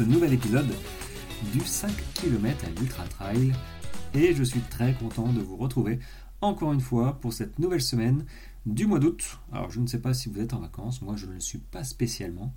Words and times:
ce 0.00 0.04
nouvel 0.06 0.32
épisode 0.32 0.72
du 1.52 1.60
5 1.60 1.92
km 2.14 2.64
à 2.64 2.80
l'Ultra 2.80 3.04
Trail. 3.04 3.52
Et 4.14 4.34
je 4.34 4.42
suis 4.42 4.62
très 4.62 4.94
content 4.94 5.30
de 5.30 5.42
vous 5.42 5.58
retrouver 5.58 5.98
encore 6.40 6.72
une 6.72 6.80
fois 6.80 7.20
pour 7.20 7.34
cette 7.34 7.58
nouvelle 7.58 7.82
semaine 7.82 8.24
du 8.64 8.86
mois 8.86 8.98
d'août. 8.98 9.38
Alors 9.52 9.70
je 9.70 9.78
ne 9.78 9.86
sais 9.86 10.00
pas 10.00 10.14
si 10.14 10.30
vous 10.30 10.40
êtes 10.40 10.54
en 10.54 10.60
vacances, 10.60 11.02
moi 11.02 11.16
je 11.16 11.26
ne 11.26 11.34
le 11.34 11.40
suis 11.40 11.58
pas 11.58 11.84
spécialement. 11.84 12.54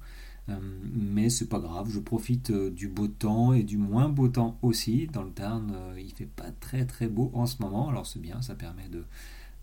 Euh, 0.48 0.58
mais 0.94 1.30
c'est 1.30 1.50
pas 1.50 1.60
grave, 1.60 1.90
je 1.90 2.00
profite 2.00 2.50
euh, 2.52 2.72
du 2.72 2.88
beau 2.88 3.08
temps 3.10 3.52
et 3.52 3.64
du 3.64 3.76
moins 3.76 4.08
beau 4.08 4.30
temps 4.30 4.58
aussi. 4.62 5.08
Dans 5.08 5.24
le 5.24 5.32
Tarn, 5.32 5.70
euh, 5.76 6.00
il 6.00 6.14
fait 6.14 6.26
pas 6.26 6.52
très 6.62 6.86
très 6.86 7.10
beau 7.10 7.30
en 7.34 7.46
ce 7.46 7.62
moment, 7.62 7.90
alors 7.90 8.08
c'est 8.08 8.22
bien, 8.22 8.42
ça 8.42 8.56
permet 8.56 8.88
de 8.88 9.04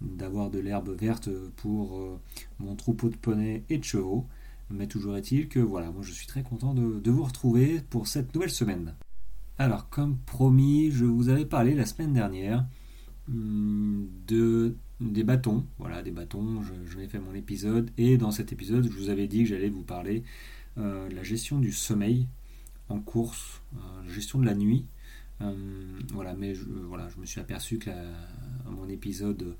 d'avoir 0.02 0.50
de 0.50 0.58
l'herbe 0.58 0.90
verte 0.98 1.30
pour 1.56 2.18
mon 2.58 2.74
troupeau 2.74 3.10
de 3.10 3.16
poneys 3.16 3.64
et 3.68 3.76
de 3.76 3.84
chevaux. 3.84 4.26
Mais 4.70 4.86
toujours 4.86 5.16
est-il 5.16 5.48
que 5.48 5.58
voilà, 5.58 5.90
moi 5.90 6.02
je 6.02 6.12
suis 6.12 6.26
très 6.26 6.42
content 6.42 6.74
de, 6.74 7.10
vous 7.10 7.24
retrouver 7.24 7.80
pour 7.90 8.06
cette 8.06 8.34
nouvelle 8.34 8.50
semaine. 8.50 8.94
Alors 9.58 9.88
comme 9.88 10.16
promis, 10.18 10.90
je 10.90 11.04
vous 11.04 11.28
avais 11.28 11.44
parlé 11.44 11.74
la 11.74 11.86
semaine 11.86 12.12
dernière 12.12 12.66
hum, 13.28 14.08
de 14.26 14.76
des 15.00 15.24
bâtons, 15.24 15.66
voilà 15.78 16.02
des 16.02 16.10
bâtons, 16.10 16.62
je, 16.62 16.74
je 16.84 17.06
fait 17.06 17.18
mon 17.18 17.34
épisode 17.34 17.90
et 17.96 18.18
dans 18.18 18.30
cet 18.30 18.52
épisode 18.52 18.84
je 18.84 18.96
vous 18.96 19.08
avais 19.08 19.26
dit 19.28 19.44
que 19.44 19.48
j'allais 19.48 19.70
vous 19.70 19.82
parler 19.82 20.24
euh, 20.78 21.08
la 21.08 21.22
gestion 21.22 21.58
du 21.58 21.72
sommeil 21.72 22.26
en 22.88 23.00
course, 23.00 23.62
euh, 23.74 23.78
la 24.06 24.12
gestion 24.12 24.38
de 24.38 24.46
la 24.46 24.54
nuit. 24.54 24.86
Euh, 25.40 25.54
voilà, 26.12 26.34
mais 26.34 26.54
je 26.54 26.64
me 27.18 27.24
suis 27.24 27.40
aperçu 27.40 27.78
que 27.78 27.90
mon 28.66 28.88
épisode 28.88 29.56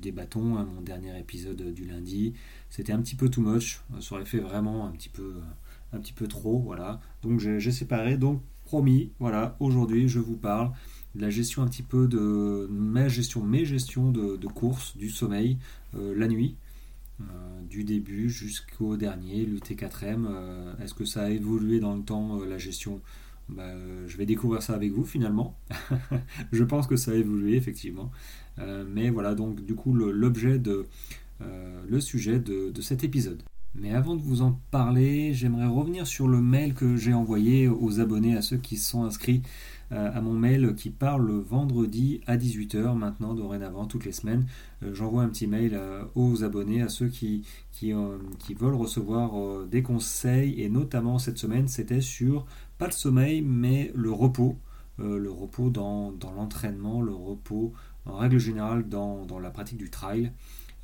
des 0.00 0.12
bâtons, 0.12 0.56
hein, 0.56 0.64
mon 0.64 0.80
dernier 0.80 1.18
épisode 1.18 1.72
du 1.72 1.84
lundi, 1.84 2.34
c'était 2.70 2.92
un 2.92 3.00
petit 3.00 3.14
peu 3.14 3.28
too 3.28 3.42
much. 3.42 3.82
Ça 4.00 4.14
aurait 4.14 4.24
fait 4.24 4.38
vraiment 4.38 4.86
un 4.86 4.90
petit 4.90 5.08
peu, 5.08 5.34
un 5.92 5.98
petit 5.98 6.12
peu 6.12 6.26
trop, 6.26 6.58
voilà. 6.60 7.00
Donc 7.22 7.40
j'ai 7.40 7.72
séparé. 7.72 8.16
Donc 8.16 8.42
promis, 8.64 9.12
voilà, 9.18 9.56
aujourd'hui 9.60 10.08
je 10.08 10.18
vous 10.18 10.36
parle 10.36 10.72
de 11.14 11.20
la 11.22 11.30
gestion 11.30 11.62
un 11.62 11.66
petit 11.66 11.82
peu 11.82 12.06
de 12.08 12.68
ma 12.70 13.08
gestion, 13.08 13.42
mes 13.42 13.64
gestions 13.64 14.10
de, 14.10 14.46
course, 14.46 14.96
du 14.96 15.10
sommeil, 15.10 15.58
la 15.92 16.26
nuit. 16.28 16.56
Euh, 17.20 17.60
du 17.68 17.84
début 17.84 18.30
jusqu'au 18.30 18.96
dernier, 18.96 19.44
l'UT4M. 19.44 20.26
Euh, 20.26 20.74
est-ce 20.82 20.94
que 20.94 21.04
ça 21.04 21.24
a 21.24 21.30
évolué 21.30 21.78
dans 21.78 21.94
le 21.94 22.02
temps, 22.02 22.40
euh, 22.40 22.46
la 22.46 22.58
gestion? 22.58 23.00
Bah, 23.48 23.74
Je 24.06 24.16
vais 24.16 24.26
découvrir 24.26 24.62
ça 24.62 24.74
avec 24.74 24.92
vous 24.92 25.04
finalement. 25.04 25.58
je 26.52 26.64
pense 26.64 26.86
que 26.86 26.96
ça 26.96 27.12
a 27.12 27.14
évolué 27.14 27.56
effectivement. 27.56 28.10
Mais 28.88 29.10
voilà 29.10 29.34
donc 29.34 29.64
du 29.64 29.74
coup 29.74 29.94
l'objet 29.94 30.58
de 30.58 30.86
le 31.40 32.00
sujet 32.00 32.38
de, 32.38 32.80
cet 32.80 33.04
épisode. 33.04 33.42
Mais 33.74 33.92
avant 33.92 34.16
de 34.16 34.20
vous 34.20 34.42
en 34.42 34.58
parler, 34.70 35.32
j'aimerais 35.32 35.66
revenir 35.66 36.06
sur 36.06 36.26
le 36.26 36.40
mail 36.40 36.74
que 36.74 36.96
j'ai 36.96 37.14
envoyé 37.14 37.68
aux 37.68 38.00
abonnés, 38.00 38.36
à 38.36 38.42
ceux 38.42 38.56
qui 38.56 38.76
sont 38.76 39.04
inscrits 39.04 39.42
euh, 39.92 40.10
à 40.14 40.20
mon 40.20 40.34
mail 40.34 40.74
qui 40.76 40.90
parle 40.90 41.26
le 41.26 41.38
vendredi 41.40 42.20
à 42.28 42.36
18h 42.36 42.96
maintenant 42.96 43.34
dorénavant 43.34 43.86
toutes 43.86 44.04
les 44.04 44.12
semaines. 44.12 44.46
Euh, 44.84 44.94
j'envoie 44.94 45.22
un 45.22 45.28
petit 45.28 45.48
mail 45.48 45.72
euh, 45.74 46.04
aux 46.14 46.44
abonnés, 46.44 46.82
à 46.82 46.88
ceux 46.88 47.08
qui, 47.08 47.44
qui, 47.72 47.92
qui 48.38 48.54
veulent 48.54 48.74
recevoir 48.74 49.66
des 49.66 49.82
conseils 49.82 50.62
et 50.62 50.68
notamment 50.68 51.18
cette 51.18 51.38
semaine 51.38 51.66
c'était 51.66 52.00
sur 52.00 52.46
pas 52.78 52.86
le 52.86 52.92
sommeil 52.92 53.42
mais 53.42 53.90
le 53.94 54.12
repos. 54.12 54.56
le 54.98 55.30
repos 55.30 55.70
dans 55.70 56.12
l'entraînement, 56.36 57.00
le 57.00 57.14
repos 57.14 57.72
en 58.06 58.16
règle 58.16 58.38
générale 58.38 58.88
dans, 58.88 59.24
dans 59.24 59.38
la 59.38 59.50
pratique 59.50 59.78
du 59.78 59.90
trail 59.90 60.32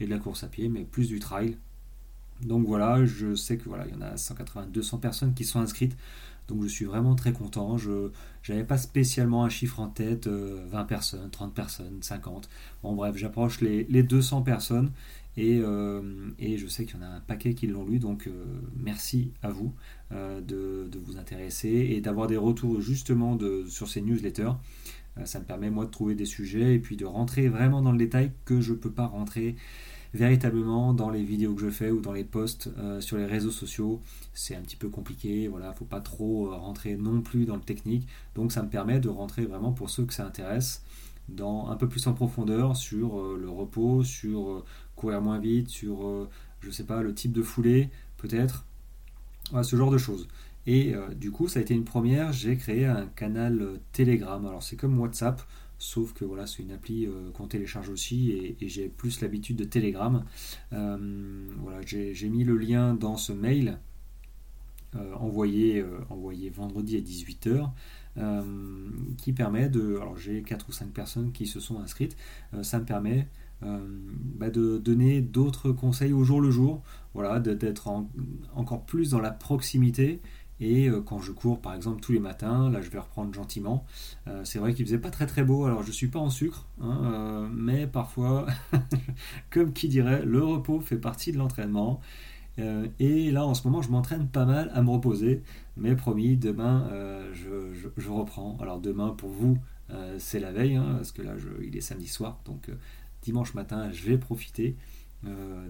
et 0.01 0.07
de 0.07 0.11
la 0.11 0.19
course 0.19 0.45
à 0.45 0.49
pied, 0.49 0.69
mais 0.69 0.85
plus 0.85 1.09
du 1.09 1.19
trail. 1.19 1.57
Donc 2.43 2.67
voilà, 2.67 3.05
je 3.07 3.35
sais 3.35 3.57
que 3.57 3.69
voilà, 3.69 3.87
il 3.87 3.95
y 3.95 3.97
en 3.97 4.03
a 4.03 4.17
180, 4.17 4.67
200 4.73 4.99
personnes 4.99 5.35
qui 5.35 5.45
sont 5.45 5.61
inscrites. 5.61 5.97
Donc 6.49 6.63
je 6.63 6.69
suis 6.69 6.85
vraiment 6.85 7.15
très 7.15 7.33
content. 7.33 7.77
Je 7.79 8.11
n'avais 8.49 8.65
pas 8.65 8.79
spécialement 8.79 9.45
un 9.45 9.49
chiffre 9.49 9.81
en 9.81 9.89
tête, 9.89 10.29
20 10.29 10.33
euh, 10.33 10.85
personnes, 10.85 11.31
30 11.31 11.55
personnes, 11.55 11.99
50. 12.01 12.49
Bon 12.83 12.95
bref, 12.95 13.17
j'approche 13.17 13.61
les, 13.61 13.85
200 14.03 14.43
personnes 14.43 14.93
euh, 15.39 16.31
et, 16.39 16.57
je 16.57 16.67
sais 16.67 16.85
qu'il 16.85 16.97
y 16.97 16.99
en 16.99 17.03
a 17.03 17.09
un 17.09 17.21
paquet 17.21 17.55
qui 17.55 17.67
l'ont 17.67 17.85
lu. 17.85 17.99
Donc 17.99 18.27
euh, 18.27 18.45
merci 18.77 19.33
à 19.43 19.51
vous 19.51 19.73
de, 20.11 20.89
vous 21.05 21.19
intéresser 21.19 21.69
et 21.69 22.01
d'avoir 22.01 22.27
des 22.27 22.37
retours 22.37 22.81
justement 22.81 23.39
sur 23.69 23.89
ces 23.89 24.01
newsletters. 24.01 24.53
ça 25.25 25.41
me 25.41 25.45
permet 25.45 25.71
moi 25.71 25.85
de 25.85 25.91
trouver 25.91 26.15
des 26.15 26.27
sujets 26.27 26.75
et 26.75 26.79
puis 26.79 26.97
de 26.97 27.05
rentrer 27.05 27.49
vraiment 27.49 27.83
dans 27.83 27.93
le 27.93 27.99
détail 27.99 28.31
que 28.45 28.61
je 28.61 28.73
ne 28.73 28.79
peux 28.79 28.91
pas 28.91 29.07
rentrer 29.07 29.57
véritablement 30.17 30.93
dans 30.93 31.11
les 31.11 31.23
vidéos 31.23 31.55
que 31.55 31.61
je 31.61 31.71
fais 31.71 31.91
ou 31.91 32.01
dans 32.01 32.13
les 32.13 32.25
posts 32.25 32.71
euh, 32.79 33.01
sur 33.01 33.17
les 33.17 33.27
réseaux 33.27 33.51
sociaux. 33.51 34.01
C'est 34.35 34.57
un 34.57 34.61
petit 34.61 34.77
peu 34.77 34.89
compliqué, 34.89 35.47
voilà, 35.49 35.73
faut 35.73 35.85
pas 35.85 36.01
trop 36.01 36.49
euh, 36.49 36.57
rentrer 36.57 36.97
non 36.97 37.21
plus 37.21 37.45
dans 37.45 37.57
le 37.57 37.63
technique. 37.63 38.09
Donc 38.35 38.53
ça 38.53 38.63
me 38.63 38.69
permet 38.69 38.99
de 38.99 39.09
rentrer 39.09 39.45
vraiment 39.45 39.73
pour 39.73 39.91
ceux 39.91 40.05
que 40.05 40.15
ça 40.15 40.27
intéresse 40.27 40.83
dans 41.29 41.69
un 41.71 41.77
peu 41.77 41.89
plus 41.89 42.07
en 42.07 42.15
profondeur 42.15 42.77
sur 42.77 43.19
euh, 43.19 43.39
le 43.41 43.49
repos, 43.49 44.05
sur 44.05 44.65
courir 44.97 45.21
moins 45.21 45.39
vite, 45.39 45.69
sur 45.69 46.29
je 46.61 46.71
sais 46.71 46.85
pas 46.85 47.03
le 47.03 47.15
type 47.15 47.33
de 47.33 47.43
foulée 47.43 47.91
peut-être, 48.17 48.65
ce 49.63 49.77
genre 49.77 49.91
de 49.91 49.99
choses. 49.99 50.27
Et 50.67 50.95
du 51.15 51.31
coup, 51.31 51.47
ça 51.47 51.61
a 51.61 51.63
été 51.63 51.75
une 51.75 51.85
première. 51.85 52.33
J'ai 52.33 52.57
créé 52.57 52.87
un 52.87 53.07
canal 53.07 53.79
Telegram. 53.93 54.45
Alors 54.45 54.63
c'est 54.63 54.77
comme 54.77 54.99
WhatsApp. 54.99 55.41
Sauf 55.79 56.15
que 56.15 56.25
voilà, 56.25 56.47
c'est 56.47 56.63
une 56.63 56.73
appli 56.73 57.07
euh, 57.07 57.31
qu'on 57.33 57.47
télécharge 57.47 57.91
aussi 57.91 58.31
et, 58.31 58.69
j'ai 58.69 58.89
plus 58.89 59.21
l'habitude 59.21 59.57
de 59.57 59.65
Telegram. 59.65 60.25
Euh, 60.73 61.47
voilà, 61.59 61.81
j'ai 61.85 62.29
mis 62.29 62.45
le 62.45 62.57
lien 62.57 62.95
dans 62.95 63.17
ce 63.17 63.33
mail 63.33 63.79
euh, 64.95 65.15
envoyé, 65.17 65.85
envoyé 66.09 66.49
vendredi 66.49 66.97
à 66.97 67.01
18h. 67.01 67.71
qui 69.19 69.33
permet 69.33 69.69
de. 69.69 69.97
Alors 69.97 70.17
j'ai 70.17 70.43
4 70.43 70.69
ou 70.69 70.73
5 70.73 70.91
personnes 70.91 71.33
qui 71.33 71.47
se 71.47 71.61
sont 71.61 71.79
inscrites. 71.81 72.17
ça 72.63 72.79
me 72.79 72.87
permet 72.87 73.29
bah, 73.63 74.51
de 74.51 74.79
donner 74.79 75.21
d'autres 75.21 75.73
conseils 75.73 76.13
au 76.13 76.25
jour 76.25 76.41
le 76.41 76.51
jour. 76.51 76.83
Voilà, 77.15 77.41
d'être 77.41 77.91
encore 78.55 78.85
plus 78.85 79.11
dans 79.11 79.21
la 79.21 79.31
proximité 79.31 80.21
et 80.61 80.89
euh, 80.89 81.01
quand 81.03 81.21
je 81.21 81.33
cours, 81.33 81.61
par 81.61 81.75
exemple, 81.75 82.01
tous 82.01 82.13
les 82.13 82.19
matins, 82.19 82.71
là 82.71 82.81
je 82.81 82.89
vais 82.91 82.99
reprendre 82.99 83.33
gentiment. 83.33 83.85
Euh, 84.27 84.43
c'est 84.45 84.59
vrai 84.59 84.75
qu'il 84.75 84.87
faisait 84.87 84.99
pas 84.99 85.11
très 85.11 85.27
très 85.27 85.45
beau, 85.45 85.65
alors 85.65 85.83
je 85.83 85.93
suis 85.93 86.09
pas 86.09 86.19
en 86.19 86.31
sucre, 86.31 86.67
hein, 86.81 87.01
euh, 87.05 87.49
mais 87.53 87.87
parfois, 87.87 88.47
comme 89.51 89.73
qui 89.73 89.89
dirait, 89.89 90.25
le 90.25 90.43
repos 90.43 90.81
fait 90.81 90.97
partie 90.97 91.33
de 91.33 91.39
l'entraînement. 91.39 92.01
et 92.99 93.31
là 93.33 93.45
en 93.47 93.53
ce 93.53 93.69
moment, 93.69 93.83
je 93.83 93.91
m'entraîne 93.91 94.29
pas 94.29 94.47
mal 94.47 94.71
à 94.75 94.83
me 94.83 94.91
reposer, 94.91 95.43
mais 95.77 95.95
promis, 95.95 96.37
demain 96.37 96.89
je, 97.35 98.09
reprends. 98.09 98.57
Alors 98.61 98.81
demain 98.81 99.11
pour 99.11 99.31
vous, 99.31 99.59
c'est 100.19 100.41
la 100.41 100.53
veille, 100.53 100.77
hein, 100.77 100.95
parce 100.97 101.13
que 101.13 101.21
là 101.21 101.35
il 101.63 101.77
est 101.77 101.83
samedi 101.83 102.09
soir, 102.09 102.41
donc 102.47 102.71
dimanche 103.27 103.55
matin, 103.55 103.91
je 103.93 104.05
vais 104.05 104.19
profiter. 104.19 104.77
Euh, 105.25 105.69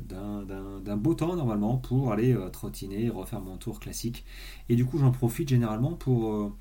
d'un 0.85 0.97
beau 0.97 1.15
temps 1.15 1.35
normalement 1.37 1.79
pour 1.79 2.13
aller 2.13 2.35
euh, 2.35 2.51
trottiner, 2.51 3.09
refaire 3.09 3.41
mon 3.41 3.57
tour 3.57 3.81
classique. 3.81 4.25
Et 4.69 4.77
du 4.77 4.85
coup, 4.85 4.99
j'en 4.99 5.11
profite 5.11 5.49
généralement 5.49 5.95
pour. 5.95 6.53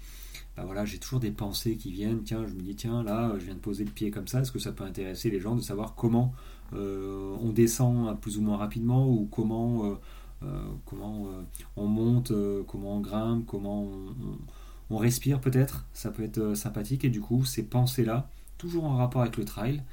Bah 0.55 0.63
voilà, 0.65 0.85
j'ai 0.85 0.99
toujours 0.99 1.19
des 1.19 1.31
pensées 1.31 1.75
qui 1.75 1.91
viennent. 1.91 2.23
Tiens, 2.23 2.45
je 2.47 2.53
me 2.53 2.61
dis, 2.61 2.75
tiens, 2.75 3.03
là, 3.03 3.33
je 3.37 3.45
viens 3.45 3.55
de 3.55 3.59
poser 3.59 3.83
le 3.83 3.91
pied 3.91 4.09
comme 4.09 4.27
ça. 4.27 4.39
Est-ce 4.39 4.53
que 4.53 4.59
ça 4.59 4.71
peut 4.71 4.85
intéresser 4.85 5.29
les 5.29 5.41
gens 5.41 5.55
de 5.55 5.61
savoir 5.61 5.95
comment 5.95 6.33
on 6.71 7.51
descend 7.53 8.19
plus 8.21 8.37
ou 8.37 8.41
moins 8.41 8.57
rapidement 8.57 9.09
ou 9.09 9.27
comment, 9.29 9.97
comment 10.85 11.27
on 11.75 11.87
monte, 11.87 12.31
comment 12.67 12.97
on 12.97 13.01
grimpe, 13.01 13.45
comment 13.45 13.83
on, 13.83 14.37
on 14.89 14.97
respire 14.97 15.41
peut-être 15.41 15.85
Ça 15.91 16.09
peut 16.09 16.23
être 16.23 16.53
sympathique. 16.53 17.03
Et 17.03 17.09
du 17.09 17.19
coup, 17.19 17.43
ces 17.43 17.63
pensées-là, 17.63 18.29
toujours 18.57 18.85
en 18.85 18.95
rapport 18.95 19.21
avec 19.21 19.35
le 19.35 19.43
trail, 19.43 19.83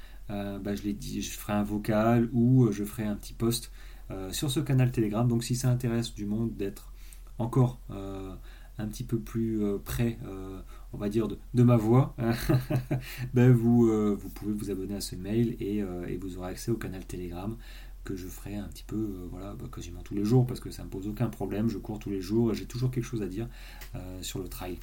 bah, 0.58 0.75
je 0.75 1.31
ferai 1.31 1.52
un 1.52 1.62
vocal 1.62 2.29
ou 2.32 2.64
euh, 2.64 2.73
je 2.73 2.84
ferai 2.84 3.05
un 3.05 3.17
petit 3.17 3.34
post 3.34 3.70
euh, 4.11 4.32
sur 4.32 4.50
ce 4.50 4.61
canal 4.61 4.90
Telegram. 4.90 5.26
Donc 5.26 5.44
si 5.44 5.56
ça 5.56 5.69
intéresse 5.69 6.14
du 6.14 6.26
monde 6.26 6.56
d'être 6.56 6.93
encore 7.38 7.81
un 8.79 8.87
petit 8.87 9.05
peu 9.05 9.19
plus 9.19 9.61
près, 9.84 10.19
on 10.93 10.99
va 10.99 11.08
dire, 11.08 11.29
de, 11.29 11.62
ma 11.62 11.76
voix, 11.76 12.14
ben 13.34 13.52
vous, 13.52 13.87
vous 14.17 14.29
pouvez 14.29 14.52
vous 14.52 14.70
abonner 14.70 14.94
à 14.94 15.00
ce 15.00 15.17
mail 15.17 15.56
et, 15.61 15.82
vous 16.17 16.38
aurez 16.38 16.50
accès 16.50 16.70
au 16.70 16.76
canal 16.76 17.05
Telegram 17.05 17.56
que 18.05 18.17
je 18.17 18.26
ferai 18.26 18.56
un 18.56 18.69
petit 18.69 18.84
peu, 18.84 19.29
voilà, 19.31 19.55
bah, 19.55 19.67
quasiment 19.73 20.02
tous 20.02 20.14
les 20.14 20.25
jours 20.25 20.46
parce 20.46 20.61
que 20.61 20.70
ça 20.70 20.82
ne 20.82 20.87
me 20.87 20.93
pose 20.93 21.08
aucun 21.08 21.29
problème. 21.29 21.69
Je 21.69 21.79
cours 21.79 21.99
tous 21.99 22.11
les 22.11 22.20
jours 22.20 22.52
et 22.52 22.55
j'ai 22.55 22.67
toujours 22.67 22.90
quelque 22.90 23.05
chose 23.05 23.23
à 23.23 23.29
dire 23.29 23.49
sur 24.20 24.38
le 24.38 24.49
trail. 24.49 24.79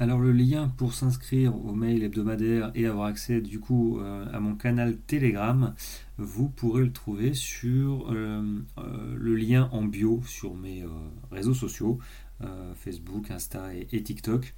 Alors 0.00 0.18
le 0.18 0.32
lien 0.32 0.72
pour 0.78 0.94
s'inscrire 0.94 1.54
au 1.54 1.74
mail 1.74 2.02
hebdomadaire 2.02 2.72
et 2.74 2.86
avoir 2.86 3.08
accès 3.08 3.42
du 3.42 3.60
coup 3.60 4.00
euh, 4.00 4.24
à 4.32 4.40
mon 4.40 4.54
canal 4.54 4.96
Telegram, 4.96 5.74
vous 6.16 6.48
pourrez 6.48 6.84
le 6.84 6.92
trouver 6.92 7.34
sur 7.34 8.10
euh, 8.10 8.42
euh, 8.78 9.14
le 9.14 9.36
lien 9.36 9.68
en 9.72 9.84
bio 9.84 10.22
sur 10.24 10.54
mes 10.54 10.86
réseaux 11.30 11.52
sociaux, 11.52 11.98
Facebook, 12.76 13.30
Insta 13.30 13.74
et, 13.74 14.02
TikTok, 14.02 14.54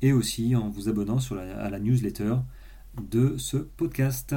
et 0.00 0.14
aussi 0.14 0.56
en 0.56 0.70
vous 0.70 0.88
abonnant 0.88 1.18
sur 1.18 1.36
à 1.36 1.68
la 1.68 1.78
newsletter 1.78 2.36
de 3.10 3.36
ce 3.36 3.58
podcast. 3.58 4.34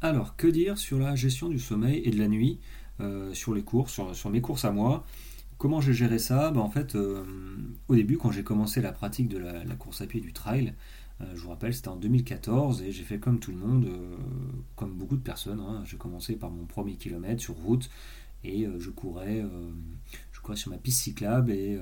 Alors 0.00 0.36
que 0.36 0.46
dire 0.46 0.78
sur 0.78 1.00
la 1.00 1.16
gestion 1.16 1.48
du 1.48 1.58
sommeil 1.58 2.02
et 2.04 2.12
de 2.12 2.18
la 2.20 2.28
nuit 2.28 2.60
sur 3.32 3.52
les 3.52 3.64
courses, 3.64 4.00
sur, 4.12 4.30
mes 4.30 4.40
courses 4.40 4.64
à 4.64 4.70
moi? 4.70 5.04
Comment 5.62 5.80
j'ai 5.80 5.92
géré 5.92 6.18
ça? 6.18 6.50
Ben, 6.50 6.58
En 6.58 6.68
fait, 6.68 6.96
au 6.96 7.94
début, 7.94 8.18
quand 8.18 8.32
j'ai 8.32 8.42
commencé 8.42 8.80
la 8.80 8.90
pratique 8.90 9.28
de 9.28 9.38
la, 9.38 9.76
course 9.76 10.00
à 10.00 10.08
pied 10.08 10.20
du 10.20 10.32
trail, 10.32 10.74
je 11.20 11.40
vous 11.40 11.50
rappelle, 11.50 11.72
c'était 11.72 11.86
en 11.86 11.94
2014 11.94 12.82
et 12.82 12.90
j'ai 12.90 13.04
fait 13.04 13.20
comme 13.20 13.38
tout 13.38 13.52
le 13.52 13.58
monde, 13.58 13.88
comme 14.74 14.94
beaucoup 14.94 15.16
de 15.16 15.22
personnes. 15.22 15.60
Hein. 15.60 15.84
J'ai 15.84 15.98
commencé 15.98 16.34
par 16.34 16.50
mon 16.50 16.64
premier 16.64 16.96
kilomètre 16.96 17.40
sur 17.40 17.54
route 17.54 17.88
et 18.42 18.66
je 18.80 18.90
courais, 18.90 19.44
sur 20.54 20.72
ma 20.72 20.78
piste 20.78 21.02
cyclable 21.02 21.52
et 21.52 21.78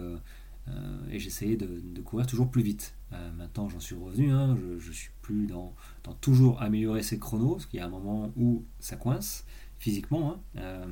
euh, 0.68 1.18
j'essayais 1.18 1.56
de, 1.56 2.00
courir 2.02 2.26
toujours 2.26 2.50
plus 2.50 2.62
vite. 2.62 2.94
Euh, 3.12 3.32
maintenant, 3.32 3.68
j'en 3.68 3.80
suis 3.80 3.94
revenu, 3.94 4.30
hein, 4.30 4.56
je, 4.56 4.88
ne 4.88 4.92
suis 4.92 5.10
plus 5.22 5.46
dans, 5.46 5.74
toujours 6.20 6.60
améliorer 6.62 7.02
ses 7.02 7.18
chronos, 7.18 7.54
parce 7.54 7.66
qu'il 7.66 7.78
y 7.78 7.82
a 7.82 7.86
un 7.86 7.90
moment 7.90 8.32
où 8.36 8.64
ça 8.78 8.96
coince 8.96 9.44
physiquement, 9.80 10.32
hein. 10.32 10.38
euh, 10.58 10.86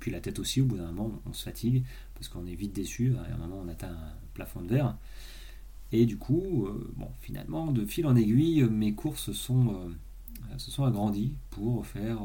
puis 0.00 0.10
la 0.10 0.20
tête 0.20 0.38
aussi, 0.38 0.60
au 0.60 0.66
bout 0.66 0.76
d'un 0.76 0.92
moment, 0.92 1.22
on 1.24 1.32
se 1.32 1.44
fatigue, 1.44 1.84
parce 2.14 2.28
qu'on 2.28 2.46
est 2.46 2.54
vite 2.54 2.74
déçu, 2.74 3.14
à 3.16 3.34
un 3.34 3.38
moment, 3.38 3.62
on 3.64 3.68
atteint 3.68 3.88
un 3.88 4.12
plafond 4.34 4.60
de 4.60 4.68
verre. 4.68 4.98
Et 5.92 6.04
du 6.04 6.18
coup, 6.18 6.68
bon, 6.96 7.08
finalement, 7.20 7.72
de 7.72 7.86
fil 7.86 8.06
en 8.06 8.14
aiguille, 8.14 8.62
mes 8.64 8.92
courses 8.92 9.32
sont, 9.32 9.90
se 10.58 10.70
sont 10.70 10.84
agrandies 10.84 11.32
pour 11.48 11.86
faire 11.86 12.20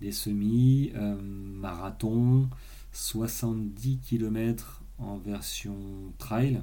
des 0.00 0.12
semi-marathons, 0.12 2.48
70 2.92 3.98
km 3.98 4.82
en 4.98 5.18
version 5.18 5.76
trail. 6.18 6.62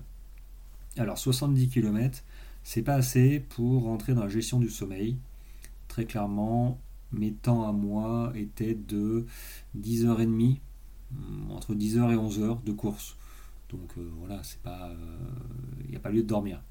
Alors 0.97 1.17
70 1.17 1.69
km, 1.69 2.23
c'est 2.63 2.83
pas 2.83 2.95
assez 2.95 3.39
pour 3.39 3.83
rentrer 3.83 4.13
dans 4.13 4.23
la 4.23 4.29
gestion 4.29 4.59
du 4.59 4.69
sommeil. 4.69 5.15
Très 5.87 6.03
clairement, 6.05 6.79
mes 7.13 7.33
temps 7.33 7.67
à 7.67 7.71
moi 7.71 8.31
étaient 8.35 8.75
de 8.75 9.25
10h30, 9.77 10.59
hmm, 11.11 11.51
entre 11.51 11.73
10h 11.73 12.11
et 12.11 12.15
11h 12.15 12.63
de 12.63 12.71
course. 12.71 13.15
Donc 13.69 13.89
euh, 13.97 14.09
voilà, 14.19 14.41
c'est 14.43 14.59
pas, 14.61 14.91
il 15.79 15.85
euh, 15.85 15.89
n'y 15.89 15.95
a 15.95 15.99
pas 15.99 16.09
lieu 16.09 16.23
de 16.23 16.27
dormir. 16.27 16.61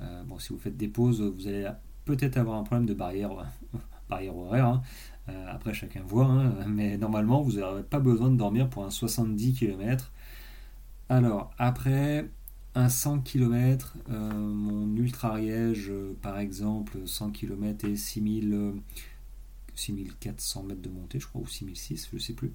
Euh, 0.00 0.22
bon, 0.24 0.38
si 0.38 0.52
vous 0.52 0.58
faites 0.58 0.76
des 0.76 0.88
pauses, 0.88 1.20
vous 1.22 1.46
allez 1.46 1.68
peut-être 2.04 2.36
avoir 2.36 2.58
un 2.58 2.64
problème 2.64 2.86
de 2.86 2.94
barrière, 2.94 3.30
barrière 4.08 4.36
horaire. 4.36 4.66
Hein. 4.66 4.82
après, 5.48 5.72
chacun 5.72 6.02
voit, 6.02 6.26
hein. 6.26 6.66
mais 6.66 6.98
normalement, 6.98 7.40
vous 7.40 7.52
n'aurez 7.52 7.82
pas 7.82 8.00
besoin 8.00 8.30
de 8.30 8.36
dormir 8.36 8.68
pour 8.68 8.84
un 8.84 8.90
70 8.90 9.54
km. 9.54 10.12
Alors, 11.08 11.50
après 11.58 12.28
un 12.74 12.88
100 12.88 13.20
km, 13.20 13.96
euh, 14.10 14.32
mon 14.32 14.96
ultra 14.96 15.30
Ariège, 15.30 15.90
euh, 15.90 16.16
par 16.22 16.38
exemple, 16.38 16.98
100 17.04 17.30
km 17.30 17.86
et 17.86 17.96
6000, 17.96 18.72
6400 19.74 20.62
mètres 20.64 20.82
de 20.82 20.88
montée, 20.88 21.20
je 21.20 21.26
crois, 21.26 21.42
ou 21.42 21.46
6006, 21.46 22.08
je 22.10 22.16
ne 22.16 22.20
sais 22.20 22.32
plus. 22.32 22.52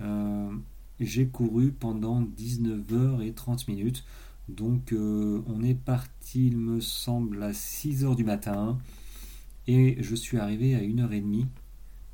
Euh, 0.00 0.52
j'ai 1.00 1.26
couru 1.26 1.72
pendant 1.72 2.20
19 2.20 2.80
h 2.92 3.22
et 3.22 3.32
30 3.32 3.68
minutes. 3.68 4.04
Donc, 4.48 4.92
on 4.92 5.62
est 5.62 5.74
parti, 5.74 6.48
il 6.48 6.58
me 6.58 6.80
semble, 6.80 7.42
à 7.42 7.54
6 7.54 8.04
h 8.04 8.14
du 8.14 8.24
matin. 8.24 8.78
Et 9.66 9.96
je 10.02 10.14
suis 10.14 10.36
arrivé 10.38 10.74
à 10.74 10.80
1h30 10.80 11.46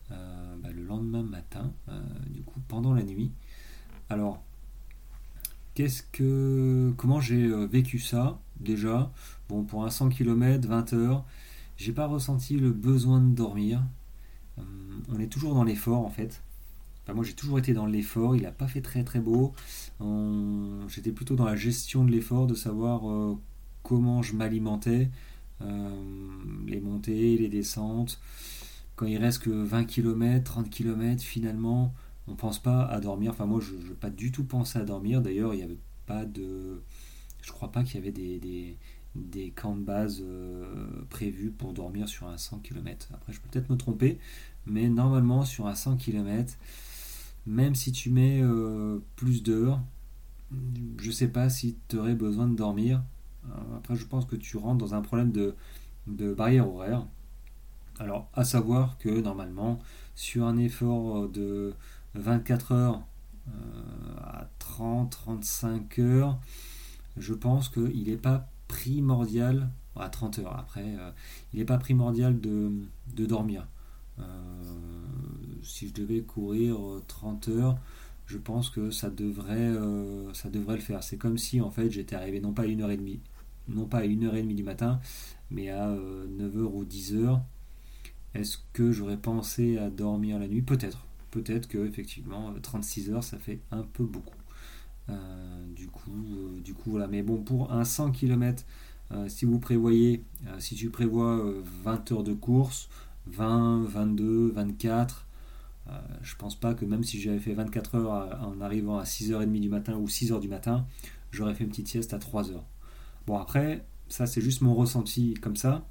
bah, 0.08 0.70
le 0.72 0.84
lendemain 0.84 1.25
matin, 1.25 1.72
du 2.28 2.42
coup, 2.42 2.60
pendant 2.69 2.94
la 2.94 3.02
nuit. 3.02 3.32
Alors, 4.08 4.40
Qu'est-ce 5.75 6.02
que, 6.02 6.92
comment 6.96 7.20
j'ai 7.20 7.46
euh, 7.46 7.66
vécu 7.66 8.00
ça 8.00 8.38
déjà? 8.58 9.10
Bon, 9.48 9.62
pour 9.62 9.84
un 9.84 9.90
100 9.90 10.08
km, 10.10 10.69
20 10.69 10.92
heures, 10.94 11.25
j'ai 11.76 11.92
pas 11.92 12.06
ressenti 12.06 12.58
le 12.58 12.70
besoin 12.70 13.20
de 13.20 13.34
dormir. 13.34 13.82
Euh, 14.61 15.15
on 15.15 15.19
est 15.19 15.27
toujours 15.27 15.55
dans 15.55 15.65
l'effort 15.65 16.05
en 16.05 16.11
fait. 16.11 16.43
moi 17.12 17.25
j'ai 17.25 17.33
toujours 17.33 17.59
été 17.59 17.73
dans 17.73 17.87
l'effort, 17.87 18.37
il 18.37 18.43
n'a 18.43 18.53
pas 18.53 18.69
fait 18.69 18.81
très 18.83 19.05
très 19.05 19.21
beau. 19.21 19.53
J'étais 20.89 21.12
plutôt 21.12 21.37
dans 21.37 21.45
la 21.45 21.57
gestion 21.57 22.05
de 22.05 22.11
l'effort, 22.11 22.47
de 22.47 22.55
savoir 22.55 23.11
euh, 23.11 23.39
comment 23.83 24.23
je 24.23 24.35
m'alimentais, 24.35 25.11
les 26.67 26.81
montées, 26.81 27.37
les 27.37 27.49
descentes. 27.49 28.19
Quand 28.97 29.07
il 29.07 29.19
reste 29.19 29.41
que 29.43 29.51
20 29.51 29.85
km, 29.85 30.45
30 30.45 30.71
km, 30.71 31.23
finalement, 31.23 31.95
on 32.27 32.35
pense 32.35 32.59
pas 32.59 32.85
à 32.85 33.01
dormir. 33.01 33.33
Enfin, 33.33 33.47
moi, 33.47 33.61
je 33.61 33.73
n'ai 33.75 33.95
pas 33.95 34.11
du 34.11 34.31
tout 34.31 34.45
pensé 34.45 34.79
à 34.79 34.85
dormir. 34.85 35.21
D'ailleurs, 35.21 35.55
il 35.55 35.59
n'y 35.59 35.62
avait 35.62 35.79
pas 36.07 36.25
de. 36.25 36.83
Je 37.43 37.53
crois 37.53 37.73
pas 37.73 37.83
qu'il 37.83 37.97
y 37.97 37.99
avait 37.99 38.12
des, 38.12 38.77
camps 39.55 39.75
de 39.75 39.83
base 39.83 40.23
euh, 40.25 40.65
prévus 41.09 41.51
pour 41.51 41.73
dormir 41.73 42.09
sur 42.09 42.29
un 42.29 42.39
100 42.39 42.59
km. 42.59 43.09
Après, 43.15 43.33
je 43.33 43.41
peux 43.41 43.49
peut-être 43.49 43.71
me 43.71 43.77
tromper, 43.77 44.19
mais 44.67 44.89
normalement, 44.89 45.45
sur 45.45 45.67
un 45.67 45.75
100 45.75 45.97
km, 45.97 46.57
même 47.47 47.75
si 47.75 47.93
tu 47.93 48.11
mets 48.11 48.41
euh, 48.43 48.99
plus 49.17 49.43
d'heures, 49.43 49.81
je 50.99 51.11
sais 51.11 51.29
pas 51.29 51.49
si 51.49 51.77
tu 51.89 51.97
aurais 51.97 52.15
besoin 52.15 52.47
de 52.47 52.55
dormir. 52.55 53.03
Euh, 53.47 53.77
après, 53.77 53.97
je 53.97 54.05
pense 54.07 54.25
que 54.25 54.37
tu 54.37 54.57
rentres 54.57 54.79
dans 54.79 54.95
un 54.95 55.03
problème 55.03 55.33
de, 55.33 55.55
barrière 56.07 56.69
horaire. 56.69 57.07
Alors, 57.99 58.29
à 58.35 58.45
savoir 58.45 58.97
que 58.99 59.09
normalement, 59.09 59.79
sur 60.15 60.47
un 60.47 60.57
effort 60.57 61.29
de 61.29 61.75
24 62.15 62.73
heures 62.73 63.03
à 64.19 64.49
30-35 64.59 66.01
heures, 66.01 66.41
je 67.17 67.35
pense 67.35 67.69
qu'il 67.69 68.05
n'est 68.05 68.17
pas 68.17 68.49
primordial, 68.70 69.69
à 69.96 70.08
30 70.08 70.38
heures 70.38 70.56
après, 70.56 70.96
euh, 70.99 71.11
il 71.52 71.58
n'est 71.58 71.64
pas 71.64 71.78
primordial 71.78 72.40
de, 72.40 72.72
dormir. 73.26 73.67
Euh, 74.19 74.22
si 75.62 75.88
je 75.88 75.94
devais 75.94 76.20
courir 76.20 76.78
30 77.08 77.49
heures, 77.49 77.78
je 78.26 78.38
pense 78.38 78.70
que 78.70 78.90
ça 78.90 79.11
devrait, 79.11 79.72
ça 80.32 80.49
devrait 80.49 80.76
le 80.76 80.82
faire. 80.82 81.02
C'est 81.02 81.17
comme 81.17 81.37
si 81.37 81.61
en 81.61 81.70
fait 81.70 81.90
j'étais 81.90 82.14
arrivé 82.14 82.40
non 82.40 82.52
pas 82.52 82.62
à 82.62 82.67
1h30, 82.67 83.19
non 83.69 83.87
pas 83.87 83.99
à 83.99 84.05
1h30 84.05 84.55
du 84.55 84.62
matin, 84.62 85.00
mais 85.50 85.69
à 85.69 85.88
9h 85.88 86.58
ou 86.58 86.84
10h. 86.84 87.40
Est-ce 88.34 88.58
que 88.73 88.93
j'aurais 88.93 89.16
pensé 89.16 89.78
à 89.78 89.90
dormir 89.90 90.38
la 90.38 90.46
nuit? 90.46 90.62
Peut-être 90.62 91.05
peut-être 91.31 91.69
que 91.69 91.78
effectivement 91.87 92.52
36 92.61 93.11
heures 93.11 93.25
ça 93.25 93.38
fait 93.38 93.61
un 93.70 93.82
peu 93.82 94.05
beaucoup. 94.05 94.39
Euh, 95.11 95.67
du 95.75 95.89
coup, 95.89 96.11
euh, 96.11 96.61
du 96.61 96.75
coup 96.75 96.90
voilà. 96.90 97.07
Mais 97.07 97.23
bon, 97.23 97.38
pour 97.38 97.73
un 97.73 97.85
100 97.85 98.12
km, 98.12 98.64
euh, 99.12 99.29
si 99.29 99.45
vous 99.45 99.59
prévoyez, 99.59 100.25
si 100.59 100.75
tu 100.75 100.90
prévois 100.90 101.43
20 101.85 102.12
heures 102.12 102.23
de 102.23 102.33
course, 102.33 102.88
20, 103.26 103.85
22, 103.85 104.52
24, 104.52 105.26
je 106.23 106.37
pense 106.37 106.55
pas 106.55 106.75
que 106.75 106.85
même 106.85 107.02
si 107.02 107.21
j'avais 107.21 107.40
fait 107.40 107.52
24 107.52 107.97
heures 107.97 108.38
en 108.47 108.61
arrivant 108.61 108.99
à 108.99 109.02
6h30 109.02 109.59
du 109.59 109.69
matin 109.69 109.97
ou 109.97 110.07
6h 110.07 110.38
du 110.40 110.47
matin, 110.47 110.87
j'aurais 111.33 111.55
fait 111.55 111.64
une 111.64 111.71
petite 111.71 111.88
sieste 111.88 112.14
à 112.14 112.19
3 112.21 112.52
heures. 112.52 112.64
Bon 113.26 113.37
après, 113.37 113.85
ça 114.09 114.26
c'est 114.26 114.40
juste 114.40 114.61
mon 114.61 114.75
ressenti 114.75 115.35
comme 115.35 115.57
ça. 115.57 115.85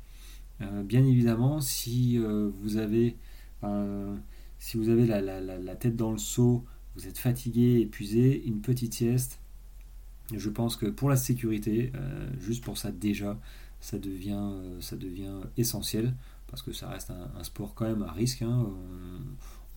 bien 0.85 1.05
évidemment, 1.05 1.59
si 1.59 2.17
vous 2.17 2.77
avez 2.77 3.17
si 4.59 4.77
vous 4.77 4.89
avez 4.89 5.05
la, 5.05 5.75
tête 5.75 5.95
dans 5.95 6.11
le 6.11 6.17
seau, 6.17 6.63
vous 6.99 7.07
êtes 7.07 7.17
fatigué, 7.17 7.79
épuisé, 7.79 8.43
une 8.45 8.59
petite 8.59 8.93
sieste, 8.93 9.39
je 10.35 10.49
pense 10.49 10.75
que 10.75 10.85
pour 10.85 11.09
la 11.09 11.15
sécurité, 11.15 11.93
euh, 11.95 12.29
juste 12.41 12.61
pour 12.63 12.77
ça 12.77 12.91
déjà, 12.91 13.39
ça 13.79 13.97
devient, 13.97 14.37
euh, 14.37 14.81
ça 14.81 14.97
devient 14.97 15.39
essentiel, 15.55 16.13
parce 16.47 16.61
que 16.61 16.73
ça 16.73 16.89
reste 16.89 17.11
un, 17.11 17.43
sport 17.43 17.73
quand 17.73 17.85
même 17.85 18.03
à 18.03 18.11
risque. 18.11 18.41
Hein. 18.41 18.67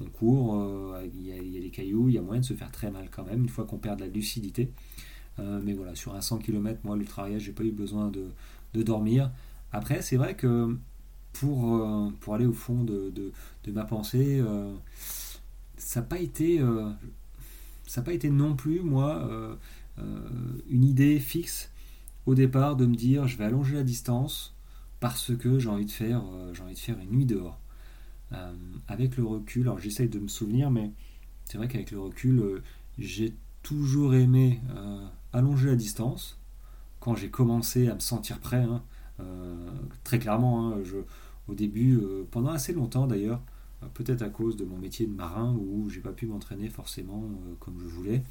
On, 0.00 0.05
court, 0.07 0.57
euh, 0.61 1.07
il, 1.14 1.25
y 1.25 1.59
a, 1.59 1.61
des 1.61 1.71
cailloux, 1.71 2.09
il 2.09 2.17
y 2.17 2.19
a 2.19 2.23
moyen 2.23 2.41
de 2.41 2.47
se 2.47 2.55
faire 2.55 2.73
très 2.73 2.91
mal 2.91 3.09
quand 3.09 3.25
même, 3.25 3.43
une 3.43 3.49
fois 3.49 3.67
qu'on 3.67 3.79
perd 3.79 4.00
de 4.00 4.05
la 4.05 4.11
lucidité. 4.11 4.73
mais 5.38 5.75
voilà, 5.75 5.95
sur 5.95 6.17
un 6.17 6.21
100 6.21 6.38
km, 6.38 6.81
moi, 6.83 6.97
l'ultra 6.97 7.38
j'ai 7.38 7.52
pas 7.52 7.62
eu 7.62 7.71
besoin 7.71 8.09
de, 8.09 8.26
de 8.75 8.83
dormir. 8.83 9.31
Après, 9.71 10.02
c'est 10.02 10.17
vrai 10.17 10.35
que 10.35 10.76
pour, 11.33 12.12
pour 12.19 12.35
aller 12.35 12.47
au 12.47 12.52
fond 12.52 12.83
de, 12.83 13.33
ma 13.69 13.85
pensée, 13.85 14.43
ça 15.83 16.01
n'a 16.01 16.07
pas 16.07 16.19
été 16.19 16.61
euh, 16.61 16.91
ça 17.87 18.03
pas 18.03 18.12
été 18.12 18.31
non 18.31 18.55
plus 18.55 18.81
moi 18.81 19.29
une 20.71 20.85
idée 20.85 21.21
fixe 21.21 21.71
au 22.27 22.35
départ 22.35 22.77
de 22.77 22.87
me 22.87 22.95
dire 22.95 23.27
je 23.27 23.37
vais 23.37 23.45
allonger 23.45 23.75
la 23.75 23.83
distance 23.83 24.55
parce 25.01 25.37
que 25.37 25.59
j'ai 25.59 25.69
envie 25.69 25.85
de 25.85 25.91
faire 25.91 26.23
j'ai 26.55 26.62
envie 26.62 26.75
de 26.75 26.79
faire 26.79 26.99
une 26.99 27.11
nuit 27.11 27.27
dehors. 27.27 27.61
avec 28.89 29.17
le 29.17 29.25
recul, 29.25 29.62
alors 29.62 29.79
j'essaye 29.79 30.09
de 30.09 30.19
me 30.19 30.29
souvenir, 30.29 30.71
mais 30.71 30.93
c'est 31.45 31.59
vrai 31.59 31.69
qu'avec 31.69 31.91
le 31.91 32.01
recul, 32.01 32.62
j'ai 32.99 33.35
toujours 33.62 34.15
aimé 34.15 34.61
allonger 35.33 35.69
la 35.69 35.77
distance 35.77 36.39
quand 37.01 37.15
j'ai 37.15 37.29
commencé 37.29 37.89
à 37.89 37.95
me 37.95 38.01
sentir 38.01 38.39
prêt. 38.39 38.65
Hein, 38.65 38.83
très 40.05 40.19
clairement, 40.19 40.69
hein, 40.69 40.79
je, 40.85 40.97
au 41.49 41.55
début, 41.55 41.97
euh, 41.97 42.27
pendant 42.31 42.51
assez 42.51 42.73
longtemps 42.73 43.07
d'ailleurs, 43.07 43.41
euh, 43.41 43.52
peut-être 43.95 44.23
à 44.23 44.29
cause 44.29 44.57
de 44.57 44.65
mon 44.65 44.77
métier 44.77 45.07
de 45.07 45.12
marin 45.12 45.55
où 45.55 45.89
j'ai 45.91 46.01
pas 46.01 46.12
pu 46.12 46.27
m'entraîner 46.27 46.69
forcément 46.69 47.25
euh, 47.25 47.55
comme 47.61 47.79
je 47.81 47.87
voulais, 47.87 48.23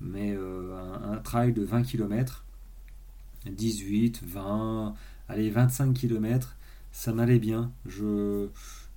mais 0.00 0.36
un, 0.36 1.16
trail 1.16 1.52
de 1.52 1.64
20 1.64 1.82
km, 1.82 2.44
18, 3.46 4.22
20, 4.24 4.94
allez 5.28 5.50
25 5.50 5.92
km, 5.92 6.56
ça 6.92 7.12
m'allait 7.12 7.40
bien. 7.40 7.72
Je, 7.84 8.48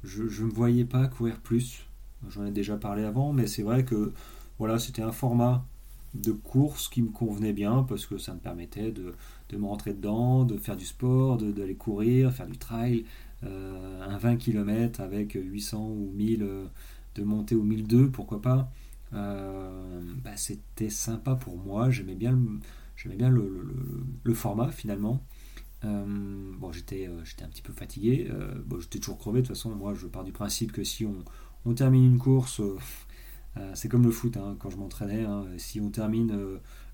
je, 0.03 0.43
me 0.43 0.51
voyais 0.51 0.85
pas 0.85 1.07
courir 1.07 1.39
plus. 1.39 1.85
J'en 2.29 2.45
ai 2.45 2.51
déjà 2.51 2.77
parlé 2.77 3.03
avant, 3.03 3.33
mais 3.33 3.47
c'est 3.47 3.63
vrai 3.63 3.83
que 3.83 4.13
voilà, 4.59 4.77
c'était 4.77 5.01
un 5.01 5.11
format 5.11 5.65
de 6.13 6.31
course 6.31 6.89
qui 6.89 7.01
me 7.01 7.09
convenait 7.09 7.53
bien 7.53 7.83
parce 7.83 8.05
que 8.05 8.17
ça 8.17 8.33
me 8.33 8.39
permettait 8.39 8.91
de, 8.91 9.13
me 9.53 9.65
rentrer 9.65 9.93
dedans, 9.93 10.43
de 10.43 10.57
faire 10.57 10.77
du 10.77 10.85
sport, 10.85 11.37
d'aller 11.37 11.75
courir, 11.75 12.31
faire 12.31 12.47
du 12.47 12.57
trail, 12.57 12.99
euh, 12.99 13.03
un 13.43 14.17
20 14.17 14.37
km 14.37 15.01
avec 15.01 15.33
800 15.33 15.87
ou 15.87 16.11
1000 16.13 16.43
euh, 16.43 16.65
de 17.15 17.23
montée 17.23 17.55
ou 17.55 17.63
1002, 17.63 18.09
pourquoi 18.11 18.41
pas. 18.41 18.71
Euh, 19.13 20.01
bah, 20.23 20.37
c'était 20.37 20.89
sympa 20.89 21.35
pour 21.35 21.57
moi, 21.57 21.89
j'aimais 21.89 22.15
bien, 22.15 22.31
le, 22.31 23.15
bien 23.15 23.29
le, 23.29 24.33
format 24.33 24.71
finalement. 24.71 25.21
bon, 25.83 26.71
j'étais 26.71 27.09
j'étais 27.23 27.43
un 27.43 27.49
petit 27.49 27.61
peu 27.61 27.73
fatigué, 27.73 28.29
bon, 28.65 28.79
j'étais 28.79 28.99
toujours 28.99 29.17
crevé, 29.17 29.41
de 29.41 29.47
toute 29.47 29.57
façon, 29.57 29.75
moi 29.75 29.93
je 29.93 30.07
pars 30.07 30.23
du 30.23 30.31
principe 30.31 30.71
que 30.71 30.83
si 30.85 31.05
on, 31.05 31.25
on 31.65 31.73
termine 31.73 32.05
une 32.05 32.17
course, 32.17 32.61
c'est 33.73 33.89
comme 33.89 34.03
le 34.03 34.11
foot, 34.11 34.37
hein, 34.37 34.55
quand 34.59 34.69
je 34.69 34.77
m'entraînais, 34.77 35.25
hein, 35.25 35.45
si 35.57 35.81
on 35.81 35.89
termine 35.89 36.33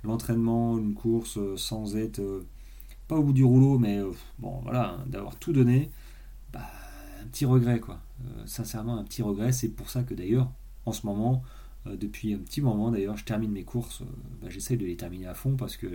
l'entraînement, 0.04 0.80
une 0.80 0.96
course 0.96 1.38
sans 1.58 1.96
être 1.96 2.44
pas 3.08 3.18
au 3.18 3.24
bout 3.24 3.34
du 3.34 3.44
rouleau, 3.44 3.78
mais 3.78 4.02
bon 4.40 4.60
voilà, 4.64 4.94
hein, 4.94 5.06
d'avoir 5.06 5.36
tout 5.36 5.54
donné, 5.54 5.92
bah, 6.58 6.70
un 7.22 7.28
petit 7.28 7.46
regret 7.46 7.80
quoi. 7.80 8.02
Euh, 8.26 8.46
sincèrement 8.46 8.98
un 8.98 9.04
petit 9.04 9.22
regret. 9.22 9.52
C'est 9.52 9.70
pour 9.70 9.90
ça 9.90 10.04
que 10.04 10.14
d'ailleurs 10.14 10.52
en 10.86 10.94
ce 10.94 11.06
moment, 11.06 11.44
euh, 11.86 11.96
depuis 11.96 12.34
un 12.34 12.40
petit 12.40 12.62
moment 12.62 12.92
d'ailleurs, 12.92 13.18
je 13.18 13.26
termine 13.26 13.52
mes 13.52 13.64
courses. 13.64 14.02
Euh, 14.02 14.06
bah, 14.42 14.48
j'essaie 14.50 14.78
de 14.78 14.86
les 14.86 14.96
terminer 14.96 15.28
à 15.28 15.34
fond 15.34 15.56
parce 15.56 15.78
que 15.78 15.88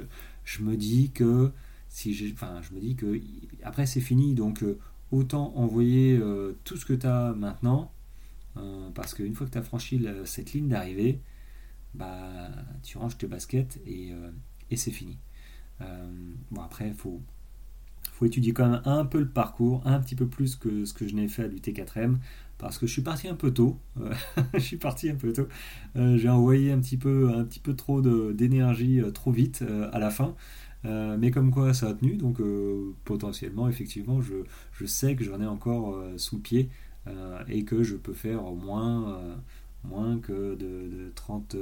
je 0.44 0.62
me 0.62 0.76
dis 0.76 1.10
que 1.10 1.52
si 1.88 2.14
j'ai, 2.14 2.32
enfin 2.32 2.60
je 2.62 2.74
me 2.74 2.80
dis 2.80 2.96
que 2.96 3.20
après 3.62 3.86
c'est 3.86 4.00
fini 4.00 4.34
donc 4.34 4.64
autant 5.10 5.52
envoyer 5.56 6.18
tout 6.64 6.78
ce 6.78 6.86
que 6.86 6.94
tu 6.94 7.06
as 7.06 7.34
maintenant 7.34 7.92
parce 8.94 9.12
qu'une 9.12 9.34
fois 9.34 9.46
que 9.46 9.52
tu 9.52 9.58
as 9.58 9.62
franchi 9.62 10.02
cette 10.24 10.54
ligne 10.54 10.68
d'arrivée, 10.68 11.20
bah 11.94 12.48
tu 12.82 12.96
ranges 12.96 13.18
tes 13.18 13.26
baskets 13.26 13.78
et, 13.86 14.12
et 14.70 14.76
c'est 14.78 14.90
fini. 14.90 15.18
bon 16.50 16.62
après 16.62 16.94
faut 16.94 17.20
faut 18.12 18.26
étudier 18.26 18.52
quand 18.52 18.68
même 18.68 18.82
un 18.84 19.04
peu 19.04 19.18
le 19.18 19.28
parcours, 19.28 19.82
un 19.84 19.98
petit 19.98 20.14
peu 20.14 20.26
plus 20.26 20.54
que 20.54 20.84
ce 20.84 20.92
que 20.92 21.08
je 21.08 21.14
n'ai 21.14 21.28
fait 21.28 21.44
à 21.44 21.48
l'UT4M, 21.48 22.18
parce 22.58 22.78
que 22.78 22.86
je 22.86 22.92
suis 22.92 23.02
parti 23.02 23.26
un 23.26 23.34
peu 23.34 23.52
tôt. 23.52 23.78
Euh, 24.00 24.12
je 24.54 24.60
suis 24.60 24.76
parti 24.76 25.10
un 25.10 25.16
peu 25.16 25.32
tôt. 25.32 25.48
Euh, 25.96 26.16
j'ai 26.16 26.28
envoyé 26.28 26.70
un 26.70 26.78
petit 26.78 26.98
peu, 26.98 27.30
un 27.34 27.44
petit 27.44 27.58
peu 27.58 27.74
trop 27.74 28.00
d'énergie 28.32 29.00
euh, 29.00 29.10
trop 29.10 29.32
vite 29.32 29.64
à 29.92 29.98
la 29.98 30.10
fin. 30.10 30.34
mais 30.84 31.30
comme 31.30 31.50
quoi 31.50 31.74
ça 31.74 31.88
a 31.88 31.94
tenu, 31.94 32.16
donc 32.16 32.40
potentiellement, 33.04 33.68
effectivement, 33.68 34.20
je, 34.20 34.86
sais 34.86 35.16
que 35.16 35.24
j'en 35.24 35.40
ai 35.40 35.46
encore 35.46 35.96
sous 36.16 36.36
le 36.36 36.42
pied 36.42 36.70
et 37.48 37.64
que 37.64 37.82
je 37.82 37.96
peux 37.96 38.14
faire 38.14 38.42
moins, 38.42 39.20
moins 39.84 40.18
que 40.18 40.54
de, 40.54 40.88
de 40.88 41.12
30. 41.14 41.56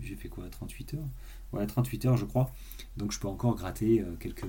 J'ai 0.00 0.16
fait 0.16 0.28
quoi 0.28 0.44
38 0.50 0.94
heures? 0.94 1.08
Ouais, 1.52 1.66
38 1.66 2.06
heures, 2.06 2.16
je 2.16 2.24
crois. 2.24 2.50
Donc 2.96 3.12
je 3.12 3.20
peux 3.20 3.28
encore 3.28 3.54
gratter 3.54 4.02
quelques 4.18 4.46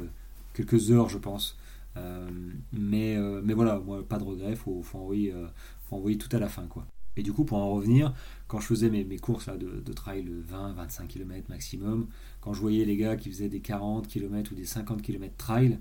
quelques 0.54 0.92
heures, 0.92 1.10
je 1.10 1.18
pense. 1.18 1.58
Euh, 1.98 2.30
mais, 2.72 3.18
euh, 3.18 3.42
mais 3.44 3.54
voilà, 3.54 3.80
moi, 3.80 4.08
pas 4.08 4.18
de 4.18 4.24
regret, 4.24 4.52
il 4.52 4.56
faut, 4.56 4.84
envoyer, 4.94 5.34
euh, 5.34 5.48
faut 5.86 5.98
envoyer 5.98 6.18
tout 6.18 6.34
à 6.36 6.40
la 6.40 6.50
fin. 6.50 6.66
quoi. 6.68 6.86
Et 7.16 7.24
du 7.24 7.32
coup, 7.32 7.46
pour 7.46 7.58
en 7.60 7.72
revenir, 7.72 8.14
quand 8.48 8.60
je 8.60 8.68
faisais 8.68 8.90
mes, 8.90 9.04
mes 9.04 9.18
courses 9.18 9.48
là, 9.48 9.58
de, 9.58 9.82
de 9.82 9.94
trail 9.94 10.26
20-25 10.52 11.08
km 11.08 11.50
maximum, 11.50 12.08
quand 12.42 12.54
je 12.54 12.62
voyais 12.62 12.86
les 12.86 12.98
gars 12.98 13.16
qui 13.16 13.30
faisaient 13.30 13.50
des 13.50 13.60
40 13.60 14.08
km 14.08 14.52
ou 14.52 14.56
des 14.56 14.66
50 14.66 15.02
km 15.02 15.36
trail 15.38 15.80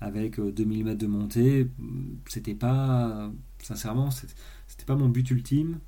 avec 0.00 0.40
2000 0.40 0.84
mètres 0.84 0.98
de 0.98 1.06
montée, 1.06 1.70
c'était 2.28 2.54
pas, 2.54 3.30
sincèrement, 3.62 4.10
c'était 4.10 4.84
pas 4.84 4.96
mon 4.96 5.08
but 5.08 5.30
ultime 5.30 5.78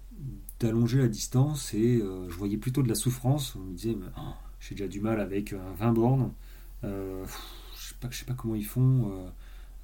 d'allonger 0.61 0.99
la 0.99 1.09
distance 1.09 1.75
et 1.75 1.99
je 1.99 2.35
voyais 2.35 2.57
plutôt 2.57 2.83
de 2.83 2.89
la 2.89 2.95
souffrance. 2.95 3.57
On 3.57 3.65
me 3.65 3.75
disait, 3.75 3.97
oh, 4.17 4.21
j'ai 4.61 4.77
déjà 4.77 4.89
du 4.89 5.01
mal 5.01 5.21
avec 5.21 5.53
20 5.53 5.93
bornes 5.93 6.31
je 8.11 8.19
sais 8.19 8.25
pas. 8.25 8.37
Euh, 8.45 9.31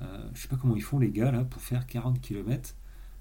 euh, 0.03 0.29
sais 0.35 0.49
pas 0.49 0.57
comment 0.57 0.77
ils 0.77 0.83
font 0.83 0.99
les 0.99 1.11
gars 1.11 1.31
là 1.31 1.45
pour 1.45 1.63
faire 1.63 1.87
40 1.87 2.21
km, 2.21 2.75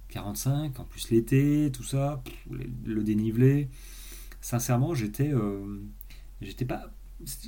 45, 0.10 0.80
en 0.80 0.84
plus 0.86 1.12
l'été, 1.12 1.72
tout 1.72 1.84
ça, 1.84 2.24
le 2.50 3.04
dénivelé. 3.04 3.70
Sincèrement, 4.42 4.96
j'étais, 4.96 5.32
euh, 5.32 5.80
j'étais 6.42 6.66
pas, 6.66 6.92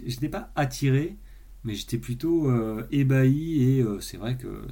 j'étais 0.06 0.30
pas 0.30 0.52
attiré, 0.56 1.18
mais 1.64 1.74
j'étais 1.74 1.98
plutôt 1.98 2.52
ébahi 2.92 3.64
et 3.64 3.86
c'est 4.02 4.18
vrai 4.18 4.38
que 4.38 4.68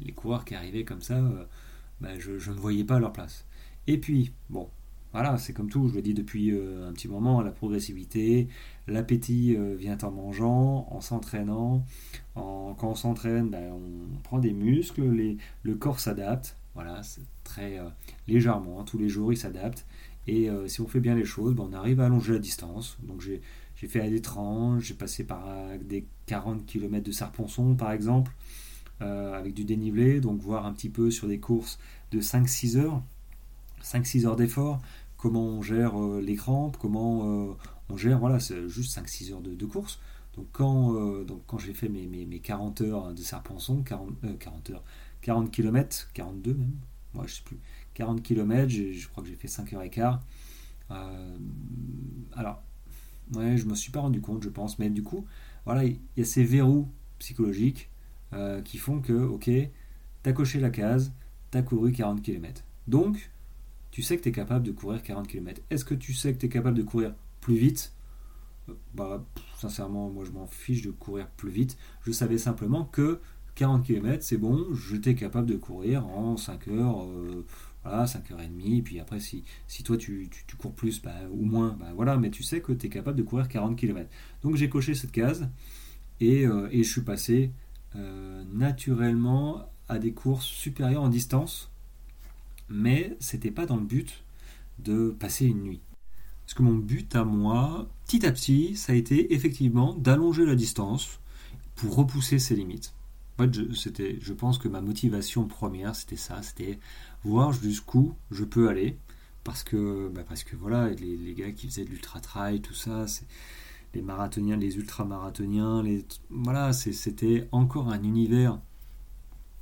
les 0.00 0.12
coureurs 0.12 0.44
qui 0.44 0.54
arrivaient 0.54 0.84
comme 0.84 1.02
ça, 1.02 1.20
bah, 2.00 2.18
je, 2.18 2.38
je 2.38 2.50
ne 2.52 2.56
voyais 2.56 2.84
pas 2.84 3.00
leur 3.00 3.12
place. 3.12 3.46
Et 3.88 3.98
puis, 3.98 4.32
bon, 4.50 4.70
voilà, 5.12 5.36
c'est 5.36 5.52
comme 5.52 5.68
tout, 5.68 5.88
je 5.88 5.94
le 5.94 6.02
dis 6.02 6.14
depuis 6.14 6.52
euh, 6.52 6.88
un 6.88 6.92
petit 6.92 7.08
moment, 7.08 7.42
la 7.42 7.50
progressivité, 7.50 8.48
l'appétit 8.86 9.54
euh, 9.56 9.74
vient 9.76 9.98
en 10.02 10.10
mangeant, 10.10 10.86
en 10.90 11.00
s'entraînant. 11.02 11.84
quand 12.34 12.76
on 12.82 12.94
s'entraîne, 12.94 13.50
ben, 13.50 13.72
on 13.72 14.18
prend 14.22 14.38
des 14.38 14.54
muscles, 14.54 15.36
le 15.62 15.74
corps 15.74 16.00
s'adapte, 16.00 16.56
voilà, 16.74 17.02
très 17.44 17.78
euh, 17.78 17.88
légèrement, 18.26 18.80
hein, 18.80 18.84
tous 18.84 18.96
les 18.96 19.10
jours 19.10 19.32
il 19.32 19.36
s'adapte. 19.36 19.86
Et 20.28 20.48
si 20.68 20.80
on 20.80 20.86
fait 20.86 21.00
bien 21.00 21.16
les 21.16 21.24
choses, 21.24 21.52
ben, 21.54 21.68
on 21.68 21.72
arrive 21.72 22.00
à 22.00 22.06
allonger 22.06 22.34
la 22.34 22.38
distance. 22.38 22.96
Donc 23.02 23.20
j'ai 23.20 23.42
fait 23.74 24.08
des 24.08 24.22
30, 24.22 24.80
j'ai 24.80 24.94
passé 24.94 25.24
par 25.24 25.44
des 25.82 26.06
40 26.26 26.64
km 26.64 27.04
de 27.04 27.10
Serponçon 27.10 27.74
par 27.74 27.90
exemple, 27.90 28.32
avec 29.00 29.52
du 29.52 29.64
dénivelé, 29.64 30.20
donc 30.20 30.40
voir 30.40 30.64
un 30.64 30.72
petit 30.72 30.90
peu 30.90 31.10
sur 31.10 31.26
des 31.26 31.40
courses 31.40 31.80
de 32.12 32.20
5-6 32.20 32.76
heures. 32.76 33.02
5-6 33.82 34.26
heures 34.26 34.36
d'effort, 34.36 34.80
comment 35.22 35.44
on 35.44 35.62
gère 35.62 36.02
euh, 36.02 36.20
les 36.20 36.34
crampes, 36.34 36.76
comment 36.78 37.50
euh, 37.50 37.54
on 37.88 37.96
gère, 37.96 38.18
voilà, 38.18 38.40
c'est 38.40 38.68
juste 38.68 38.98
5-6 38.98 39.32
heures 39.32 39.40
de, 39.40 39.66
course. 39.66 40.00
Donc 40.34 40.48
quand, 40.50 40.96
euh, 40.96 41.22
donc 41.22 41.42
quand 41.46 41.58
j'ai 41.58 41.74
fait 41.74 41.88
mes, 41.88 42.06
mes, 42.08 42.40
40 42.40 42.80
heures 42.80 43.14
de 43.14 43.22
Serpenson, 43.22 43.84
40, 43.84 44.38
40 44.40 44.70
heures, 44.70 44.82
40 45.20 45.52
km, 45.52 46.10
42 46.12 46.54
même, 46.54 46.72
moi 47.14 47.24
je 47.28 47.34
sais 47.34 47.42
plus, 47.44 47.60
40 47.94 48.20
km, 48.20 48.68
je 48.68 49.08
crois 49.08 49.22
que 49.22 49.28
j'ai 49.28 49.36
fait 49.36 49.46
5 49.46 49.72
heures 49.74 49.82
et 49.84 49.90
quart. 49.90 50.20
alors, 50.90 52.60
ouais, 53.34 53.56
je 53.56 53.66
me 53.66 53.76
suis 53.76 53.92
pas 53.92 54.00
rendu 54.00 54.20
compte, 54.20 54.42
je 54.42 54.48
pense, 54.48 54.80
mais 54.80 54.90
du 54.90 55.04
coup, 55.04 55.24
voilà, 55.64 55.84
il 55.84 56.00
y 56.16 56.20
a 56.20 56.24
ces 56.24 56.42
verrous 56.42 56.88
psychologiques 57.20 57.90
qui 58.64 58.78
font 58.78 59.00
que, 59.00 59.12
ok, 59.12 59.50
t'as 60.24 60.32
coché 60.32 60.58
la 60.58 60.70
case, 60.70 61.12
t'as 61.52 61.62
couru 61.62 61.92
40 61.92 62.22
km. 62.22 62.64
Donc, 62.88 63.30
tu 63.92 64.02
sais 64.02 64.16
que 64.16 64.22
tu 64.22 64.30
es 64.30 64.32
capable 64.32 64.66
de 64.66 64.72
courir 64.72 65.02
40 65.02 65.28
km. 65.28 65.62
Est-ce 65.70 65.84
que 65.84 65.94
tu 65.94 66.14
sais 66.14 66.32
que 66.32 66.38
tu 66.38 66.46
es 66.46 66.48
capable 66.48 66.76
de 66.76 66.82
courir 66.82 67.14
plus 67.40 67.54
vite? 67.56 67.92
Euh, 68.68 68.72
Bah, 68.94 69.24
sincèrement, 69.58 70.10
moi 70.10 70.24
je 70.24 70.32
m'en 70.32 70.46
fiche 70.46 70.82
de 70.82 70.90
courir 70.90 71.28
plus 71.36 71.50
vite. 71.50 71.76
Je 72.04 72.10
savais 72.10 72.38
simplement 72.38 72.84
que 72.86 73.20
40 73.54 73.84
km, 73.84 74.24
c'est 74.24 74.38
bon, 74.38 74.66
j'étais 74.74 75.14
capable 75.14 75.46
de 75.46 75.56
courir 75.56 76.06
en 76.06 76.38
5 76.38 76.68
heures, 76.68 77.04
euh, 77.04 77.44
voilà, 77.84 78.06
5 78.06 78.30
heures 78.30 78.40
et 78.40 78.48
demie. 78.48 78.78
Et 78.78 78.82
puis 78.82 78.98
après, 78.98 79.20
si, 79.20 79.44
si 79.68 79.82
toi 79.82 79.98
tu, 79.98 80.30
cours 80.58 80.74
plus 80.74 81.02
bah, 81.02 81.12
ou 81.30 81.44
moins, 81.44 81.76
bah 81.78 81.92
voilà, 81.94 82.16
mais 82.16 82.30
tu 82.30 82.42
sais 82.42 82.62
que 82.62 82.72
tu 82.72 82.86
es 82.86 82.88
capable 82.88 83.18
de 83.18 83.22
courir 83.22 83.46
40 83.48 83.76
km. 83.76 84.08
Donc 84.42 84.56
j'ai 84.56 84.70
coché 84.70 84.94
cette 84.94 85.12
case 85.12 85.50
et, 86.20 86.46
euh, 86.46 86.68
et 86.72 86.82
je 86.82 86.90
suis 86.90 87.02
passé 87.02 87.52
naturellement 88.54 89.68
à 89.86 89.98
des 89.98 90.14
courses 90.14 90.46
supérieures 90.46 91.02
en 91.02 91.10
distance 91.10 91.71
mais 92.72 93.16
c'était 93.20 93.50
pas 93.50 93.66
dans 93.66 93.76
le 93.76 93.84
but 93.84 94.24
de 94.78 95.10
passer 95.10 95.46
une 95.46 95.62
nuit. 95.62 95.82
Parce 96.44 96.54
que 96.54 96.62
mon 96.62 96.74
but 96.74 97.14
à 97.14 97.24
moi, 97.24 97.88
petit 98.06 98.26
à 98.26 98.32
petit, 98.32 98.76
ça 98.76 98.92
a 98.92 98.96
été 98.96 99.34
effectivement 99.34 99.94
d'allonger 99.94 100.44
la 100.44 100.56
distance 100.56 101.20
pour 101.76 101.94
repousser 101.94 102.38
ses 102.38 102.56
limites. 102.56 102.94
En 103.38 103.44
fait, 103.44 103.54
je, 103.54 103.72
c'était, 103.74 104.18
je 104.20 104.32
pense 104.32 104.58
que 104.58 104.68
ma 104.68 104.80
motivation 104.80 105.46
première, 105.46 105.94
c'était 105.94 106.16
ça, 106.16 106.42
c'était 106.42 106.78
voir 107.24 107.52
jusqu'où 107.52 108.14
je 108.30 108.44
peux 108.44 108.68
aller. 108.68 108.98
Parce 109.44 109.64
que, 109.64 110.08
bah 110.08 110.22
parce 110.26 110.44
que 110.44 110.56
voilà, 110.56 110.88
les, 110.90 111.34
gars 111.34 111.50
qui 111.50 111.66
faisaient 111.66 111.84
de 111.84 111.90
l'ultra-trail, 111.90 112.60
tout 112.60 112.74
ça, 112.74 113.06
les 113.94 114.02
marathoniens, 114.02 114.56
les 114.56 114.76
ultra-marathoniens, 114.76 115.82
voilà, 116.30 116.72
c'était 116.72 117.48
encore 117.50 117.88
un 117.88 118.02
univers 118.02 118.60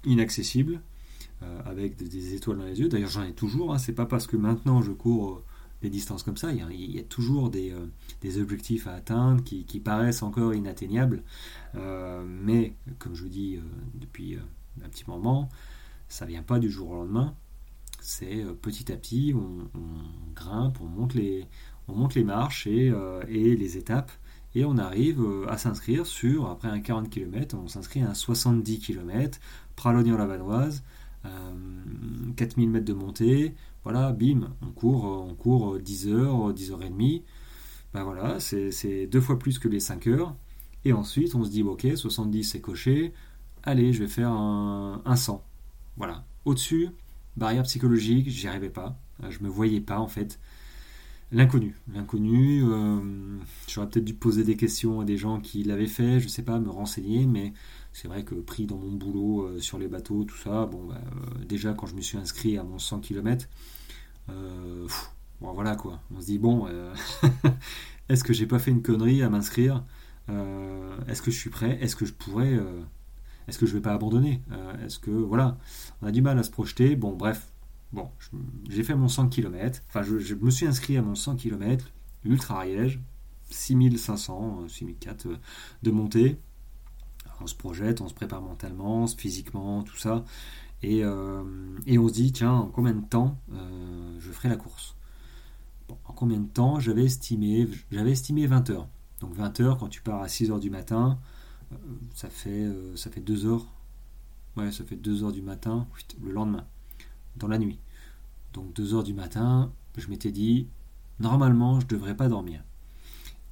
inaccessible 0.05 0.83
avec 1.65 1.97
des, 1.97 2.35
étoiles 2.35 2.59
dans 2.59 2.65
les 2.65 2.81
yeux. 2.81 2.89
D'ailleurs, 2.89 3.11
j'en 3.11 3.23
ai 3.23 3.33
toujours. 3.33 3.73
Hein. 3.73 3.79
C'est 3.79 3.95
pas 3.95 4.07
parce 4.07 4.27
que 4.27 4.37
maintenant 4.37 4.83
je 4.83 4.93
cours 4.93 5.31
euh, 5.31 5.45
des 5.83 5.91
distances 5.91 6.23
comme 6.23 6.37
ça. 6.37 6.53
Il 6.53 6.95
y 6.95 6.99
a, 6.99 7.03
toujours 7.03 7.51
des, 7.51 7.71
euh, 7.71 7.87
des, 8.21 8.39
objectifs 8.39 8.87
à 8.87 8.93
atteindre 8.93 9.43
qui, 9.43 9.65
paraissent 9.81 10.23
encore 10.23 10.55
inatteignables. 10.55 11.23
mais 11.75 12.75
comme 12.99 13.15
je 13.15 13.23
vous 13.23 13.29
dis 13.29 13.59
depuis 13.95 14.37
un 14.85 14.89
petit 14.89 15.05
moment, 15.09 15.49
ça 16.09 16.27
vient 16.27 16.43
pas 16.43 16.59
du 16.59 16.71
jour 16.71 16.91
au 16.91 16.95
lendemain. 16.95 17.35
C'est 18.03 18.45
petit 18.63 18.91
à 18.93 18.97
petit, 18.97 19.35
on, 19.35 19.69
grimpe, 20.35 20.79
on 20.81 20.87
monte 20.87 21.15
les, 21.15 22.25
marches 22.25 22.67
et, 22.67 22.93
et 23.29 23.57
les 23.57 23.77
étapes 23.77 24.13
et 24.55 24.65
on 24.65 24.79
arrive 24.79 25.25
à 25.49 25.57
s'inscrire 25.59 26.07
sur, 26.07 26.51
après 26.51 26.69
un 26.69 26.81
40 26.81 27.09
km, 27.09 27.57
on 27.57 27.69
s'inscrit 27.69 28.03
à 28.03 28.11
un 28.11 28.15
70 28.15 28.81
km, 28.81 29.39
Pralognan-la-Vanoise, 29.77 30.83
4000 32.37 32.69
euh, 32.69 32.73
mètres 32.73 32.85
de 32.85 32.93
montée, 32.93 33.55
voilà, 33.85 34.13
bim, 34.13 34.55
on 34.63 34.71
court, 34.71 35.05
on 35.05 35.35
court 35.35 35.79
10 35.79 36.09
heures, 36.09 36.53
10 36.53 36.73
heures 36.73 36.83
et 36.83 36.91
demie. 36.91 37.23
Ben 37.93 38.05
voilà, 38.05 38.39
c'est 38.41 39.07
deux 39.07 39.21
fois 39.21 39.39
plus 39.39 39.59
que 39.59 39.69
les 39.69 39.81
5 39.81 40.07
heures. 40.07 40.37
Et 40.85 40.93
ensuite, 40.93 41.35
on 41.35 41.45
se 41.45 41.51
dit, 41.51 41.63
ok, 41.63 41.87
70 41.95 42.45
c'est 42.45 42.61
coché, 42.61 43.13
allez, 43.63 43.93
je 43.93 44.01
vais 44.01 44.09
faire 44.09 44.31
un, 44.31 45.03
un 45.05 45.17
100. 45.17 45.45
Voilà. 45.97 46.25
Au-dessus, 46.45 46.89
barrière 47.37 47.65
psychologique, 47.65 48.29
j'y 48.29 48.49
arrivais 48.49 48.71
pas. 48.71 48.97
Je 49.29 49.41
me 49.41 49.49
voyais 49.49 49.81
pas 49.81 49.99
en 49.99 50.09
fait. 50.09 50.39
L'inconnu. 51.33 51.77
L'inconnu, 51.95 52.65
euh, 52.65 52.99
j'aurais 53.69 53.89
peut-être 53.89 54.05
dû 54.05 54.15
poser 54.15 54.43
des 54.43 54.57
questions 54.57 55.01
à 55.01 55.05
des 55.05 55.17
gens 55.17 55.41
qui 55.41 55.63
l'avaient 55.63 55.87
fait, 55.87 56.19
je 56.19 56.27
sais 56.27 56.43
pas, 56.43 56.59
me 56.59 56.71
renseigner, 56.71 57.25
mais 57.27 57.53
c'est 57.93 58.09
vrai 58.09 58.25
que 58.25 58.35
pris 58.35 58.67
dans 58.67 58.77
mon 58.77 58.93
boulot 58.93 59.43
euh, 59.43 59.61
sur 59.61 59.79
les 59.79 59.89
bateaux, 59.89 60.25
tout 60.25 60.37
ça, 60.37 60.67
bon, 60.67 60.87
bah, 60.87 61.01
euh, 61.01 61.45
déjà 61.45 61.73
quand 61.75 61.87
je 61.87 61.95
me 61.95 62.01
suis 62.01 62.19
inscrit 62.19 62.59
à 62.59 62.65
mon 62.65 62.79
100 62.79 63.01
km, 63.01 63.49
bon, 64.29 65.53
voilà 65.53 65.75
quoi. 65.77 66.01
On 66.15 66.21
se 66.21 66.27
dit, 66.27 66.39
bon, 66.39 66.69
est-ce 68.09 68.23
que 68.23 68.33
j'ai 68.33 68.47
pas 68.47 68.59
fait 68.59 68.71
une 68.71 68.83
connerie 68.83 69.23
à 69.23 69.31
m'inscrire 69.31 69.85
Est-ce 70.29 71.21
que 71.23 71.31
je 71.31 71.39
suis 71.39 71.51
prêt 71.51 71.79
Est-ce 71.81 71.97
que 71.97 72.07
je 72.07 72.13
pourrais 72.13 72.57
Est-ce 73.49 73.59
que 73.59 73.67
je 73.67 73.73
vais 73.75 73.81
pas 73.81 73.93
abandonner 73.93 74.41
Est-ce 74.85 75.01
que, 75.01 75.11
voilà, 75.11 75.59
on 76.01 76.07
a 76.07 76.13
du 76.13 76.23
mal 76.23 76.39
à 76.39 76.45
se 76.45 76.51
projeter. 76.51 76.95
Bon, 76.95 77.17
bref, 77.17 77.51
Bon, 77.93 78.09
j'ai 78.69 78.85
fait 78.85 78.95
mon 78.95 79.09
100 79.09 79.31
km, 79.31 79.83
enfin 79.89 80.03
je, 80.03 80.35
me 80.35 80.51
suis 80.51 80.67
inscrit 80.67 80.97
à 80.97 81.03
mon 81.03 81.17
100 81.17 81.37
km, 81.37 81.91
ultra 82.25 82.59
Ariège, 82.59 83.01
6500, 83.51 84.69
6004 84.69 85.27
de 85.83 85.91
montée. 85.91 86.39
On 87.41 87.47
se 87.47 87.55
projette, 87.55 88.01
on 88.01 88.09
se 88.09 88.15
prépare 88.15 88.43
mentalement, 88.43 89.07
physiquement, 89.07 89.83
tout 89.83 89.97
ça. 89.97 90.25
Et, 90.83 91.05
euh, 91.05 91.43
on 91.89 92.09
se 92.09 92.13
dit, 92.13 92.33
tiens, 92.33 92.53
en 92.53 92.67
combien 92.67 92.95
de 92.95 93.05
temps 93.05 93.39
euh, 93.53 94.17
je 94.19 94.31
ferai 94.31 94.49
la 94.49 94.57
course? 94.57 94.97
En 96.05 96.13
combien 96.13 96.39
de 96.39 96.49
temps 96.49 96.79
J'avais 96.79 97.05
estimé, 97.05 97.69
j'avais 97.91 98.13
estimé 98.13 98.47
20 98.47 98.71
heures. 98.71 98.89
Donc 99.21 99.35
20 99.35 99.61
heures, 99.61 99.77
quand 99.79 99.89
tu 99.89 100.01
pars 100.03 100.23
à 100.23 100.29
6 100.29 100.51
heures 100.51 100.61
du 100.61 100.71
matin, 100.71 101.19
euh, 101.73 101.77
ça, 102.15 102.31
fait, 102.31 102.69
ça 102.95 103.11
fait 103.11 103.21
2 103.21 103.47
heures. 103.47 103.67
Ouais, 104.57 104.71
ça 104.73 104.85
fait 104.85 104.97
2 104.97 105.25
heures 105.25 105.33
du 105.33 105.43
matin, 105.43 105.87
le 106.23 106.33
lendemain 106.33 106.67
dans 107.37 107.49
la 107.49 107.59
nuit. 107.59 107.81
Donc 108.53 108.73
2 108.75 108.95
heures 108.95 109.05
du 109.05 109.15
matin, 109.15 109.73
je 109.97 110.09
m'étais 110.09 110.33
dit, 110.33 110.69
normalement, 111.19 111.81
je 111.81 111.87
ne 111.87 111.91
devrais 111.91 112.17
pas 112.17 112.29
dormir. 112.29 112.63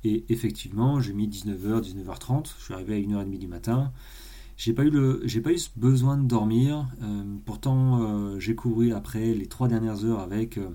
Et 0.04 0.24
effectivement, 0.28 1.00
j'ai 1.00 1.12
mis 1.12 1.28
19h, 1.28 1.82
19h30, 1.82 2.54
je 2.58 2.64
suis 2.64 2.74
arrivé 2.74 2.96
à 2.96 2.98
1h30 2.98 3.38
du 3.38 3.48
matin. 3.48 3.92
J'ai 4.56 4.72
pas 4.72 4.84
eu 4.84 4.90
le, 4.90 5.20
j'ai 5.24 5.40
pas 5.40 5.52
eu 5.52 5.58
ce 5.58 5.70
besoin 5.76 6.16
de 6.16 6.26
dormir. 6.26 6.88
Euh, 7.02 7.24
pourtant, 7.44 8.02
euh, 8.02 8.40
j'ai 8.40 8.54
couru 8.54 8.92
après 8.92 9.32
les 9.34 9.46
trois 9.46 9.68
dernières 9.68 10.04
heures 10.04 10.20
avec 10.20 10.58
euh, 10.58 10.70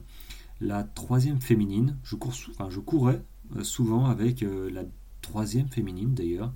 la 0.62 0.84
troisième 0.84 1.42
féminine. 1.42 1.98
Je, 2.04 2.16
cours, 2.16 2.34
enfin, 2.50 2.70
je 2.70 2.80
courais 2.80 3.22
souvent 3.62 4.06
avec 4.06 4.42
la 4.42 4.84
troisième 5.22 5.68
féminine 5.68 6.16
d'ailleurs. 6.16 6.52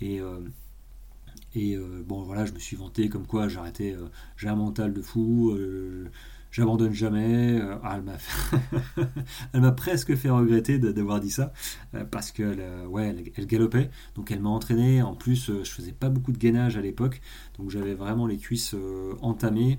Et 0.00 0.20
et 1.54 1.76
bon, 2.06 2.22
voilà, 2.22 2.44
je 2.44 2.52
me 2.52 2.58
suis 2.58 2.76
vanté 2.76 3.08
comme 3.08 3.26
quoi 3.26 3.46
j'arrêtais, 3.46 3.94
j'ai 4.36 4.48
un 4.48 4.56
mental 4.56 4.92
de 4.92 5.02
fou, 5.02 5.54
j'abandonne 6.58 6.92
jamais. 6.92 7.60
Ah, 7.82 8.00
elle 9.52 9.60
m'a 9.60 9.72
presque 9.72 10.14
fait 10.16 10.30
regretter 10.30 10.78
d'avoir 10.78 11.20
dit 11.20 11.30
ça, 11.30 11.52
parce 12.10 12.32
qu'elle 12.32 12.62
ouais, 12.88 13.14
elle, 13.36 13.46
galopait, 13.46 13.90
donc 14.14 14.30
elle 14.30 14.40
m'a 14.40 14.50
entraîné. 14.50 15.02
En 15.02 15.14
plus, 15.14 15.52
je 15.62 15.70
faisais 15.70 15.92
pas 15.92 16.08
beaucoup 16.08 16.32
de 16.32 16.38
gainage 16.38 16.76
à 16.76 16.80
l'époque, 16.80 17.20
donc 17.58 17.70
j'avais 17.70 17.94
vraiment 17.94 18.26
les 18.26 18.38
cuisses 18.38 18.74
entamées, 19.20 19.78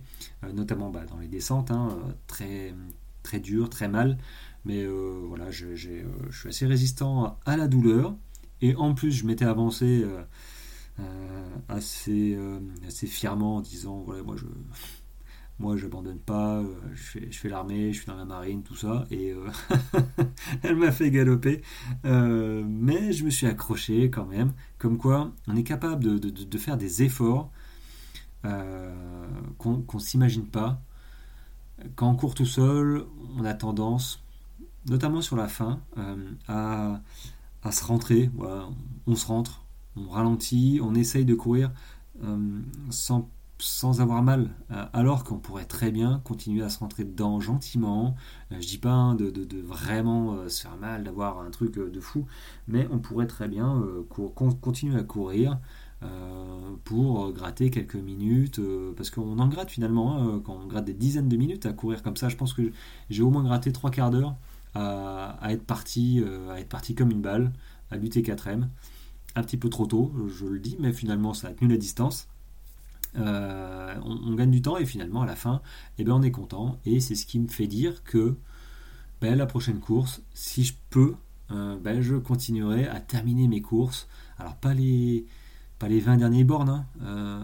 notamment 0.54 0.90
bah, 0.90 1.06
dans 1.06 1.18
les 1.18 1.28
descentes, 1.28 1.72
hein, 1.72 1.90
très, 2.28 2.74
très 3.24 3.40
dur, 3.40 3.70
très 3.70 3.90
mal. 3.90 4.18
Mais 4.66 4.86
voilà, 4.88 5.52
je, 5.52 5.76
suis 5.76 6.50
assez 6.50 6.66
résistant 6.66 7.38
à 7.46 7.58
la 7.58 7.68
douleur. 7.68 8.16
Et 8.62 8.76
en 8.76 8.94
plus, 8.94 9.12
je 9.12 9.26
m'étais 9.26 9.46
avancé 9.46 10.06
euh, 11.00 11.50
assez, 11.70 12.36
euh, 12.36 12.60
assez 12.88 13.08
fièrement 13.08 13.58
en 13.58 13.62
disant 13.62 14.02
voilà, 14.06 14.24
moi 14.24 14.36
je 14.36 14.46
moi 15.60 15.78
j'abandonne 15.78 16.20
pas, 16.20 16.60
euh, 16.60 16.74
je 16.94 17.02
fais, 17.02 17.32
je 17.32 17.48
l'armée, 17.48 17.92
je 17.92 17.98
suis 18.00 18.08
dans 18.08 18.16
la 18.16 18.26
marine, 18.26 18.64
tout 18.64 18.76
ça, 18.76 19.06
et 19.12 19.34
elle 20.64 20.76
m'a 20.76 20.92
fait 20.92 21.12
galoper, 21.12 21.62
mais 22.04 23.12
je 23.12 23.26
me 23.26 23.30
suis 23.30 23.48
accroché 23.48 24.10
quand 24.10 24.26
même, 24.26 24.54
comme 24.78 24.98
quoi 24.98 25.32
on 25.48 25.56
est 25.56 25.64
capable 25.64 26.04
de, 26.20 26.58
faire 26.58 26.78
des 26.78 27.04
efforts 27.04 27.52
qu'on 28.44 29.84
ne 29.94 30.00
s'imagine 30.00 30.46
pas. 30.46 30.82
Quand 31.96 32.10
on 32.10 32.16
court 32.16 32.36
tout 32.36 32.46
seul, 32.46 33.06
on 33.38 33.46
a 33.46 33.54
tendance, 33.54 34.24
notamment 34.88 35.22
sur 35.22 35.36
la 35.36 35.48
fin, 35.48 35.82
à, 36.48 37.02
se 37.72 37.84
rentrer, 37.84 38.32
on 39.08 39.16
se 39.16 39.26
rentre, 39.26 39.64
on 39.96 40.10
ralentit, 40.10 40.80
on 40.82 40.96
essaye 40.96 41.26
de 41.26 41.36
courir 41.36 41.72
euh, 42.24 42.62
sans, 42.90 43.30
sans, 43.60 44.02
avoir 44.02 44.24
mal, 44.24 44.50
euh, 44.72 44.86
alors 44.94 45.24
qu'on 45.24 45.38
pourrait 45.38 45.66
très 45.66 45.92
bien 45.92 46.22
continuer 46.24 46.64
à 46.64 46.70
se 46.70 46.80
rentrer 46.80 47.04
dedans 47.04 47.40
gentiment. 47.40 48.16
Euh, 48.52 48.58
je 48.60 48.68
dis 48.68 48.78
pas 48.78 48.92
hein, 48.92 49.16
de, 49.16 49.32
vraiment 49.62 50.48
se 50.50 50.62
faire 50.62 50.78
mal, 50.78 51.04
d'avoir 51.04 51.40
un 51.40 51.52
truc 51.52 51.76
de 51.76 52.00
fou, 52.00 52.26
mais 52.68 52.88
on 52.92 53.00
pourrait 53.00 53.28
très 53.28 53.48
bien 53.48 53.84
continuer 54.62 54.98
à 54.98 55.04
courir. 55.04 55.60
pour 56.86 57.32
gratter 57.34 57.70
quelques 57.72 57.96
minutes, 57.96 58.62
parce 58.96 59.10
qu'on 59.10 59.38
en 59.40 59.48
gratte 59.48 59.70
finalement, 59.70 60.18
hein, 60.18 60.42
quand 60.44 60.58
on 60.64 60.68
gratte 60.68 60.86
des 60.86 60.94
dizaines 60.94 61.30
de 61.30 61.38
minutes 61.38 61.66
à 61.66 61.74
courir 61.74 62.02
comme 62.04 62.16
ça, 62.16 62.30
je 62.30 62.38
pense 62.38 62.54
que 62.54 62.72
j'ai 63.10 63.22
au 63.22 63.30
moins 63.30 63.44
gratté 63.44 63.72
trois 63.72 63.92
quarts 63.92 64.12
d'heure 64.12 64.36
à, 64.76 65.38
être 65.50 65.66
parti, 65.66 66.24
à 66.50 66.60
être 66.60 66.70
parti 66.70 66.96
comme 66.96 67.12
une 67.12 67.22
balle, 67.22 67.52
à 67.92 67.98
lutter 67.98 68.22
4ème 68.22 68.68
un 69.36 69.44
petit 69.44 69.58
peu 69.58 69.70
trop 69.70 69.86
tôt, 69.86 70.12
je 70.28 70.46
le 70.46 70.60
dis, 70.60 70.76
mais 70.80 70.94
finalement 70.94 71.34
ça 71.34 71.50
a 71.50 71.52
tenu 71.52 71.70
la 71.70 71.78
distance. 71.78 72.28
Euh, 73.18 73.96
on, 74.04 74.36
gagne 74.36 74.52
du 74.52 74.62
temps 74.62 74.78
et 74.78 74.86
finalement 74.86 75.24
à 75.24 75.26
la 75.26 75.36
fin, 75.36 75.62
eh 75.98 76.04
ben, 76.04 76.14
on 76.14 76.22
est 76.22 76.32
content 76.32 76.80
et 76.86 77.00
c'est 77.00 77.16
ce 77.16 77.26
qui 77.26 77.40
me 77.40 77.48
fait 77.48 77.68
dire 77.68 78.04
que 78.04 78.36
ben, 79.22 79.36
la 79.36 79.46
prochaine 79.46 79.80
course, 79.80 80.22
si 80.34 80.64
je 80.64 80.74
peux, 80.90 81.16
euh, 81.52 81.78
ben, 81.78 82.02
je 82.02 82.16
continuerai 82.16 82.88
à 82.88 83.00
terminer 83.00 83.48
mes 83.48 83.62
courses. 83.62 84.08
Alors 84.38 84.56
pas 84.56 84.74
les, 84.74 85.26
pas 85.80 85.88
les 85.88 86.00
20 86.00 86.18
derniers 86.18 86.44
bornes, 86.44 86.70
hein, 86.70 86.86
euh, 87.02 87.44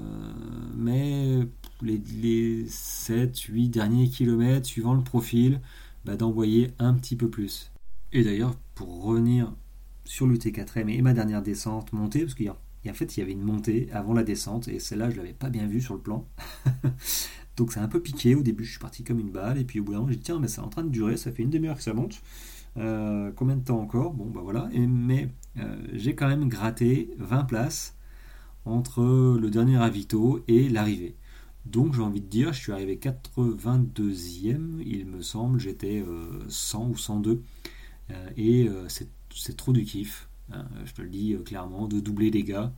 mais 0.75 1.39
les, 1.81 2.01
les, 2.21 2.67
7, 2.67 3.37
8 3.37 3.69
derniers 3.69 4.07
kilomètres 4.07 4.67
suivant 4.67 4.93
le 4.93 5.03
profil, 5.03 5.61
ben, 6.05 6.15
d'envoyer 6.15 6.71
un 6.79 6.93
petit 6.93 7.15
peu 7.15 7.29
plus. 7.29 7.71
Et 8.13 8.23
d'ailleurs, 8.23 8.55
pour 8.75 9.03
revenir 9.03 9.51
sur 10.05 10.27
l'UT4M 10.27 10.89
et 10.89 11.01
ma 11.01 11.13
dernière 11.13 11.41
descente 11.41 11.91
montée, 11.91 12.21
parce 12.21 12.35
qu'en 12.85 12.91
en 12.91 12.93
fait 12.93 13.17
il 13.17 13.19
y 13.19 13.23
avait 13.23 13.33
une 13.33 13.41
montée 13.41 13.89
avant 13.91 14.13
la 14.13 14.23
descente 14.23 14.67
et 14.67 14.79
celle-là 14.79 15.09
je 15.09 15.17
l'avais 15.17 15.33
pas 15.33 15.49
bien 15.49 15.67
vue 15.67 15.81
sur 15.81 15.93
le 15.93 16.01
plan. 16.01 16.27
Donc 17.57 17.71
c'est 17.71 17.79
un 17.79 17.87
peu 17.87 18.01
piqué. 18.01 18.35
Au 18.35 18.43
début 18.43 18.63
je 18.63 18.71
suis 18.71 18.79
parti 18.79 19.03
comme 19.03 19.19
une 19.19 19.31
balle 19.31 19.57
et 19.57 19.63
puis 19.63 19.79
au 19.79 19.83
bout 19.83 19.93
d'un 19.93 19.99
moment 19.99 20.09
j'ai 20.09 20.17
dit 20.17 20.23
tiens 20.23 20.39
mais 20.39 20.47
c'est 20.47 20.61
en 20.61 20.69
train 20.69 20.83
de 20.83 20.89
durer, 20.89 21.17
ça 21.17 21.31
fait 21.31 21.43
une 21.43 21.49
demi-heure 21.49 21.77
que 21.77 21.83
ça 21.83 21.93
monte. 21.93 22.21
Euh, 22.77 23.31
combien 23.35 23.55
de 23.55 23.63
temps 23.63 23.79
encore? 23.79 24.13
Bon 24.13 24.25
bah 24.25 24.41
voilà. 24.43 24.69
Et, 24.73 24.85
mais 24.85 25.29
euh, 25.57 25.77
j'ai 25.93 26.15
quand 26.15 26.27
même 26.27 26.49
gratté 26.49 27.09
20 27.19 27.45
places 27.45 27.95
entre 28.65 29.37
le 29.39 29.49
dernier 29.49 29.77
ravito 29.77 30.43
et 30.47 30.69
l'arrivée. 30.69 31.15
Donc 31.65 31.93
j'ai 31.95 32.01
envie 32.01 32.21
de 32.21 32.27
dire, 32.27 32.53
je 32.53 32.59
suis 32.59 32.71
arrivé 32.71 32.97
82e, 32.97 34.81
il 34.85 35.05
me 35.07 35.21
semble, 35.21 35.59
j'étais 35.59 36.03
100 36.47 36.83
euh, 36.83 36.89
ou 36.89 36.97
102. 36.97 37.41
et 38.37 38.69
c'est 38.87 39.57
trop 39.57 39.73
du 39.73 39.83
kiff, 39.83 40.24
hein, 40.51 40.65
je 40.85 40.93
te 40.93 41.01
le 41.01 41.09
dis 41.09 41.33
euh, 41.33 41.39
clairement, 41.39 41.87
de 41.87 41.99
doubler 41.99 42.31
les 42.31 42.43
gars 42.43 42.71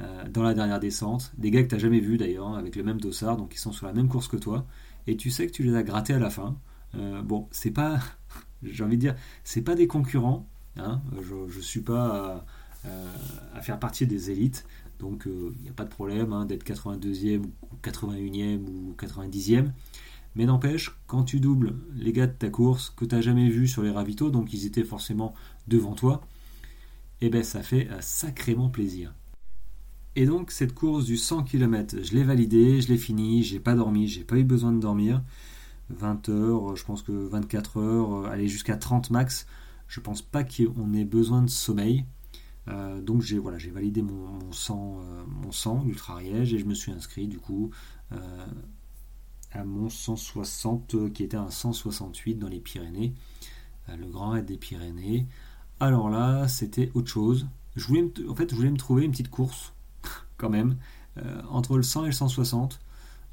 euh, 0.00 0.28
dans 0.28 0.42
la 0.42 0.54
dernière 0.54 0.80
descente. 0.80 1.32
Des 1.38 1.50
gars 1.50 1.62
que 1.62 1.68
tu 1.68 1.74
n'as 1.74 1.80
jamais 1.80 2.00
vus 2.00 2.18
d'ailleurs, 2.18 2.48
hein, 2.48 2.58
avec 2.58 2.76
le 2.76 2.82
même 2.82 3.00
dossard, 3.00 3.36
donc 3.36 3.54
ils 3.54 3.58
sont 3.58 3.72
sur 3.72 3.86
la 3.86 3.92
même 3.92 4.08
course 4.08 4.28
que 4.28 4.36
toi, 4.36 4.66
et 5.06 5.16
tu 5.16 5.30
sais 5.30 5.46
que 5.46 5.52
tu 5.52 5.62
les 5.62 5.74
as 5.74 5.82
grattés 5.82 6.14
à 6.14 6.18
la 6.18 6.30
fin. 6.30 6.56
Euh, 6.94 7.22
bon, 7.22 7.48
c'est 7.50 7.70
pas, 7.70 8.00
j'ai 8.62 8.84
envie 8.84 8.96
de 8.96 9.02
dire, 9.02 9.14
c'est 9.44 9.62
pas 9.62 9.74
des 9.74 9.86
concurrents, 9.86 10.46
hein, 10.76 11.00
je, 11.22 11.34
ne 11.34 11.62
suis 11.62 11.80
pas 11.80 12.44
à, 13.54 13.60
faire 13.60 13.78
partie 13.78 14.06
des 14.06 14.30
élites, 14.30 14.64
donc 14.98 15.24
il 15.26 15.62
n'y 15.62 15.68
a 15.68 15.72
pas 15.72 15.84
de 15.84 15.90
problème 15.90 16.46
d'être 16.46 16.64
82e 16.64 17.42
ou 17.42 17.76
81e 17.82 18.66
ou 18.66 18.94
90e. 18.98 19.70
Mais 20.38 20.46
n'empêche, 20.46 20.96
quand 21.06 21.24
tu 21.24 21.40
doubles 21.40 21.74
les 21.96 22.12
gars 22.12 22.28
de 22.28 22.32
ta 22.32 22.48
course 22.48 22.90
que 22.90 23.04
tu 23.04 23.14
n'as 23.14 23.20
jamais 23.20 23.48
vu 23.48 23.66
sur 23.66 23.82
les 23.82 23.90
ravitaux, 23.90 24.30
donc 24.30 24.52
ils 24.52 24.66
étaient 24.66 24.84
forcément 24.84 25.34
devant 25.66 25.94
toi, 25.94 26.22
eh 27.20 27.30
ben 27.30 27.42
ça 27.42 27.62
fait 27.62 27.88
sacrément 28.00 28.68
plaisir. 28.68 29.14
Et 30.16 30.26
donc 30.26 30.50
cette 30.50 30.74
course 30.74 31.04
du 31.04 31.16
100 31.16 31.44
km, 31.44 31.96
je 32.02 32.14
l'ai 32.14 32.24
validée, 32.24 32.80
je 32.80 32.88
l'ai 32.88 32.98
finie, 32.98 33.42
j'ai 33.42 33.60
pas 33.60 33.74
dormi, 33.74 34.08
j'ai 34.08 34.24
pas 34.24 34.36
eu 34.36 34.44
besoin 34.44 34.72
de 34.72 34.80
dormir. 34.80 35.22
20 35.90 36.28
heures, 36.28 36.76
je 36.76 36.84
pense 36.84 37.02
que 37.02 37.12
24 37.12 37.76
heures, 37.78 38.26
aller 38.26 38.48
jusqu'à 38.48 38.76
30 38.76 39.10
max, 39.10 39.46
je 39.86 40.00
pense 40.00 40.20
pas 40.22 40.44
qu'on 40.44 40.92
ait 40.92 41.04
besoin 41.04 41.42
de 41.42 41.48
sommeil. 41.48 42.04
Euh, 42.68 43.00
donc 43.00 43.22
j'ai 43.22 43.38
voilà, 43.38 43.58
j'ai 43.58 43.70
validé 43.70 44.02
mon, 44.02 44.52
sang, 44.52 45.00
mon 45.26 45.52
sang 45.52 45.84
ultra 45.86 46.16
riège 46.16 46.52
et 46.52 46.58
je 46.58 46.66
me 46.66 46.74
suis 46.74 46.92
inscrit 46.92 47.28
du 47.28 47.38
coup 47.38 47.70
euh, 48.12 48.46
à 49.52 49.64
mon 49.64 49.88
160 49.88 51.12
qui 51.12 51.22
était 51.22 51.36
un 51.36 51.50
168 51.50 52.34
dans 52.34 52.48
les 52.48 52.60
Pyrénées, 52.60 53.14
le 53.88 54.06
Grand 54.06 54.30
Raid 54.30 54.44
des 54.44 54.58
Pyrénées. 54.58 55.26
Alors 55.80 56.10
là, 56.10 56.48
c'était 56.48 56.90
autre 56.94 57.08
chose. 57.08 57.46
En 57.76 58.34
fait, 58.34 58.50
je 58.50 58.54
voulais 58.54 58.70
me 58.70 58.76
trouver 58.76 59.04
une 59.04 59.12
petite 59.12 59.30
course, 59.30 59.72
quand 60.36 60.50
même, 60.50 60.76
entre 61.48 61.76
le 61.76 61.82
100 61.82 62.04
et 62.04 62.06
le 62.06 62.12
160. 62.12 62.80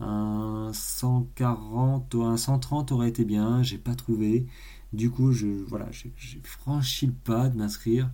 Un 0.02 0.72
140 0.74 2.14
ou 2.14 2.24
un 2.24 2.38
130 2.38 2.92
aurait 2.92 3.10
été 3.10 3.26
bien, 3.26 3.64
j'ai 3.64 3.78
pas 3.78 3.96
trouvé. 3.96 4.46
Du 4.94 5.10
coup, 5.10 5.32
voilà, 5.68 5.90
j'ai 5.92 6.14
franchi 6.44 7.08
le 7.08 7.14
pas 7.14 7.50
de 7.50 7.58
m'inscrire 7.58 8.10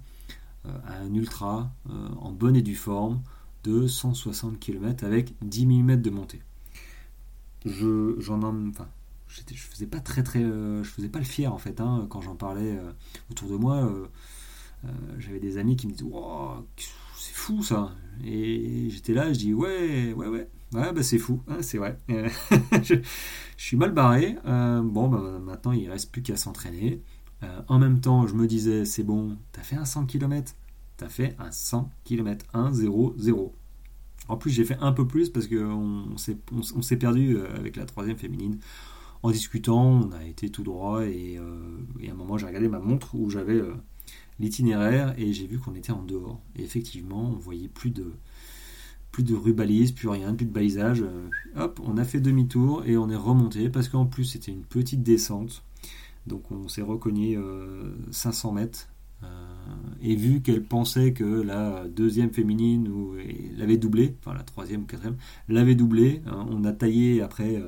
euh, 0.66 0.78
à 0.86 0.98
un 0.98 1.14
ultra 1.14 1.72
euh, 1.90 2.10
en 2.20 2.32
bonne 2.32 2.56
et 2.56 2.62
due 2.62 2.76
forme 2.76 3.22
de 3.64 3.88
160 3.88 4.60
km 4.60 5.04
avec 5.04 5.34
10 5.42 5.66
mm 5.66 5.96
de 5.98 6.10
montée. 6.12 6.42
Je, 7.66 8.16
j'en 8.20 8.44
enfin, 8.44 8.88
je 9.32 9.62
faisais 9.62 9.88
pas 9.88 10.00
très 10.00 10.24
très, 10.24 10.44
euh, 10.44 10.84
je 10.84 10.90
faisais 10.90 11.10
pas 11.10 11.20
le 11.20 11.26
fier 11.26 11.54
en 11.54 11.58
fait 11.58 11.82
hein, 11.82 12.08
quand 12.10 12.22
j'en 12.22 12.36
parlais 12.36 12.78
autour 13.30 13.50
de 13.50 13.56
moi. 13.56 13.90
j'avais 15.20 15.40
des 15.40 15.58
amis 15.58 15.76
qui 15.76 15.88
me 15.88 15.94
disaient, 15.94 16.10
c'est 17.18 17.34
fou 17.34 17.64
ça. 17.64 17.92
Et 18.26 18.90
j'étais 18.90 19.14
là, 19.14 19.32
je 19.32 19.40
dis 19.40 19.54
ouais, 19.54 20.14
ouais, 20.14 20.28
ouais. 20.28 20.48
Ouais, 20.74 20.94
bah 20.94 21.04
c'est 21.04 21.18
fou, 21.18 21.42
hein, 21.50 21.58
c'est 21.62 21.78
vrai. 21.78 21.98
je, 22.08 22.96
suis 23.58 23.76
mal 23.76 23.92
barré. 23.92 24.38
Euh, 24.46 24.82
bon, 24.82 25.10
bah, 25.10 25.40
maintenant, 25.42 25.74
il 25.74 25.90
reste 25.90 26.12
plus 26.12 26.22
qu'à 26.22 26.38
s'entraîner. 26.38 27.02
Euh, 27.44 27.62
en 27.68 27.78
même 27.78 28.00
temps, 28.00 28.26
je 28.26 28.36
me 28.36 28.48
disais, 28.48 28.86
c'est 28.86 29.04
bon, 29.04 29.38
t'as 29.52 29.64
fait 29.64 29.76
un 29.76 29.86
100 29.86 30.06
km 30.06 30.54
T'as 30.96 31.10
fait 31.10 31.36
un 31.40 31.52
100 31.52 31.90
km. 32.06 32.46
1, 32.54 32.72
0, 32.72 33.16
0. 33.18 33.54
En 34.30 34.38
plus, 34.38 34.52
j'ai 34.52 34.64
fait 34.64 34.78
un 34.80 34.94
peu 34.94 35.06
plus 35.06 35.30
parce 35.30 35.48
qu'on 35.48 36.06
on, 36.14 36.82
s'est 36.82 36.98
perdu 36.98 37.36
euh, 37.36 37.54
avec 37.58 37.76
la 37.76 37.86
troisième 37.86 38.18
féminine. 38.18 38.60
En 39.24 39.32
discutant, 39.32 39.84
on 39.84 40.12
a 40.12 40.24
été 40.24 40.50
tout 40.50 40.64
droit 40.64 41.06
et, 41.06 41.40
et 42.00 42.10
à 42.10 42.12
un 42.12 42.16
moment, 42.16 42.38
j'ai 42.38 42.48
regardé 42.48 42.68
ma 42.68 42.80
montre 42.80 43.14
où 43.14 43.30
j'avais 43.30 43.62
l'itinéraire 44.40 45.14
et 45.18 45.32
j'ai 45.34 45.46
vu 45.46 45.60
qu'on 45.60 45.76
était 45.76 45.92
en 45.92 46.02
dehors. 46.02 46.42
Effectivement, 46.56 47.32
on 47.32 47.38
voyait 47.38 47.68
plus 47.68 47.92
de, 47.92 48.12
plus 49.12 49.24
de 49.24 49.36
rubalise, 49.36 49.92
plus 49.92 50.08
rien, 50.08 50.34
plus 50.34 50.46
de 50.46 50.52
balisage. 50.52 51.02
Euh, 51.02 51.30
hop, 51.56 51.80
on 51.84 51.98
a 51.98 52.04
fait 52.04 52.20
demi-tour 52.20 52.84
et 52.86 52.98
on 52.98 53.10
est 53.10 53.16
remonté 53.16 53.70
parce 53.70 53.90
qu'en 53.90 54.06
plus 54.06 54.26
c'était 54.26 54.52
une 54.52 54.64
petite 54.64 55.04
descente. 55.04 55.64
Donc 56.28 56.52
on 56.52 56.68
s'est 56.68 56.82
reconnu 56.82 57.38
500 58.12 58.50
euh, 58.50 58.54
mètres. 58.54 58.88
Euh, 59.24 59.28
et 60.02 60.16
vu 60.16 60.42
qu'elle 60.42 60.64
pensait 60.64 61.14
que 61.14 61.24
la 61.24 61.88
deuxième 61.88 62.32
féminine 62.32 62.88
ou, 62.88 63.16
l'avait 63.56 63.78
doublé, 63.78 64.16
enfin 64.20 64.36
la 64.36 64.44
troisième 64.44 64.84
ou 64.84 64.86
quatrième, 64.86 65.18
l'avait 65.48 65.76
doublé, 65.76 66.22
hein, 66.26 66.48
on 66.50 66.64
a 66.64 66.72
taillé 66.72 67.22
après 67.22 67.62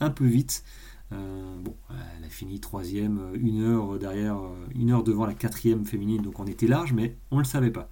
un 0.00 0.10
peu 0.10 0.26
vite. 0.26 0.64
Bon, 1.10 1.74
elle 2.16 2.24
a 2.24 2.28
fini 2.28 2.60
troisième, 2.60 3.32
une 3.34 3.62
heure 3.62 3.98
derrière, 3.98 4.38
une 4.74 4.90
heure 4.90 5.04
devant 5.04 5.26
la 5.26 5.34
quatrième 5.34 5.84
féminine, 5.84 6.22
donc 6.22 6.38
on 6.38 6.46
était 6.46 6.66
large, 6.66 6.92
mais 6.92 7.16
on 7.30 7.36
ne 7.36 7.42
le 7.42 7.46
savait 7.46 7.70
pas. 7.70 7.90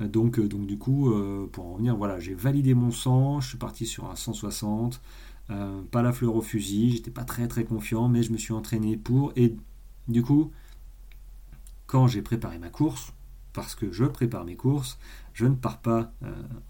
Donc, 0.00 0.38
euh, 0.38 0.48
donc 0.48 0.66
du 0.66 0.78
coup, 0.78 1.12
euh, 1.12 1.48
pour 1.52 1.66
en 1.66 1.72
revenir, 1.74 1.96
voilà, 1.96 2.18
j'ai 2.18 2.34
validé 2.34 2.74
mon 2.74 2.90
sang, 2.90 3.40
je 3.40 3.48
suis 3.50 3.58
parti 3.58 3.86
sur 3.86 4.10
un 4.10 4.16
160, 4.16 5.00
euh, 5.50 5.82
pas 5.90 6.02
la 6.02 6.12
fleur 6.12 6.34
au 6.34 6.42
fusil, 6.42 6.92
j'étais 6.92 7.10
pas 7.10 7.24
très 7.24 7.46
très 7.48 7.64
confiant, 7.64 8.08
mais 8.08 8.22
je 8.22 8.32
me 8.32 8.36
suis 8.36 8.52
entraîné 8.52 8.96
pour. 8.96 9.32
Et 9.36 9.56
du 10.08 10.22
coup, 10.22 10.50
quand 11.86 12.08
j'ai 12.08 12.22
préparé 12.22 12.58
ma 12.58 12.70
course, 12.70 13.12
parce 13.52 13.76
que 13.76 13.92
je 13.92 14.04
prépare 14.04 14.44
mes 14.44 14.56
courses, 14.56 14.98
je 15.32 15.46
ne 15.46 15.54
pars 15.54 15.80
pas 15.80 16.12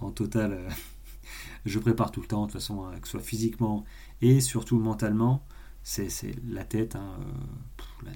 en 0.00 0.10
total. 0.10 0.68
je 1.64 1.78
prépare 1.78 2.10
tout 2.10 2.20
le 2.20 2.26
temps, 2.26 2.42
de 2.42 2.52
toute 2.52 2.60
façon, 2.60 2.84
hein, 2.84 2.92
que 3.00 3.06
ce 3.06 3.12
soit 3.12 3.20
physiquement 3.20 3.84
et 4.20 4.40
surtout 4.40 4.78
mentalement. 4.78 5.46
C'est 5.84 6.08
la 6.48 6.64
tête. 6.64 6.96
Hein, 6.96 7.20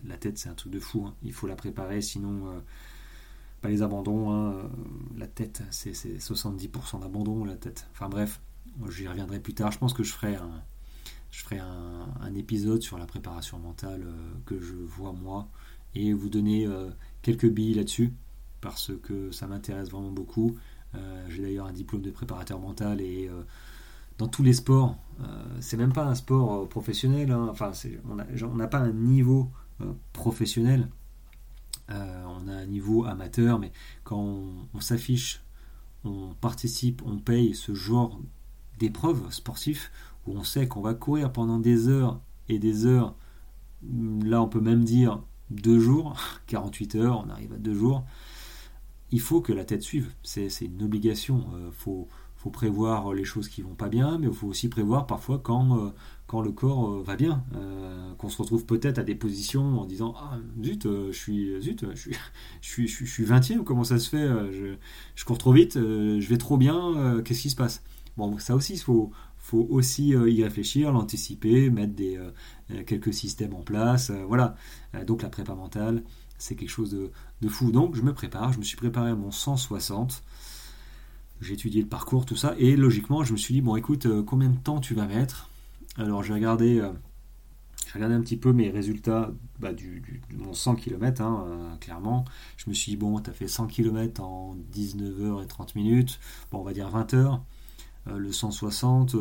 la, 0.05 0.17
tête, 0.17 0.39
c'est 0.39 0.49
un 0.49 0.55
truc 0.55 0.73
de 0.73 0.81
fou. 0.81 1.05
Hein. 1.07 1.15
Il 1.23 1.33
faut 1.33 1.47
la 1.47 1.55
préparer, 1.55 2.01
sinon 2.01 2.61
pas 3.61 3.69
les 3.69 3.83
abandons, 3.83 4.31
hein, 4.31 4.53
euh, 4.53 4.63
la 5.17 5.27
tête, 5.27 5.63
c'est 5.71 5.93
70% 5.93 7.01
d'abandon, 7.01 7.45
la 7.45 7.57
tête. 7.57 7.87
Enfin 7.93 8.09
bref, 8.09 8.41
j'y 8.89 9.09
reviendrai 9.09 9.41
plus 9.41 9.55
tard. 9.55 9.73
Je 9.73 9.79
pense 9.79 9.93
que 9.93 10.03
je 10.03 10.13
ferai 10.13 10.37
un, 10.37 12.35
épisode 12.35 12.83
sur 12.83 12.99
la 12.99 13.07
préparation 13.07 13.59
mentale 13.59 14.03
euh, 14.07 14.13
que 14.47 14.61
je 14.61 14.75
vois 14.75 15.13
moi 15.13 15.49
et 15.95 16.13
vous 16.13 16.29
donner 16.29 16.67
euh, 16.67 16.91
quelques 17.23 17.49
billes 17.49 17.75
là-dessus 17.75 18.13
parce 18.61 18.93
que 19.03 19.33
ça 19.33 19.47
m'intéresse 19.47 19.91
vraiment 19.91 20.11
beaucoup. 20.11 20.57
J'ai 21.29 21.43
d'ailleurs 21.43 21.67
un 21.67 21.73
diplôme 21.73 22.01
de 22.01 22.11
préparateur 22.11 22.59
mental 22.59 23.01
et 23.01 23.31
dans 24.17 24.27
tous 24.27 24.43
les 24.43 24.55
sports, 24.55 24.97
c'est 25.61 25.77
même 25.77 25.93
pas 25.93 26.05
un 26.05 26.15
sport 26.15 26.69
professionnel, 26.69 27.31
hein. 27.33 27.49
enfin 27.51 27.73
on 28.09 28.55
n'a 28.55 28.67
pas 28.69 28.79
un 28.79 28.93
niveau 28.93 29.51
professionnel, 30.13 30.89
euh, 31.91 32.25
on 32.27 32.49
a 32.49 32.53
un 32.53 32.67
niveau 32.67 33.05
amateur, 33.05 33.59
mais 33.59 33.73
quand 34.05 34.43
on, 34.75 34.81
s'affiche, 34.81 35.43
on 36.05 36.35
participe, 36.35 37.03
on 37.07 37.19
paye 37.19 37.55
ce 37.55 37.75
genre 37.75 38.21
d'épreuve 38.79 39.31
sportive 39.33 39.89
où 40.27 40.37
on 40.37 40.45
sait 40.45 40.69
qu'on 40.69 40.83
va 40.83 40.95
courir 40.95 41.33
pendant 41.33 41.59
des 41.59 41.89
heures 41.89 42.21
et 42.49 42.59
des 42.59 42.85
heures, 42.85 43.15
là 44.23 44.43
on 44.43 44.49
peut 44.49 44.61
même 44.61 44.85
dire 44.85 45.23
deux 45.51 45.81
jours, 45.81 46.17
48 46.47 46.95
heures, 46.97 47.25
on 47.27 47.31
arrive 47.31 47.55
à 47.55 47.59
deux 47.59 47.75
jours, 47.75 48.05
il 49.11 49.21
faut 49.21 49.41
que 49.41 49.55
la 49.55 49.65
tête 49.65 49.83
suive, 49.83 50.13
c'est 50.23 50.51
une 50.61 50.83
obligation, 50.83 51.47
euh, 51.55 51.71
faut, 51.73 52.07
faut 52.39 52.51
prévoir 52.51 53.13
les 53.15 53.25
choses 53.25 53.49
qui 53.49 53.63
vont 53.63 53.75
pas 53.75 53.89
bien, 53.89 54.17
mais 54.19 54.29
il 54.29 54.33
faut 54.33 54.47
aussi 54.47 54.69
prévoir 54.69 55.07
parfois 55.09 55.41
quand, 55.41 55.77
euh, 55.77 55.91
quand 56.29 56.41
le 56.41 56.53
corps 56.53 56.89
euh, 56.89 57.03
va 57.03 57.17
bien, 57.17 57.43
euh, 57.57 58.15
qu'on 58.15 58.29
se 58.29 58.41
retrouve 58.41 58.65
peut-être 58.65 58.99
à 58.99 59.03
des 59.03 59.17
positions 59.17 59.81
en 59.81 59.85
disant 59.85 60.15
ah 60.17 60.39
zut 60.65 60.85
je 60.85 61.13
suis 61.13 61.61
zut 61.61 61.85
je 61.95 62.01
suis 62.01 62.17
je 62.61 62.69
suis, 62.69 62.87
je 62.87 63.05
suis 63.05 63.25
20e 63.25 63.65
comment 63.65 63.83
ça 63.83 63.99
se 63.99 64.09
fait 64.09 64.27
je, 64.53 64.77
je, 65.17 65.25
cours 65.25 65.39
trop 65.39 65.53
vite 65.53 65.75
je 65.75 66.29
vais 66.29 66.39
trop 66.39 66.57
bien 66.57 67.21
qu'est-ce 67.25 67.43
qui 67.43 67.51
se 67.51 67.57
passe? 67.57 67.83
Bon 68.17 68.39
ça 68.39 68.55
aussi 68.55 68.75
il 68.75 68.81
faut 68.81 69.11
faut 69.37 69.67
aussi 69.71 70.09
y 70.09 70.45
réfléchir 70.45 70.93
l'anticiper 70.93 71.71
mettre 71.71 71.95
des 71.95 72.19
quelques 72.87 73.15
systèmes 73.15 73.55
en 73.55 73.63
place 73.63 74.13
voilà. 74.29 74.57
Donc 75.07 75.23
la 75.23 75.29
prépa 75.29 75.55
mentale 75.55 76.03
c'est 76.39 76.55
quelque 76.55 76.71
chose 76.71 76.91
de, 76.91 77.11
de 77.41 77.49
fou. 77.49 77.73
Donc 77.73 77.97
je 77.97 78.03
me 78.03 78.13
prépare 78.13 78.53
je 78.53 78.59
me 78.59 78.65
suis 78.65 78.77
préparé 78.77 79.11
à 79.11 79.17
mon 79.17 79.31
160 79.31 80.23
j'ai 81.41 81.55
étudié 81.55 81.83
le 81.83 81.89
parcours, 81.89 82.27
tout 82.27 82.37
ça, 82.37 82.55
et 82.59 82.77
logiquement, 82.77 83.25
je 83.25 83.33
me 83.33 83.37
suis 83.37 83.55
dit, 83.55 83.61
bon, 83.61 83.77
écoute, 83.77 84.07
euh, 84.07 84.23
combien 84.23 84.49
de 84.49 84.57
temps 84.57 84.81
tu 84.81 84.95
vas 84.95 85.07
mettre 85.07 85.51
Alors, 85.97 86.23
j'ai 86.23 86.33
regardé, 86.33 86.81
euh, 86.81 86.91
regardé 87.95 88.15
un 88.15 88.21
petit 88.21 88.37
peu 88.37 88.53
mes 88.53 88.71
résultats 88.71 89.31
bah, 89.61 89.73
du, 89.73 90.03
de 90.31 90.37
mon 90.37 90.53
100 90.53 90.77
km, 90.77 91.23
hein, 91.23 91.45
euh, 91.49 91.77
clairement. 91.77 92.25
Je 92.57 92.69
me 92.69 92.75
suis 92.75 92.93
dit, 92.93 92.97
bon, 92.97 93.19
tu 93.21 93.31
as 93.31 93.33
fait 93.33 93.49
100 93.49 93.69
km 93.69 94.23
en 94.23 94.57
19h 94.75 95.45
et 95.45 95.47
30 95.47 95.75
minutes, 95.75 96.19
bon, 96.51 96.59
on 96.59 96.65
va 96.65 96.73
dire 96.73 96.89
20 96.91 97.15
h 97.15 97.41
le 98.17 98.33
160, 98.33 99.15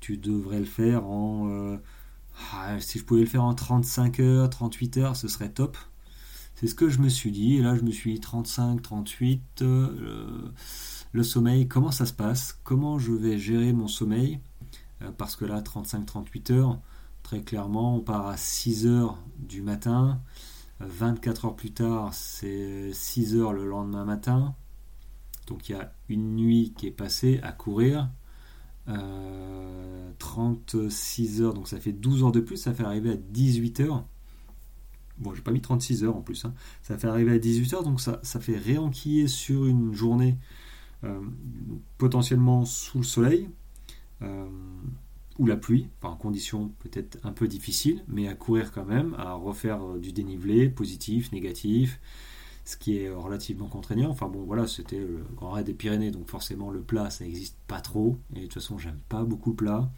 tu 0.00 0.16
devrais 0.16 0.58
le 0.58 0.64
faire 0.64 1.06
en. 1.06 1.78
Ah, 2.52 2.80
si 2.80 2.98
je 2.98 3.04
pouvais 3.04 3.20
le 3.20 3.26
faire 3.26 3.44
en 3.44 3.54
35 3.54 4.18
heures, 4.18 4.50
38 4.50 4.96
heures, 4.96 5.16
ce 5.16 5.28
serait 5.28 5.50
top. 5.50 5.76
C'est 6.62 6.68
ce 6.68 6.76
que 6.76 6.88
je 6.88 7.00
me 7.00 7.08
suis 7.08 7.32
dit. 7.32 7.56
Et 7.56 7.60
là, 7.60 7.74
je 7.74 7.82
me 7.82 7.90
suis 7.90 8.14
dit 8.14 8.20
35, 8.20 8.80
38. 8.80 9.62
Euh, 9.62 10.48
le 11.10 11.22
sommeil, 11.24 11.66
comment 11.66 11.90
ça 11.90 12.06
se 12.06 12.12
passe? 12.12 12.56
Comment 12.62 13.00
je 13.00 13.10
vais 13.10 13.36
gérer 13.36 13.72
mon 13.72 13.88
sommeil? 13.88 14.38
Euh, 15.02 15.10
Parce 15.10 15.34
que 15.34 15.44
là, 15.44 15.60
35, 15.60 16.06
38 16.06 16.50
heures, 16.52 16.80
très 17.24 17.40
clairement, 17.42 17.96
on 17.96 18.00
part 18.00 18.28
à 18.28 18.36
6 18.36 18.86
heures 18.86 19.18
du 19.40 19.60
matin. 19.60 20.20
24 20.78 21.46
heures 21.46 21.56
plus 21.56 21.72
tard, 21.72 22.14
c'est 22.14 22.92
6 22.92 23.34
heures 23.34 23.52
le 23.52 23.66
lendemain 23.66 24.04
matin. 24.04 24.54
Donc 25.48 25.68
il 25.68 25.72
y 25.72 25.74
a 25.74 25.92
une 26.08 26.36
nuit 26.36 26.74
qui 26.76 26.86
est 26.86 26.92
passée 26.92 27.40
à 27.42 27.50
courir. 27.50 28.08
36 30.18 31.40
euh, 31.40 31.44
heures, 31.44 31.54
donc 31.54 31.66
ça 31.66 31.80
fait 31.80 31.92
12 31.92 32.22
heures 32.22 32.30
de 32.32 32.40
plus, 32.40 32.56
ça 32.56 32.72
fait 32.72 32.84
arriver 32.84 33.10
à 33.10 33.16
18 33.16 33.80
heures. 33.80 34.04
Bon, 35.22 35.34
j'ai 35.34 35.42
pas 35.42 35.52
mis 35.52 35.60
36 35.60 36.04
heures 36.04 36.16
en 36.16 36.20
plus. 36.20 36.44
Hein. 36.44 36.54
Ça 36.82 36.98
fait 36.98 37.06
arriver 37.06 37.32
à 37.32 37.38
18 37.38 37.74
heures, 37.74 37.82
donc 37.82 38.00
ça, 38.00 38.20
fait 38.22 38.56
réenquiller 38.56 39.28
sur 39.28 39.66
une 39.66 39.94
journée 39.94 40.36
euh, 41.04 41.20
potentiellement 41.98 42.64
sous 42.64 42.98
le 42.98 43.04
soleil 43.04 43.48
euh, 44.22 44.46
ou 45.38 45.46
la 45.46 45.56
pluie, 45.56 45.88
en 46.02 46.14
conditions 46.14 46.72
peut-être 46.80 47.18
un 47.24 47.32
peu 47.32 47.48
difficiles, 47.48 48.04
mais 48.08 48.28
à 48.28 48.34
courir 48.34 48.72
quand 48.72 48.84
même, 48.84 49.14
à 49.14 49.32
refaire 49.34 49.82
euh, 49.82 49.98
du 49.98 50.12
dénivelé 50.12 50.68
positif, 50.68 51.32
négatif, 51.32 52.00
ce 52.64 52.76
qui 52.76 52.98
est 52.98 53.10
relativement 53.10 53.68
contraignant. 53.68 54.10
Enfin 54.10 54.28
bon, 54.28 54.42
voilà, 54.42 54.66
c'était 54.66 54.98
le 54.98 55.24
Grand 55.36 55.52
Raid 55.52 55.66
des 55.66 55.74
Pyrénées, 55.74 56.10
donc 56.10 56.28
forcément 56.28 56.70
le 56.70 56.80
plat, 56.80 57.10
ça 57.10 57.24
n'existe 57.24 57.56
pas 57.66 57.80
trop. 57.80 58.18
Et 58.34 58.40
de 58.40 58.42
toute 58.42 58.54
façon, 58.54 58.78
j'aime 58.78 59.00
pas 59.08 59.24
beaucoup 59.24 59.50
le 59.50 59.56
plat. 59.56 59.90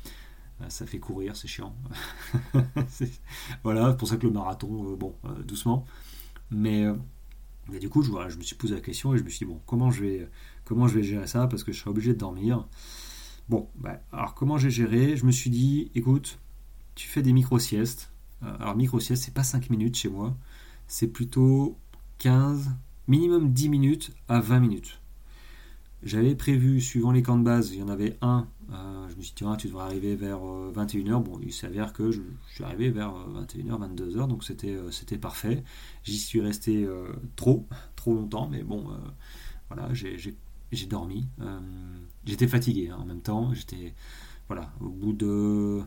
Euh, 0.65 0.69
ça 0.69 0.87
fait 0.87 0.99
courir, 0.99 1.37
c'est 1.37 1.49
chiant. 1.49 1.75
voilà, 3.63 3.91
c'est 3.91 3.97
pour 3.97 4.09
ça 4.09 4.17
que 4.17 4.27
le 4.27 4.33
marathon, 4.33 4.93
euh, 4.93 4.97
bon, 4.97 5.15
euh, 5.25 5.43
doucement. 5.43 5.85
Mais, 6.51 6.87
du 7.81 7.89
coup, 7.89 8.03
je, 8.03 8.11
me 8.13 8.43
suis 8.43 8.57
posé 8.57 8.75
la 8.75 8.81
question 8.81 9.15
et 9.15 9.19
je 9.19 9.25
me 9.25 9.29
suis 9.29 9.47
dit, 9.47 9.53
bon, 9.53 9.61
comment 9.67 9.91
je 9.91 10.03
vais, 10.03 10.29
comment 10.65 10.87
je 10.87 10.95
vais 10.95 11.03
gérer 11.03 11.27
ça? 11.27 11.47
Parce 11.47 11.65
que 11.65 11.73
je 11.73 11.81
serai 11.81 11.91
obligé 11.91 12.13
de 12.13 12.19
dormir. 12.19 12.67
Bon, 13.49 13.69
bah, 13.77 14.01
alors 14.13 14.35
comment 14.35 14.59
j'ai 14.59 14.71
géré? 14.71 15.17
Je 15.17 15.27
me 15.27 15.33
suis 15.33 15.51
dit, 15.51 15.91
écoute, 15.95 16.39
tu 16.95 17.09
fais 17.09 17.23
des 17.23 17.33
micro-siestes. 17.33 18.11
Alors 18.43 18.77
micro-sieste, 18.77 19.25
c'est 19.25 19.35
pas 19.35 19.43
5 19.43 19.71
minutes 19.71 19.97
chez 19.97 20.11
moi, 20.11 20.37
c'est 20.87 21.09
plutôt 21.09 21.79
15, 22.19 22.73
minimum 23.09 23.53
10 23.53 23.71
minutes 23.71 24.13
à 24.29 24.41
20 24.41 24.61
minutes. 24.61 25.01
J'avais 26.05 26.35
prévu, 26.35 26.81
suivant 26.81 27.13
les 27.13 27.23
camps 27.23 27.39
de 27.39 27.45
base, 27.45 27.73
il 27.73 27.81
y 27.81 27.83
en 27.83 27.89
avait 27.89 28.17
un, 28.21 28.47
euh, 28.73 29.09
je 29.09 29.17
me 29.17 29.23
suis 29.23 29.31
dit, 29.31 29.35
tiens, 29.37 29.57
tu 29.57 29.69
devrais 29.69 29.85
arriver 29.85 30.17
vers 30.17 30.39
21h. 30.39 31.13
Euh, 31.13 31.19
bon, 31.19 31.41
il 31.43 31.53
s'avère 31.53 31.93
que 31.93 32.11
je, 32.11 32.21
suis 32.53 32.63
arrivé 32.63 32.91
vers 32.91 33.13
21h, 33.13 33.97
22h, 33.97 34.29
donc 34.29 34.45
c'était 34.45 35.19
parfait. 35.19 35.65
J'y 36.03 36.19
suis 36.19 36.41
resté 36.41 36.87
trop, 37.37 37.67
trop 37.97 38.15
longtemps, 38.15 38.49
mais 38.49 38.63
bon, 38.63 38.87
voilà, 39.69 39.93
j'ai 39.95 40.87
dormi. 40.87 41.27
j'étais 42.25 42.49
fatigué 42.49 42.91
hein, 42.91 42.99
en 43.01 43.07
même 43.07 43.21
temps, 43.23 43.55
j'étais, 43.55 43.95
voilà, 44.49 44.73
au 44.81 44.91
bout 44.91 45.13
de 45.13 45.83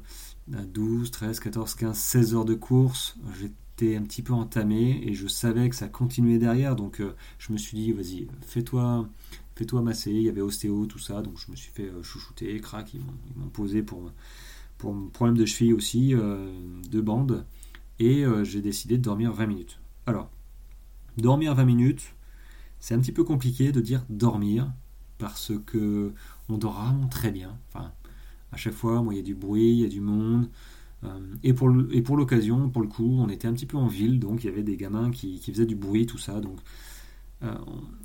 12, 0.48 1.12
13, 1.12 1.40
14, 1.40 1.76
15, 1.76 1.98
16 1.98 2.36
heures 2.36 2.46
de 2.46 2.56
course, 2.56 3.18
j'étais 3.40 3.96
un 3.96 4.04
petit 4.04 4.22
peu 4.22 4.34
entamé 4.34 5.02
et 5.06 5.14
je 5.14 5.28
savais 5.28 5.70
que 5.70 5.76
ça 5.76 5.88
continuait 5.88 6.40
derrière, 6.40 6.76
donc 6.76 7.00
euh, 7.00 7.16
je 7.38 7.54
me 7.54 7.58
suis 7.58 7.78
dit, 7.78 7.92
vas-y, 7.92 8.28
fais-toi 8.42 9.08
fais-toi 9.58 9.82
masser, 9.82 10.12
il 10.12 10.22
y 10.22 10.30
avait 10.30 10.42
ostéo, 10.42 10.86
tout 10.86 11.00
ça, 11.00 11.22
donc 11.22 11.38
je 11.38 11.52
me 11.52 11.56
suis 11.56 11.72
fait 11.72 11.90
euh, 11.90 12.04
chouchouter, 12.04 12.60
crac, 12.60 12.94
ils 12.94 13.02
m'ont 13.36 13.50
posé 13.50 13.82
pour, 13.84 14.12
pour 14.78 14.96
un 14.96 15.10
problème 15.12 15.38
de 15.38 15.46
cheville 15.46 15.74
aussi, 15.74 16.14
euh, 16.14 16.52
de 16.90 17.02
bande, 17.02 17.46
et 18.00 18.26
j'ai 18.44 18.62
décidé 18.62 18.98
de 19.00 19.02
dormir 19.02 19.34
20 19.34 19.48
minutes. 19.48 19.80
Alors, 20.06 20.30
dormir 21.18 21.56
20 21.56 21.66
minutes, 21.66 22.14
c'est 22.80 22.94
un 22.94 23.00
petit 23.00 23.12
peu 23.12 23.24
compliqué 23.24 23.72
de 23.72 23.82
dire 23.82 24.06
dormir, 24.08 24.72
parce 25.18 25.52
que 25.66 26.14
on 26.48 26.60
dort 26.60 26.80
vraiment 26.80 27.08
très 27.08 27.32
bien, 27.32 27.58
enfin, 27.70 27.92
à 28.52 28.58
chaque 28.58 28.74
fois, 28.74 29.02
moi, 29.02 29.14
il 29.14 29.18
y 29.18 29.20
a 29.20 29.24
du 29.24 29.36
bruit, 29.36 29.72
il 29.72 29.80
y 29.80 29.86
a 29.86 29.90
du 29.90 30.02
monde. 30.02 30.50
Euh, 31.04 31.20
et 31.44 31.54
pour, 31.54 31.72
et 31.92 32.02
pour 32.02 32.18
l'occasion, 32.18 32.70
pour 32.70 32.82
le 32.82 32.88
coup, 32.88 33.18
on 33.20 33.30
était 33.30 33.48
un 33.48 33.54
petit 33.54 33.66
peu 33.66 33.78
en 33.78 33.88
ville, 33.88 34.20
donc 34.20 34.44
il 34.44 34.48
y 34.48 34.50
avait 34.50 34.64
des 34.64 34.78
gamins 34.78 35.12
qui, 35.12 35.40
faisaient 35.40 35.66
du 35.66 35.76
bruit, 35.76 36.06
tout 36.06 36.18
ça. 36.18 36.40
Donc 36.40 36.58
euh, 37.44 37.54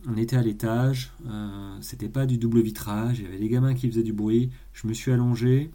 on 0.07 0.17
était 0.17 0.37
à 0.37 0.43
l'étage, 0.43 1.13
euh, 1.27 1.77
c'était 1.81 2.09
pas 2.09 2.27
du 2.27 2.39
double 2.39 2.61
vitrage, 2.61 3.19
il 3.19 3.25
y 3.25 3.29
avait 3.29 3.39
des 3.39 3.49
gamins 3.49 3.75
qui 3.75 3.89
faisaient 3.89 4.03
du 4.03 4.13
bruit. 4.13 4.51
Je 4.73 4.87
me 4.87 4.93
suis 4.93 5.11
allongé, 5.11 5.71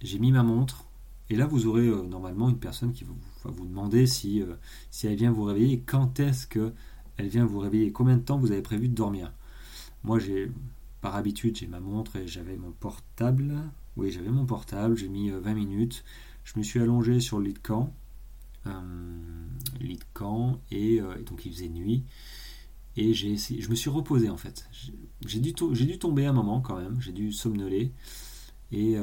j'ai 0.00 0.18
mis 0.18 0.32
ma 0.32 0.42
montre, 0.42 0.86
et 1.30 1.36
là 1.36 1.46
vous 1.46 1.66
aurez 1.66 1.88
normalement 1.88 2.48
une 2.50 2.58
personne 2.58 2.92
qui 2.92 3.04
va 3.04 3.50
vous 3.50 3.66
demander 3.66 4.06
si, 4.06 4.42
si 4.90 5.06
elle 5.06 5.16
vient 5.16 5.32
vous 5.32 5.44
réveiller, 5.44 5.80
quand 5.80 6.20
est-ce 6.20 6.46
qu'elle 6.46 7.28
vient 7.28 7.46
vous 7.46 7.58
réveiller, 7.58 7.90
combien 7.90 8.16
de 8.16 8.22
temps 8.22 8.38
vous 8.38 8.52
avez 8.52 8.62
prévu 8.62 8.88
de 8.88 8.94
dormir. 8.94 9.32
Moi 10.04 10.18
j'ai 10.18 10.50
par 11.04 11.16
habitude, 11.16 11.54
j'ai 11.54 11.66
ma 11.66 11.80
montre 11.80 12.16
et 12.16 12.26
j'avais 12.26 12.56
mon 12.56 12.72
portable. 12.72 13.60
Oui, 13.98 14.10
j'avais 14.10 14.30
mon 14.30 14.46
portable, 14.46 14.96
j'ai 14.96 15.08
mis 15.08 15.28
20 15.28 15.36
euh, 15.36 15.54
minutes. 15.54 16.02
Je 16.44 16.58
me 16.58 16.64
suis 16.64 16.80
allongé 16.80 17.20
sur 17.20 17.38
le 17.38 17.44
lit 17.44 17.52
de 17.52 17.58
camp. 17.58 17.92
Euh, 18.66 18.80
lit 19.80 19.98
de 19.98 20.04
camp, 20.14 20.60
et, 20.70 21.00
euh, 21.00 21.22
donc 21.22 21.44
il 21.44 21.52
faisait 21.52 21.68
nuit. 21.68 22.04
Et 22.96 23.12
j'ai 23.12 23.36
je 23.36 23.68
me 23.68 23.74
suis 23.74 23.90
reposé 23.90 24.30
en 24.30 24.36
fait. 24.36 24.68
J'ai 25.26 25.40
dû, 25.40 25.52
dû 25.52 25.98
tomber 25.98 26.26
un 26.26 26.32
moment 26.32 26.60
quand 26.60 26.76
même, 26.76 27.00
j'ai 27.00 27.12
dû 27.12 27.32
somnoler. 27.32 27.92
Et, 28.72 28.96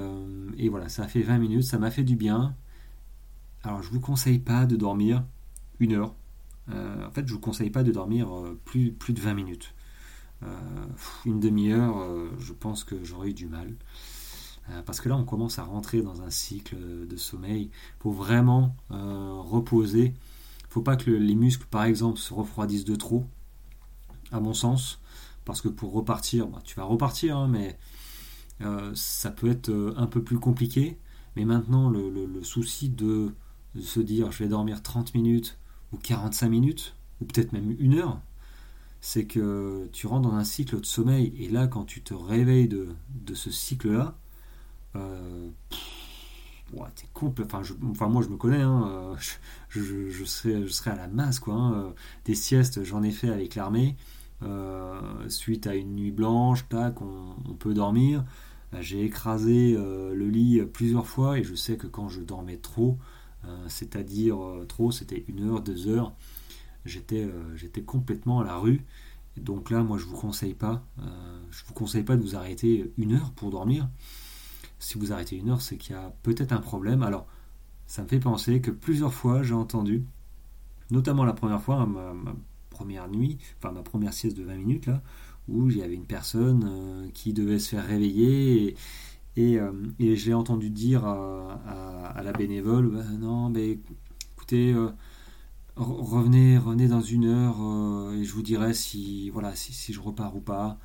et, 0.58 0.69
voilà, 0.69 0.89
ça 0.89 1.04
a 1.04 1.08
fait 1.08 1.21
20 1.21 1.38
minutes, 1.38 1.63
ça 1.63 1.78
m'a 1.78 1.91
fait 1.91 2.04
du 2.04 2.15
bien. 2.15 2.56
Alors 3.63 3.84
je 3.84 3.89
vous 3.89 4.00
conseille 4.00 4.39
pas 4.39 4.65
de 4.65 4.76
dormir 4.76 5.26
une 5.80 5.93
heure. 5.93 6.15
en 6.69 7.12
fait, 7.12 7.28
je 7.28 7.34
vous 7.34 7.39
conseille 7.39 7.69
pas 7.69 7.84
de 7.84 7.91
dormir 7.91 8.30
plus, 8.65 8.91
de 8.91 9.21
20 9.21 9.34
minutes. 9.34 9.74
Euh, 10.43 10.47
une 11.26 11.39
demi-heure, 11.39 12.00
euh, 12.00 12.30
je 12.39 12.54
pense 12.54 12.84
que 12.84 13.04
j'aurais 13.04 13.30
eu 13.30 13.34
du 13.34 13.47
mal. 13.47 13.76
Euh, 14.69 14.82
parce 14.84 15.02
que 15.02 15.10
là, 15.10 15.17
on 15.17 15.26
commence 15.26 15.60
à 15.60 15.63
rentrer 15.63 16.02
dans 16.02 16.21
un 16.21 16.30
cycle 16.30 16.76
de 17.08 17.17
sommeil. 17.17 17.69
Il 17.71 18.02
faut 18.02 18.12
vraiment 18.12 18.76
reposer. 18.89 20.06
Il 20.06 20.67
ne 20.67 20.74
faut 20.74 20.82
pas 20.82 20.95
que 20.95 21.12
les 21.12 21.36
muscles, 21.36 21.65
par 21.69 21.84
exemple, 21.84 22.19
se 22.19 22.34
refroidissent 22.34 22.86
de 22.86 22.95
trop, 22.95 23.26
à 24.32 24.39
mon 24.39 24.54
sens. 24.54 25.00
Parce 25.43 25.62
que 25.62 25.67
pour 25.67 25.91
repartir, 25.93 26.47
bah, 26.47 26.62
tu 26.63 26.76
vas 26.76 26.84
repartir, 26.84 27.38
hein, 27.38 27.47
mais 27.47 27.78
ça 28.93 29.32
peut 29.32 29.50
être 29.50 29.93
un 29.97 30.08
peu 30.08 30.24
plus 30.24 30.39
compliqué. 30.39 30.97
Mais 31.36 31.45
maintenant, 31.45 31.89
le, 31.89 32.43
souci 32.43 32.89
de, 32.89 33.34
se 33.80 34.00
dire 34.00 34.32
je 34.32 34.43
vais 34.43 34.50
dormir 34.50 34.82
30 34.82 35.13
minutes 35.15 35.58
ou 35.91 35.97
45 35.97 36.50
minutes, 36.50 36.95
ou 37.19 37.26
peut-être 37.26 37.54
même 37.54 37.76
une 37.80 37.95
heure, 37.95 38.19
c'est 39.02 39.26
que 39.26 39.89
tu 39.93 40.08
rentres 40.08 40.30
dans 40.30 40.36
un 40.36 40.43
cycle 40.43 40.80
de 40.80 40.86
sommeil 40.86 41.34
et 41.38 41.50
là 41.50 41.67
quand 41.67 41.86
tu 41.86 42.02
te 42.02 42.13
réveilles 42.13 42.67
de, 42.67 42.95
ce 43.34 43.52
cycle-là, 43.52 44.17
euh, 44.95 45.49
t'es 46.95 47.08
Enfin, 47.43 47.62
enfin, 47.91 48.08
moi 48.08 48.23
je 48.23 48.30
me 48.30 48.38
connais, 48.38 48.62
hein, 48.62 48.88
euh, 48.88 49.15
je, 49.69 50.23
serais, 50.23 50.91
à 50.91 50.95
la 50.95 51.08
masse 51.08 51.39
quoi. 51.39 51.54
Hein, 51.54 51.73
euh, 51.73 51.89
des 52.25 52.36
siestes, 52.36 52.84
j'en 52.84 53.04
ai 53.04 53.12
fait 53.12 53.30
avec 53.30 53.56
l'armée. 53.56 53.95
Suite 55.27 55.67
à 55.67 55.75
une 55.75 55.95
nuit 55.95 56.12
blanche, 56.12 56.67
tac, 56.67 57.01
on, 57.01 57.54
peut 57.54 57.75
dormir. 57.75 58.25
J'ai 58.80 59.04
écrasé 59.04 59.73
le 59.73 60.27
lit 60.30 60.62
plusieurs 60.65 61.06
fois 61.06 61.38
et 61.38 61.43
je 61.43 61.54
sais 61.54 61.77
que 61.77 61.86
quand 61.86 62.10
je 62.10 62.21
dormais 62.21 62.58
trop, 62.58 62.97
c'est-à-dire 63.67 64.38
trop, 64.67 64.89
c'était 64.91 65.23
une 65.27 65.47
heure, 65.47 65.62
deux 65.62 65.88
heures, 65.88 66.15
j'étais 66.86 67.30
complètement 67.86 68.39
à 68.39 68.43
la 68.43 68.58
rue. 68.58 68.84
Donc 69.38 69.69
là, 69.69 69.84
moi, 69.84 69.99
je 69.99 70.06
vous 70.06 70.17
conseille 70.17 70.56
pas, 70.56 70.84
je 71.51 71.63
vous 71.67 71.73
conseille 71.75 72.04
pas 72.04 72.15
de 72.15 72.23
vous 72.23 72.36
arrêter 72.36 72.91
une 72.97 73.13
heure 73.13 73.32
pour 73.34 73.51
dormir. 73.51 73.88
Si 74.82 74.98
vous 74.98 75.13
arrêtez 75.13 75.38
une 75.38 75.50
heure, 75.50 75.62
c'est 75.62 75.78
qu'il 75.78 75.96
y 75.96 75.98
a 75.98 76.13
peut-être 76.24 76.52
un 76.52 76.60
problème. 76.60 77.04
Alors, 77.04 77.28
ça 77.88 78.04
me 78.04 78.08
fait 78.08 78.20
penser 78.20 78.62
que 78.62 78.72
plusieurs 78.72 79.13
fois, 79.13 79.44
j'ai 79.44 79.54
entendu, 79.54 80.04
notamment 80.89 81.24
la 81.24 81.34
première 81.34 81.62
fois, 81.62 81.86
ma, 81.86 82.13
première 82.70 83.10
nuit, 83.10 83.38
enfin 83.58 83.72
ma 83.72 83.84
première 83.84 84.13
sieste 84.13 84.38
de 84.38 84.44
20 84.44 84.56
minutes 84.56 84.86
là, 84.88 85.02
où 85.48 85.70
il 85.70 85.78
y 85.78 85.84
avait 85.84 85.96
une 85.96 86.06
personne 86.06 86.65
euh, 86.67 87.10
qui 87.13 87.34
devait 87.34 87.60
se 87.60 87.70
faire 87.70 87.86
réveiller 87.86 88.76
et, 89.38 89.60
et, 90.00 90.15
j'ai 90.15 90.34
entendu 90.34 90.70
dire 90.70 91.06
à, 91.06 92.22
la 92.24 92.34
bénévole, 92.34 92.89
bah, 92.89 93.04
non, 93.20 93.50
mais 93.50 93.80
écoutez 94.36 94.76
revenez, 95.76 96.58
revenez 96.58 96.88
dans 96.88 97.02
une 97.02 97.26
heure 97.26 97.58
euh, 97.62 98.13
et 98.13 98.24
je 98.24 98.34
vous 98.34 98.41
dirai 98.41 98.74
si, 98.74 99.30
voilà, 99.30 99.56
si, 99.56 99.94
je 99.94 100.00
repars 100.00 100.36
ou 100.36 100.41
pas. 100.41 100.78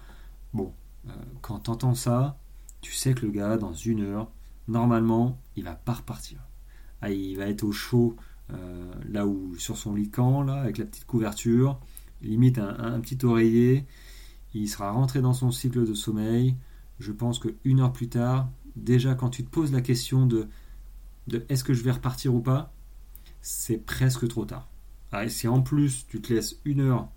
Bon, 0.52 0.72
euh, 1.08 1.12
quand 1.42 1.60
tu 1.60 1.70
entends 1.70 1.94
ça, 1.94 2.38
tu 2.86 2.92
sais 2.92 3.14
que 3.14 3.26
le 3.26 3.32
gars, 3.32 3.56
dans 3.56 3.72
une 3.72 4.00
heure, 4.00 4.30
normalement, 4.68 5.40
il 5.56 5.64
va 5.64 5.74
pas 5.74 5.94
repartir. 5.94 6.38
Ah, 7.02 7.10
il 7.10 7.36
va 7.36 7.48
être 7.48 7.64
au 7.64 7.72
chaud, 7.72 8.14
euh, 8.52 8.92
là 9.10 9.26
où, 9.26 9.56
sur 9.58 9.76
son 9.76 9.96
lit 9.96 10.08
camp, 10.08 10.44
là, 10.44 10.60
avec 10.60 10.78
la 10.78 10.84
petite 10.84 11.04
couverture, 11.04 11.80
limite 12.22 12.58
un, 12.58 13.00
petit 13.00 13.18
oreiller. 13.26 13.84
Il 14.54 14.68
sera 14.68 14.92
rentré 14.92 15.20
dans 15.20 15.32
son 15.32 15.50
cycle 15.50 15.84
de 15.84 15.94
sommeil. 15.94 16.54
Je 17.00 17.10
pense 17.10 17.40
que 17.40 17.48
une 17.64 17.80
heure 17.80 17.92
plus 17.92 18.08
tard, 18.08 18.48
déjà 18.76 19.16
quand 19.16 19.30
tu 19.30 19.44
te 19.44 19.50
poses 19.50 19.72
la 19.72 19.80
question 19.80 20.24
de, 20.24 20.46
de 21.26 21.44
est-ce 21.48 21.64
que 21.64 21.74
je 21.74 21.82
vais 21.82 21.90
repartir 21.90 22.36
ou 22.36 22.40
pas, 22.40 22.72
c'est 23.42 23.84
presque 23.84 24.28
trop 24.28 24.44
tard. 24.44 24.68
Ah, 25.10 25.24
et 25.24 25.28
si 25.28 25.48
en 25.48 25.60
plus 25.60 26.06
tu 26.06 26.20
te 26.20 26.32
laisses 26.32 26.60
une 26.64 26.82
heure, 26.82 27.08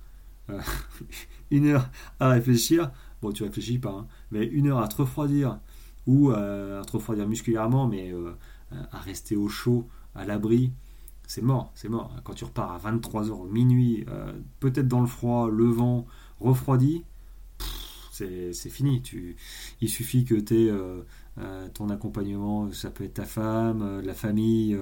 euh, 0.50 0.60
une 1.52 1.68
heure 1.68 1.92
à 2.20 2.30
réfléchir, 2.30 2.92
bon 3.22 3.32
tu 3.32 3.44
réfléchis 3.44 3.80
pas, 3.80 3.92
hein, 3.92 4.08
mais 4.32 4.46
une 4.46 4.68
heure 4.68 4.80
à 4.80 4.88
te 4.88 4.98
refroidir 4.98 5.60
ou 6.08 6.32
euh, 6.32 6.82
à 6.82 6.86
te 6.86 6.94
refroidir 6.94 7.28
musculairement, 7.28 7.88
mais 7.88 8.12
euh, 8.12 8.34
à 8.92 9.00
rester 9.00 9.36
au 9.36 9.48
chaud, 9.48 9.88
à 10.16 10.26
l'abri, 10.26 10.72
c'est 11.28 11.42
mort, 11.42 11.72
c'est 11.76 11.90
mort. 11.90 12.16
Quand 12.24 12.34
tu 12.34 12.46
repars 12.46 12.72
à 12.72 12.92
23h 12.92 13.50
minuit, 13.50 14.06
peut-être 14.60 14.88
dans 14.88 15.02
le 15.02 15.08
froid, 15.08 15.50
le 15.52 15.66
vent, 15.66 16.08
refroidi, 16.40 17.04
c'est 18.12 18.70
fini. 18.70 19.02
Tu, 19.02 19.36
il 19.82 19.90
suffit 19.90 20.26
que 20.26 20.36
tu 20.36 20.68
aies 20.68 20.74
ton 21.74 21.90
accompagnement, 21.90 22.72
ça 22.72 22.90
peut 22.90 23.04
être 23.04 23.16
ta 23.16 23.26
femme, 23.26 24.02
la 24.02 24.14
famille 24.16 24.78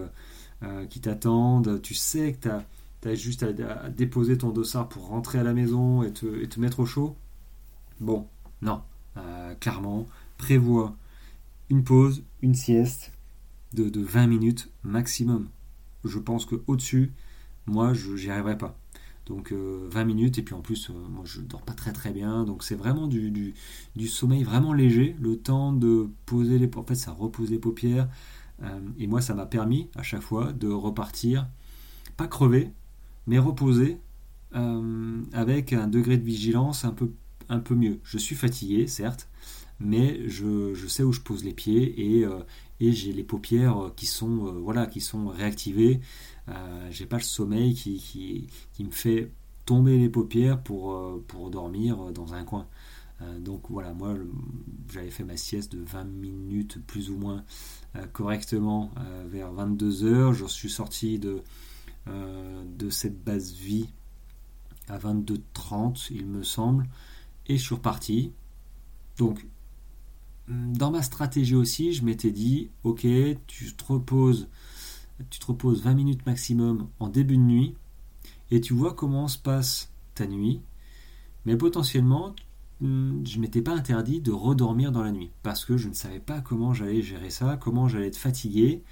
qui 0.89 1.02
t'attendent, 1.02 1.82
tu 1.82 1.93
sais 1.93 2.34
que 2.34 2.47
tu 2.47 2.50
as 2.50 3.15
juste 3.15 3.43
à, 3.43 3.89
déposer 3.89 4.38
ton 4.38 4.50
dossard 4.50 4.89
pour 4.89 5.08
rentrer 5.08 5.39
à 5.39 5.43
la 5.43 5.54
maison 5.54 6.04
et 6.04 6.12
te, 6.12 6.60
mettre 6.60 6.80
au 6.80 6.86
chaud. 6.86 7.15
Bon, 8.00 8.28
non. 8.62 8.82
Euh, 9.18 9.56
clairement, 9.56 10.06
prévois 10.38 10.96
une 11.70 11.84
pause, 11.84 12.24
une 12.42 12.54
sieste 12.54 13.12
de, 13.74 14.02
20 14.02 14.28
minutes 14.28 14.70
maximum. 14.84 15.50
Je 16.04 16.20
pense 16.20 16.46
que 16.46 16.62
au-dessus, 16.68 17.12
moi, 17.66 17.94
je 17.94 18.12
n'y 18.14 18.30
arriverai 18.30 18.58
pas. 18.58 18.78
Donc 19.26 19.52
20 19.52 19.58
euh, 19.58 20.06
minutes, 20.06 20.38
et 20.38 20.42
puis 20.42 20.54
en 20.54 20.62
plus, 20.62 20.90
euh, 20.90 20.94
moi 20.94 21.24
je 21.26 21.42
dors 21.42 21.62
pas 21.62 21.74
très 21.74 21.92
très 21.92 22.12
bien, 22.12 22.46
donc 22.46 22.64
c'est 22.64 22.76
vraiment 22.76 23.08
du, 23.08 23.54
sommeil 24.08 24.44
vraiment 24.44 24.72
léger, 24.72 25.18
le 25.20 25.38
temps 25.38 25.74
de 25.74 26.10
poser 26.26 26.58
les... 26.58 26.70
En 26.78 26.84
fait, 26.84 26.96
ça 26.96 27.12
repose 27.12 27.52
les 27.52 27.60
paupières, 27.60 28.08
et 28.98 29.06
moi 29.06 29.20
ça 29.20 29.34
m'a 29.36 29.46
permis 29.46 29.90
à 29.96 30.02
chaque 30.02 30.22
fois 30.22 30.54
de 30.54 30.70
repartir, 30.70 31.48
pas 32.16 32.28
crever, 32.28 32.72
mais 33.28 33.38
reposé, 33.38 34.00
euh, 34.56 35.24
avec 35.34 35.74
un 35.74 35.88
degré 35.88 36.18
de 36.18 36.24
vigilance 36.24 36.86
un 36.86 36.92
peu, 36.92 37.12
un 37.50 37.60
peu 37.60 37.76
mieux. 37.76 38.00
Je 38.04 38.18
suis 38.18 38.36
fatigué, 38.36 38.88
certes, 38.88 39.28
mais 39.80 40.28
je, 40.28 40.74
sais 40.88 41.04
où 41.04 41.12
je 41.12 41.22
pose 41.22 41.44
les 41.44 41.54
pieds 41.54 42.20
et, 42.20 42.26
et 42.80 42.92
j'ai 42.92 43.14
les 43.14 43.24
paupières 43.24 43.92
qui 43.96 44.06
sont, 44.06 44.62
voilà, 44.62 44.88
qui 44.88 45.02
sont 45.02 45.28
réactivées. 45.28 46.00
j'ai 46.90 47.06
pas 47.06 47.18
le 47.18 47.24
sommeil 47.24 47.74
qui, 47.76 48.48
me 48.80 48.92
fait 48.92 49.32
tomber 49.66 49.98
les 49.98 50.10
paupières 50.10 50.62
pour, 50.62 51.22
dormir 51.52 52.12
dans 52.12 52.34
un 52.34 52.44
coin. 52.44 52.68
donc 53.40 53.70
voilà, 53.70 53.94
moi 53.94 54.16
j'avais 54.92 55.12
fait 55.12 55.24
ma 55.24 55.38
sieste 55.38 55.74
de 55.74 55.84
20 55.84 56.06
minutes 56.06 56.80
plus 56.86 57.12
ou 57.12 57.18
moins 57.18 57.44
correctement 58.14 58.92
vers 59.28 59.52
22 59.52 60.06
heures. 60.06 60.34
Je 60.34 60.46
suis 60.46 60.70
sorti 60.72 61.20
de, 61.20 61.44
de 62.08 62.90
cette 62.90 63.24
base 63.24 63.54
vie 63.54 63.90
à 64.90 64.98
22h30, 64.98 66.08
il 66.12 66.26
me 66.26 66.44
semble, 66.44 66.86
et 67.48 67.58
je 67.58 67.64
suis 67.64 67.76
reparti. 67.76 68.32
Donc, 69.18 69.46
dans 70.48 70.92
ma 70.92 71.02
stratégie 71.02 71.56
aussi, 71.56 71.94
je 71.94 72.06
m'étais 72.06 72.32
dit, 72.32 72.70
ok, 72.84 73.06
tu 73.48 73.74
te 73.74 73.84
reposes, 73.84 74.48
tu 75.30 75.40
te 75.40 75.46
reposes 75.46 75.84
20 75.84 75.94
minutes 75.94 76.26
maximum 76.26 76.88
en 77.00 77.10
début 77.10 77.38
de 77.38 77.42
nuit, 77.42 77.76
et 78.52 78.62
tu 78.62 78.74
vois 78.74 78.94
comment 78.94 79.28
se 79.28 79.38
passe 79.38 79.92
ta 80.16 80.26
nuit, 80.26 80.62
mais 81.46 81.58
potentiellement, 81.58 82.34
hmm, 82.82 83.26
je 83.26 83.40
m'étais 83.40 83.62
pas 83.62 83.74
interdit 83.74 84.22
de 84.22 84.32
redormir 84.32 84.92
dans 84.92 85.04
la 85.04 85.12
nuit, 85.12 85.32
parce 85.44 85.66
que 85.66 85.76
je 85.76 85.90
ne 85.90 85.94
savais 85.94 86.20
pas 86.20 86.40
comment 86.40 86.74
j'allais 86.74 87.02
gérer 87.02 87.30
ça, 87.30 87.58
comment 87.58 87.88
j'allais 87.88 88.08
être 88.08 88.18
fatigué. 88.18 88.84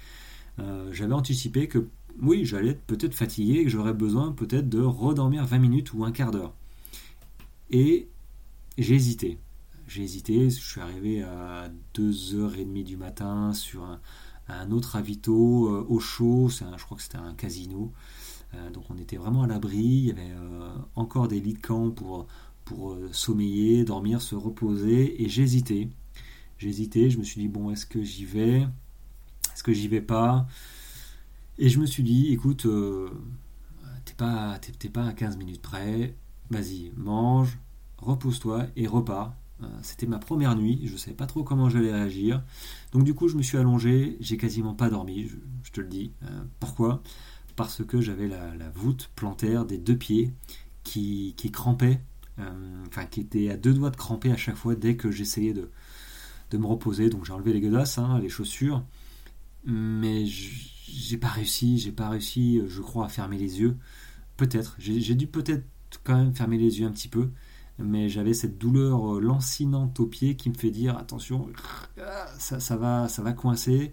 Euh, 0.58 0.90
j'avais 0.92 1.14
anticipé 1.14 1.68
que 1.68 1.88
oui, 2.22 2.44
j'allais 2.44 2.70
être 2.70 2.82
peut-être 2.82 3.14
fatigué 3.14 3.60
et 3.60 3.64
que 3.64 3.70
j'aurais 3.70 3.92
besoin 3.92 4.32
peut-être 4.32 4.68
de 4.68 4.80
redormir 4.80 5.44
20 5.44 5.58
minutes 5.58 5.92
ou 5.92 6.04
un 6.04 6.12
quart 6.12 6.30
d'heure. 6.30 6.54
Et 7.70 8.08
j'ai 8.78 8.94
hésité. 8.94 9.38
J'ai 9.88 10.02
hésité, 10.02 10.50
je 10.50 10.60
suis 10.60 10.80
arrivé 10.80 11.22
à 11.22 11.70
2h30 11.94 12.84
du 12.84 12.96
matin 12.96 13.52
sur 13.52 13.98
un, 14.48 14.70
autre 14.70 14.96
avito 14.96 15.68
euh, 15.68 15.86
au 15.88 15.98
chaud, 15.98 16.48
je 16.48 16.84
crois 16.84 16.96
que 16.96 17.02
c'était 17.02 17.16
un 17.16 17.34
casino. 17.34 17.92
Euh, 18.54 18.70
donc 18.70 18.84
on 18.90 18.98
était 18.98 19.16
vraiment 19.16 19.44
à 19.44 19.46
l'abri, 19.46 19.78
il 19.78 20.04
y 20.06 20.10
avait 20.10 20.30
euh, 20.30 20.70
encore 20.94 21.28
des 21.28 21.40
lits 21.40 21.54
de 21.54 21.60
camp 21.60 21.90
pour, 21.90 22.26
pour 22.64 22.98
sommeiller, 23.12 23.84
dormir, 23.84 24.20
se 24.20 24.34
reposer, 24.34 25.22
et. 25.22 25.28
J'ai 25.28 25.42
hésité, 26.68 27.10
je 27.10 27.18
me 27.18 27.22
suis 27.22 27.40
dit, 27.40 27.48
bon, 27.48 27.70
est-ce 27.70 27.86
que 27.86 28.02
j'y 28.02 28.24
vais? 28.24 28.66
Est-ce 29.54 29.62
que 29.62 29.72
j'y 29.72 29.88
vais 29.88 30.00
pas? 30.00 30.46
Et 31.58 31.68
je 31.68 31.78
me 31.78 31.86
suis 31.86 32.02
dit, 32.02 32.32
écoute, 32.32 32.66
t'es 34.04 34.14
pas, 34.14 34.58
pas 34.92 35.06
à 35.06 35.12
15 35.12 35.36
minutes 35.36 35.62
près, 35.62 36.14
vas-y, 36.50 36.92
mange, 36.96 37.58
repose-toi 38.06 38.66
et 38.76 38.86
repars. 38.86 39.34
Euh, 39.62 39.66
c'était 39.82 40.06
ma 40.06 40.18
première 40.18 40.54
nuit, 40.54 40.80
je 40.84 40.92
ne 40.92 40.98
savais 40.98 41.16
pas 41.16 41.26
trop 41.26 41.42
comment 41.42 41.68
j'allais 41.68 41.92
réagir. 41.92 42.42
Donc 42.92 43.04
du 43.04 43.14
coup, 43.14 43.28
je 43.28 43.36
me 43.36 43.42
suis 43.42 43.56
allongé, 43.58 44.16
j'ai 44.20 44.36
quasiment 44.36 44.74
pas 44.74 44.90
dormi, 44.90 45.28
je, 45.62 45.70
te 45.70 45.80
le 45.80 45.88
dis. 45.88 46.12
Euh, 46.22 46.42
pourquoi? 46.60 47.02
Parce 47.56 47.84
que 47.84 48.00
j'avais 48.00 48.28
la, 48.28 48.68
voûte 48.74 49.10
plantaire 49.16 49.64
des 49.64 49.78
deux 49.78 49.96
pieds 49.96 50.32
qui, 50.84 51.34
qui 51.36 51.50
crampait, 51.50 52.00
enfin 52.86 53.06
qui 53.06 53.20
était 53.20 53.48
à 53.50 53.56
deux 53.56 53.72
doigts 53.72 53.90
de 53.90 53.96
cramper 53.96 54.30
à 54.30 54.36
chaque 54.36 54.56
fois 54.56 54.74
dès 54.74 54.96
que 54.96 55.10
j'essayais 55.10 55.54
de, 55.54 55.70
de 56.50 56.58
me 56.58 56.66
reposer. 56.66 57.08
Donc 57.08 57.24
j'ai 57.24 57.32
enlevé 57.32 57.54
les 57.54 57.62
godasses, 57.62 57.96
hein, 57.96 58.18
les 58.20 58.28
chaussures, 58.28 58.84
mais 59.64 60.26
j'ai 60.26 61.16
pas 61.16 61.28
réussi, 61.28 61.78
j'ai 61.78 61.92
pas 61.92 62.10
réussi, 62.10 62.60
je 62.66 62.82
crois, 62.82 63.06
à 63.06 63.08
fermer 63.08 63.38
les 63.38 63.60
yeux. 63.60 63.76
Peut-être, 64.36 64.76
j'ai 64.78 65.14
dû 65.14 65.26
peut-être 65.26 65.64
quand 66.04 66.16
même 66.16 66.34
fermer 66.34 66.58
les 66.58 66.80
yeux 66.80 66.86
un 66.86 66.92
petit 66.92 67.08
peu, 67.08 67.30
mais 67.78 68.08
j'avais 68.08 68.34
cette 68.34 68.58
douleur 68.58 69.16
euh, 69.16 69.20
lancinante 69.20 70.00
au 70.00 70.06
pied 70.06 70.36
qui 70.36 70.48
me 70.48 70.54
fait 70.54 70.70
dire 70.70 70.96
attention, 70.96 71.48
ça, 72.38 72.76
va, 72.76 73.08
ça 73.08 73.22
va 73.22 73.32
coincer. 73.32 73.92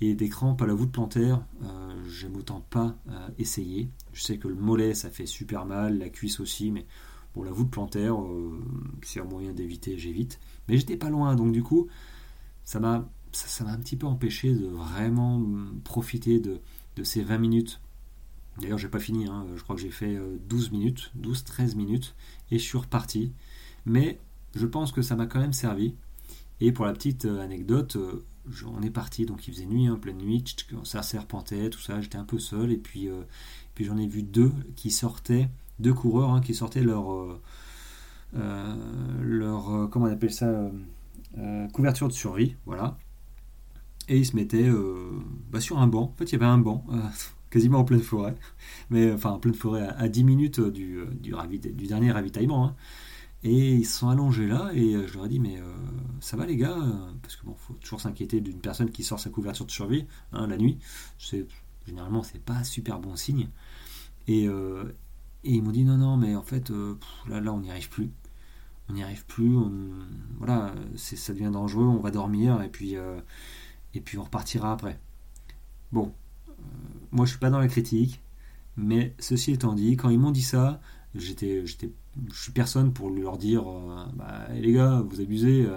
Et 0.00 0.14
des 0.14 0.28
crampes 0.28 0.60
à 0.60 0.66
la 0.66 0.74
voûte 0.74 0.90
plantaire, 0.90 1.44
euh, 1.62 1.94
j'aime 2.08 2.36
autant 2.36 2.60
pas 2.60 2.96
euh, 3.08 3.28
essayer. 3.38 3.88
Je 4.12 4.22
sais 4.22 4.38
que 4.38 4.48
le 4.48 4.56
mollet 4.56 4.92
ça 4.92 5.08
fait 5.08 5.24
super 5.24 5.64
mal, 5.66 5.98
la 5.98 6.08
cuisse 6.08 6.40
aussi, 6.40 6.72
mais 6.72 6.84
bon, 7.34 7.42
la 7.44 7.52
voûte 7.52 7.70
plantaire, 7.70 8.16
c'est 9.02 9.20
un 9.20 9.24
moyen 9.24 9.52
d'éviter, 9.52 9.96
j'évite. 9.96 10.40
Mais 10.68 10.76
j'étais 10.76 10.96
pas 10.96 11.10
loin, 11.10 11.36
donc 11.36 11.52
du 11.52 11.62
coup, 11.62 11.86
ça 12.64 12.80
m'a 12.80 13.08
ça 13.34 13.64
m'a 13.64 13.72
un 13.72 13.78
petit 13.78 13.96
peu 13.96 14.06
empêché 14.06 14.52
de 14.52 14.66
vraiment 14.66 15.42
profiter 15.82 16.40
de, 16.40 16.60
ces 17.02 17.22
20 17.22 17.38
minutes. 17.38 17.80
D'ailleurs, 18.60 18.78
j'ai 18.78 18.88
pas 18.88 19.00
fini, 19.00 19.26
hein. 19.26 19.46
je 19.56 19.62
crois 19.62 19.74
que 19.76 19.82
j'ai 19.82 19.90
fait 19.90 20.18
12 20.48 20.66
euh, 20.66 20.70
minutes, 20.70 21.12
12-13 21.20 21.76
minutes, 21.76 22.14
et 22.50 22.58
je 22.58 22.62
suis 22.62 22.78
reparti. 22.78 23.32
Mais 23.84 24.20
je 24.54 24.66
pense 24.66 24.92
que 24.92 25.02
ça 25.02 25.16
m'a 25.16 25.26
quand 25.26 25.40
même 25.40 25.52
servi. 25.52 25.94
Et 26.60 26.70
pour 26.70 26.84
la 26.84 26.92
petite 26.92 27.24
euh, 27.24 27.42
anecdote, 27.42 27.96
euh, 27.96 28.24
on 28.66 28.82
est 28.82 28.90
parti, 28.90 29.26
donc 29.26 29.48
il 29.48 29.54
faisait 29.54 29.66
nuit, 29.66 29.86
hein, 29.86 29.98
pleine 30.00 30.18
nuit, 30.18 30.44
ça 30.84 31.02
serpentait, 31.02 31.70
tout 31.70 31.80
ça, 31.80 32.00
j'étais 32.00 32.18
un 32.18 32.24
peu 32.24 32.38
seul, 32.38 32.70
et 32.70 32.76
puis, 32.76 33.08
j'en 33.80 33.96
ai 33.96 34.06
vu 34.06 34.22
deux 34.22 34.52
qui 34.76 34.90
sortaient, 34.90 35.48
deux 35.78 35.94
coureurs 35.94 36.30
hein, 36.30 36.40
qui 36.42 36.54
sortaient 36.54 36.82
leur, 36.82 37.40
leur 38.34 39.88
comment 39.90 40.04
appelle 40.04 40.32
ça, 40.32 40.70
couverture 41.72 42.08
de 42.08 42.12
survie, 42.12 42.54
voilà, 42.66 42.98
et 44.08 44.18
il 44.18 44.26
se 44.26 44.36
mettait 44.36 44.68
euh, 44.68 45.10
bah, 45.50 45.60
sur 45.60 45.78
un 45.78 45.86
banc. 45.86 46.12
En 46.14 46.14
fait, 46.16 46.24
il 46.24 46.32
y 46.32 46.34
avait 46.36 46.44
un 46.44 46.58
banc, 46.58 46.84
quasiment 47.54 47.78
en 47.78 47.84
pleine 47.84 48.00
forêt, 48.00 48.34
mais 48.90 49.12
enfin 49.12 49.30
en 49.30 49.38
pleine 49.38 49.54
forêt 49.54 49.86
à, 49.96 50.08
10 50.08 50.24
minutes 50.24 50.60
du, 50.60 50.98
du, 51.20 51.32
du 51.58 51.86
dernier 51.86 52.10
ravitaillement. 52.10 52.66
Hein. 52.66 52.74
Et 53.44 53.74
ils 53.74 53.84
se 53.84 53.98
sont 53.98 54.08
allongés 54.08 54.48
là, 54.48 54.72
et 54.74 54.96
euh, 54.96 55.06
je 55.06 55.14
leur 55.14 55.26
ai 55.26 55.28
dit, 55.28 55.38
mais 55.38 55.60
ça 56.18 56.36
va 56.36 56.46
les 56.46 56.56
gars 56.56 56.76
Parce 57.22 57.36
que 57.36 57.46
bon, 57.46 57.54
faut 57.54 57.74
toujours 57.74 58.00
s'inquiéter 58.00 58.40
d'une 58.40 58.58
personne 58.58 58.90
qui 58.90 59.04
sort 59.04 59.20
sa 59.20 59.30
couverture 59.30 59.66
de 59.66 59.70
survie 59.70 60.04
hein, 60.32 60.48
la 60.48 60.56
nuit. 60.56 60.78
Généralement, 61.86 62.24
c'est 62.24 62.42
pas 62.42 62.64
super 62.64 62.98
bon 62.98 63.14
signe. 63.14 63.48
Et, 64.26 64.48
ils 65.44 65.62
m'ont 65.62 65.70
dit, 65.70 65.84
non, 65.84 65.98
non, 65.98 66.16
mais 66.16 66.34
en 66.34 66.42
fait, 66.42 66.70
là, 67.28 67.40
là, 67.40 67.52
on 67.52 67.60
n'y 67.60 67.70
arrive 67.70 67.90
plus. 67.90 68.10
On 68.88 68.94
n'y 68.94 69.02
arrive 69.04 69.26
plus. 69.26 69.54
voilà, 70.38 70.74
ça 70.96 71.32
devient 71.34 71.50
dangereux, 71.52 71.84
on 71.84 72.00
va 72.00 72.10
dormir, 72.10 72.62
et 72.62 72.68
puis 72.68 72.96
et 73.94 74.00
puis 74.00 74.18
on 74.18 74.24
repartira 74.24 74.72
après. 74.72 74.98
Bon, 75.92 76.06
euh, 76.06 76.23
moi 77.10 77.26
je 77.26 77.30
suis 77.30 77.38
pas 77.38 77.50
dans 77.50 77.58
la 77.58 77.68
critique, 77.68 78.20
mais 78.76 79.14
ceci 79.18 79.52
étant 79.52 79.74
dit, 79.74 79.96
quand 79.96 80.10
ils 80.10 80.18
m'ont 80.18 80.30
dit 80.30 80.42
ça, 80.42 80.80
j'étais, 81.14 81.64
j'étais, 81.66 81.92
je 82.32 82.42
suis 82.42 82.52
personne 82.52 82.92
pour 82.92 83.10
leur 83.10 83.38
dire, 83.38 83.68
euh, 83.68 84.04
bah, 84.14 84.46
les 84.54 84.72
gars, 84.72 85.02
vous 85.08 85.20
abusez, 85.20 85.60
il 85.60 85.68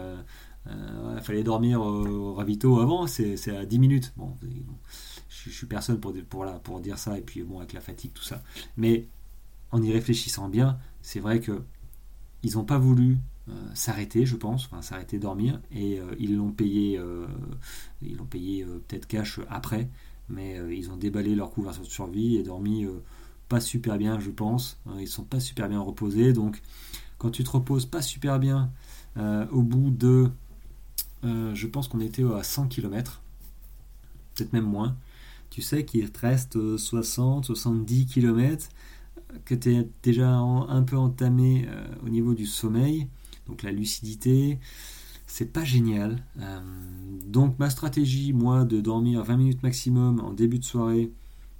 euh, 0.72 1.22
fallait 1.22 1.44
dormir 1.44 1.82
au 1.82 2.34
ravito 2.34 2.80
avant, 2.80 3.08
c'est, 3.08 3.56
à 3.56 3.66
10 3.66 3.80
minutes. 3.80 4.13
Bon, 4.18 4.34
je, 5.30 5.50
suis 5.50 5.68
personne 5.68 6.00
pour, 6.00 6.13
pour, 6.30 6.46
pour 6.62 6.80
dire 6.80 6.98
ça, 6.98 7.18
et 7.18 7.22
puis 7.22 7.44
bon, 7.44 7.60
avec 7.60 7.74
la 7.74 7.82
fatigue, 7.82 8.12
tout 8.13 8.24
ça. 8.24 8.42
Mais 8.76 9.08
en 9.72 9.82
y 9.82 9.92
réfléchissant 9.92 10.50
bien, 10.50 10.78
c'est 11.02 11.20
vrai 11.20 11.40
que 11.40 11.62
ils 12.44 12.54
n'ont 12.54 12.66
pas 12.66 12.78
voulu 12.78 13.18
euh, 13.50 13.54
s'arrêter, 13.74 14.26
je 14.26 14.36
pense, 14.36 14.66
enfin 14.66 14.82
s'arrêter 14.82 15.20
dormir, 15.20 15.62
et 15.72 16.00
euh, 16.00 16.16
ils 16.20 16.36
l'ont 16.36 16.52
payé, 16.52 16.98
euh, 16.98 17.26
ils 18.02 18.18
l'ont 18.18 18.26
payé 18.26 18.66
peut-être 18.88 19.08
cash 19.08 19.40
après, 19.50 19.90
mais 20.30 20.60
ils 20.76 20.90
ont 20.90 20.98
déballé 20.98 21.36
leur 21.36 21.52
couverture 21.52 21.84
de 21.84 21.90
survie 21.90 22.36
et 22.38 22.44
dormi 22.44 22.86
pas 23.50 23.60
super 23.62 23.98
bien, 23.98 24.20
je 24.20 24.30
pense. 24.30 24.80
ils 25.00 25.08
sont 25.08 25.24
pas 25.24 25.40
super 25.40 25.70
bien 25.70 25.80
reposés, 25.80 26.34
donc 26.34 26.62
quand 27.18 27.32
tu 27.32 27.44
te 27.44 27.50
reposes 27.50 27.86
pas 27.86 28.02
super 28.02 28.40
bien, 28.40 28.72
au 29.18 29.62
bout 29.62 29.90
de, 29.90 30.30
je 31.24 31.68
pense 31.68 31.88
qu'on 31.88 32.02
était 32.02 32.24
à 32.24 32.44
100 32.44 32.68
km, 32.68 33.22
peut-être 34.36 34.54
même 34.54 34.66
moins, 34.66 34.95
tu 35.49 35.62
sais 35.62 35.86
qu'il 35.86 36.12
te 36.12 36.20
reste 36.20 36.78
60, 36.78 37.45
70 37.45 38.06
km, 38.06 38.70
que 39.45 39.56
tu 39.56 39.76
es 39.76 39.89
déjà 40.04 40.30
un 40.30 40.84
peu 40.84 40.97
entamé 40.97 41.68
au 42.06 42.10
niveau 42.10 42.34
du 42.34 42.45
sommeil, 42.45 43.08
donc 43.47 43.64
la 43.64 43.72
lucidité, 43.72 44.60
c'est 45.28 45.51
pas 45.51 45.65
génial. 45.65 46.23
Euh, 46.39 46.59
donc 47.25 47.59
ma 47.59 47.69
stratégie, 47.69 48.34
moi, 48.34 48.63
de 48.63 48.82
dormir 48.82 49.23
20 49.23 49.38
minutes 49.38 49.63
maximum 49.63 50.21
en 50.21 50.34
début 50.34 50.57
de 50.57 50.63
soirée, 50.63 51.11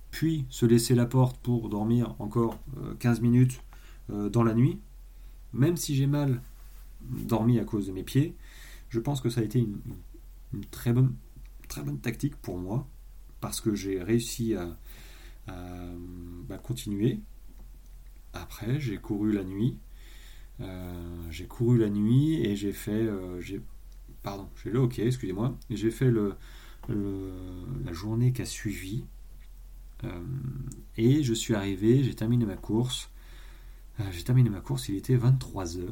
puis 0.10 0.46
se 0.50 0.66
laisser 0.66 0.96
la 0.96 1.06
porte 1.06 1.38
pour 1.38 1.70
dormir 1.70 2.16
encore 2.20 2.58
15 3.00 3.20
euh, 3.20 3.22
minutes 3.22 3.62
euh, 4.10 4.30
dans 4.30 4.44
la 4.44 4.54
nuit, 4.54 4.80
même 5.54 5.76
si 5.78 5.96
j'ai 5.96 6.08
mal 6.08 6.42
dormi 7.02 7.60
à 7.60 7.66
cause 7.66 7.88
de 7.88 7.92
mes 7.92 8.04
pieds, 8.04 8.36
je 8.90 9.00
pense 9.00 9.22
que 9.22 9.30
ça 9.30 9.42
a 9.42 9.44
été 9.44 9.60
une, 9.60 9.80
très, 10.72 10.94
bonne, 10.94 11.14
très 11.68 11.84
bonne 11.84 12.00
tactique 12.00 12.38
pour 12.38 12.58
moi, 12.58 12.88
parce 13.42 13.60
que 13.60 13.76
j'ai 13.76 14.02
réussi 14.02 14.56
à, 14.56 14.78
bah, 15.48 16.58
continuer. 16.58 17.20
Après, 18.34 18.80
j'ai 18.80 18.98
couru 18.98 19.32
la 19.32 19.44
nuit, 19.44 19.78
j'ai 21.30 21.46
couru 21.46 21.78
la 21.78 21.90
nuit 21.90 22.42
et 22.46 22.56
j'ai 22.56 22.74
fait. 22.74 22.92
Euh, 22.92 23.40
pardon, 24.24 24.50
j'ai 24.64 24.72
le 24.72 24.80
hockey, 24.80 25.06
excusez-moi. 25.06 25.58
J'ai 25.70 25.92
fait 25.92 26.10
le, 26.10 26.36
la 26.90 27.94
journée 27.94 28.34
qui 28.34 28.42
a 28.42 28.46
suivi. 28.46 29.06
Euh, 30.04 30.22
et 30.96 31.24
je 31.24 31.34
suis 31.34 31.56
arrivé, 31.56 32.04
j'ai 32.04 32.14
terminé 32.14 32.46
ma 32.46 32.56
course. 32.56 33.12
j'ai 34.12 34.24
terminé 34.24 34.50
ma 34.50 34.62
course, 34.62 34.90
il 34.90 34.96
était 34.96 35.18
23h. 35.18 35.86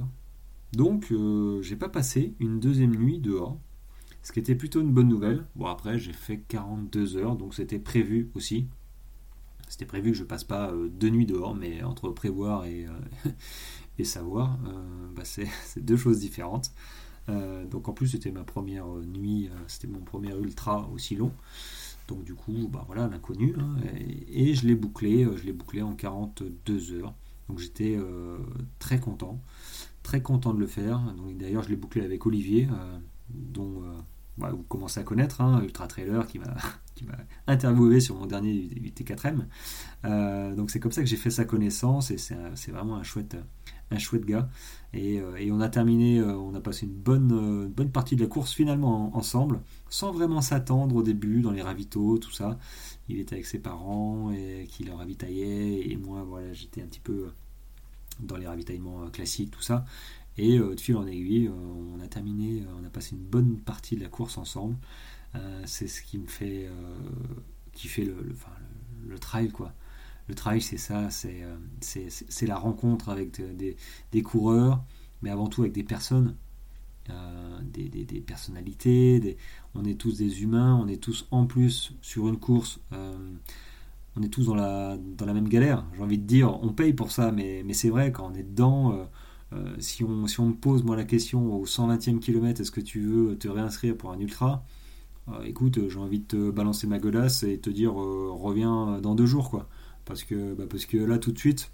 Donc, 0.73 1.13
j'ai 1.61 1.75
pas 1.75 1.89
passé 1.89 2.33
une 2.39 2.59
deuxième 2.59 2.95
nuit 2.95 3.19
dehors, 3.19 3.57
ce 4.23 4.31
qui 4.31 4.39
était 4.39 4.55
plutôt 4.55 4.81
une 4.81 4.91
bonne 4.91 5.07
nouvelle. 5.07 5.45
Bon, 5.55 5.67
après, 5.67 5.99
j'ai 5.99 6.13
fait 6.13 6.39
42 6.47 7.17
heures, 7.17 7.35
donc 7.35 7.53
c'était 7.53 7.79
prévu 7.79 8.29
aussi. 8.35 8.67
C'était 9.67 9.85
prévu 9.85 10.11
que 10.11 10.17
je 10.17 10.23
passe 10.23 10.43
pas 10.43 10.71
deux 10.89 11.09
nuits 11.09 11.25
dehors, 11.25 11.55
mais 11.55 11.81
entre 11.81 12.09
prévoir 12.09 12.65
et, 12.65 12.85
et 13.97 14.03
savoir, 14.03 14.57
bah, 15.15 15.23
c'est 15.25 15.47
deux 15.77 15.97
choses 15.97 16.19
différentes. 16.19 16.71
donc 17.27 17.87
en 17.87 17.93
plus 17.93 18.07
c'était 18.07 18.31
ma 18.31 18.43
première 18.43 18.87
nuit, 18.87 19.49
c'était 19.67 19.87
mon 19.87 20.01
premier 20.01 20.35
ultra 20.35 20.89
aussi 20.93 21.15
long. 21.15 21.31
Donc 22.07 22.23
du 22.23 22.35
coup, 22.35 22.69
bah 22.71 22.83
voilà, 22.87 23.07
l'inconnu. 23.07 23.55
Hein, 23.57 23.77
et, 24.31 24.53
je 24.53 24.67
l'ai 24.67 24.75
bouclé, 24.75 25.23
euh, 25.23 25.35
je 25.37 25.43
l'ai 25.43 25.53
bouclé 25.53 25.81
en 25.81 25.93
42 25.93 26.93
heures. 26.93 27.13
Donc 27.49 27.59
j'étais 27.59 27.95
euh, 27.97 28.37
très 28.79 28.99
content, 28.99 29.39
très 30.03 30.21
content 30.21 30.53
de 30.53 30.59
le 30.59 30.67
faire. 30.67 30.99
Donc 31.17 31.37
d'ailleurs, 31.37 31.63
je 31.63 31.69
l'ai 31.69 31.75
bouclé 31.75 32.03
avec 32.03 32.25
Olivier, 32.25 32.67
euh, 32.71 32.97
dont 33.29 33.83
vous 34.37 34.63
commencez 34.63 34.99
à 34.99 35.03
connaître, 35.03 35.41
hein, 35.41 35.61
Ultra 35.63 35.87
Trailer, 35.87 36.27
qui 36.27 36.39
m'a 36.39 36.55
interviewé 37.47 37.99
sur 37.99 38.15
mon 38.15 38.25
dernier 38.25 38.53
UT4M. 38.53 39.45
donc 40.55 40.71
c'est 40.71 40.79
comme 40.79 40.91
ça 40.91 41.01
que 41.01 41.07
j'ai 41.07 41.15
fait 41.15 41.29
sa 41.29 41.45
connaissance 41.45 42.11
et 42.11 42.17
c'est 42.17 42.71
vraiment 42.71 42.95
un 42.95 43.03
chouette, 43.03 43.37
un 43.91 43.97
chouette 43.97 44.25
gars. 44.25 44.49
Et, 44.93 45.15
et 45.37 45.51
on 45.51 45.59
a 45.59 45.69
terminé, 45.69 46.21
on 46.21 46.53
a 46.55 46.61
passé 46.61 46.85
une 46.85 46.93
bonne, 46.93 47.67
bonne 47.67 47.91
partie 47.91 48.15
de 48.15 48.21
la 48.21 48.27
course 48.27 48.53
finalement 48.53 49.15
ensemble, 49.15 49.61
sans 49.89 50.11
vraiment 50.11 50.41
s'attendre 50.41 50.95
au 50.95 51.03
début 51.03 51.41
dans 51.41 51.51
les 51.51 51.61
ravitaux, 51.61 52.17
tout 52.17 52.31
ça. 52.31 52.57
Il 53.07 53.19
était 53.19 53.35
avec 53.35 53.45
ses 53.45 53.59
parents 53.59 54.31
et 54.31 54.65
qui 54.67 54.83
le 54.83 54.93
ravitaillait, 54.93 55.89
et 55.89 55.97
moi 55.97 56.23
voilà, 56.23 56.53
j'étais 56.53 56.81
un 56.81 56.87
petit 56.87 56.99
peu 56.99 57.27
dans 58.19 58.37
les 58.37 58.47
ravitaillements 58.47 59.09
classiques, 59.09 59.51
tout 59.51 59.61
ça. 59.61 59.85
Et 60.37 60.57
de 60.57 60.79
fil 60.79 60.97
en 60.97 61.07
aiguille, 61.07 61.49
on 61.49 61.99
a 62.01 62.07
terminé, 62.07 62.63
on 62.77 62.85
a 62.85 62.89
passé 62.89 63.15
une 63.15 63.23
bonne 63.23 63.57
partie 63.57 63.95
de 63.95 64.01
la 64.01 64.09
course 64.09 64.37
ensemble. 64.37 64.75
c'est 65.65 65.87
ce 65.87 66.01
qui 66.01 66.17
me 66.17 66.27
fait 66.27 66.69
kiffer 67.73 68.03
le, 68.03 68.15
le, 68.21 68.33
enfin, 68.33 68.51
le 69.07 69.17
trail, 69.17 69.49
quoi 69.49 69.73
le 70.27 70.35
trail, 70.35 70.61
c'est 70.61 70.77
ça, 70.77 71.09
euh, 71.25 71.57
c'est 71.81 72.47
la 72.47 72.57
rencontre 72.57 73.09
avec 73.09 73.39
des, 74.11 74.21
coureurs, 74.23 74.83
mais 75.21 75.29
avant 75.29 75.47
tout 75.47 75.61
avec 75.61 75.73
des 75.73 75.83
personnes, 75.83 76.35
euh, 77.09 77.59
des, 77.63 77.87
des, 77.89 78.21
personnalités. 78.21 79.37
on 79.75 79.85
est 79.85 79.99
tous 79.99 80.17
des 80.17 80.41
humains, 80.41 80.79
on 80.81 80.87
est 80.87 81.01
tous 81.01 81.27
en 81.31 81.45
plus 81.45 81.93
sur 82.01 82.27
une 82.27 82.37
course, 82.37 82.79
euh, 82.93 83.15
on 84.15 84.23
est 84.23 84.29
tous 84.29 84.45
dans 84.45 84.55
la, 84.55 84.97
dans 84.97 85.25
la 85.25 85.33
même 85.33 85.49
galère. 85.49 85.85
J'ai 85.95 86.01
envie 86.01 86.17
de 86.17 86.25
dire, 86.25 86.57
on 86.63 86.73
paye 86.73 86.93
pour 86.93 87.11
ça, 87.11 87.31
mais, 87.31 87.63
mais 87.65 87.73
c'est 87.73 87.89
vrai, 87.89 88.11
quand 88.11 88.31
on 88.31 88.33
est 88.33 88.43
dedans, 88.43 89.07
si, 89.79 90.03
on, 90.03 90.27
si 90.27 90.39
on 90.39 90.47
me 90.47 90.53
pose 90.53 90.83
moi 90.83 90.95
la 90.95 91.05
question 91.05 91.55
au 91.55 91.65
120e 91.65 92.19
kilomètre, 92.19 92.61
est-ce 92.61 92.71
que 92.71 92.81
tu 92.81 93.01
veux 93.01 93.37
te 93.37 93.47
réinscrire 93.47 93.95
pour 93.95 94.11
un 94.11 94.19
ultra? 94.19 94.65
Écoute, 95.43 95.79
j'ai 95.89 95.99
envie 95.99 96.19
de 96.19 96.25
te 96.25 96.51
balancer 96.51 96.87
ma 96.87 96.99
godasse 96.99 97.43
et 97.43 97.57
te 97.57 97.69
dire 97.69 97.93
reviens 97.93 98.99
dans 99.01 99.15
deux 99.15 99.25
jours, 99.25 99.49
quoi. 99.49 99.67
Parce 100.05 100.23
que, 100.23 100.53
bah, 100.53 100.65
parce 100.69 100.85
que 100.85 100.97
là, 100.97 101.17
tout 101.17 101.31
de 101.31 101.39
suite, 101.39 101.71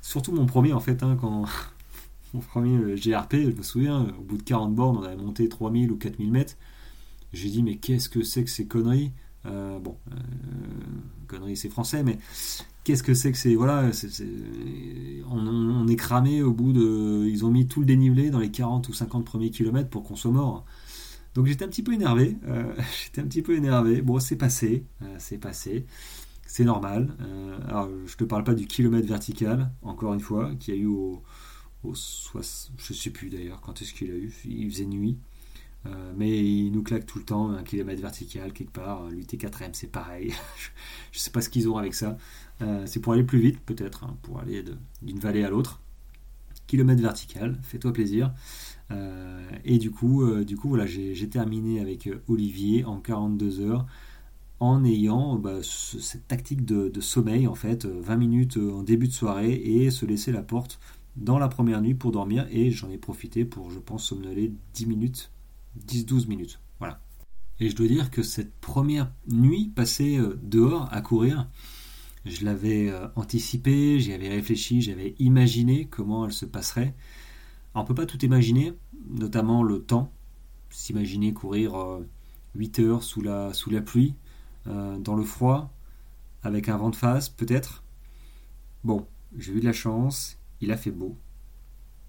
surtout 0.00 0.32
mon 0.32 0.46
premier, 0.46 0.72
en 0.72 0.80
fait, 0.80 1.02
hein, 1.02 1.16
quand 1.20 1.44
mon 2.34 2.40
premier 2.40 2.76
euh, 2.76 2.96
GRP, 2.96 3.34
je 3.34 3.56
me 3.56 3.62
souviens, 3.62 4.06
au 4.18 4.22
bout 4.22 4.38
de 4.38 4.42
40 4.42 4.74
bornes, 4.74 4.98
on 4.98 5.02
avait 5.02 5.16
monté 5.16 5.48
3000 5.48 5.90
ou 5.92 5.96
4000 5.96 6.30
mètres. 6.30 6.56
J'ai 7.32 7.50
dit, 7.50 7.62
mais 7.62 7.76
qu'est-ce 7.76 8.08
que 8.08 8.22
c'est 8.22 8.44
que 8.44 8.50
ces 8.50 8.66
conneries? 8.66 9.12
Euh, 9.44 9.78
Bon, 9.78 9.96
euh, 10.10 10.16
conneries, 11.28 11.56
c'est 11.56 11.68
français, 11.68 12.02
mais 12.02 12.18
qu'est-ce 12.86 13.02
que 13.02 13.14
c'est 13.14 13.32
que 13.32 13.38
c'est. 13.38 13.54
Voilà, 13.54 13.90
on, 15.30 15.88
est 15.88 15.96
cramé 15.96 16.42
au 16.42 16.52
bout 16.52 16.72
de. 16.72 17.26
Ils 17.28 17.44
ont 17.44 17.50
mis 17.50 17.66
tout 17.66 17.80
le 17.80 17.86
dénivelé 17.86 18.30
dans 18.30 18.38
les 18.38 18.50
40 18.50 18.88
ou 18.88 18.92
50 18.92 19.24
premiers 19.24 19.50
kilomètres 19.50 19.90
pour 19.90 20.04
qu'on 20.04 20.16
soit 20.16 20.30
mort. 20.30 20.64
Donc 21.34 21.46
j'étais 21.46 21.64
un 21.64 21.68
petit 21.68 21.82
peu 21.82 21.92
énervé. 21.92 22.36
j'étais 23.04 23.20
un 23.20 23.26
petit 23.26 23.42
peu 23.42 23.56
énervé. 23.56 24.02
Bon, 24.02 24.20
c'est 24.20 24.36
passé. 24.36 24.84
c'est 25.18 25.38
passé 25.38 25.84
c'est 26.56 26.64
normal. 26.64 27.14
Euh, 27.20 27.58
alors, 27.68 27.90
je 28.06 28.16
te 28.16 28.24
parle 28.24 28.42
pas 28.42 28.54
du 28.54 28.66
kilomètre 28.66 29.06
vertical, 29.06 29.70
encore 29.82 30.14
une 30.14 30.20
fois, 30.20 30.54
qui 30.58 30.72
a 30.72 30.74
eu 30.74 30.86
au, 30.86 31.22
au 31.84 31.94
je 31.94 32.92
sais 32.94 33.10
plus 33.10 33.28
d'ailleurs 33.28 33.60
quand 33.60 33.82
est-ce 33.82 33.92
qu'il 33.92 34.10
a 34.10 34.14
eu, 34.14 34.32
il 34.46 34.70
faisait 34.70 34.86
nuit. 34.86 35.18
Euh, 35.84 36.12
mais 36.16 36.30
il 36.30 36.70
nous 36.72 36.82
claque 36.82 37.06
tout 37.06 37.18
le 37.18 37.24
temps 37.24 37.50
un 37.50 37.62
kilomètre 37.62 38.00
vertical 38.00 38.52
quelque 38.54 38.72
part. 38.72 39.08
L'UT4M, 39.10 39.70
c'est 39.74 39.90
pareil. 39.90 40.30
je 41.12 41.18
ne 41.18 41.20
sais 41.20 41.30
pas 41.30 41.42
ce 41.42 41.50
qu'ils 41.50 41.68
ont 41.68 41.76
avec 41.76 41.94
ça. 41.94 42.16
Euh, 42.62 42.82
c'est 42.86 43.00
pour 43.00 43.12
aller 43.12 43.24
plus 43.24 43.40
vite, 43.40 43.60
peut-être, 43.60 44.04
hein, 44.04 44.16
pour 44.22 44.40
aller 44.40 44.64
d'une 45.02 45.18
vallée 45.18 45.44
à 45.44 45.50
l'autre. 45.50 45.80
Kilomètre 46.66 47.02
vertical, 47.02 47.58
fais-toi 47.62 47.92
plaisir. 47.92 48.32
et 49.64 49.78
du 49.78 49.92
coup, 49.92 50.24
du 50.44 50.56
coup 50.56 50.68
voilà, 50.68 50.84
j'ai 50.84 51.28
terminé 51.28 51.80
avec 51.80 52.08
Olivier 52.28 52.84
en 52.84 52.98
42 52.98 53.60
heures 53.60 53.86
en 54.60 54.84
ayant 54.84 55.36
bah, 55.36 55.58
cette 55.62 56.28
tactique 56.28 56.64
de, 56.64 57.00
sommeil 57.00 57.46
en 57.46 57.54
fait, 57.54 57.84
20 57.84 58.12
euh, 58.12 58.16
minutes 58.16 58.56
euh, 58.56 58.72
en 58.72 58.82
début 58.82 59.08
de 59.08 59.12
soirée 59.12 59.52
et 59.52 59.90
se 59.90 60.06
laisser 60.06 60.32
la 60.32 60.42
porte 60.42 60.78
dans 61.16 61.38
la 61.38 61.48
première 61.48 61.80
nuit 61.80 61.94
pour 61.94 62.12
dormir 62.12 62.46
et 62.50 62.70
j'en 62.70 62.90
ai 62.90 62.98
profité 62.98 63.44
pour 63.44 63.70
je 63.70 63.78
pense 63.78 64.04
somnoler 64.04 64.52
10 64.74 64.86
minutes, 64.86 65.30
10-12 65.86 66.28
minutes. 66.28 66.60
Voilà. 66.78 67.00
Et 67.60 67.68
je 67.68 67.76
dois 67.76 67.86
dire 67.86 68.10
que 68.10 68.22
cette 68.22 68.54
première 68.54 69.10
nuit 69.28 69.72
passée 69.74 70.18
euh, 70.18 70.38
dehors 70.42 70.88
à 70.90 71.00
courir, 71.00 71.48
je 72.26 72.44
l'avais 72.44 72.92
anticipé, 73.14 73.98
j'y 74.00 74.12
avais 74.12 74.28
réfléchi, 74.28 74.82
j'avais 74.82 75.14
imaginé 75.18 75.86
comment 75.86 76.26
elle 76.26 76.32
se 76.32 76.44
passerait. 76.44 76.94
On 77.74 77.84
peut 77.84 77.94
pas 77.94 78.06
tout 78.06 78.22
imaginer, 78.24 78.74
notamment 79.10 79.62
le 79.62 79.80
temps. 79.80 80.12
S'imaginer 80.70 81.32
courir 81.32 82.00
8 82.56 82.78
heures 82.80 83.02
sous 83.02 83.20
la, 83.20 83.52
pluie, 83.84 84.14
euh, 84.66 84.98
dans 84.98 85.14
le 85.14 85.22
froid, 85.22 85.72
avec 86.42 86.68
un 86.68 86.76
vent 86.76 86.90
de 86.90 86.96
face, 86.96 87.28
peut-être. 87.28 87.84
Bon, 88.84 89.06
j'ai 89.36 89.52
eu 89.52 89.60
de 89.60 89.64
la 89.64 89.72
chance, 89.72 90.38
il 90.60 90.72
a 90.72 90.76
fait 90.76 90.90
beau. 90.90 91.16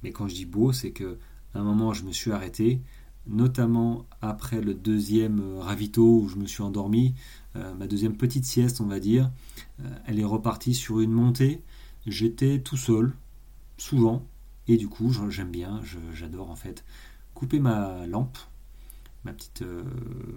Mais 0.04 0.12
quand 0.12 0.28
je 0.28 0.36
dis 0.36 0.46
beau, 0.46 0.72
c'est 0.72 0.92
que 0.92 1.18
à 1.54 1.60
un 1.60 1.64
moment 1.64 1.94
je 1.94 2.04
me 2.04 2.12
suis 2.12 2.32
arrêté, 2.32 2.82
notamment 3.26 4.06
après 4.22 4.62
le 4.62 4.74
deuxième 4.74 5.40
euh, 5.42 5.60
ravito 5.60 6.22
où 6.22 6.30
je 6.30 6.36
me 6.36 6.46
suis 6.46 6.64
endormi, 6.64 7.16
euh, 7.16 7.47
ma 7.78 7.88
deuxième 7.88 8.16
petite 8.16 8.46
sieste, 8.46 8.82
on 8.82 8.86
va 8.86 9.00
dire. 9.00 9.32
elle 10.06 10.20
est 10.20 10.26
repartie 10.26 10.74
sur 10.74 11.00
une 11.00 11.12
montée. 11.12 11.62
J'étais 12.06 12.60
tout 12.60 12.78
seul, 12.78 13.14
souvent, 13.78 14.26
et 14.68 14.78
du 14.78 14.88
coup, 14.88 15.12
j'aime 15.30 15.52
bien, 15.52 15.82
j'adore 16.14 16.50
en 16.50 16.56
fait 16.56 16.84
couper 17.34 17.60
ma 17.60 18.08
lampe, 18.08 18.38
ma 19.26 19.34
petite 19.34 19.64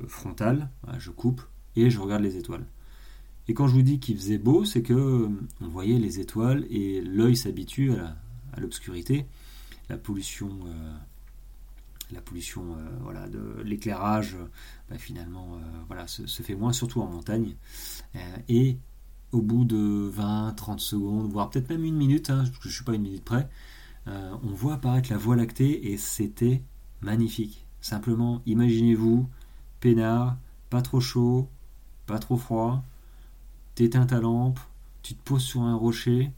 frontale. 0.09 0.69
je 0.99 1.11
coupe, 1.11 1.43
et 1.77 1.91
je 1.91 1.99
regarde 1.99 2.23
les 2.23 2.37
étoiles. 2.37 2.67
Et 3.49 3.55
quand 3.55 3.67
je 3.67 3.75
vous 3.75 3.83
dis 3.83 3.99
qu'il 3.99 4.17
faisait 4.17 4.39
beau, 4.39 4.65
c'est 4.65 4.83
que 4.83 4.93
euh, 4.93 5.29
on 5.61 5.69
voyait 5.69 5.99
les 5.99 6.21
étoiles 6.21 6.67
et 6.71 7.01
l'œil 7.01 7.37
s'habitue 7.37 7.93
à 8.53 8.61
l'obscurité. 8.61 9.27
La, 9.89 9.97
pollution, 9.97 10.51
euh, 10.67 10.93
la 12.13 12.21
pollution 12.21 12.63
euh, 12.77 12.99
voilà, 13.03 13.29
de 13.29 13.63
l'éclairage, 13.65 14.37
bah, 14.89 14.99
finalement, 14.99 15.59
voilà, 15.87 16.07
se, 16.07 16.43
fait 16.43 16.55
moins, 16.55 16.73
surtout 16.73 17.01
en 17.01 17.07
montagne. 17.07 17.55
et 18.49 18.79
au 19.33 19.43
bout 19.43 19.65
de 19.65 20.09
20, 20.13 20.55
30 20.57 20.81
secondes, 20.81 21.31
voire 21.31 21.51
peut-être 21.51 21.71
même 21.71 21.85
une 21.85 21.97
minute, 21.97 22.31
hein, 22.31 22.45
je 22.45 22.69
ne 22.69 22.73
suis 22.73 22.85
pas 22.85 22.95
une 22.95 23.03
minute 23.03 23.25
près, 23.25 23.49
on 24.07 24.53
voit 24.53 24.75
apparaître 24.75 25.11
la 25.13 25.19
Voie 25.19 25.37
lactée 25.37 25.93
et 25.93 25.97
c'était 25.97 26.63
magnifique. 27.01 27.65
Simplement, 27.81 28.43
imaginez-vous, 28.47 29.29
peinard, 29.79 30.37
pas 30.69 30.83
trop 30.83 31.01
chaud, 31.01 31.49
pas 32.07 32.19
trop 32.19 32.37
froid, 32.37 32.83
t'éteins 33.75 34.07
ta 34.07 34.21
lampe, 34.21 34.59
tu 35.03 35.15
te 35.15 35.23
poses 35.23 35.45
sur 35.45 35.63
un 35.63 35.75
rocher, 35.75 36.33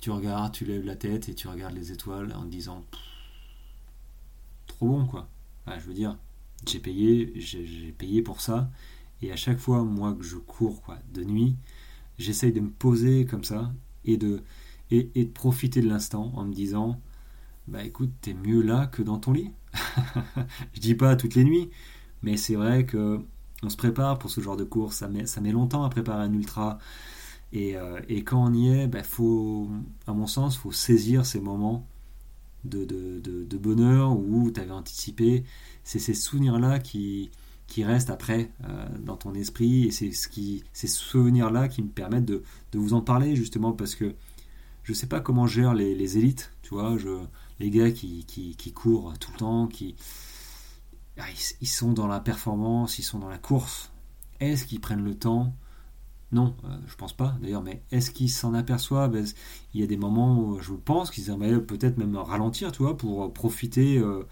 tu 0.00 0.10
regardes, 0.10 0.52
tu 0.52 0.64
lèves 0.64 0.84
la 0.84 0.96
tête 0.96 1.28
et 1.28 1.34
tu 1.34 1.48
regardes 1.48 1.74
les 1.74 1.92
étoiles 1.92 2.32
en 2.34 2.44
disant 2.44 2.84
trop 4.78 4.86
bon 4.86 5.06
quoi. 5.06 5.28
je 5.66 5.84
veux 5.86 5.94
dire, 5.94 6.16
j'ai 6.66 6.78
payé, 6.78 7.32
j'ai 7.36 7.92
payé 7.98 8.22
pour 8.22 8.40
ça 8.40 8.70
et 9.22 9.32
à 9.32 9.36
chaque 9.36 9.58
fois 9.58 9.82
moi 9.82 10.14
que 10.14 10.22
je 10.22 10.36
cours 10.36 10.82
quoi 10.82 10.98
de 11.12 11.24
nuit, 11.24 11.56
j'essaye 12.16 12.52
de 12.52 12.60
me 12.60 12.70
poser 12.70 13.26
comme 13.26 13.42
ça 13.42 13.72
et 14.04 14.16
de 14.16 14.42
et, 14.90 15.10
et 15.16 15.24
de 15.24 15.30
profiter 15.30 15.80
de 15.82 15.88
l'instant 15.88 16.32
en 16.36 16.44
me 16.44 16.52
disant 16.52 17.00
bah 17.66 17.82
écoute 17.82 18.12
t'es 18.20 18.34
mieux 18.34 18.62
là 18.62 18.86
que 18.86 19.02
dans 19.02 19.18
ton 19.18 19.32
lit. 19.32 19.50
je 20.74 20.80
dis 20.80 20.94
pas 20.94 21.16
toutes 21.16 21.34
les 21.34 21.44
nuits, 21.44 21.70
mais 22.22 22.36
c'est 22.36 22.54
vrai 22.54 22.86
que 22.86 23.20
on 23.64 23.68
se 23.68 23.76
prépare 23.76 24.20
pour 24.20 24.30
ce 24.30 24.40
genre 24.40 24.56
de 24.56 24.62
course, 24.62 24.98
ça 24.98 25.08
met, 25.08 25.26
ça 25.26 25.40
met 25.40 25.50
longtemps 25.50 25.82
à 25.82 25.90
préparer 25.90 26.22
un 26.22 26.32
ultra. 26.32 26.78
Et, 27.52 27.76
euh, 27.76 27.98
quand 28.24 28.44
on 28.44 28.52
y 28.54 28.68
est, 28.68 28.86
bah, 28.86 29.02
faut, 29.02 29.68
à 30.06 30.12
mon 30.12 30.28
sens, 30.28 30.56
faut 30.56 30.70
saisir 30.70 31.26
ces 31.26 31.40
moments 31.40 31.84
de, 32.64 33.56
bonheur 33.56 34.18
où 34.18 34.50
tu 34.50 34.60
avais 34.60 34.70
anticipé. 34.70 35.44
C'est 35.84 35.98
ces 35.98 36.14
souvenirs-là 36.14 36.78
qui, 36.78 37.30
qui 37.66 37.84
restent 37.84 38.10
après 38.10 38.50
euh, 38.64 38.86
dans 39.00 39.16
ton 39.16 39.34
esprit 39.34 39.86
et 39.86 39.90
c'est 39.90 40.10
ce 40.12 40.28
qui, 40.28 40.64
ces 40.72 40.86
souvenirs-là 40.86 41.68
qui 41.68 41.82
me 41.82 41.88
permettent 41.88 42.24
de, 42.24 42.42
vous 42.72 42.94
en 42.94 43.02
parler 43.02 43.36
justement 43.36 43.72
parce 43.72 43.94
que 43.94 44.14
je 44.82 44.92
sais 44.94 45.06
pas 45.06 45.20
comment 45.20 45.46
gèrent 45.46 45.74
les, 45.74 46.16
élites, 46.18 46.50
tu 46.62 46.70
vois, 46.70 46.96
je, 46.96 47.10
les 47.60 47.68
gars 47.68 47.90
qui, 47.90 48.24
qui, 48.24 48.72
courent 48.72 49.12
tout 49.18 49.30
le 49.32 49.38
temps, 49.38 49.66
qui 49.66 49.94
ah, 51.18 51.24
ils, 51.60 51.68
sont 51.68 51.92
dans 51.92 52.06
la 52.06 52.20
performance, 52.20 52.98
ils 52.98 53.02
sont 53.02 53.18
dans 53.18 53.28
la 53.28 53.36
course. 53.36 53.90
Est-ce 54.40 54.64
qu'ils 54.64 54.80
prennent 54.80 55.04
le 55.04 55.14
temps 55.14 55.52
Non, 56.30 56.54
je 56.62 56.68
euh, 56.68 56.76
je 56.86 56.96
pense 56.96 57.14
pas 57.14 57.36
d'ailleurs, 57.40 57.62
mais 57.62 57.82
est-ce 57.90 58.10
qu'ils 58.10 58.30
s'en 58.30 58.52
aperçoivent? 58.54 59.16
Il 59.74 59.80
y 59.80 59.84
a 59.84 59.86
des 59.86 59.96
moments 59.96 60.38
où 60.38 60.60
je 60.60 60.72
pense 60.72 61.10
qu'ils 61.10 61.30
aimeraient 61.30 61.60
peut-être 61.60 61.96
même 61.96 62.16
ralentir, 62.16 62.72
tu 62.72 62.82
vois, 62.82 62.96
pour 62.96 63.32
profiter, 63.32 63.98
euh, 63.98 64.26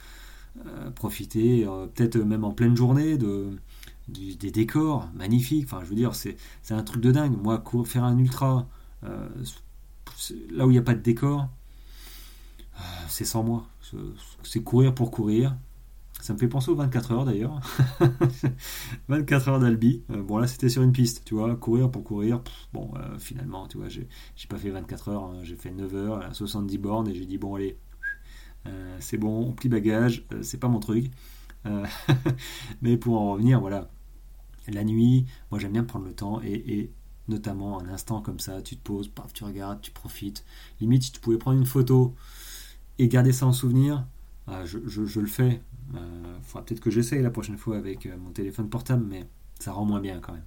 euh, 0.66 0.90
profiter 0.90 1.66
peut-être 1.94 2.16
même 2.18 2.44
en 2.44 2.52
pleine 2.52 2.76
journée 2.76 3.16
de, 3.16 3.50
des 4.08 4.50
décors 4.50 5.08
magnifiques. 5.14 5.64
Enfin, 5.64 5.80
je 5.84 5.88
veux 5.88 5.96
dire, 5.96 6.14
c'est 6.14 6.36
un 6.70 6.82
truc 6.82 7.02
de 7.02 7.12
dingue. 7.12 7.36
Moi, 7.42 7.62
faire 7.84 8.04
un 8.04 8.18
ultra 8.18 8.68
là 10.50 10.66
où 10.66 10.70
il 10.70 10.74
n'y 10.74 10.78
a 10.78 10.82
pas 10.82 10.94
de 10.94 11.02
décor, 11.02 11.48
c'est 13.08 13.24
sans 13.24 13.42
moi. 13.42 13.66
C'est 14.42 14.62
courir 14.62 14.94
pour 14.94 15.10
courir. 15.10 15.56
Ça 16.20 16.32
me 16.32 16.38
fait 16.38 16.48
penser 16.48 16.70
aux 16.70 16.76
24 16.76 17.12
heures 17.12 17.24
d'ailleurs. 17.24 17.60
24 19.08 19.48
heures 19.48 19.60
d'Albi. 19.60 20.02
Euh, 20.10 20.22
bon 20.22 20.38
là 20.38 20.46
c'était 20.46 20.68
sur 20.68 20.82
une 20.82 20.92
piste, 20.92 21.22
tu 21.24 21.34
vois, 21.34 21.54
courir 21.56 21.90
pour 21.90 22.04
courir. 22.04 22.42
bon 22.72 22.90
euh, 22.96 23.18
finalement, 23.18 23.68
tu 23.68 23.78
vois, 23.78 23.88
j'ai 23.88 24.08
pas 24.48 24.58
fait 24.58 24.70
24 24.70 25.08
heures, 25.08 25.24
hein. 25.24 25.40
j'ai 25.42 25.56
fait 25.56 25.70
9 25.70 25.94
heures, 25.94 26.34
70 26.34 26.78
bornes 26.78 27.08
et 27.08 27.14
j'ai 27.14 27.26
dit 27.26 27.38
bon 27.38 27.54
allez, 27.54 27.78
euh, 28.66 28.96
c'est 28.98 29.18
bon, 29.18 29.52
petit 29.52 29.68
bagage, 29.68 30.26
c'est 30.42 30.58
pas 30.58 30.68
mon 30.68 30.80
truc. 30.80 31.10
mais 32.80 32.96
pour 32.96 33.20
en 33.20 33.32
revenir, 33.32 33.60
voilà, 33.60 33.90
la 34.68 34.84
nuit, 34.84 35.26
moi 35.50 35.58
j'aime 35.58 35.72
bien 35.72 35.82
prendre 35.82 36.06
le 36.06 36.12
temps 36.12 36.40
et, 36.42 36.92
notamment 37.28 37.80
un 37.80 37.88
instant 37.88 38.20
comme 38.20 38.38
ça, 38.38 38.62
tu 38.62 38.76
te 38.76 38.82
poses, 38.82 39.08
paf, 39.08 39.32
tu 39.32 39.42
regardes, 39.42 39.80
tu 39.80 39.90
profites. 39.90 40.44
Limite 40.80 41.02
si 41.02 41.12
tu 41.12 41.20
pouvais 41.20 41.38
prendre 41.38 41.58
une 41.58 41.66
photo 41.66 42.14
et 42.98 43.08
garder 43.08 43.32
ça 43.32 43.46
en 43.46 43.52
souvenir, 43.52 44.06
je, 44.64 44.78
je, 44.86 45.20
le 45.20 45.26
fais. 45.26 45.60
Il 45.92 45.98
euh, 45.98 46.40
faudra 46.42 46.64
peut-être 46.64 46.80
que 46.80 46.90
j'essaye 46.90 47.22
la 47.22 47.30
prochaine 47.30 47.56
fois 47.56 47.76
avec 47.76 48.06
euh, 48.06 48.16
mon 48.18 48.30
téléphone 48.30 48.68
portable, 48.68 49.04
mais 49.08 49.26
ça 49.58 49.72
rend 49.72 49.84
moins 49.84 50.00
bien 50.00 50.20
quand 50.20 50.32
même. 50.32 50.44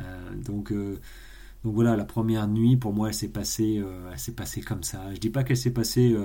Euh, 0.00 0.34
donc, 0.42 0.72
voilà, 1.62 1.96
la 1.96 2.04
première 2.04 2.48
nuit 2.48 2.76
pour 2.76 2.94
moi, 2.94 3.08
elle 3.08 3.14
s'est 3.14 3.28
passée, 3.28 3.82
comme 4.66 4.82
ça. 4.82 5.12
Je 5.14 5.20
dis 5.20 5.30
pas 5.30 5.44
qu'elle 5.44 5.56
s'est 5.56 5.72
passée, 5.72 6.16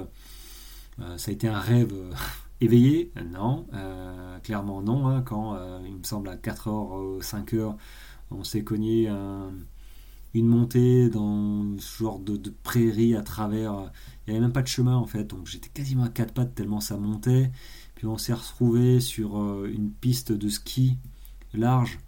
ça 1.17 1.29
a 1.29 1.33
été 1.33 1.47
un 1.47 1.59
rêve 1.59 1.93
éveillé, 2.61 3.11
non, 3.31 3.67
clairement 4.43 4.81
non. 4.81 5.07
Hein, 5.07 5.23
quand 5.23 5.57
il 5.85 5.97
me 5.97 6.03
semble 6.03 6.29
à 6.29 6.37
4h, 6.37 7.21
5h, 7.21 7.75
on 8.31 8.43
s'est 8.45 8.63
cogné 8.63 9.09
une 10.33 10.47
montée 10.47 11.09
dans 11.09 11.77
ce 11.79 12.03
genre 12.03 12.19
de, 12.19 12.37
de, 12.37 12.49
prairie 12.63 13.15
à 13.15 13.21
travers. 13.21 13.91
Il 14.25 14.31
n'y 14.31 14.37
avait 14.37 14.45
même 14.45 14.53
pas 14.53 14.61
de 14.61 14.67
chemin 14.67 14.95
en 14.95 15.05
fait, 15.05 15.25
donc 15.25 15.47
j'étais 15.47 15.69
quasiment 15.69 16.03
à 16.03 16.09
quatre 16.09 16.33
pattes 16.33 16.55
tellement 16.55 16.79
ça 16.79 16.95
montait. 16.95 17.51
Puis 17.95 18.05
on 18.07 18.17
s'est 18.17 18.33
retrouvé 18.33 18.99
sur 18.99 19.39
euh, 19.39 19.71
une 19.73 19.89
piste 19.89 20.31
de 20.31 20.49
ski 20.49 20.97
large 21.53 21.99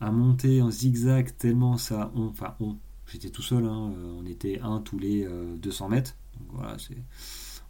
à 0.00 0.10
monter 0.10 0.60
en 0.60 0.70
zigzag 0.70 1.36
tellement 1.38 1.76
ça. 1.76 2.12
enfin, 2.14 2.54
on, 2.60 2.76
j'étais 3.06 3.30
tout 3.30 3.42
seul, 3.42 3.64
hein, 3.64 3.92
euh, 3.96 4.16
on 4.18 4.26
était 4.26 4.60
un 4.60 4.80
tous 4.80 4.98
les 4.98 5.26
200 5.58 5.84
euh, 5.84 5.88
mètres. 5.88 6.16
Donc 6.38 6.48
voilà, 6.52 6.76
c'est, 6.78 6.98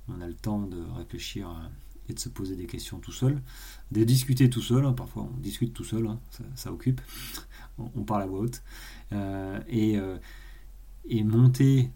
on 0.09 0.21
a 0.21 0.27
le 0.27 0.35
temps 0.35 0.62
de 0.62 0.83
réfléchir 0.97 1.49
et 2.09 2.14
de 2.14 2.19
se 2.19 2.31
poser 2.31 2.57
des 2.57 2.66
questions 2.66 2.99
tout 3.01 3.12
seul, 3.12 3.43
de 3.93 4.03
discuter 4.03 4.49
tout 4.49 4.62
seul. 4.62 4.87
Hein, 4.87 4.95
parfois, 4.95 5.29
on 5.35 5.41
discute 5.41 5.75
tout 5.75 5.85
seul, 5.85 6.07
hein, 6.07 6.19
ça, 6.55 6.73
occupe. 6.73 7.03
on, 7.79 8.03
parle 8.03 8.23
à 8.23 8.27
voix 8.27 8.41
haute. 8.41 8.62
et, 9.69 9.99
et 11.09 11.25
monter, 11.25 11.91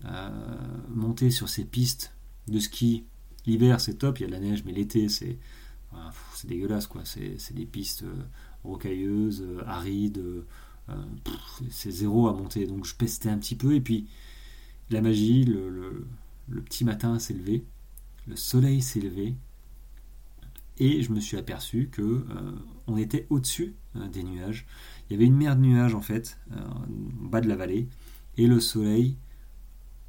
monter 0.90 1.30
sur 1.30 1.48
ces 1.48 1.64
pistes 1.64 2.14
de 2.48 2.58
ski. 2.58 3.04
L'hiver, 3.46 3.80
c'est 3.80 3.94
top, 3.94 4.18
il 4.18 4.22
y 4.22 4.24
a 4.24 4.28
de 4.28 4.32
la 4.32 4.40
neige, 4.40 4.64
mais 4.64 4.72
l'été, 4.72 5.08
c'est 5.08 5.38
c'est 6.34 6.48
dégueulasse 6.48 6.86
quoi. 6.86 7.02
C'est 7.04 7.54
des 7.54 7.66
pistes 7.66 8.02
euh, 8.02 8.22
rocailleuses, 8.64 9.42
euh, 9.42 9.62
arides, 9.66 10.18
euh, 10.18 10.44
c'est 11.70 11.90
zéro 11.90 12.28
à 12.28 12.32
monter. 12.32 12.66
Donc 12.66 12.84
je 12.84 12.94
pestais 12.94 13.28
un 13.28 13.38
petit 13.38 13.56
peu 13.56 13.74
et 13.74 13.80
puis 13.80 14.08
la 14.90 15.00
magie, 15.00 15.44
le, 15.44 16.06
petit 16.64 16.84
matin 16.84 17.18
s'est 17.18 17.34
levé, 17.34 17.64
le 18.26 18.36
soleil 18.36 18.82
s'est 18.82 19.00
levé 19.00 19.34
et 20.78 21.02
je 21.02 21.12
me 21.12 21.20
suis 21.20 21.36
aperçu 21.36 21.88
que 21.90 22.26
on 22.86 22.96
était 22.96 23.26
au-dessus 23.30 23.74
des 24.12 24.22
nuages. 24.22 24.66
Il 25.08 25.14
y 25.14 25.16
avait 25.16 25.26
une 25.26 25.36
mer 25.36 25.56
de 25.56 25.62
nuages 25.62 25.94
en 25.94 26.00
fait, 26.00 26.38
en 26.50 27.28
bas 27.28 27.40
de 27.40 27.48
la 27.48 27.56
vallée, 27.56 27.88
et 28.36 28.46
le 28.46 28.60
soleil 28.60 29.16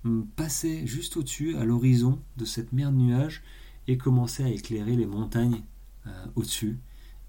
hum, 0.05 0.25
passait 0.36 0.88
juste 0.88 1.17
au-dessus, 1.17 1.55
à 1.57 1.65
l'horizon 1.65 2.19
de 2.38 2.45
cette 2.45 2.73
mer 2.73 2.91
de 2.91 2.97
nuages, 2.97 3.43
et 3.88 3.97
commençait 3.97 4.43
à 4.43 4.49
éclairer 4.49 4.95
les 4.95 5.05
montagnes 5.05 5.61
au-dessus. 6.36 6.80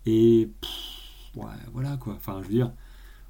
Et 0.06 0.50
voilà 1.72 1.96
quoi. 1.96 2.14
Enfin, 2.14 2.40
je 2.42 2.48
veux 2.48 2.54
dire, 2.54 2.72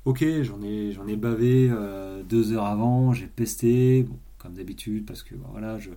ok, 0.04 0.24
j'en 0.42 0.62
ai, 0.62 0.92
j'en 0.92 1.06
ai 1.06 1.16
bavé 1.16 1.68
euh, 1.70 2.22
deux 2.22 2.52
heures 2.52 2.66
avant, 2.66 3.12
j'ai 3.12 3.26
pesté, 3.26 4.06
comme 4.38 4.54
d'habitude, 4.54 5.06
parce 5.06 5.22
que 5.22 5.34
voilà, 5.34 5.78
je, 5.78 5.90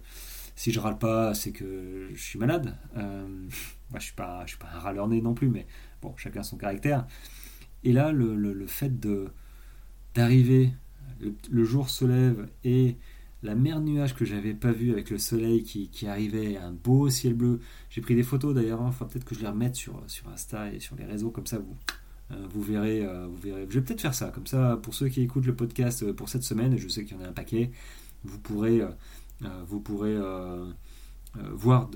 si 0.55 0.71
je 0.71 0.79
râle 0.79 0.97
pas, 0.97 1.33
c'est 1.33 1.51
que 1.51 2.07
je 2.13 2.21
suis 2.21 2.39
malade. 2.39 2.77
Euh, 2.97 3.47
je 3.95 3.99
suis 3.99 4.13
pas, 4.13 4.45
suis 4.47 4.57
pas 4.57 4.69
un 4.73 4.79
râleur 4.79 5.07
né 5.07 5.21
non 5.21 5.33
plus, 5.33 5.49
mais 5.49 5.67
bon, 6.01 6.15
chacun 6.17 6.43
son 6.43 6.57
caractère. 6.57 7.05
Et 7.83 7.93
là, 7.93 8.11
le, 8.11 8.35
le, 8.35 8.67
fait 8.67 8.99
de 8.99 9.29
d'arriver, 10.13 10.71
le, 11.19 11.63
jour 11.63 11.89
se 11.89 12.05
lève 12.05 12.49
et 12.63 12.97
la 13.43 13.55
mer 13.55 13.79
nuage 13.81 14.15
que 14.15 14.25
j'avais 14.25 14.53
pas 14.53 14.71
vue 14.71 14.91
avec 14.91 15.09
le 15.09 15.17
soleil 15.17 15.63
qui, 15.63 16.07
arrivait, 16.07 16.57
un 16.57 16.71
beau 16.71 17.09
ciel 17.09 17.33
bleu. 17.33 17.59
J'ai 17.89 18.01
pris 18.01 18.15
des 18.15 18.23
photos 18.23 18.55
d'ailleurs, 18.55 18.81
il 18.81 18.87
hein. 18.87 19.07
peut-être 19.07 19.25
que 19.25 19.35
je 19.35 19.41
les 19.41 19.47
remette 19.47 19.75
sur, 19.75 20.03
sur 20.07 20.27
Insta 20.29 20.73
et 20.73 20.79
sur 20.79 20.95
les 20.95 21.05
réseaux, 21.05 21.29
comme 21.29 21.45
ça 21.45 21.59
vous, 21.59 21.77
euh, 22.31 22.47
verrez, 22.55 23.05
euh, 23.05 23.27
vous 23.27 23.37
verrez. 23.37 23.67
Je 23.69 23.79
vais 23.79 23.85
peut-être 23.85 24.01
faire 24.01 24.15
ça, 24.15 24.29
comme 24.29 24.47
ça 24.47 24.79
pour 24.81 24.93
ceux 24.93 25.07
qui 25.09 25.21
écoutent 25.21 25.45
le 25.45 25.55
podcast 25.55 26.03
euh, 26.03 26.13
pour 26.13 26.29
cette 26.29 26.43
semaine, 26.43 26.77
je 26.77 26.87
sais 26.87 27.05
qu'il 27.05 27.17
y 27.17 27.19
en 27.19 27.23
a 27.23 27.27
un 27.27 27.33
paquet, 27.33 27.71
vous 28.23 28.39
pourrez, 28.39 28.81
voir 31.53 31.91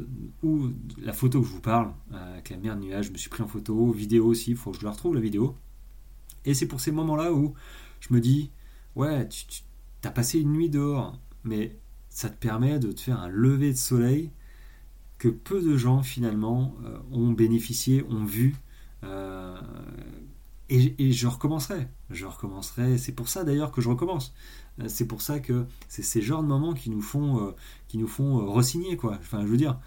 la 1.01 1.13
photo 1.13 1.41
que 1.41 1.47
je 1.47 1.51
vous 1.51 1.61
parle, 1.61 1.91
avec 2.11 2.51
la 2.51 2.57
mer 2.57 2.75
nuage, 2.77 3.07
je 3.07 3.11
me 3.11 3.17
suis 3.17 3.29
pris 3.29 3.41
en 3.41 3.47
photo, 3.47 3.91
vidéo 3.91 4.27
aussi, 4.27 4.51
il 4.51 4.57
faut 4.57 4.71
que 4.71 4.79
je 4.79 4.85
la 4.85 4.91
retrouve 4.91 5.15
la 5.15 5.21
vidéo. 5.21 5.55
Et 6.45 6.53
c'est 6.53 6.67
pour 6.67 6.79
ces 6.79 6.91
moments-là 6.91 7.33
où 7.33 7.55
je 7.99 8.13
me 8.13 8.19
dis, 8.19 8.51
ouais, 8.95 9.27
tu, 9.27 9.45
tu 10.01 10.07
as 10.07 10.11
passé 10.11 10.39
une 10.39 10.53
nuit 10.53 10.69
dehors, 10.69 11.19
mais 11.43 11.77
ça 12.09 12.29
te 12.29 12.37
permet 12.37 12.79
de 12.79 12.91
te 12.91 12.99
faire 12.99 13.19
un 13.19 13.29
lever 13.29 13.71
de 13.71 13.77
soleil 13.77 14.31
que 15.17 15.27
peu 15.27 15.61
de 15.61 15.77
gens 15.77 16.03
finalement 16.03 16.75
euh, 16.83 16.97
ont 17.11 17.31
bénéficié, 17.31 18.03
ont 18.09 18.25
vu. 18.25 18.55
Euh, 19.03 19.55
et, 20.69 21.11
je 21.11 21.27
recommencerai. 21.27 21.87
Je 22.09 22.25
recommencerai. 22.25 22.97
C'est 22.97 23.11
pour 23.11 23.29
ça 23.29 23.43
d'ailleurs 23.43 23.71
que 23.71 23.81
je 23.81 23.89
recommence. 23.89 24.33
Euh, 24.79 24.85
c'est 24.87 25.05
pour 25.05 25.21
ça 25.21 25.39
que 25.39 25.65
c'est 25.87 26.01
ces 26.01 26.21
genres 26.21 26.41
de 26.41 26.47
moments 26.47 26.73
qui 26.73 26.89
nous 26.89 27.01
font, 27.01 27.53
qui 27.87 27.97
nous 27.97 28.07
font 28.07 28.51
resigner 28.51 28.97
quoi. 28.97 29.17
Enfin, 29.19 29.41
je 29.41 29.47
veux 29.47 29.57
dire, 29.57 29.79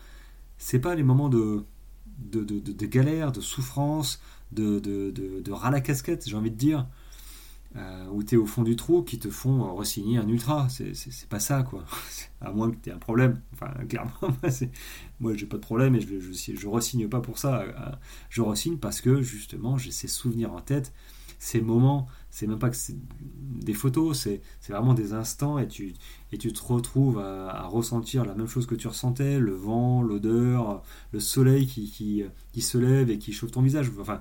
c'est 0.59 0.79
pas 0.79 0.95
les 0.95 1.03
moments 1.03 1.29
de 1.29 1.65
de, 2.19 2.45
de, 2.45 2.61
de, 2.61 2.87
galère, 2.87 3.33
de 3.33 3.41
souffrance, 3.41 4.21
de, 4.53 4.79
de, 4.79 5.11
de, 5.11 5.53
ras 5.53 5.71
la 5.71 5.81
casquette, 5.81 6.29
j'ai 6.29 6.37
envie 6.37 6.51
de 6.51 6.57
dire. 6.57 6.87
Euh, 7.77 8.07
où 8.13 8.23
tu 8.23 8.37
es 8.37 8.39
au 8.39 8.47
fond 8.47 8.63
du 8.63 8.77
trou 8.77 9.03
qui 9.03 9.19
te 9.19 9.29
font 9.29 9.75
re-signer 9.75 10.19
un 10.19 10.29
ultra. 10.29 10.69
C'est 10.69 11.29
pas 11.29 11.41
ça, 11.41 11.65
quoi. 11.65 11.85
à 12.41 12.53
moins 12.53 12.71
que 12.71 12.77
tu 12.77 12.89
aies 12.89 12.93
un 12.93 12.99
problème. 12.99 13.41
Enfin, 13.53 13.73
clairement, 13.89 14.13
moi, 15.19 15.35
j'ai 15.35 15.47
pas 15.47 15.57
de 15.57 15.63
problème 15.63 15.97
et 15.97 16.01
je, 16.01 16.21
je, 16.21 16.33
je 16.33 17.07
pas 17.07 17.21
pour 17.21 17.39
ça. 17.39 17.63
Euh, 17.63 17.73
je 18.31 18.43
re-signe 18.43 18.77
parce 18.77 19.01
que, 19.01 19.23
justement, 19.23 19.77
j'ai 19.77 19.91
ces 19.91 20.07
souvenirs 20.07 20.53
en 20.53 20.61
tête, 20.61 20.93
ces 21.41 21.61
moments. 21.61 22.07
C'est 22.31 22.47
même 22.47 22.61
pas 22.61 22.71
que 22.71 22.77
des 23.21 23.75
photos, 23.75 24.19
c'est 24.19 24.73
vraiment 24.73 24.95
des 24.95 25.13
instants 25.13 25.59
et 25.59 25.67
tu, 25.67 25.95
te 26.31 26.63
retrouves 26.63 27.19
à, 27.19 27.67
ressentir 27.67 28.25
la 28.25 28.35
même 28.35 28.49
chose 28.49 28.67
que 28.67 28.75
tu 28.75 28.89
ressentais 28.89 29.39
le 29.39 29.53
vent, 29.53 30.03
l'odeur, 30.03 30.83
le 31.13 31.21
soleil 31.21 31.67
qui, 31.67 32.25
se 32.61 32.79
lève 32.79 33.11
et 33.11 33.19
qui 33.19 33.33
chauffe 33.33 33.53
ton 33.53 33.63
visage. 33.63 33.91
Enfin, 34.01 34.21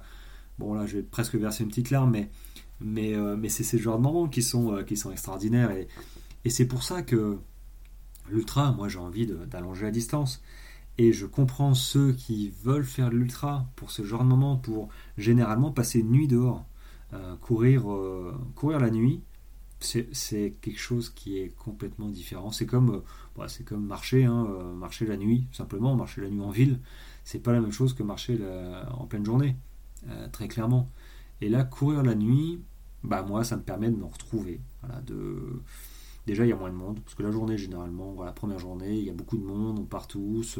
bon, 0.57 0.73
là, 0.73 0.87
je 0.87 0.97
vais 0.97 1.03
presque 1.03 1.35
verser 1.35 1.63
une 1.63 1.69
petite 1.69 1.91
larme, 1.91 2.11
mais 2.11 2.29
mais, 2.79 3.13
euh, 3.13 3.35
mais 3.37 3.49
c'est 3.49 3.63
ces 3.63 3.77
genres 3.77 3.97
de 3.97 4.03
moments 4.03 4.27
qui 4.27 4.43
sont, 4.43 4.73
euh, 4.73 5.11
extraordinaires. 5.11 5.71
Et, 5.71 5.87
c'est 6.49 6.67
pour 6.67 6.83
ça 6.83 7.01
que 7.01 7.39
l'ultra, 8.29 8.73
moi 8.73 8.89
j'ai 8.89 8.99
envie 8.99 9.27
d'allonger 9.47 9.83
la 9.83 9.91
distance. 9.91 10.41
Et 10.97 11.11
je 11.13 11.25
comprends 11.25 11.73
ceux 11.73 12.11
qui 12.11 12.53
veulent 12.63 12.85
faire 12.85 13.09
l'ultra 13.09 13.65
pour 13.75 13.91
ce 13.91 14.03
genre 14.03 14.23
de 14.23 14.29
moment, 14.29 14.57
pour 14.57 14.89
généralement 15.17 15.71
passer 15.71 15.99
une 15.99 16.11
nuit 16.11 16.27
dehors. 16.27 16.65
Euh, 17.13 17.35
courir, 17.37 17.85
courir 18.55 18.79
la 18.79 18.91
nuit, 18.91 19.21
c'est 19.79 20.55
quelque 20.61 20.79
chose 20.79 21.09
qui 21.09 21.37
est 21.39 21.49
complètement 21.55 22.09
différent. 22.09 22.51
C'est 22.51 22.65
comme, 22.65 23.01
bah, 23.35 23.47
hein, 23.47 24.47
marcher 24.75 25.05
la 25.05 25.17
nuit, 25.17 25.47
simplement, 25.51 25.95
marcher 25.95 26.21
la 26.21 26.29
nuit 26.29 26.41
en 26.41 26.51
ville. 26.51 26.79
C'est 27.23 27.39
pas 27.41 27.53
la 27.53 27.61
même 27.61 27.71
chose 27.71 27.93
que 27.93 28.03
marcher 28.03 28.37
en 28.91 29.05
pleine 29.05 29.25
journée, 29.25 29.55
très 30.31 30.47
clairement. 30.47 30.89
Et 31.41 31.49
là, 31.49 31.63
courir 31.63 32.03
la 32.03 32.15
nuit, 32.15 32.61
bah 33.03 33.23
moi, 33.23 33.43
ça 33.43 33.57
me 33.57 33.63
permet 33.63 33.89
de 33.89 33.97
me 33.97 34.05
retrouver, 34.05 34.61
voilà, 34.81 35.01
de, 35.01 35.61
Déjà, 36.25 36.45
il 36.45 36.49
y 36.49 36.53
a 36.53 36.55
moins 36.55 36.69
de 36.69 36.75
monde, 36.75 37.01
parce 37.01 37.15
que 37.15 37.23
la 37.23 37.31
journée, 37.31 37.57
généralement, 37.57 38.23
la 38.23 38.31
première 38.31 38.59
journée, 38.59 38.97
il 38.97 39.03
y 39.03 39.09
a 39.09 39.13
beaucoup 39.13 39.37
de 39.37 39.43
monde, 39.43 39.77
on 39.79 39.83
part 39.83 40.07
tous. 40.07 40.57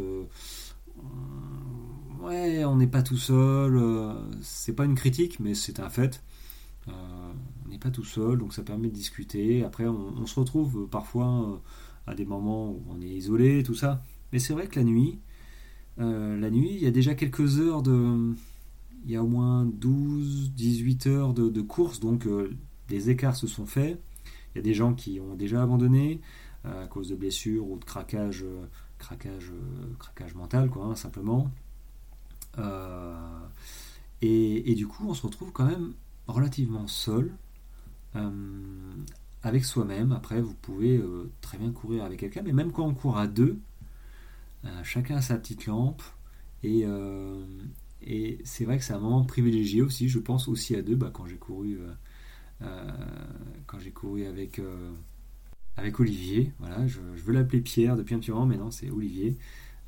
ouais, 2.22 2.66
on 2.66 2.76
n'est 2.76 2.88
pas 2.88 3.02
tout 3.02 3.18
seul. 3.18 3.82
c'est 4.42 4.74
pas 4.74 4.84
une 4.84 4.96
critique, 4.96 5.40
mais 5.40 5.54
c'est 5.54 5.80
un 5.80 5.90
fait. 5.90 6.22
on 6.88 7.70
n'est 7.70 7.78
pas 7.80 7.92
tout 7.92 8.04
seul, 8.04 8.40
donc 8.40 8.54
ça 8.54 8.64
permet 8.64 8.90
de 8.90 8.94
discuter. 8.94 9.64
Après, 9.64 9.88
on 9.88 10.26
se 10.26 10.38
retrouve 10.38 10.88
parfois 10.90 11.62
à 12.08 12.16
des 12.16 12.26
moments 12.26 12.72
où 12.72 12.84
on 12.90 13.02
est 13.02 13.08
isolé, 13.08 13.64
tout 13.64 13.76
ça. 13.76 14.04
Mais 14.32 14.40
c'est 14.40 14.54
vrai 14.54 14.68
que 14.68 14.80
la 14.80 14.84
nuit, 14.84 15.20
euh, 16.00 16.40
la 16.40 16.50
nuit, 16.50 16.72
il 16.74 16.82
y 16.82 16.88
a 16.88 16.92
déjà 16.92 17.16
quelques 17.16 17.60
heures 17.60 17.84
de. 17.84 18.34
Il 19.06 19.12
y 19.12 19.16
a 19.16 19.24
au 19.24 19.28
moins 19.28 19.66
12, 19.66 20.54
18 20.54 21.08
heures 21.08 21.34
de, 21.34 21.62
course, 21.62 22.00
donc 22.00 22.26
euh, 22.26 22.56
des 22.88 23.10
écarts 23.10 23.36
se 23.36 23.48
sont 23.48 23.66
faits. 23.66 24.00
Il 24.54 24.58
y 24.58 24.60
a 24.60 24.62
des 24.62 24.74
gens 24.74 24.94
qui 24.94 25.20
ont 25.20 25.36
déjà 25.36 25.64
abandonné 25.64 26.22
euh, 26.66 26.84
à 26.84 26.88
cause 26.88 27.10
de 27.10 27.16
blessures 27.16 27.68
ou 27.70 27.78
de 27.78 27.84
craquage, 27.84 28.46
craquage, 28.98 29.52
craquage 30.00 30.36
mental, 30.36 30.70
quoi, 30.70 30.86
hein, 30.86 30.96
simplement. 30.96 31.52
Et, 34.22 34.72
et, 34.72 34.76
du 34.76 34.88
coup, 34.88 35.06
on 35.10 35.14
se 35.14 35.24
retrouve 35.24 35.52
quand 35.52 35.66
même 35.66 35.94
relativement 36.28 36.88
seul 36.88 37.36
avec 39.42 39.66
soi-même. 39.66 40.14
Après, 40.14 40.40
vous 40.40 40.54
pouvez 40.54 41.04
très 41.42 41.58
bien 41.58 41.72
courir 41.72 42.06
avec 42.06 42.20
quelqu'un, 42.20 42.42
mais 42.44 42.54
même 42.54 42.72
quand 42.72 42.86
on 42.86 42.94
court 42.94 43.18
à 43.18 43.28
deux, 43.28 43.60
euh, 44.66 44.84
chacun 44.84 45.18
a 45.18 45.22
sa 45.22 45.38
petite 45.38 45.66
lampe. 45.66 46.02
Et, 46.64 46.84
euh, 46.86 47.46
et 48.06 48.40
c'est 48.44 48.66
vrai 48.66 48.78
que 48.78 48.84
c'est 48.84 48.94
un 48.94 49.00
moment 49.00 49.24
privilégié 49.24 49.82
aussi. 49.82 50.10
Je 50.10 50.20
pense 50.20 50.48
aussi 50.48 50.76
à 50.76 50.82
deux 50.82 50.96
bah, 50.96 51.12
quand 51.14 51.26
j'ai 51.26 51.38
couru, 51.38 51.80
euh, 52.62 52.92
quand 53.66 53.80
j'ai 53.80 53.92
couru 53.92 54.26
avec, 54.26 54.62
avec 55.78 56.00
Olivier. 56.00 56.52
Voilà, 56.60 56.88
je, 56.88 57.00
veux 57.00 57.34
l'appeler 57.34 57.62
Pierre 57.62 57.96
depuis 57.96 58.16
un 58.16 58.20
petit 58.20 58.32
moment, 58.32 58.46
mais 58.46 58.58
non, 58.58 58.72
c'est 58.72 58.90
Olivier. 58.90 59.38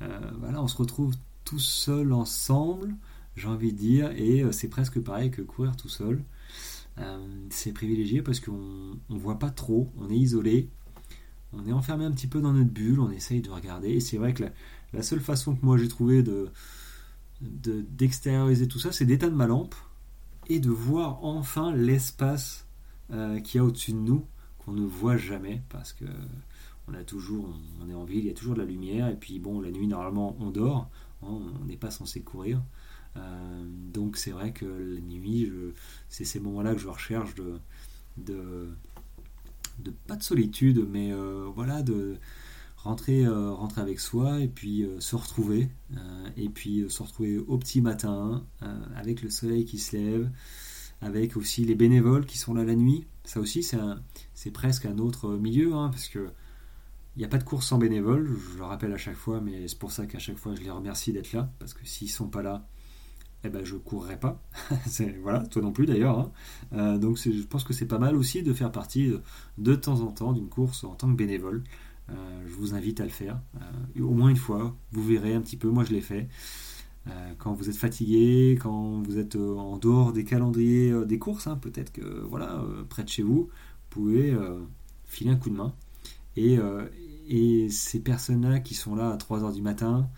voilà, 0.00 0.62
on 0.62 0.68
se 0.68 0.76
retrouve 0.76 1.14
tous 1.44 1.60
seuls 1.60 2.12
ensemble, 2.12 2.94
j'ai 3.36 3.48
envie 3.48 3.72
de 3.72 3.78
dire, 3.78 4.10
et 4.12 4.44
c'est 4.52 4.68
presque 4.68 5.00
pareil 5.00 5.30
que 5.30 5.42
courir 5.42 5.76
tout 5.76 5.88
seul. 5.88 6.22
c'est 7.50 7.72
privilégié 7.72 8.22
parce 8.22 8.40
qu'on 8.40 8.98
ne 9.08 9.18
voit 9.18 9.38
pas 9.38 9.50
trop, 9.50 9.92
on 9.98 10.10
est 10.10 10.18
isolé, 10.18 10.68
on 11.52 11.66
est 11.66 11.72
enfermé 11.72 12.04
un 12.04 12.10
petit 12.10 12.26
peu 12.26 12.40
dans 12.40 12.52
notre 12.52 12.70
bulle, 12.70 13.00
on 13.00 13.10
essaye 13.10 13.40
de 13.40 13.50
regarder. 13.50 13.90
Et 13.90 14.00
c'est 14.00 14.16
vrai 14.16 14.34
que 14.34 14.44
la, 14.92 15.02
seule 15.02 15.20
façon 15.20 15.54
que 15.54 15.64
moi 15.64 15.76
j'ai 15.76 15.88
trouvé 15.88 16.22
de, 16.22 16.48
d'extérioriser 17.40 18.68
tout 18.68 18.78
ça, 18.78 18.92
c'est 18.92 19.04
d'éteindre 19.04 19.36
ma 19.36 19.46
lampe 19.46 19.74
et 20.48 20.58
de 20.60 20.70
voir 20.70 21.24
enfin 21.24 21.74
l'espace 21.74 22.66
euh, 23.12 23.40
qu'il 23.40 23.58
y 23.58 23.60
a 23.60 23.64
au-dessus 23.64 23.92
de 23.92 23.98
nous, 23.98 24.24
qu'on 24.58 24.72
ne 24.72 24.84
voit 24.84 25.16
jamais, 25.16 25.62
parce 25.68 25.92
que 25.92 26.04
on 26.88 26.94
a 26.94 27.02
toujours, 27.02 27.48
on 27.82 27.90
est 27.90 27.94
en 27.94 28.04
ville, 28.04 28.20
il 28.20 28.26
y 28.26 28.30
a 28.30 28.34
toujours 28.34 28.54
de 28.54 28.60
la 28.60 28.66
lumière, 28.66 29.08
et 29.08 29.16
puis 29.16 29.38
bon, 29.38 29.60
la 29.60 29.70
nuit 29.70 29.88
normalement 29.88 30.36
on 30.38 30.50
dort, 30.50 30.88
hein, 31.22 31.40
on 31.60 31.64
n'est 31.64 31.76
pas 31.76 31.90
censé 31.90 32.20
courir. 32.20 32.62
Euh, 33.16 33.64
donc 33.92 34.16
c'est 34.16 34.30
vrai 34.30 34.52
que 34.52 34.66
la 34.66 35.00
nuit, 35.00 35.50
c'est 36.08 36.24
ces 36.24 36.38
moments-là 36.38 36.74
que 36.74 36.80
je 36.80 36.88
recherche 36.88 37.34
de, 37.34 37.58
de 38.18 38.68
de 39.78 39.90
pas 40.06 40.16
de 40.16 40.22
solitude, 40.22 40.86
mais 40.88 41.12
euh, 41.12 41.48
voilà, 41.54 41.82
de 41.82 42.16
rentrer, 42.86 43.24
euh, 43.24 43.52
rentrer 43.52 43.80
avec 43.80 44.00
soi 44.00 44.40
et 44.40 44.48
puis 44.48 44.82
euh, 44.82 44.98
se 45.00 45.16
retrouver, 45.16 45.68
et 46.36 46.48
puis 46.48 46.84
se 46.88 47.02
retrouver 47.02 47.38
au 47.38 47.58
petit 47.58 47.80
matin, 47.80 48.44
avec 48.96 49.22
le 49.22 49.30
soleil 49.30 49.64
qui 49.64 49.78
se 49.78 49.96
lève, 49.96 50.30
avec 51.00 51.36
aussi 51.36 51.64
les 51.64 51.74
bénévoles 51.74 52.26
qui 52.26 52.38
sont 52.38 52.54
là 52.54 52.64
la 52.64 52.74
nuit. 52.74 53.06
Ça 53.24 53.40
aussi, 53.40 53.62
c'est 53.62 54.50
presque 54.50 54.86
un 54.86 54.98
autre 54.98 55.30
milieu, 55.36 55.74
hein, 55.74 55.88
parce 55.90 56.08
que 56.08 56.28
il 57.16 57.20
n'y 57.20 57.24
a 57.24 57.28
pas 57.28 57.38
de 57.38 57.44
course 57.44 57.68
sans 57.68 57.78
bénévoles, 57.78 58.28
je 58.52 58.58
le 58.58 58.64
rappelle 58.64 58.92
à 58.92 58.98
chaque 58.98 59.16
fois, 59.16 59.40
mais 59.40 59.68
c'est 59.68 59.78
pour 59.78 59.90
ça 59.90 60.04
qu'à 60.04 60.18
chaque 60.18 60.36
fois 60.36 60.54
je 60.54 60.60
les 60.60 60.70
remercie 60.70 61.14
d'être 61.14 61.32
là, 61.32 61.50
parce 61.58 61.72
que 61.72 61.86
s'ils 61.86 62.10
sont 62.10 62.28
pas 62.28 62.42
là, 62.42 62.68
eh 63.46 63.48
ben, 63.48 63.64
je 63.64 63.76
courrai 63.76 64.18
pas. 64.18 64.42
voilà, 65.22 65.40
toi 65.46 65.62
non 65.62 65.72
plus 65.72 65.86
d'ailleurs. 65.86 66.18
Hein. 66.18 66.32
Euh, 66.72 66.98
donc 66.98 67.16
je 67.18 67.42
pense 67.46 67.64
que 67.64 67.72
c'est 67.72 67.86
pas 67.86 67.98
mal 67.98 68.16
aussi 68.16 68.42
de 68.42 68.52
faire 68.52 68.72
partie 68.72 69.12
de, 69.58 69.74
temps 69.74 70.00
en 70.00 70.10
temps 70.10 70.32
d'une 70.32 70.48
course 70.48 70.84
en 70.84 70.94
tant 70.94 71.08
que 71.08 71.16
bénévole. 71.16 71.62
Euh, 72.10 72.14
je 72.46 72.54
vous 72.54 72.74
invite 72.74 73.00
à 73.00 73.04
le 73.04 73.10
faire. 73.10 73.40
Euh, 73.56 74.02
au 74.02 74.10
moins 74.12 74.28
une 74.28 74.36
fois, 74.36 74.76
vous 74.92 75.04
verrez 75.04 75.34
un 75.34 75.40
petit 75.40 75.56
peu, 75.56 75.68
moi 75.68 75.84
je 75.84 75.92
l'ai 75.92 76.00
fait. 76.00 76.28
quand 77.38 77.54
vous 77.54 77.68
êtes 77.68 77.76
fatigué, 77.76 78.58
quand 78.60 79.02
vous 79.02 79.18
êtes 79.18 79.36
en 79.36 79.78
dehors 79.78 80.12
des 80.12 80.24
calendriers 80.24 80.92
des 81.06 81.18
courses, 81.20 81.46
hein, 81.46 81.56
peut-être 81.56 81.92
que 81.92 82.02
voilà, 82.02 82.64
près 82.88 83.04
de 83.04 83.08
chez 83.08 83.22
vous, 83.22 83.42
vous 83.42 83.50
pouvez 83.90 84.36
filer 85.04 85.30
un 85.30 85.36
coup 85.36 85.50
de 85.50 85.54
main. 85.56 85.72
Et, 86.36 86.58
ces 87.70 88.00
personnes-là 88.00 88.58
qui 88.60 88.74
sont 88.74 88.96
là 88.96 89.10
à 89.10 89.16
3h 89.16 89.52
du 89.54 89.62
matin, 89.62 90.08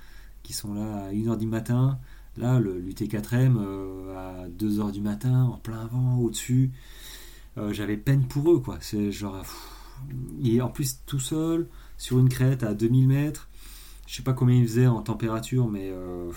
qui 0.42 0.54
sont 0.54 0.72
là 0.72 1.08
à 1.08 1.12
1h 1.12 1.36
du 1.36 1.46
matin, 1.46 1.98
Là, 2.38 2.60
l'UT4M 2.60 3.56
euh, 3.58 4.44
à 4.44 4.48
2h 4.48 4.92
du 4.92 5.00
matin, 5.00 5.44
en 5.44 5.56
plein 5.56 5.86
vent, 5.86 6.18
au-dessus, 6.18 6.70
euh, 7.56 7.72
j'avais 7.72 7.96
peine 7.96 8.26
pour 8.28 8.52
eux, 8.52 8.60
quoi. 8.60 8.78
C'est 8.80 9.10
genre. 9.10 9.44
Et 10.44 10.60
en 10.60 10.68
plus, 10.68 11.00
tout 11.06 11.20
seul, 11.20 11.68
sur 11.96 12.18
une 12.18 12.28
crête 12.28 12.62
à 12.62 12.74
2000 12.74 13.08
mètres, 13.08 13.48
je 14.06 14.16
sais 14.16 14.22
pas 14.22 14.32
combien 14.32 14.56
il 14.56 14.66
faisait 14.66 14.86
en 14.86 15.02
température, 15.02 15.68
mais 15.68 15.90
euh, 15.92 16.30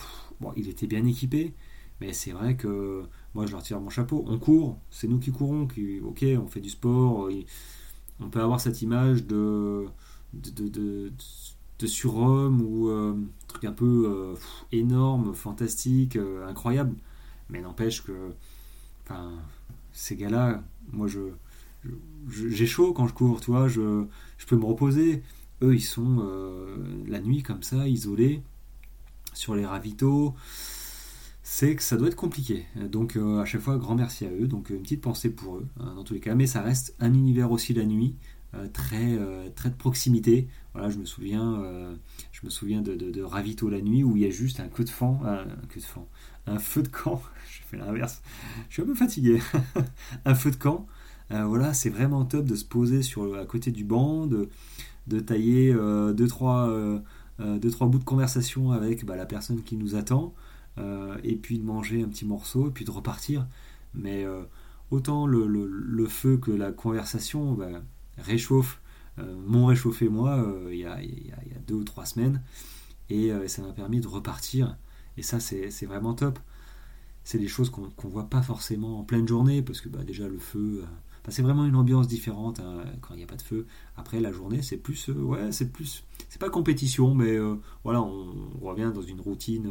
il 0.56 0.68
était 0.70 0.88
bien 0.88 1.06
équipé. 1.06 1.54
Mais 2.02 2.14
c'est 2.14 2.32
vrai 2.32 2.56
que 2.56 3.04
moi, 3.36 3.46
je 3.46 3.52
leur 3.52 3.62
tire 3.62 3.80
mon 3.80 3.90
chapeau. 3.90 4.26
On 4.28 4.40
court, 4.40 4.80
c'est 4.90 5.08
nous 5.08 5.20
qui 5.20 5.32
courons, 5.32 5.68
qui, 5.68 6.00
ok, 6.00 6.26
on 6.44 6.48
fait 6.48 6.60
du 6.60 6.70
sport. 6.70 7.30
on 8.20 8.30
peut 8.30 8.42
avoir 8.42 8.60
cette 8.60 8.82
image 8.82 9.26
de, 9.26 9.86
de 11.82 11.88
surhomme 11.88 12.62
ou 12.62 12.90
euh, 12.90 13.16
truc 13.48 13.66
un 13.66 13.72
peu 13.72 14.06
euh, 14.06 14.40
énorme, 14.72 15.34
fantastique, 15.34 16.16
euh, 16.16 16.48
incroyable. 16.48 16.96
Mais 17.50 17.62
n'empêche 17.62 18.04
que 18.04 18.32
ces 19.92 20.16
gars-là, 20.16 20.64
moi 20.94 21.08
je, 21.08 21.20
j'ai 22.30 22.68
chaud 22.68 22.94
quand 22.94 23.08
je 23.08 23.14
cours, 23.14 23.42
tu 23.42 23.52
vois, 23.52 23.68
je, 23.68 24.06
peux 24.48 24.58
me 24.58 24.66
reposer. 24.66 25.24
Eux, 25.62 25.76
ils 25.76 25.82
sont 25.82 26.28
la 27.08 27.20
nuit 27.20 27.44
comme 27.44 27.64
ça, 27.64 27.88
isolés, 27.88 28.42
sur 29.34 29.56
les 29.56 29.66
ravitaux. 29.66 30.36
C'est 31.44 31.76
que 31.76 31.84
ça 31.84 31.98
doit 31.98 32.08
être 32.08 32.16
compliqué. 32.16 32.66
Donc 32.90 33.18
à 33.18 33.46
chaque 33.46 33.62
fois, 33.62 33.78
grand 33.78 33.96
merci 33.96 34.26
à 34.26 34.32
eux. 34.32 34.48
Donc 34.48 34.70
une 34.70 34.82
petite 34.82 35.02
pensée 35.02 35.30
pour 35.30 35.58
eux, 35.58 35.68
hein, 35.80 35.94
dans 35.96 36.04
tous 36.04 36.14
les 36.14 36.20
cas. 36.20 36.36
Mais 36.36 36.48
ça 36.48 36.62
reste 36.62 36.96
un 37.00 37.14
univers 37.14 37.52
aussi 37.52 37.74
la 37.74 37.86
nuit. 37.86 38.16
Euh, 38.54 38.68
très, 38.68 39.18
euh, 39.18 39.50
très 39.56 39.70
de 39.70 39.76
proximité. 39.76 40.50
Voilà, 40.74 40.90
je 40.90 40.98
me 40.98 41.06
souviens, 41.06 41.62
euh, 41.62 41.96
je 42.34 42.42
me 42.44 42.50
souviens 42.50 42.82
de, 42.82 42.96
de, 42.96 43.22
Ravito 43.22 43.70
la 43.70 43.80
nuit 43.80 44.04
où 44.04 44.18
il 44.18 44.24
y 44.24 44.26
a 44.26 44.30
juste 44.30 44.60
un 44.60 44.68
coup 44.68 44.84
de 44.84 44.90
fan, 44.90 45.18
un, 45.24 45.46
coup 45.68 45.80
de 45.80 45.84
fan, 45.84 46.04
un 46.48 46.60
feu 46.60 46.84
de 46.84 46.90
camp. 46.90 47.22
je 47.50 47.62
fais 47.70 47.78
l'inverse. 47.78 48.22
Je 48.68 48.74
suis 48.74 48.82
un 48.84 48.86
peu 48.86 48.96
fatigué. 48.96 49.42
un 50.26 50.36
feu 50.36 50.52
de 50.52 50.58
camp. 50.58 50.86
Voilà, 51.46 51.74
c'est 51.74 51.90
vraiment 51.90 52.26
top 52.26 52.46
de 52.46 52.56
se 52.56 52.66
poser 52.66 53.02
sur, 53.02 53.36
à 53.36 53.46
côté 53.46 53.72
du 53.72 53.84
banc, 53.84 54.28
de, 54.28 54.50
tailler 55.20 55.74
deux, 55.74 56.28
trois, 56.28 56.70
deux, 57.40 57.72
trois 57.72 57.88
bouts 57.88 58.00
de 58.00 58.04
conversation 58.04 58.72
avec 58.72 59.06
bah, 59.06 59.16
la 59.16 59.26
personne 59.26 59.64
qui 59.64 59.78
nous 59.78 59.96
attend, 59.96 60.34
et 61.24 61.36
puis 61.36 61.60
de 61.60 61.64
manger 61.64 62.04
un 62.04 62.08
petit 62.08 62.26
morceau, 62.26 62.68
et 62.68 62.72
puis 62.72 62.86
de 62.86 62.92
repartir. 62.92 63.48
Mais 63.94 64.26
autant 64.90 65.26
le, 65.26 66.06
feu 66.08 66.38
que 66.38 66.52
la 66.52 66.72
conversation, 66.72 67.54
bah, 67.54 67.82
réchauffe, 68.18 68.82
euh, 69.20 69.36
m'ont 69.46 69.66
réchauffé 69.66 70.08
moi 70.08 70.38
euh, 70.38 70.70
il 70.72 70.80
y, 70.80 70.86
a, 70.86 70.98
deux 71.68 71.76
ou 71.76 71.84
trois 71.84 72.06
semaines. 72.06 72.42
Et 73.10 73.32
euh, 73.32 73.48
ça 73.48 73.62
m'a 73.62 73.74
permis 73.74 74.00
de 74.00 74.08
repartir. 74.08 74.78
Et 75.18 75.24
ça, 75.24 75.40
c'est 75.40 75.86
vraiment 75.86 76.14
top. 76.14 76.40
C'est 77.24 77.38
des 77.38 77.48
choses 77.48 77.70
qu'on 77.70 77.84
ne 77.84 78.12
voit 78.12 78.30
pas 78.30 78.42
forcément 78.42 79.00
en 79.00 79.04
pleine 79.04 79.28
journée, 79.28 79.62
parce 79.62 79.82
que 79.82 79.90
bah, 79.90 80.04
déjà 80.04 80.28
le 80.28 80.38
feu, 80.38 80.84
c'est 81.30 81.42
vraiment 81.42 81.66
une 81.66 81.76
ambiance 81.76 82.08
différente 82.08 82.60
hein, 82.60 82.84
quand 83.02 83.14
il 83.14 83.18
n'y 83.18 83.24
a 83.24 83.28
pas 83.28 83.36
de 83.36 83.42
feu. 83.42 83.68
Après 83.98 84.20
la 84.20 84.32
journée, 84.32 84.62
c'est 84.62 84.78
plus, 84.78 85.10
ouais, 85.10 85.52
c'est 85.52 85.72
plus, 85.72 86.04
c'est 86.30 86.40
pas 86.40 86.50
compétition, 86.50 87.14
mais 87.14 87.38
voilà, 87.84 88.02
on, 88.02 88.34
revient 88.62 88.92
dans 88.94 89.02
une 89.02 89.22
routine, 89.22 89.70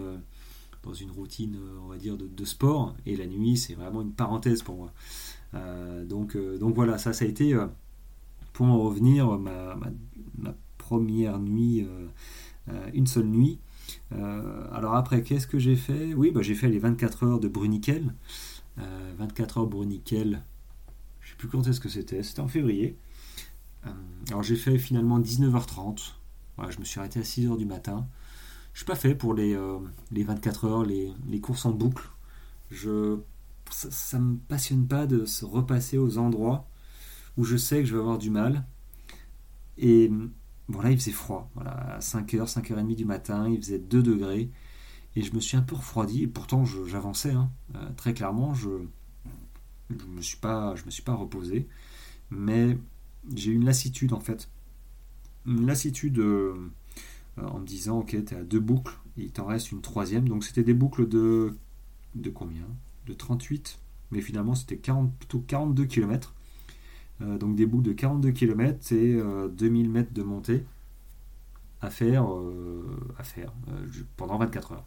dans 0.82 0.94
une 0.94 1.10
routine, 1.10 1.58
on 1.84 1.88
va 1.88 1.96
dire 1.96 2.16
de, 2.16 2.44
sport. 2.44 2.94
Et 3.06 3.16
la 3.16 3.26
nuit, 3.26 3.56
c'est 3.56 3.74
vraiment 3.74 4.02
une 4.02 4.12
parenthèse 4.12 4.62
pour 4.62 4.76
moi. 4.76 4.92
donc, 6.04 6.36
donc 6.36 6.74
voilà, 6.74 6.98
ça, 6.98 7.12
ça 7.12 7.24
a 7.24 7.28
été 7.28 7.56
pour 8.52 8.66
en 8.66 8.78
revenir, 8.78 9.38
ma, 9.38 9.74
première 10.90 11.38
nuit, 11.38 11.82
euh, 11.82 12.06
euh, 12.68 12.90
une 12.94 13.06
seule 13.06 13.26
nuit. 13.26 13.58
Euh, 14.12 14.64
alors 14.72 14.94
après, 14.94 15.22
qu'est-ce 15.22 15.46
que 15.46 15.58
j'ai 15.58 15.76
fait? 15.76 16.14
Oui, 16.14 16.32
bah, 16.32 16.42
j'ai 16.42 16.54
fait 16.54 16.68
les 16.68 16.78
24 16.78 17.24
heures 17.24 17.40
de 17.40 17.48
Bruniquel. 17.48 18.12
24 19.18 19.58
heures 19.58 19.66
Bruniquel, 19.66 20.42
plus 21.40 21.48
quand 21.48 21.66
est-ce 21.66 21.80
que 21.80 21.88
c'était, 21.88 22.22
c'était 22.22 22.40
en 22.40 22.48
février. 22.48 22.98
alors 24.28 24.42
j'ai 24.42 24.56
fait 24.56 24.76
finalement 24.76 25.18
19h30. 25.18 26.12
je 26.68 26.78
me 26.78 26.84
suis 26.84 27.00
arrêté 27.00 27.18
à 27.18 27.22
6h 27.22 27.56
du 27.56 27.64
matin. 27.64 28.06
Je 28.74 28.80
suis 28.80 28.86
pas 28.86 28.94
fait 28.94 29.14
pour 29.14 29.32
les, 29.32 29.58
les 30.12 30.22
24 30.22 30.64
heures, 30.66 30.84
les, 30.84 31.40
courses 31.40 31.64
en 31.64 31.70
boucle. 31.70 32.10
Je, 32.70 33.18
ça 33.70 34.18
ne 34.18 34.24
me 34.24 34.36
passionne 34.36 34.86
pas 34.86 35.06
de 35.06 35.24
se 35.24 35.46
repasser 35.46 35.96
aux 35.96 36.18
endroits 36.18 36.68
où 37.38 37.44
je 37.44 37.56
sais 37.56 37.78
que 37.78 37.86
je 37.86 37.94
vais 37.94 38.00
avoir 38.00 38.18
du 38.18 38.28
mal. 38.28 38.66
Et 39.78 40.10
bon, 40.68 40.80
là, 40.82 40.90
il 40.90 40.98
faisait 40.98 41.10
froid. 41.10 41.50
Voilà, 41.54 41.70
à 41.70 41.98
5h, 42.00 42.52
5h30 42.52 42.94
du 42.94 43.06
matin, 43.06 43.48
il 43.48 43.56
faisait 43.56 43.78
2 43.78 44.02
degrés. 44.02 44.50
Et 45.16 45.22
je 45.22 45.34
me 45.34 45.40
suis 45.40 45.56
un 45.56 45.62
peu 45.62 45.74
refroidi. 45.74 46.24
Et 46.24 46.26
pourtant, 46.26 46.66
j'avançais. 46.66 47.32
Hein. 47.32 47.50
très 47.96 48.12
clairement, 48.12 48.52
je 48.52 48.68
ne 49.90 50.16
me, 50.16 50.22
suis 50.22 50.36
pas, 50.38 50.74
je 50.76 50.84
me 50.84 50.90
suis 50.90 51.02
pas 51.02 51.14
reposé. 51.14 51.68
Mais 52.30 52.78
j'ai 53.34 53.52
eu 53.52 53.54
une 53.54 53.64
lassitude, 53.64 54.12
en 54.12 54.20
fait. 54.20 54.48
Une 55.46 55.66
lassitude 55.66 56.20
en 57.36 57.58
me 57.60 57.66
disant, 57.66 58.00
ok, 58.00 58.10
tu 58.10 58.34
es 58.34 58.36
à 58.36 58.42
deux 58.44 58.60
boucles. 58.60 58.98
il 59.16 59.30
t'en 59.32 59.46
reste 59.46 59.72
une 59.72 59.80
troisième. 59.82 60.28
Donc, 60.28 60.44
c'était 60.44 60.62
des 60.64 60.74
boucles 60.74 61.08
de, 61.08 61.56
de 62.14 62.30
combien? 62.30 62.66
De 63.06 63.14
38 63.14 63.80
mais 64.10 64.20
finalement 64.20 64.54
c'était 64.54 64.76
plutôt 65.18 65.40
42 65.40 65.86
km. 65.86 66.34
Euh, 67.20 67.38
donc 67.38 67.56
des 67.56 67.66
boucles 67.66 67.84
de 67.84 67.92
42 67.92 68.30
km, 68.32 68.78
c'est 68.80 69.18
2000 69.52 69.90
mètres 69.90 70.12
de 70.12 70.22
montée 70.22 70.64
à 71.82 71.90
faire, 71.90 72.30
euh, 72.32 72.84
à 73.18 73.24
faire 73.24 73.52
euh, 73.68 73.86
pendant 74.16 74.38
24 74.38 74.72
heures. 74.72 74.86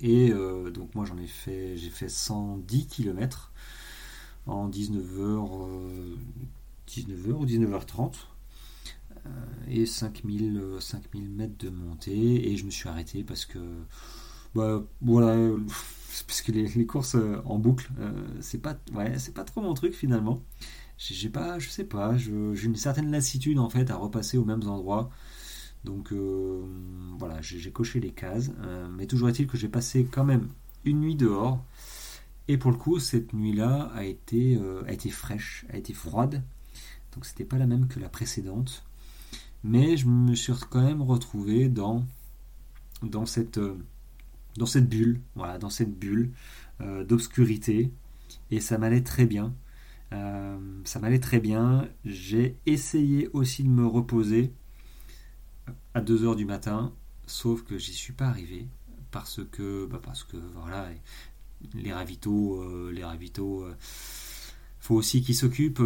Et 0.00 0.32
donc 0.72 0.94
moi 0.94 1.04
j'en 1.04 1.18
ai 1.18 1.26
fait, 1.26 1.76
j'ai 1.76 1.90
fait 1.90 2.08
110 2.08 2.86
km 2.86 3.52
en 4.46 4.68
19h, 4.68 5.48
19h 6.88 7.32
ou 7.32 7.46
19h30 7.46 8.12
et 9.68 9.84
5000, 9.84 10.76
5000 10.80 11.30
mètres 11.30 11.58
de 11.58 11.68
montée 11.68 12.50
et 12.50 12.56
je 12.56 12.64
me 12.64 12.70
suis 12.70 12.88
arrêté 12.88 13.24
parce 13.24 13.44
que 13.44 13.58
bah, 14.54 14.82
voilà 15.02 15.36
parce 16.26 16.42
que 16.42 16.52
les, 16.52 16.86
courses 16.86 17.14
euh, 17.14 17.40
en 17.44 17.58
boucle, 17.58 17.90
euh, 18.00 18.10
c'est 18.40 18.60
pas, 18.60 18.74
trop 19.44 19.60
mon 19.60 19.74
truc 19.74 19.94
finalement. 19.94 20.42
J'ai 20.96 21.28
pas, 21.28 21.58
je 21.58 21.68
sais 21.68 21.84
pas, 21.84 22.16
j'ai 22.16 22.32
une 22.32 22.76
certaine 22.76 23.10
lassitude 23.10 23.58
en 23.58 23.70
fait 23.70 23.90
à 23.90 23.96
repasser 23.96 24.36
aux 24.36 24.44
mêmes 24.44 24.66
endroits. 24.68 25.10
Donc 25.84 26.12
euh, 26.12 26.64
voilà, 27.18 27.40
j'ai 27.40 27.70
coché 27.70 28.00
les 28.00 28.10
cases. 28.10 28.50
mais 28.96 29.06
toujours 29.06 29.28
est-il 29.28 29.46
que 29.46 29.56
j'ai 29.56 29.68
passé 29.68 30.08
quand 30.10 30.24
même 30.24 30.48
une 30.84 31.00
nuit 31.00 31.14
dehors. 31.14 31.64
Et 32.48 32.58
pour 32.58 32.70
le 32.70 32.76
coup, 32.76 32.98
cette 32.98 33.32
nuit-là 33.32 33.90
a 33.94 34.04
été, 34.04 34.58
a 34.86 34.92
été 34.92 35.10
fraîche, 35.10 35.66
a 35.70 35.76
été 35.76 35.92
froide. 35.92 36.42
Donc 37.14 37.26
c'était 37.26 37.44
pas 37.44 37.58
la 37.58 37.66
même 37.66 37.88
que 37.88 38.00
la 38.00 38.08
précédente. 38.08 38.84
Mais 39.64 39.96
je 39.96 40.06
me 40.06 40.34
suis 40.34 40.52
quand 40.70 40.82
même 40.82 41.02
retrouvé 41.02 41.68
dans, 41.68 42.04
dans 43.02 43.26
cette 43.26 43.60
dans 44.58 44.66
cette 44.66 44.88
bulle, 44.88 45.20
voilà, 45.34 45.56
dans 45.58 45.70
cette 45.70 45.98
bulle 45.98 46.32
euh, 46.80 47.04
d'obscurité, 47.04 47.92
et 48.50 48.60
ça 48.60 48.76
m'allait 48.76 49.02
très 49.02 49.24
bien. 49.24 49.54
Euh, 50.12 50.58
ça 50.84 50.98
m'allait 50.98 51.20
très 51.20 51.40
bien. 51.40 51.88
J'ai 52.04 52.56
essayé 52.66 53.28
aussi 53.32 53.62
de 53.62 53.68
me 53.68 53.86
reposer 53.86 54.52
à 55.94 56.00
2h 56.02 56.36
du 56.36 56.44
matin, 56.44 56.92
sauf 57.26 57.62
que 57.62 57.78
j'y 57.78 57.92
suis 57.92 58.12
pas 58.12 58.26
arrivé 58.26 58.66
parce 59.10 59.40
que, 59.50 59.86
bah 59.86 60.00
parce 60.02 60.24
que 60.24 60.36
voilà, 60.54 60.88
les 61.74 61.92
ravitaux, 61.92 62.62
euh, 62.62 62.92
les 62.92 63.04
ravitaux 63.04 63.66
faut 64.80 64.94
aussi 64.94 65.22
qu'ils 65.22 65.34
s'occupent, 65.34 65.82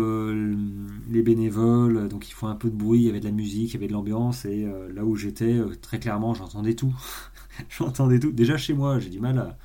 les 1.11 1.23
bénévoles, 1.23 2.09
donc 2.09 2.29
il 2.29 2.33
faut 2.33 2.47
un 2.47 2.55
peu 2.55 2.71
de 2.71 2.77
bruit, 2.77 3.01
il 3.01 3.07
y 3.07 3.09
avait 3.09 3.21
de 3.21 3.25
la 3.25 3.33
musique, 3.33 3.71
il 3.71 3.75
y 3.75 3.77
avait 3.79 3.89
de 3.89 3.93
l'ambiance, 3.93 4.45
et 4.45 4.67
là 4.95 5.05
où 5.05 5.17
j'étais, 5.17 5.59
très 5.81 5.99
clairement, 5.99 6.35
j'entendais 6.35 6.75
tout. 6.75 6.95
J'entendais 7.69 8.21
tout. 8.21 8.33
Déjà 8.33 8.57
chez 8.57 8.75
moi, 8.75 8.99
j'ai 8.99 9.11
du 9.11 9.19
mal 9.19 9.57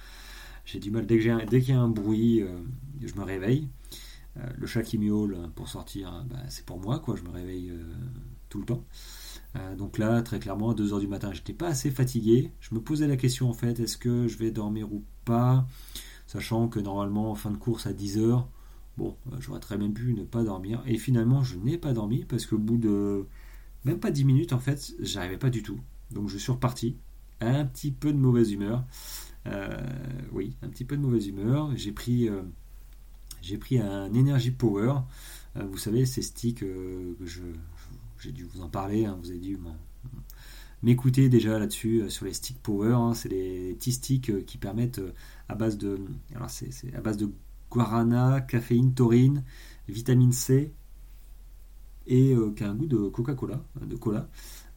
j'ai 0.67 0.79
du 0.79 0.91
mal 0.91 1.05
dès 1.05 1.17
que 1.17 1.45
dès 1.45 1.61
qu'il 1.61 1.73
y 1.73 1.77
a 1.77 1.79
un 1.79 1.87
bruit, 1.87 2.41
euh, 2.41 2.59
je 3.01 3.15
me 3.15 3.23
réveille. 3.23 3.69
Euh, 4.35 4.41
le 4.57 4.67
chat 4.67 4.83
qui 4.83 4.97
miaule 4.97 5.49
pour 5.55 5.69
sortir, 5.69 6.25
bah, 6.29 6.35
c'est 6.49 6.65
pour 6.65 6.79
moi 6.79 6.99
quoi. 6.99 7.15
Je 7.15 7.23
me 7.23 7.29
réveille 7.29 7.69
euh, 7.71 7.81
tout 8.49 8.59
le 8.59 8.65
temps. 8.65 8.83
donc 9.77 9.97
là, 9.97 10.21
très 10.21 10.39
clairement, 10.39 10.71
à 10.71 10.75
2h 10.75 10.99
du 10.99 11.07
matin, 11.07 11.31
j'étais 11.33 11.53
pas 11.53 11.69
assez 11.69 11.89
fatigué. 11.89 12.51
Je 12.59 12.75
me 12.75 12.81
posais 12.81 13.07
la 13.07 13.15
question 13.15 13.49
en 13.49 13.53
fait, 13.53 13.79
est-ce 13.79 13.97
que 13.97 14.27
je 14.27 14.37
vais 14.37 14.51
dormir 14.51 14.91
ou 14.91 15.03
Sachant 16.27 16.67
que 16.67 16.79
normalement, 16.79 17.31
en 17.31 17.35
fin 17.35 17.51
de 17.51 17.57
course 17.57 17.87
à 17.87 17.93
10h, 17.93 18.45
bon, 18.97 19.15
j'aurais 19.39 19.59
très 19.59 19.77
bien 19.77 19.89
pu 19.91 20.13
ne 20.13 20.23
pas 20.23 20.43
dormir. 20.43 20.83
Et 20.85 20.97
finalement, 20.97 21.43
je 21.43 21.57
n'ai 21.57 21.77
pas 21.77 21.93
dormi 21.93 22.25
parce 22.25 22.45
qu'au 22.45 22.57
bout 22.57 22.77
de 22.77 23.25
même 23.85 23.99
pas 23.99 24.11
10 24.11 24.25
minutes, 24.25 24.53
en 24.53 24.59
fait, 24.59 24.93
j'arrivais 24.99 25.37
pas 25.37 25.49
du 25.49 25.63
tout. 25.63 25.79
Donc 26.11 26.29
je 26.29 26.37
suis 26.37 26.51
reparti 26.51 26.97
un 27.39 27.65
petit 27.65 27.91
peu 27.91 28.11
de 28.11 28.17
mauvaise 28.17 28.51
humeur. 28.51 28.83
Euh, 29.47 29.77
oui, 30.31 30.55
un 30.61 30.67
petit 30.67 30.85
peu 30.85 30.97
de 30.97 31.01
mauvaise 31.01 31.27
humeur. 31.27 31.71
J'ai 31.75 31.91
pris, 31.91 32.27
euh, 32.27 32.41
j'ai 33.41 33.57
pris 33.57 33.79
un 33.79 34.13
Energy 34.13 34.51
Power. 34.51 34.95
Euh, 35.55 35.65
vous 35.65 35.77
savez, 35.77 36.05
ces 36.05 36.21
sticks 36.21 36.59
que 36.59 37.15
je, 37.23 37.43
j'ai 38.19 38.31
dû 38.31 38.43
vous 38.43 38.61
en 38.61 38.69
parler. 38.69 39.05
Hein, 39.05 39.17
vous 39.21 39.29
avez 39.29 39.39
dû 39.39 39.57
m'écouter 40.83 41.29
déjà 41.29 41.59
là-dessus 41.59 42.09
sur 42.09 42.25
les 42.25 42.33
sticks 42.33 42.61
Power. 42.61 42.93
Hein. 42.93 43.13
c'est 43.13 43.29
des 43.29 43.75
petits 43.77 43.93
sticks 43.93 44.45
qui 44.45 44.57
permettent 44.57 45.01
à 45.49 45.55
base 45.55 45.77
de, 45.77 45.99
alors 46.35 46.49
c'est, 46.49 46.71
à 46.95 47.01
base 47.01 47.17
de 47.17 47.31
guarana, 47.71 48.41
caféine, 48.41 48.93
taurine, 48.93 49.43
vitamine 49.87 50.31
C 50.31 50.73
et 52.05 52.33
qui 52.55 52.63
a 52.63 52.69
un 52.69 52.75
goût 52.75 52.85
de 52.85 53.09
Coca-Cola, 53.09 53.63
de 53.81 53.95
cola. 53.95 54.29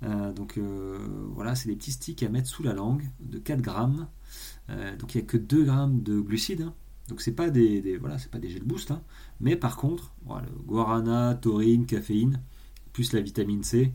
Euh, 0.03 0.32
donc 0.32 0.57
euh, 0.57 0.98
voilà, 1.34 1.55
c'est 1.55 1.68
des 1.68 1.76
petits 1.76 1.92
sticks 1.92 2.22
à 2.22 2.28
mettre 2.28 2.48
sous 2.48 2.62
la 2.62 2.72
langue 2.72 3.09
de 3.20 3.38
4 3.38 3.61
grammes. 3.61 4.09
Euh, 4.70 4.96
donc 4.96 5.14
il 5.14 5.18
n'y 5.18 5.24
a 5.24 5.26
que 5.26 5.36
2 5.36 5.64
grammes 5.64 6.03
de 6.03 6.20
glucides. 6.20 6.62
Hein. 6.62 6.74
Donc 7.09 7.20
c'est 7.20 7.32
pas 7.32 7.51
des, 7.51 7.98
voilà, 7.98 8.16
pas 8.30 8.38
des 8.38 8.48
gels 8.48 8.64
boost. 8.64 8.90
Hein. 8.90 9.03
Mais 9.40 9.57
par 9.57 9.76
contre, 9.76 10.14
voilà, 10.24 10.48
guarana, 10.66 11.34
taurine, 11.34 11.86
caféine, 11.86 12.40
plus 12.92 13.12
la 13.12 13.20
vitamine 13.20 13.62
C, 13.62 13.92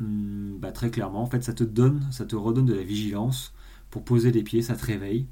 hmm, 0.00 0.58
bah, 0.58 0.72
très 0.72 0.90
clairement, 0.90 1.22
en 1.22 1.26
fait, 1.26 1.42
ça 1.42 1.52
te 1.52 1.64
donne, 1.64 2.06
ça 2.12 2.24
te 2.26 2.36
redonne 2.36 2.66
de 2.66 2.74
la 2.74 2.82
vigilance 2.82 3.54
pour 3.90 4.04
poser 4.04 4.32
les 4.32 4.42
pieds, 4.42 4.62
ça 4.62 4.76
te 4.76 4.84
réveille. 4.84 5.26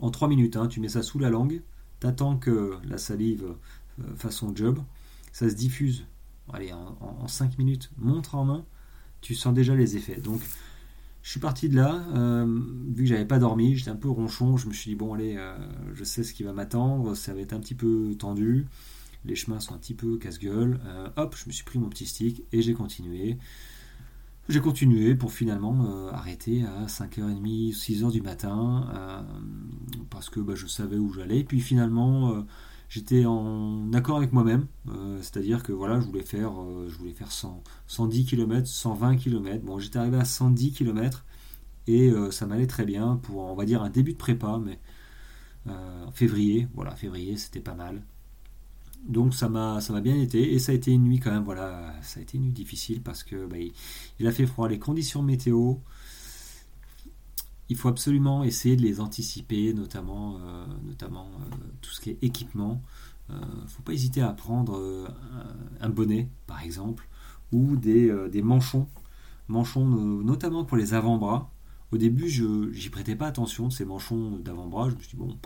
En 0.00 0.10
3 0.10 0.28
minutes, 0.28 0.56
hein, 0.56 0.66
tu 0.68 0.80
mets 0.80 0.88
ça 0.88 1.02
sous 1.02 1.18
la 1.18 1.30
langue, 1.30 1.62
t'attends 2.00 2.36
que 2.36 2.74
la 2.84 2.98
salive 2.98 3.54
fasse 4.16 4.36
son 4.36 4.54
job, 4.54 4.78
ça 5.32 5.48
se 5.48 5.54
diffuse. 5.54 6.06
Allez, 6.52 6.72
en, 6.72 6.96
en 7.00 7.28
5 7.28 7.58
minutes, 7.58 7.90
montre 7.98 8.34
en 8.34 8.44
main, 8.44 8.64
tu 9.20 9.34
sens 9.34 9.54
déjà 9.54 9.74
les 9.74 9.96
effets. 9.96 10.20
Donc, 10.20 10.40
je 11.22 11.30
suis 11.30 11.40
parti 11.40 11.68
de 11.68 11.76
là, 11.76 12.04
euh, 12.14 12.44
vu 12.88 13.04
que 13.04 13.08
j'avais 13.08 13.24
pas 13.24 13.38
dormi, 13.38 13.76
j'étais 13.76 13.90
un 13.90 13.96
peu 13.96 14.10
ronchon, 14.10 14.56
je 14.56 14.66
me 14.66 14.72
suis 14.72 14.90
dit, 14.90 14.96
bon, 14.96 15.14
allez, 15.14 15.36
euh, 15.36 15.56
je 15.94 16.02
sais 16.02 16.24
ce 16.24 16.34
qui 16.34 16.42
va 16.42 16.52
m'attendre, 16.52 17.14
ça 17.14 17.32
va 17.32 17.40
être 17.40 17.52
un 17.52 17.60
petit 17.60 17.76
peu 17.76 18.14
tendu, 18.18 18.66
les 19.24 19.34
chemins 19.34 19.60
sont 19.60 19.74
un 19.74 19.78
petit 19.78 19.94
peu 19.94 20.18
casse-gueule. 20.18 20.80
Euh, 20.84 21.08
hop, 21.16 21.36
je 21.36 21.46
me 21.46 21.52
suis 21.52 21.64
pris 21.64 21.78
mon 21.78 21.88
petit 21.88 22.06
stick 22.06 22.44
et 22.52 22.62
j'ai 22.62 22.74
continué. 22.74 23.38
J'ai 24.48 24.60
continué 24.60 25.14
pour 25.14 25.32
finalement 25.32 26.08
arrêter 26.10 26.64
à 26.64 26.86
5h30, 26.86 27.76
6h 27.76 28.10
du 28.10 28.20
matin, 28.22 29.24
parce 30.10 30.30
que 30.30 30.40
bah, 30.40 30.56
je 30.56 30.66
savais 30.66 30.96
où 30.96 31.12
j'allais. 31.12 31.44
Puis 31.44 31.60
finalement, 31.60 32.44
j'étais 32.92 33.24
en 33.24 33.90
accord 33.94 34.18
avec 34.18 34.32
moi-même, 34.32 34.66
euh, 34.88 35.16
c'est-à-dire 35.22 35.62
que 35.62 35.72
voilà, 35.72 35.98
je 35.98 36.04
voulais 36.04 36.22
faire, 36.22 36.60
euh, 36.60 36.88
je 36.90 36.98
voulais 36.98 37.12
faire 37.12 37.32
110 37.32 38.26
km, 38.26 38.66
120 38.66 39.16
km. 39.16 39.64
Bon, 39.64 39.78
j'étais 39.78 39.98
arrivé 39.98 40.18
à 40.18 40.26
110 40.26 40.72
km 40.72 41.24
et 41.86 42.10
euh, 42.10 42.30
ça 42.30 42.46
m'allait 42.46 42.66
très 42.66 42.84
bien 42.84 43.16
pour, 43.16 43.38
on 43.38 43.54
va 43.54 43.64
dire, 43.64 43.82
un 43.82 43.88
début 43.88 44.12
de 44.12 44.18
prépa, 44.18 44.60
mais 44.62 44.78
février, 46.12 46.68
voilà, 46.74 46.94
février, 46.96 47.36
c'était 47.36 47.60
pas 47.60 47.74
mal. 47.74 48.02
Donc 49.06 49.34
ça 49.34 49.48
m'a 49.48 49.80
ça 49.80 49.92
m'a 49.92 50.00
bien 50.00 50.16
été 50.16 50.54
et 50.54 50.58
ça 50.58 50.72
a 50.72 50.74
été 50.74 50.92
une 50.92 51.02
nuit 51.02 51.18
quand 51.18 51.32
même 51.32 51.42
voilà 51.42 51.92
ça 52.02 52.20
a 52.20 52.22
été 52.22 52.38
une 52.38 52.44
nuit 52.44 52.52
difficile 52.52 53.02
parce 53.02 53.24
que 53.24 53.46
bah, 53.46 53.56
il, 54.20 54.26
a 54.26 54.32
fait 54.32 54.46
froid 54.46 54.68
les 54.68 54.78
conditions 54.78 55.22
météo 55.22 55.74
il 57.72 57.76
faut 57.76 57.88
absolument 57.88 58.44
essayer 58.44 58.76
de 58.76 58.82
les 58.82 59.00
anticiper, 59.00 59.72
notamment, 59.72 60.36
euh, 60.36 60.66
notamment 60.84 61.30
euh, 61.40 61.56
tout 61.80 61.90
ce 61.90 62.02
qui 62.02 62.10
est 62.10 62.18
équipement. 62.22 62.82
Il 63.30 63.34
euh, 63.34 63.38
ne 63.62 63.66
faut 63.66 63.82
pas 63.82 63.92
hésiter 63.92 64.20
à 64.20 64.32
prendre 64.32 65.08
un 65.80 65.88
bonnet, 65.88 66.28
par 66.46 66.62
exemple, 66.62 67.08
ou 67.50 67.76
des, 67.76 68.42
manchons, 68.42 68.88
manchons 69.48 69.86
notamment 69.86 70.64
pour 70.64 70.76
les 70.76 70.92
avant-bras. 70.92 71.50
Au 71.92 71.96
début, 71.96 72.28
je 72.28 72.70
j'y 72.72 72.90
prêtais 72.90 73.16
pas 73.16 73.26
attention, 73.26 73.70
ces 73.70 73.86
manchons 73.86 74.38
d'avant-bras. 74.38 74.90
Je 74.90 74.94
me 74.96 75.00
suis 75.00 75.10
dit, 75.10 75.16
bon. 75.16 75.38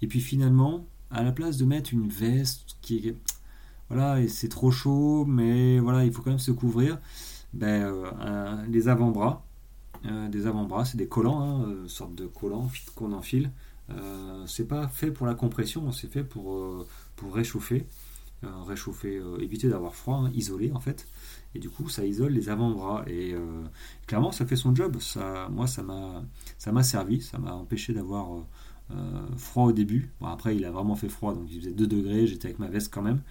Et 0.00 0.06
puis 0.06 0.20
finalement, 0.20 0.86
à 1.10 1.22
la 1.22 1.32
place 1.32 1.56
de 1.56 1.64
mettre 1.64 1.92
une 1.92 2.08
veste 2.08 2.76
qui 2.82 3.08
est. 3.08 3.16
Voilà, 3.88 4.20
et 4.20 4.28
c'est 4.28 4.48
trop 4.48 4.70
chaud, 4.70 5.24
mais 5.26 5.78
voilà, 5.78 6.04
il 6.04 6.12
faut 6.12 6.22
quand 6.22 6.30
même 6.30 6.38
se 6.38 6.50
couvrir. 6.50 6.98
Ben, 7.52 7.88
les 8.68 8.88
avant-bras, 8.88 9.46
euh, 10.04 10.28
des 10.28 10.46
avant-bras, 10.46 10.84
c'est 10.84 10.96
des 10.96 11.08
collants, 11.08 11.40
hein, 11.40 11.64
euh, 11.68 11.82
une 11.82 11.88
sorte 11.88 12.14
de 12.14 12.26
collants 12.26 12.70
qu'on 12.94 13.12
enfile. 13.12 13.50
Euh, 13.90 14.44
c'est 14.46 14.66
pas 14.66 14.88
fait 14.88 15.10
pour 15.10 15.26
la 15.26 15.34
compression, 15.34 15.90
c'est 15.92 16.08
fait 16.08 16.24
pour, 16.24 16.86
pour 17.16 17.34
réchauffer. 17.34 17.86
réchauffer, 18.42 19.20
éviter 19.40 19.68
d'avoir 19.68 19.94
froid, 19.94 20.16
hein, 20.18 20.30
isoler 20.34 20.70
en 20.72 20.80
fait. 20.80 21.08
Et 21.54 21.58
du 21.58 21.70
coup, 21.70 21.88
ça 21.88 22.04
isole 22.04 22.32
les 22.32 22.48
avant-bras. 22.48 23.04
Et 23.08 23.34
clairement, 24.06 24.32
ça 24.32 24.46
fait 24.46 24.56
son 24.56 24.74
job. 24.74 24.98
Ça, 25.00 25.48
moi, 25.50 25.66
ça 25.66 25.82
m'a, 25.82 26.22
ça 26.58 26.72
m'a 26.72 26.82
servi. 26.82 27.22
Ça 27.22 27.38
m'a 27.38 27.52
empêché 27.54 27.92
d'avoir 27.94 28.28
froid 29.36 29.64
au 29.64 29.72
début. 29.72 30.10
Bon, 30.20 30.28
après, 30.28 30.56
il 30.56 30.64
a 30.64 30.70
vraiment 30.70 30.94
fait 30.94 31.08
froid, 31.08 31.34
donc 31.34 31.46
il 31.50 31.60
faisait 31.60 31.72
2 31.72 31.86
degrés. 31.86 32.26
J'étais 32.26 32.46
avec 32.46 32.58
ma 32.58 32.68
veste 32.68 32.92
quand 32.92 33.02
même. 33.02 33.22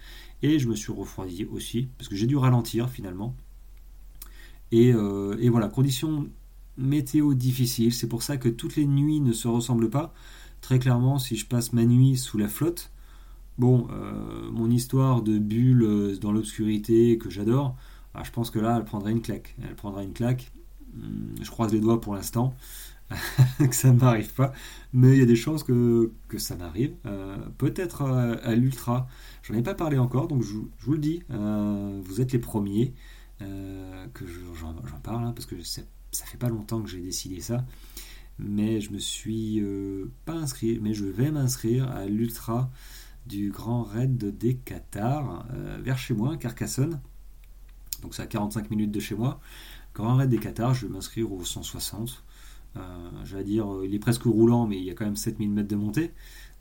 Et 0.42 0.58
je 0.58 0.68
me 0.68 0.74
suis 0.74 0.92
refroidi 0.92 1.44
aussi, 1.46 1.88
parce 1.96 2.08
que 2.08 2.16
j'ai 2.16 2.26
dû 2.26 2.36
ralentir 2.36 2.90
finalement. 2.90 3.34
Et, 4.72 4.88
et 4.88 5.48
voilà, 5.48 5.68
conditions 5.68 6.28
météo 6.76 7.34
difficiles. 7.34 7.92
C'est 7.92 8.08
pour 8.08 8.22
ça 8.22 8.36
que 8.36 8.48
toutes 8.48 8.76
les 8.76 8.86
nuits 8.86 9.20
ne 9.20 9.32
se 9.32 9.48
ressemblent 9.48 9.90
pas. 9.90 10.12
Très 10.60 10.78
clairement, 10.78 11.18
si 11.18 11.36
je 11.36 11.46
passe 11.46 11.72
ma 11.72 11.84
nuit 11.84 12.16
sous 12.16 12.38
la 12.38 12.48
flotte, 12.48 12.90
bon, 13.58 13.88
euh, 13.90 14.50
mon 14.50 14.70
histoire 14.70 15.22
de 15.22 15.38
bulle 15.38 15.82
euh, 15.82 16.16
dans 16.16 16.32
l'obscurité 16.32 17.18
que 17.18 17.30
j'adore, 17.30 17.76
ah, 18.14 18.22
je 18.24 18.30
pense 18.30 18.50
que 18.50 18.58
là, 18.58 18.76
elle 18.78 18.84
prendra 18.84 19.10
une 19.10 19.22
claque. 19.22 19.54
Elle 19.62 19.74
prendra 19.74 20.02
une 20.02 20.12
claque. 20.12 20.52
Hmm, 20.94 21.34
je 21.40 21.50
croise 21.50 21.72
les 21.72 21.80
doigts 21.80 22.00
pour 22.00 22.14
l'instant 22.14 22.54
que 23.58 23.74
ça 23.74 23.92
ne 23.92 24.00
m'arrive 24.00 24.32
pas, 24.32 24.52
mais 24.92 25.12
il 25.12 25.18
y 25.18 25.22
a 25.22 25.26
des 25.26 25.36
chances 25.36 25.62
que, 25.62 26.12
ça 26.38 26.56
m'arrive. 26.56 26.94
Euh, 27.06 27.36
peut-être 27.58 28.02
à, 28.02 28.54
l'ultra. 28.54 29.06
J'en 29.42 29.54
ai 29.54 29.62
pas 29.62 29.74
parlé 29.74 29.98
encore, 29.98 30.26
donc 30.28 30.42
je, 30.42 30.54
vous 30.80 30.92
le 30.92 30.98
dis. 30.98 31.22
vous 31.28 32.20
êtes 32.20 32.32
les 32.32 32.38
premiers 32.38 32.94
que 33.38 34.24
j'en 34.54 35.00
parle, 35.02 35.24
hein, 35.24 35.32
parce 35.32 35.46
que 35.46 35.56
ça 35.62 35.82
fait 36.24 36.38
pas 36.38 36.48
longtemps 36.48 36.82
que 36.82 36.88
j'ai 36.88 37.00
décidé 37.00 37.40
ça 37.40 37.64
mais 38.38 38.80
je 38.80 38.92
me 38.92 38.98
suis 38.98 39.60
euh, 39.60 40.10
pas 40.24 40.34
inscrit, 40.34 40.78
mais 40.80 40.94
je 40.94 41.04
vais 41.04 41.30
m'inscrire 41.30 41.90
à 41.90 42.06
l'ultra 42.06 42.70
du 43.26 43.50
Grand 43.50 43.82
Raid 43.82 44.36
des 44.36 44.56
Qatar 44.56 45.46
euh, 45.52 45.78
vers 45.82 45.98
chez 45.98 46.14
moi, 46.14 46.36
Carcassonne. 46.36 47.00
Donc 48.02 48.14
c'est 48.14 48.22
à 48.22 48.26
45 48.26 48.70
minutes 48.70 48.92
de 48.92 49.00
chez 49.00 49.14
moi. 49.14 49.40
Grand 49.94 50.16
Raid 50.16 50.28
des 50.28 50.38
Qatar, 50.38 50.74
je 50.74 50.86
vais 50.86 50.92
m'inscrire 50.92 51.32
au 51.32 51.44
160. 51.44 52.22
Euh, 52.76 52.80
je 53.24 53.36
vais 53.36 53.44
dire, 53.44 53.66
il 53.84 53.94
est 53.94 53.98
presque 53.98 54.22
roulant, 54.22 54.66
mais 54.66 54.78
il 54.78 54.84
y 54.84 54.90
a 54.90 54.94
quand 54.94 55.04
même 55.04 55.16
7000 55.16 55.50
mètres 55.50 55.68
de 55.68 55.76
montée. 55.76 56.12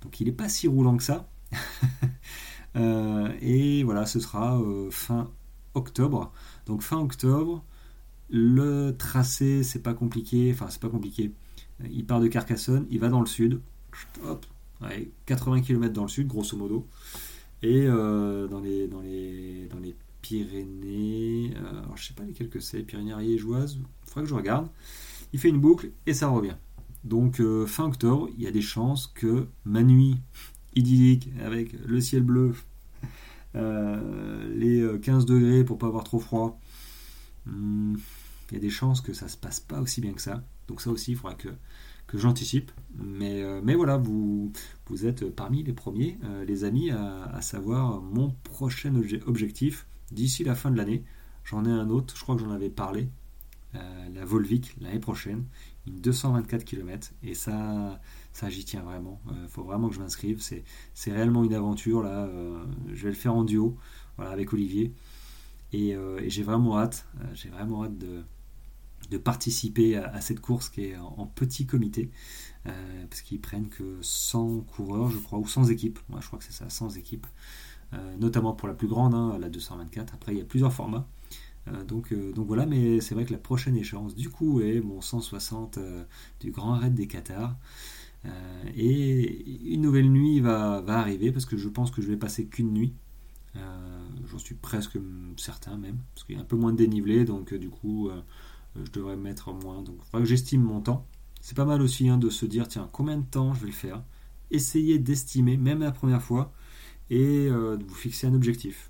Donc 0.02 0.20
il 0.20 0.26
n'est 0.26 0.34
pas 0.34 0.50
si 0.50 0.68
roulant 0.68 0.98
que 0.98 1.04
ça. 1.04 1.30
et 3.42 3.84
voilà, 3.84 4.06
ce 4.06 4.20
sera 4.20 4.62
fin 4.92 5.32
octobre. 5.74 6.32
Donc 6.66 6.82
fin 6.82 6.98
octobre, 6.98 7.64
le 8.30 8.96
tracé, 8.98 9.64
c'est 9.64 9.82
pas 9.82 9.94
compliqué. 9.94 10.52
Enfin, 10.54 10.68
c'est 10.70 10.82
pas 10.82 10.90
compliqué. 10.90 11.32
Il 11.92 12.06
part 12.06 12.20
de 12.20 12.28
Carcassonne, 12.28 12.86
il 12.90 13.00
va 13.00 13.10
dans 13.10 13.20
le 13.20 13.26
sud, 13.26 13.62
hop, 14.24 14.46
80 15.26 15.62
km 15.62 15.94
dans 15.94 16.04
le 16.04 16.10
sud, 16.10 16.28
grosso 16.28 16.58
modo, 16.58 16.88
et 17.62 17.86
euh, 17.88 18.48
dans, 18.48 18.60
les, 18.60 18.88
dans, 18.88 19.02
les, 19.02 19.68
dans 19.72 19.80
les 19.80 19.96
Pyrénées, 20.22 21.54
euh, 21.56 21.84
alors 21.84 21.98
je 21.98 22.08
sais 22.08 22.14
pas 22.14 22.24
lesquelles 22.24 22.50
que 22.50 22.60
c'est, 22.60 22.82
Pyrénées 22.84 23.14
ariégeoises, 23.14 23.78
il 23.78 24.10
faudrait 24.10 24.24
que 24.24 24.30
je 24.30 24.36
regarde. 24.36 24.70
Il 25.36 25.40
fait 25.42 25.50
une 25.50 25.60
boucle 25.60 25.92
et 26.06 26.14
ça 26.14 26.30
revient. 26.30 26.56
Donc 27.04 27.42
euh, 27.42 27.66
fin 27.66 27.84
octobre, 27.84 28.30
il 28.38 28.42
y 28.42 28.48
a 28.48 28.52
des 28.52 28.62
chances 28.62 29.08
que 29.08 29.50
ma 29.66 29.84
nuit 29.84 30.16
idyllique 30.76 31.30
avec 31.44 31.74
le 31.74 32.00
ciel 32.00 32.24
bleu, 32.24 32.54
les 33.54 34.88
15 35.02 35.26
degrés 35.26 35.66
pour 35.66 35.78
pas 35.78 35.88
avoir 35.88 36.06
trop 36.06 36.20
froid, 36.20 36.58
hmm, 37.48 37.96
il 38.50 38.54
y 38.54 38.58
a 38.58 38.62
des 38.62 38.70
chances 38.70 39.02
que 39.02 39.12
ça 39.12 39.28
se 39.28 39.36
passe 39.36 39.60
pas 39.60 39.82
aussi 39.82 40.00
bien 40.00 40.14
que 40.14 40.22
ça. 40.22 40.42
Donc 40.68 40.82
ça 40.82 40.90
aussi, 40.90 41.12
il 41.12 41.18
faudra 41.18 41.36
que, 41.36 41.50
j'anticipe. 42.14 42.72
Mais, 42.98 43.44
euh, 43.44 43.60
mais 43.62 43.76
voilà, 43.76 43.98
vous, 43.98 44.54
vous 44.88 45.06
êtes 45.06 45.30
parmi 45.30 45.64
les 45.64 45.74
premiers, 45.74 46.18
euh, 46.24 46.46
les 46.46 46.64
amis, 46.64 46.92
à, 46.92 47.42
savoir 47.42 48.02
mon 48.02 48.32
prochain 48.44 48.96
objectif 49.26 49.86
d'ici 50.12 50.46
la 50.46 50.56
fin 50.56 50.72
de 50.72 50.78
l'année. 50.78 51.04
J'en 51.44 51.66
ai 51.66 51.70
un 51.70 51.90
autre, 51.90 52.16
je 52.16 52.24
crois 52.24 52.36
que 52.36 52.42
j'en 52.42 52.52
avais 52.52 52.70
parlé, 52.70 53.02
euh, 53.02 53.25
la 54.14 54.26
Volvic 54.26 54.76
l'année 54.80 55.00
prochaine, 55.00 55.46
une 55.88 56.00
224 56.02 56.64
km. 56.64 57.12
Et 57.24 57.34
ça, 57.34 58.00
ça 58.34 58.50
j'y 58.50 58.66
tiens 58.66 58.82
vraiment. 58.82 59.22
Il 59.44 59.50
faut 59.50 59.64
vraiment 59.64 59.90
que 59.90 59.96
je 59.96 60.00
m'inscrive. 60.00 60.42
C'est, 60.42 60.64
réellement 61.12 61.44
une 61.44 61.54
aventure. 61.54 62.04
là. 62.04 62.30
je 62.94 63.04
vais 63.04 63.10
le 63.10 63.16
faire 63.16 63.36
en 63.36 63.44
duo 63.44 63.78
voilà, 64.18 64.32
avec 64.32 64.54
Olivier. 64.54 64.94
Et, 65.74 65.90
et 65.90 66.30
j'ai 66.30 66.44
vraiment 66.44 66.80
hâte. 66.80 67.08
j'ai 67.34 67.50
vraiment 67.50 67.84
hâte 67.84 67.98
de 67.98 68.24
de 69.10 69.18
participer 69.18 69.98
à, 69.98 70.22
cette 70.22 70.40
course 70.40 70.70
qui 70.70 70.86
est 70.86 70.98
en, 70.98 71.28
petit 71.28 71.66
comité, 71.66 72.12
euh, 72.66 73.06
parce 73.10 73.22
qu'ils 73.22 73.42
prennent 73.42 73.70
que 73.70 73.98
100 74.02 74.62
coureurs, 74.62 75.10
je 75.10 75.18
crois, 75.18 75.40
ou 75.40 75.48
100 75.48 75.66
équipes. 75.66 76.00
Moi, 76.10 76.20
je 76.22 76.28
crois 76.28 76.40
que 76.40 76.46
c'est 76.46 76.54
ça, 76.54 76.70
100 76.70 76.92
équipes, 76.92 77.28
euh, 77.94 78.16
notamment 78.18 78.54
pour 78.54 78.68
la 78.68 78.74
plus 78.74 78.88
grande, 78.88 79.14
hein, 79.14 79.38
la 79.40 79.50
224. 79.50 80.14
Après, 80.14 80.34
il 80.34 80.38
y 80.40 80.42
a 80.42 80.46
plusieurs 80.46 80.74
formats. 80.74 81.08
Euh, 81.68 81.84
donc, 81.84 82.14
donc 82.14 82.48
voilà, 82.48 82.66
mais 82.66 83.02
c'est 83.02 83.16
vrai 83.16 83.26
que 83.26 83.32
la 83.32 83.40
prochaine 83.40 83.76
échéance, 83.76 84.16
du 84.16 84.30
coup, 84.30 84.62
est 84.62 84.82
mon 84.82 85.02
160 85.02 85.80
du 86.40 86.52
Grand 86.52 86.78
Raid 86.78 86.94
des 86.94 87.08
Qatars. 87.08 87.56
et 88.76 89.74
une 89.74 89.82
nouvelle 89.82 90.10
nuit 90.10 90.40
va, 90.40 90.84
arriver, 90.88 91.32
parce 91.32 91.46
que 91.46 91.58
je 91.58 91.70
pense 91.70 91.92
que 91.92 92.02
je 92.02 92.08
vais 92.08 92.18
passer 92.18 92.48
qu'une 92.48 92.72
nuit. 92.74 92.94
J'en 94.26 94.38
suis 94.38 94.56
presque 94.56 94.98
certain 95.38 95.78
même, 95.78 95.98
parce 96.14 96.26
qu'il 96.26 96.36
y 96.36 96.38
a 96.38 96.42
un 96.42 96.46
peu 96.46 96.56
moins 96.56 96.74
de 96.74 96.78
dénivelé, 96.78 97.26
donc 97.26 97.54
du 97.54 97.70
coup 97.70 98.10
je 98.76 98.92
devrais 98.92 99.16
mettre 99.16 99.54
moins. 99.54 99.82
Donc 99.82 99.98
il 100.14 100.20
que 100.20 100.26
j'estime 100.26 100.62
mon 100.62 100.82
temps. 100.82 101.06
C'est 101.46 101.56
pas 101.56 101.66
mal 101.66 101.84
aussi 101.84 102.10
hein, 102.10 102.18
de 102.18 102.32
se 102.32 102.48
dire, 102.48 102.68
tiens, 102.68 102.90
combien 102.92 103.18
de 103.18 103.24
temps 103.24 103.54
je 103.54 103.62
vais 103.62 103.68
le 103.68 103.72
faire? 103.72 104.04
Essayez 104.50 104.98
d'estimer, 104.98 105.58
même 105.58 105.82
la 105.82 105.92
première 105.92 106.24
fois, 106.24 106.52
et 107.12 107.48
euh, 107.50 107.78
de 107.78 107.84
vous 107.84 107.94
fixer 107.94 108.26
un 108.26 108.34
objectif. 108.34 108.90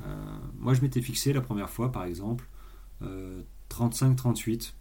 Euh, 0.00 0.38
moi, 0.58 0.74
je 0.74 0.80
m'étais 0.80 1.02
fixé 1.02 1.32
la 1.32 1.40
première 1.40 1.70
fois, 1.70 1.92
par 1.92 2.04
exemple, 2.04 2.48
35-38. 3.70 4.68
Euh, 4.68 4.72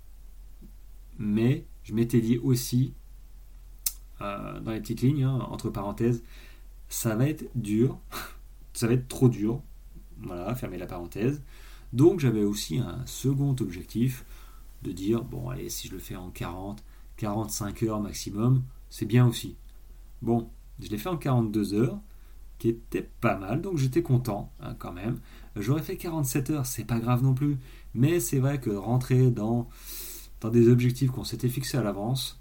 Mais 1.20 1.66
je 1.84 1.94
m'étais 1.94 2.22
dit 2.22 2.38
aussi, 2.38 2.94
dans 4.20 4.72
les 4.72 4.82
petites 4.82 5.02
lignes, 5.02 5.24
hein, 5.24 5.40
entre 5.50 5.70
parenthèses, 5.70 6.24
ça 6.90 7.16
va 7.16 7.28
être 7.28 7.46
dur, 7.56 8.00
ça 8.74 8.88
va 8.88 8.94
être 8.94 9.08
trop 9.08 9.30
dur. 9.30 9.62
Voilà, 10.20 10.54
fermez 10.56 10.78
la 10.78 10.88
parenthèse. 10.88 11.42
Donc 11.94 12.20
j'avais 12.20 12.44
aussi 12.44 12.80
un 12.80 13.06
second 13.06 13.56
objectif 13.60 14.26
de 14.84 14.92
dire, 14.92 15.24
bon 15.24 15.50
allez, 15.50 15.70
si 15.70 15.88
je 15.88 15.94
le 15.94 16.00
fais 16.00 16.16
en 16.16 16.30
40, 16.30 16.84
45 17.18 17.84
heures 17.84 18.02
maximum, 18.02 18.64
c'est 18.90 19.06
bien 19.06 19.28
aussi. 19.28 19.56
Bon, 20.22 20.50
je 20.80 20.90
l'ai 20.90 20.98
fait 20.98 21.10
en 21.10 21.18
42 21.18 21.74
heures, 21.74 22.00
qui 22.60 22.70
était 22.70 23.10
pas 23.22 23.38
mal, 23.38 23.62
donc 23.62 23.78
j'étais 23.78 24.02
content 24.02 24.52
hein, 24.60 24.76
quand 24.80 24.94
même. 24.94 25.20
J'aurais 25.56 25.82
fait 25.82 25.98
47 25.98 26.50
heures, 26.52 26.66
c'est 26.66 26.86
pas 26.86 27.00
grave 27.00 27.24
non 27.24 27.34
plus, 27.34 27.58
mais 27.94 28.20
c'est 28.20 28.40
vrai 28.40 28.60
que 28.60 28.70
rentrer 28.70 29.32
dans, 29.32 29.70
dans 30.42 30.50
des 30.50 30.70
objectifs 30.70 31.12
qu'on 31.12 31.24
s'était 31.24 31.50
fixés 31.50 31.78
à 31.78 31.84
l'avance, 31.84 32.40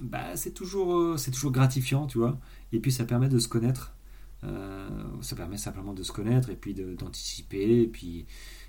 bah, 0.00 0.36
c'est 0.36 0.52
toujours, 0.52 0.96
euh, 0.96 1.16
c'est 1.16 1.30
toujours 1.30 1.52
gratifiant, 1.52 2.06
tu 2.06 2.18
vois. 2.18 2.38
Et 2.72 2.80
puis 2.80 2.92
ça 2.92 3.04
permet 3.04 3.28
de 3.28 3.38
se 3.38 3.48
connaître. 3.48 3.94
Euh, 4.44 4.88
ça 5.20 5.34
permet 5.34 5.56
simplement 5.56 5.92
de 5.92 6.02
se 6.02 6.12
connaître 6.12 6.50
et 6.50 6.56
puis 6.56 6.74
d'anticiper. 6.74 7.82
Et 7.82 7.86
puis 7.86 8.26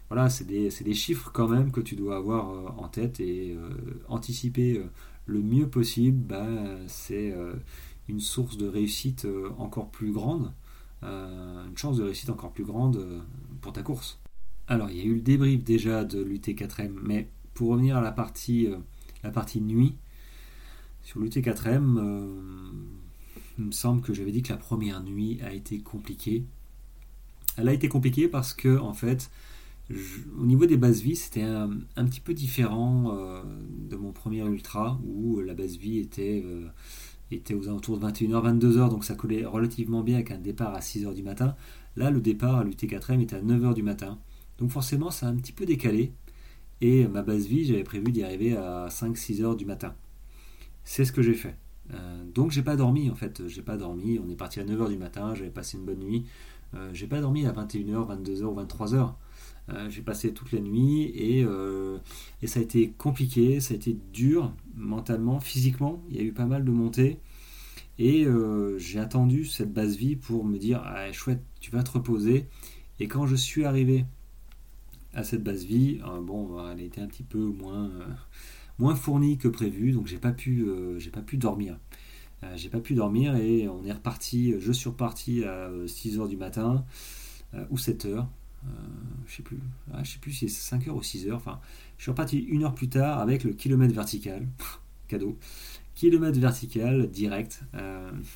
voilà, 0.09 0.29
c'est 0.29 0.45
des, 0.45 0.69
des, 0.69 0.93
chiffres 0.93 1.31
quand 1.31 1.47
même 1.47 1.71
que 1.71 1.81
tu 1.81 1.95
dois 1.95 2.17
avoir 2.17 2.49
euh, 2.49 2.67
en 2.77 2.87
tête 2.87 3.19
et 3.19 3.55
anticiper 4.07 4.83
le 5.25 5.41
mieux 5.41 5.69
possible, 5.69 6.17
bah, 6.17 6.47
c'est 6.87 7.33
une 8.07 8.19
source 8.19 8.57
de 8.57 8.67
réussite 8.67 9.27
encore 9.59 9.91
plus 9.91 10.11
grande, 10.11 10.51
une 11.01 11.77
chance 11.77 11.97
de 11.97 12.03
réussite 12.03 12.29
encore 12.29 12.51
plus 12.51 12.65
grande 12.65 13.23
pour 13.61 13.73
ta 13.73 13.83
course. 13.83 14.19
Alors, 14.67 14.89
il 14.89 14.97
y 14.97 15.01
a 15.01 15.05
eu 15.05 15.15
le 15.15 15.21
débrief 15.21 15.63
déjà 15.63 16.03
de 16.03 16.21
l'UT4M, 16.21 16.91
mais 17.01 17.29
pour 17.53 17.69
revenir 17.69 17.97
à 17.97 18.01
la 18.01 18.11
partie, 18.11 18.67
la 19.23 19.31
partie 19.31 19.61
nuit, 19.61 19.95
sur 21.03 21.19
l'UT4M, 21.19 21.99
il 23.59 23.65
me 23.65 23.71
semble 23.71 24.01
que 24.01 24.13
j'avais 24.13 24.31
dit 24.31 24.41
que 24.41 24.49
la 24.49 24.57
première 24.57 25.03
nuit 25.03 25.39
a 25.41 25.53
été 25.53 25.79
compliquée. 25.79 26.45
Elle 27.57 27.67
a 27.67 27.73
été 27.73 27.89
compliquée 27.89 28.27
parce 28.27 28.53
que, 28.53 28.77
en 28.77 28.93
fait, 28.93 29.29
au 30.39 30.45
niveau 30.45 30.65
des 30.65 30.77
bases 30.77 31.01
vie, 31.01 31.15
c'était 31.15 31.43
un, 31.43 32.05
petit 32.05 32.21
peu 32.21 32.33
différent 32.33 33.11
euh, 33.17 33.41
de 33.89 33.95
mon 33.97 34.11
premier 34.11 34.45
ultra 34.45 34.99
où 35.03 35.39
la 35.39 35.53
base 35.53 35.77
vie 35.77 35.97
était, 35.97 36.43
euh, 36.45 36.67
était 37.31 37.53
aux 37.53 37.67
alentours 37.67 37.99
de 37.99 38.07
21h, 38.07 38.59
22h, 38.59 38.89
donc 38.89 39.05
ça 39.05 39.15
collait 39.15 39.45
relativement 39.45 40.03
bien 40.03 40.15
avec 40.15 40.31
un 40.31 40.37
départ 40.37 40.73
à 40.73 40.79
6h 40.79 41.13
du 41.13 41.23
matin. 41.23 41.55
Là, 41.95 42.11
le 42.11 42.21
départ 42.21 42.57
à 42.57 42.63
l'UT4M 42.63 43.21
était 43.21 43.35
à 43.35 43.41
9h 43.41 43.73
du 43.73 43.83
matin. 43.83 44.17
Donc 44.57 44.71
forcément, 44.71 45.11
ça 45.11 45.27
a 45.27 45.29
un 45.29 45.35
petit 45.35 45.51
peu 45.51 45.65
décalé. 45.65 46.11
Et 46.81 47.07
ma 47.07 47.21
base 47.21 47.45
vie, 47.45 47.65
j'avais 47.65 47.83
prévu 47.83 48.11
d'y 48.11 48.23
arriver 48.23 48.55
à 48.55 48.87
5-6 48.89 49.41
h 49.41 49.55
du 49.55 49.65
matin. 49.65 49.93
C'est 50.83 51.05
ce 51.05 51.11
que 51.11 51.21
j'ai 51.21 51.33
fait. 51.33 51.55
Euh, 51.93 52.23
donc 52.33 52.51
j'ai 52.51 52.61
pas 52.61 52.75
dormi 52.75 53.09
en 53.09 53.15
fait, 53.15 53.47
j'ai 53.47 53.61
pas 53.61 53.77
dormi. 53.77 54.19
On 54.23 54.29
est 54.29 54.35
parti 54.35 54.59
à 54.59 54.63
9h 54.63 54.89
du 54.89 54.97
matin, 54.97 55.33
j'avais 55.35 55.49
passé 55.49 55.77
une 55.77 55.85
bonne 55.85 55.99
nuit. 55.99 56.25
j'ai 56.93 57.07
pas 57.07 57.19
dormi 57.19 57.45
à 57.45 57.51
21h, 57.51 58.23
22h 58.23 58.43
ou 58.43 58.61
23h. 58.61 59.13
Euh, 59.73 59.89
j'ai 59.89 60.01
passé 60.01 60.33
toute 60.33 60.51
la 60.51 60.59
nuit 60.59 61.13
euh, 61.43 61.99
et, 62.41 62.47
ça 62.47 62.59
a 62.59 62.63
été 62.63 62.91
compliqué, 62.91 63.59
ça 63.59 63.73
a 63.73 63.77
été 63.77 63.97
dur 64.13 64.53
mentalement, 64.75 65.39
physiquement. 65.39 66.01
Il 66.09 66.17
y 66.17 66.19
a 66.19 66.23
eu 66.23 66.31
pas 66.31 66.45
mal 66.45 66.65
de 66.65 66.71
montées. 66.71 67.19
Et 67.97 68.25
euh, 68.25 68.77
j'ai 68.77 68.99
attendu 68.99 69.45
cette 69.45 69.73
base 69.73 69.97
vie 69.97 70.15
pour 70.15 70.45
me 70.45 70.57
dire 70.57 70.81
ah, 70.85 71.11
chouette, 71.11 71.41
tu 71.59 71.71
vas 71.71 71.83
te 71.83 71.91
reposer. 71.91 72.47
Et 72.99 73.07
quand 73.07 73.27
je 73.27 73.35
suis 73.35 73.65
arrivé 73.65 74.05
à 75.13 75.23
cette 75.23 75.43
base 75.43 75.65
vie, 75.65 75.99
bon, 76.21 76.57
elle 76.69 76.81
était 76.81 77.01
un 77.01 77.07
petit 77.07 77.23
peu 77.23 77.39
moins, 77.39 77.91
moins 78.77 78.95
fournie 78.95 79.37
que 79.37 79.47
prévu, 79.47 79.91
donc 79.91 80.07
j'ai 80.07 80.17
pas 80.17 80.33
j'ai 80.37 81.09
pas 81.11 81.21
pu 81.21 81.37
dormir. 81.37 81.79
j'ai 82.55 82.69
pas 82.69 82.79
pu 82.79 82.93
dormir 82.93 83.35
et 83.35 83.67
on 83.67 83.83
est 83.85 83.91
reparti, 83.91 84.53
je 84.59 84.71
suis 84.71 84.89
reparti 84.89 85.43
à 85.43 85.69
6h 85.87 86.27
du 86.27 86.37
matin 86.37 86.85
ou 87.69 87.77
7h 87.77 88.27
je 89.27 89.35
sais 89.35 89.43
plus, 89.43 89.59
ah, 89.93 90.03
sais 90.03 90.19
plus 90.19 90.31
si 90.31 90.49
c'est 90.49 90.75
5h 90.75 90.89
ou 90.89 91.01
6h. 91.01 91.33
Enfin, 91.33 91.59
je 91.97 92.03
suis 92.03 92.11
reparti 92.11 92.39
une 92.39 92.63
heure 92.63 92.75
plus 92.75 92.89
tard 92.89 93.19
avec 93.19 93.43
le 93.43 93.53
kilomètre 93.53 93.93
vertical, 93.93 94.47
cadeau, 95.07 95.37
kilomètre 95.95 96.39
vertical 96.39 97.09
direct, 97.09 97.61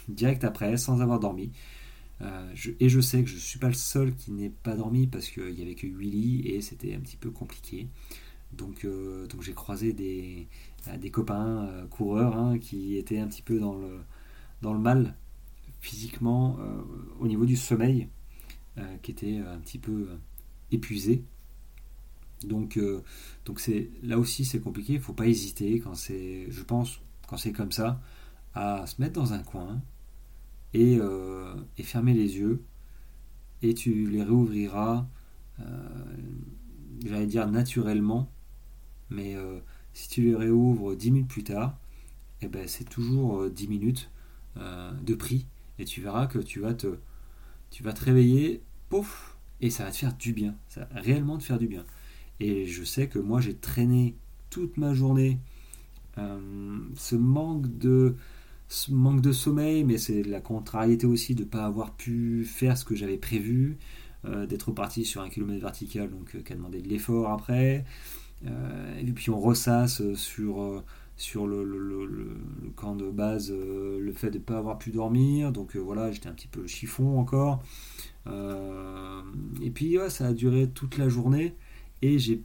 direct 0.07 0.43
après, 0.43 0.77
sans 0.77 1.01
avoir 1.01 1.19
dormi. 1.19 1.51
et 2.79 2.89
je 2.89 3.01
sais 3.01 3.23
que 3.23 3.29
je 3.29 3.35
ne 3.35 3.39
suis 3.39 3.59
pas 3.59 3.67
le 3.67 3.73
seul 3.73 4.15
qui 4.15 4.31
n'ait 4.31 4.51
pas 4.51 4.75
dormi 4.75 5.07
parce 5.07 5.29
qu'il 5.29 5.53
n'y 5.53 5.61
avait 5.61 5.75
que 5.75 5.87
8 5.87 6.09
lits 6.09 6.41
et 6.47 6.61
c'était 6.61 6.93
un 6.95 6.99
petit 6.99 7.17
peu 7.17 7.31
compliqué. 7.31 7.87
Donc, 8.53 8.85
donc 9.29 9.41
j'ai 9.41 9.53
croisé 9.53 9.93
des, 9.93 10.47
des 10.99 11.09
copains 11.09 11.69
coureurs 11.89 12.37
hein, 12.37 12.59
qui 12.59 12.97
étaient 12.97 13.19
un 13.19 13.27
petit 13.27 13.41
peu 13.41 13.59
dans 13.59 13.75
le, 13.75 13.99
dans 14.61 14.73
le 14.73 14.79
mal 14.79 15.15
physiquement 15.81 16.57
au 17.19 17.27
niveau 17.27 17.45
du 17.45 17.55
sommeil. 17.55 18.07
Euh, 18.79 18.97
qui 19.03 19.11
était 19.11 19.37
un 19.37 19.59
petit 19.59 19.77
peu 19.77 20.07
euh, 20.09 20.17
épuisé. 20.71 21.23
Donc, 22.43 22.77
euh, 22.77 23.03
donc 23.45 23.59
c'est 23.59 23.91
là 24.01 24.17
aussi 24.17 24.45
c'est 24.45 24.59
compliqué. 24.59 24.93
Il 24.93 24.99
faut 24.99 25.13
pas 25.13 25.27
hésiter 25.27 25.79
quand 25.79 25.93
c'est, 25.93 26.47
je 26.49 26.63
pense, 26.63 26.99
quand 27.27 27.37
c'est 27.37 27.51
comme 27.51 27.71
ça, 27.71 28.01
à 28.55 28.87
se 28.87 28.99
mettre 28.99 29.13
dans 29.13 29.33
un 29.33 29.43
coin 29.43 29.79
et, 30.73 30.97
et 31.77 31.83
fermer 31.83 32.13
les 32.15 32.37
yeux 32.37 32.63
et 33.61 33.75
tu 33.75 34.09
les 34.09 34.23
réouvriras, 34.23 35.07
j'allais 37.05 37.27
dire 37.27 37.47
naturellement, 37.47 38.31
mais 39.09 39.35
si 39.93 40.09
tu 40.09 40.21
les 40.23 40.35
réouvres 40.35 40.95
10 40.95 41.11
minutes 41.11 41.29
plus 41.29 41.43
tard, 41.43 41.77
eh 42.41 42.47
ben, 42.47 42.67
c'est 42.67 42.89
toujours 42.89 43.49
10 43.49 43.67
minutes 43.67 44.11
de 44.55 45.13
prix 45.15 45.45
et 45.79 45.85
tu 45.85 46.01
verras 46.01 46.27
que 46.27 46.39
tu 46.39 46.59
vas 46.59 46.73
te, 46.73 46.97
tu 47.73 47.81
vas 47.81 47.91
te 47.91 48.05
réveiller, 48.05 48.61
pouf, 48.89 49.35
et 49.59 49.71
ça 49.71 49.83
va 49.83 49.91
te 49.91 49.97
faire 49.97 50.13
du 50.13 50.31
bien. 50.31 50.55
Ça 50.69 50.85
va 50.85 51.01
réellement 51.01 51.39
te 51.39 51.43
faire 51.43 51.57
du 51.57 51.67
bien. 51.67 51.83
Et 52.39 52.67
je 52.67 52.83
sais 52.83 53.07
que 53.07 53.17
moi, 53.17 53.41
j'ai 53.41 53.55
traîné 53.55 54.15
toute 54.51 54.77
ma 54.77 54.93
journée 54.93 55.39
euh, 56.19 56.39
ce 56.95 57.15
manque 57.15 57.77
de 57.79 58.15
ce 58.69 58.91
manque 58.91 59.21
de 59.21 59.31
sommeil, 59.31 59.83
mais 59.83 59.97
c'est 59.97 60.21
la 60.23 60.39
contrariété 60.39 61.07
aussi 61.07 61.33
de 61.33 61.43
ne 61.43 61.47
pas 61.47 61.65
avoir 61.65 61.95
pu 61.95 62.45
faire 62.45 62.77
ce 62.77 62.85
que 62.85 62.95
j'avais 62.95 63.17
prévu, 63.17 63.77
euh, 64.25 64.45
d'être 64.45 64.71
parti 64.71 65.03
sur 65.03 65.21
un 65.21 65.29
kilomètre 65.29 65.61
vertical, 65.61 66.09
donc 66.09 66.35
euh, 66.35 66.41
qui 66.41 66.53
a 66.53 66.55
demandé 66.55 66.81
de 66.81 66.87
l'effort 66.87 67.31
après. 67.31 67.85
et 68.45 69.11
puis 69.13 69.29
on 69.31 69.39
ressasse 69.39 70.13
sur 70.15 70.83
sur 71.15 71.47
le, 71.47 72.37
camp 72.75 72.95
de 72.95 73.09
base 73.09 73.51
euh, 73.51 73.99
le 73.99 74.11
fait 74.13 74.31
de 74.31 74.39
ne 74.39 74.43
pas 74.43 74.57
avoir 74.57 74.77
pu 74.77 74.91
dormir. 74.91 75.51
Donc 75.51 75.75
euh, 75.75 75.79
voilà, 75.79 76.11
j'étais 76.11 76.27
un 76.27 76.33
petit 76.33 76.47
peu 76.47 76.65
chiffon 76.67 77.19
encore. 77.19 77.63
Euh, 78.27 79.21
et 79.61 79.69
puis 79.69 79.97
ça 80.09 80.27
a 80.27 80.33
duré 80.33 80.69
toute 80.69 80.97
la 80.97 81.09
journée 81.09 81.55
et 82.01 82.19
j'ai 82.19 82.41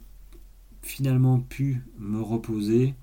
finalement 0.81 1.39
pu 1.39 1.81
me 1.97 2.21
reposer 2.21 2.93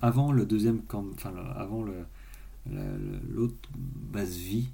avant 0.00 0.32
le 0.32 0.46
deuxième 0.46 0.80
camp, 0.80 1.04
enfin 1.12 1.34
avant 1.54 1.82
le, 1.82 1.92
l'autre 3.28 3.68
base 3.76 4.34
vie. 4.34 4.70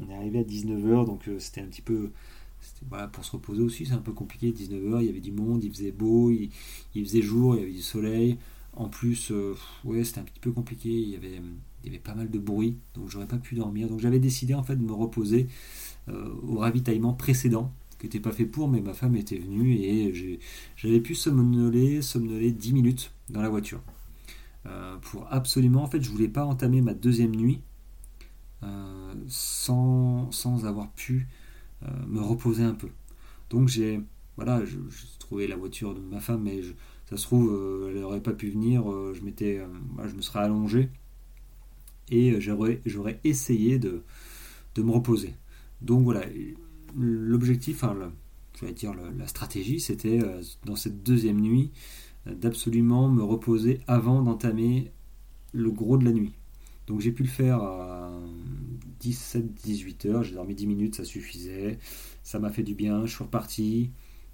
on 0.00 0.10
est 0.10 0.16
arrivé 0.16 0.40
à 0.40 0.42
19h, 0.42 1.06
donc 1.06 1.30
c'était 1.38 1.60
un 1.60 1.66
petit 1.66 1.80
peu 1.80 2.10
voilà, 2.88 3.08
pour 3.08 3.24
se 3.24 3.32
reposer 3.32 3.62
aussi, 3.62 3.86
c'est 3.86 3.92
un 3.92 3.98
peu 3.98 4.12
compliqué. 4.12 4.52
19h, 4.52 5.00
il 5.00 5.06
y 5.06 5.08
avait 5.08 5.20
du 5.20 5.32
monde, 5.32 5.64
il 5.64 5.72
faisait 5.72 5.92
beau, 5.92 6.30
il, 6.30 6.50
faisait 7.04 7.22
jour, 7.22 7.56
il 7.56 7.60
y 7.60 7.62
avait 7.62 7.72
du 7.72 7.82
soleil. 7.82 8.38
En 8.74 8.88
plus, 8.88 9.30
euh, 9.30 9.54
ouais, 9.84 10.04
c'était 10.04 10.20
un 10.20 10.24
petit 10.24 10.40
peu 10.40 10.52
compliqué. 10.52 10.90
Il 10.90 11.08
y 11.08 11.16
avait, 11.16 11.40
il 11.82 11.86
y 11.86 11.88
avait 11.88 12.02
pas 12.02 12.14
mal 12.14 12.30
de 12.30 12.38
bruit, 12.38 12.78
donc 12.94 13.08
j'aurais 13.08 13.26
pas 13.28 13.38
pu 13.38 13.54
dormir. 13.54 13.88
Donc 13.88 14.00
j'avais 14.00 14.18
décidé 14.18 14.54
en 14.54 14.62
fait 14.62 14.76
de 14.76 14.82
me 14.82 14.92
reposer 14.92 15.48
euh, 16.08 16.34
au 16.42 16.58
ravitaillement 16.58 17.14
précédent, 17.14 17.72
qui 17.98 18.06
n'était 18.06 18.20
pas 18.20 18.32
fait 18.32 18.46
pour, 18.46 18.68
mais 18.68 18.80
ma 18.80 18.94
femme 18.94 19.16
était 19.16 19.38
venue 19.38 19.74
et 19.74 20.12
j'avais 20.76 21.00
pu 21.00 21.14
somnoler, 21.14 22.02
somnoler 22.02 22.52
10 22.52 22.72
minutes 22.72 23.12
dans 23.30 23.42
la 23.42 23.48
voiture. 23.48 23.80
Euh, 24.66 24.96
pour 24.98 25.26
absolument, 25.32 25.82
en 25.82 25.86
fait, 25.86 26.02
je 26.02 26.10
voulais 26.10 26.28
pas 26.28 26.44
entamer 26.44 26.80
ma 26.80 26.94
deuxième 26.94 27.34
nuit 27.34 27.60
sans, 29.28 30.30
sans 30.32 30.64
avoir 30.64 30.90
pu 30.92 31.28
me 32.06 32.20
reposer 32.20 32.62
un 32.62 32.74
peu. 32.74 32.88
Donc 33.50 33.68
j'ai 33.68 34.00
voilà, 34.36 34.62
trouvé 35.18 35.46
la 35.46 35.56
voiture 35.56 35.94
de 35.94 36.00
ma 36.00 36.20
femme, 36.20 36.42
mais 36.42 36.62
ça 37.08 37.16
se 37.16 37.22
trouve, 37.22 37.52
euh, 37.52 37.90
elle 37.90 38.00
n'aurait 38.00 38.22
pas 38.22 38.32
pu 38.32 38.50
venir. 38.50 38.90
Euh, 38.90 39.14
je 39.14 39.22
m'étais, 39.22 39.60
je 40.04 40.14
me 40.14 40.22
serais 40.22 40.40
allongé 40.40 40.90
et 42.10 42.40
j'aurais, 42.40 43.20
essayé 43.24 43.78
de, 43.78 44.02
de 44.74 44.82
me 44.82 44.90
reposer. 44.90 45.34
Donc 45.80 46.04
voilà, 46.04 46.22
l'objectif, 46.96 47.82
enfin, 47.82 48.12
je 48.58 48.66
vais 48.66 48.72
dire 48.72 48.94
la 49.18 49.26
stratégie, 49.26 49.80
c'était 49.80 50.20
dans 50.64 50.76
cette 50.76 51.02
deuxième 51.02 51.40
nuit 51.40 51.72
d'absolument 52.26 53.08
me 53.08 53.22
reposer 53.22 53.80
avant 53.86 54.22
d'entamer 54.22 54.92
le 55.52 55.70
gros 55.70 55.96
de 55.96 56.04
la 56.04 56.12
nuit. 56.12 56.34
Donc 56.86 57.00
j'ai 57.00 57.12
pu 57.12 57.22
le 57.22 57.28
faire 57.28 57.62
à 57.62 58.12
17-18 59.00 60.08
heures, 60.08 60.22
j'ai 60.22 60.34
dormi 60.34 60.54
10 60.54 60.66
minutes, 60.66 60.94
ça 60.96 61.04
suffisait, 61.04 61.78
ça 62.22 62.38
m'a 62.38 62.50
fait 62.50 62.62
du 62.62 62.74
bien, 62.74 63.06
je 63.06 63.14
suis 63.14 63.24
reparti, 63.24 63.90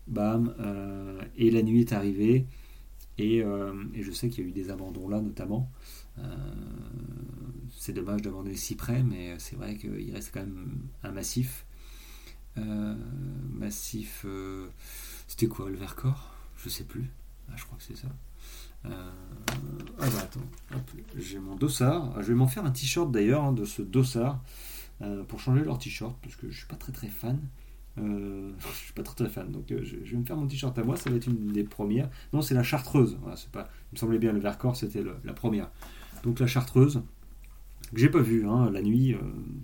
bam, 0.07 0.55
euh, 0.61 1.21
et 1.37 1.51
la 1.51 1.63
nuit 1.63 1.81
est 1.81 1.93
arrivée, 1.93 2.47
et, 3.19 3.43
euh, 3.43 3.73
je 3.95 4.11
sais 4.13 4.29
qu'il 4.29 4.45
y 4.45 4.47
a 4.47 4.51
eu 4.51 4.53
des 4.53 4.71
abandons 4.71 5.09
là 5.09 5.21
notamment. 5.21 5.71
Euh, 6.19 6.25
c'est 7.77 7.93
dommage 7.93 8.23
d'abandonner 8.23 8.57
si 8.57 8.75
près, 8.75 9.03
mais 9.03 9.39
c'est 9.39 9.57
vrai 9.57 9.77
qu'il 9.77 10.13
reste 10.13 10.33
quand 10.35 10.41
même 10.41 10.81
un 11.03 11.13
massif. 11.13 11.67
massif, 13.53 14.27
c'était 15.29 15.47
quoi 15.47 15.71
le 15.71 15.77
Vercors? 15.77 16.35
Je 16.57 16.69
sais 16.69 16.85
plus, 16.85 17.11
ah, 17.51 17.57
je 17.57 17.65
crois 17.65 17.79
que 17.79 17.85
c'est 17.85 17.97
ça. 17.97 18.09
Euh, 18.87 19.11
ah 19.99 20.07
bah 20.07 20.21
attends, 20.23 20.41
j'ai 21.17 21.39
mon 21.39 21.55
dossard. 21.55 22.23
Je 22.23 22.29
vais 22.29 22.35
m'en 22.35 22.47
faire 22.47 22.65
un 22.65 22.71
t-shirt 22.71 23.11
d'ailleurs 23.11 23.45
hein, 23.45 23.53
de 23.53 23.65
ce 23.65 23.83
dossard 23.83 24.43
euh, 25.03 25.23
pour 25.25 25.41
changer 25.41 25.65
leur 25.65 25.79
t-shirt 25.79 26.17
parce 26.23 26.37
que 26.37 26.51
je 26.51 26.59
suis 26.59 26.67
pas 26.67 26.77
très 26.77 26.93
très 26.93 27.09
fan. 27.09 27.39
Euh, 27.99 28.53
je 28.73 28.77
suis 28.77 28.93
pas 28.93 29.03
très 29.03 29.17
très 29.17 29.29
fan, 29.29 29.51
donc 29.51 29.67
je, 29.69 29.97
vais 29.97 30.17
me 30.17 30.25
faire 30.25 30.37
mon 30.37 30.47
t-shirt 30.47 30.79
à 30.79 30.85
moi. 30.85 30.97
Ça 30.97 31.11
va 31.11 31.17
être 31.17 31.27
une 31.27 31.53
des 31.53 31.65
premières. 31.65 32.09
Non, 32.33 32.41
c'est 32.41 32.55
la 32.55 32.63
chartreuse. 32.63 33.19
c'est 33.37 33.51
pas. 33.51 33.69
Il 33.93 33.97
me 33.97 33.99
semblait 33.99 34.19
bien 34.19 34.33
le 34.33 34.41
Vercors, 34.41 34.77
c'était 34.77 35.05
la 35.25 35.33
première. 35.33 35.71
Donc 36.23 36.39
la 36.39 36.47
chartreuse 36.47 37.03
que 37.93 37.99
j'ai 37.99 38.11
pas 38.11 38.21
vu 38.21 38.47
hein, 38.47 38.71
la 38.71 38.83
nuit. 38.83 39.17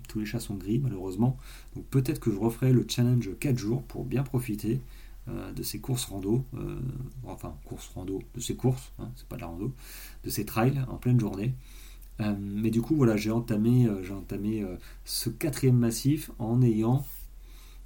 tous 0.09 0.19
les 0.19 0.25
chats 0.25 0.39
sont 0.39 0.55
gris 0.55 0.79
malheureusement. 0.79 1.37
Donc 1.75 1.85
peut-être 1.85 2.19
que 2.19 2.31
je 2.31 2.37
referai 2.37 2.73
le 2.73 2.85
challenge 2.87 3.29
4 3.39 3.57
jours 3.57 3.83
pour 3.83 4.03
bien 4.05 4.23
profiter. 4.23 4.81
Euh, 5.29 5.51
de 5.51 5.61
ces 5.61 5.81
courses 5.81 6.05
rando, 6.05 6.45
euh, 6.53 6.79
enfin 7.25 7.53
courses 7.65 7.89
rando, 7.93 8.21
de 8.33 8.39
ces 8.39 8.55
courses, 8.55 8.93
hein, 8.97 9.11
c'est 9.17 9.27
pas 9.27 9.35
de 9.35 9.41
la 9.41 9.47
rando, 9.47 9.73
de 10.23 10.29
ces 10.29 10.45
trails 10.45 10.81
en 10.87 10.95
pleine 10.95 11.19
journée. 11.19 11.53
Euh, 12.21 12.33
mais 12.39 12.69
du 12.71 12.81
coup, 12.81 12.95
voilà, 12.95 13.17
j'ai 13.17 13.31
entamé, 13.31 13.89
entamé 14.09 14.65
ce 15.03 15.29
quatrième 15.29 15.75
massif 15.75 16.31
en 16.39 16.61
ayant 16.61 17.05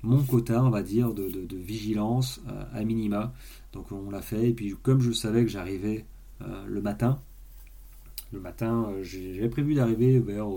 mon 0.04 0.22
quota, 0.24 0.64
on 0.64 0.70
va 0.70 0.84
dire, 0.84 1.16
de, 1.16 1.56
vigilance 1.56 2.42
à 2.74 2.84
minima. 2.84 3.34
Donc 3.74 3.92
on 3.92 4.12
l'a 4.12 4.22
fait, 4.22 4.50
et 4.50 4.54
puis 4.54 4.76
comme 4.82 5.02
je 5.02 5.12
savais 5.12 5.42
que 5.44 5.50
j'arrivais 5.50 6.06
le 6.68 6.82
matin, 6.82 7.20
le 8.32 8.40
matin, 8.40 8.94
j'avais 9.02 9.50
prévu 9.50 9.74
d'arriver 9.74 10.20
vers... 10.20 10.48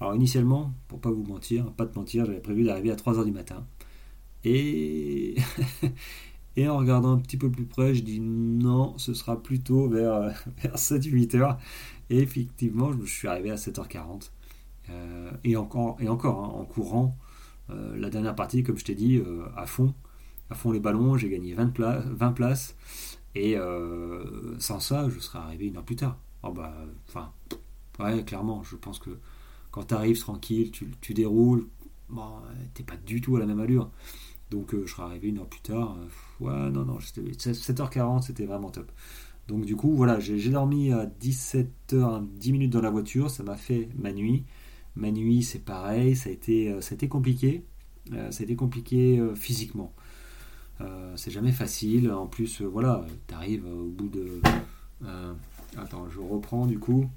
alors 0.00 0.14
initialement, 0.14 0.72
pour 0.86 1.00
pas 1.00 1.10
vous 1.10 1.24
mentir, 1.24 1.72
pas 1.72 1.86
te 1.86 1.98
mentir, 1.98 2.26
j'avais 2.26 2.40
prévu 2.40 2.64
d'arriver 2.64 2.92
à 2.92 2.96
3h 2.96 3.24
du 3.24 3.32
matin. 3.32 3.66
Et, 4.44 5.36
en 6.68 6.76
regardant 6.76 7.12
un 7.12 7.18
petit 7.18 7.36
peu 7.36 7.50
plus 7.50 7.64
près, 7.64 7.94
je 7.94 8.02
dis 8.02 8.20
non, 8.20 8.98
ce 8.98 9.14
sera 9.14 9.42
plutôt 9.42 9.88
vers, 9.88 10.34
vers 10.62 10.76
7-8 10.76 11.36
heures. 11.36 11.58
Et 12.10 12.18
effectivement, 12.18 12.92
je 12.92 13.06
suis 13.06 13.28
arrivé 13.28 13.50
à 13.50 13.54
7h40. 13.54 14.30
Euh, 14.90 15.30
et 15.44 15.56
encore, 15.56 15.96
et 16.00 16.08
encore 16.08 16.44
hein, 16.44 16.60
en 16.60 16.64
courant, 16.64 17.16
euh, 17.70 17.96
la 17.96 18.10
dernière 18.10 18.34
partie, 18.34 18.62
comme 18.62 18.78
je 18.78 18.84
t'ai 18.84 18.94
dit, 18.94 19.16
euh, 19.16 19.44
à 19.56 19.66
fond, 19.66 19.94
à 20.50 20.54
fond 20.54 20.72
les 20.72 20.80
ballons, 20.80 21.16
j'ai 21.16 21.30
gagné 21.30 21.54
20, 21.54 21.78
20 21.78 22.32
places. 22.32 22.76
Et 23.34 23.56
sans 24.58 24.78
ça, 24.78 25.08
je 25.08 25.18
serais 25.18 25.38
arrivé 25.38 25.68
une 25.68 25.78
heure 25.78 25.84
plus 25.84 25.96
tard. 25.96 26.18
Oh 26.42 26.52
bah, 26.52 26.74
enfin, 27.08 27.32
ouais, 27.98 28.22
clairement, 28.24 28.62
je 28.62 28.76
pense 28.76 28.98
que 28.98 29.08
quand 29.70 29.84
tu 29.84 29.94
arrives 29.94 30.18
tranquille, 30.18 30.70
tu, 30.70 30.90
tu 31.00 31.14
déroules, 31.14 31.66
bon, 32.10 32.28
t'es 32.74 32.82
pas 32.82 32.96
du 32.96 33.22
tout 33.22 33.36
à 33.36 33.40
la 33.40 33.46
même 33.46 33.60
allure. 33.60 33.90
Donc 34.52 34.74
euh, 34.74 34.84
je 34.86 34.92
serais 34.92 35.04
arrivé 35.04 35.28
une 35.28 35.38
heure 35.38 35.46
plus 35.46 35.60
tard. 35.60 35.96
Euh, 35.98 36.44
ouais, 36.44 36.70
non, 36.70 36.84
non, 36.84 36.98
7h40, 36.98 38.22
c'était 38.22 38.44
vraiment 38.44 38.70
top. 38.70 38.92
Donc 39.48 39.64
du 39.64 39.74
coup, 39.74 39.96
voilà, 39.96 40.20
j'ai 40.20 40.50
dormi 40.50 40.92
à 40.92 41.06
17h, 41.06 42.26
10 42.38 42.52
minutes 42.52 42.70
dans 42.70 42.80
la 42.80 42.90
voiture, 42.90 43.30
ça 43.30 43.42
m'a 43.42 43.56
fait 43.56 43.88
ma 43.96 44.12
nuit. 44.12 44.44
Ma 44.94 45.10
nuit, 45.10 45.42
c'est 45.42 45.58
pareil, 45.58 46.14
ça 46.14 46.28
a 46.28 46.32
été, 46.32 46.70
euh, 46.70 46.80
ça 46.80 46.92
a 46.92 46.94
été 46.94 47.08
compliqué. 47.08 47.64
ça 48.10 48.40
a 48.40 48.42
été 48.42 48.56
compliqué 48.56 49.22
physiquement. 49.34 49.92
c'est 51.16 51.30
jamais 51.30 51.52
facile. 51.52 52.10
En 52.10 52.26
plus, 52.26 52.62
voilà, 52.62 53.04
tu 53.28 53.34
arrives 53.34 53.64
au 53.66 53.88
bout 53.88 54.08
de... 54.08 54.40
attends, 55.76 56.08
je 56.10 56.18
reprends 56.20 56.66
du 56.66 56.78
coup. 56.78 57.08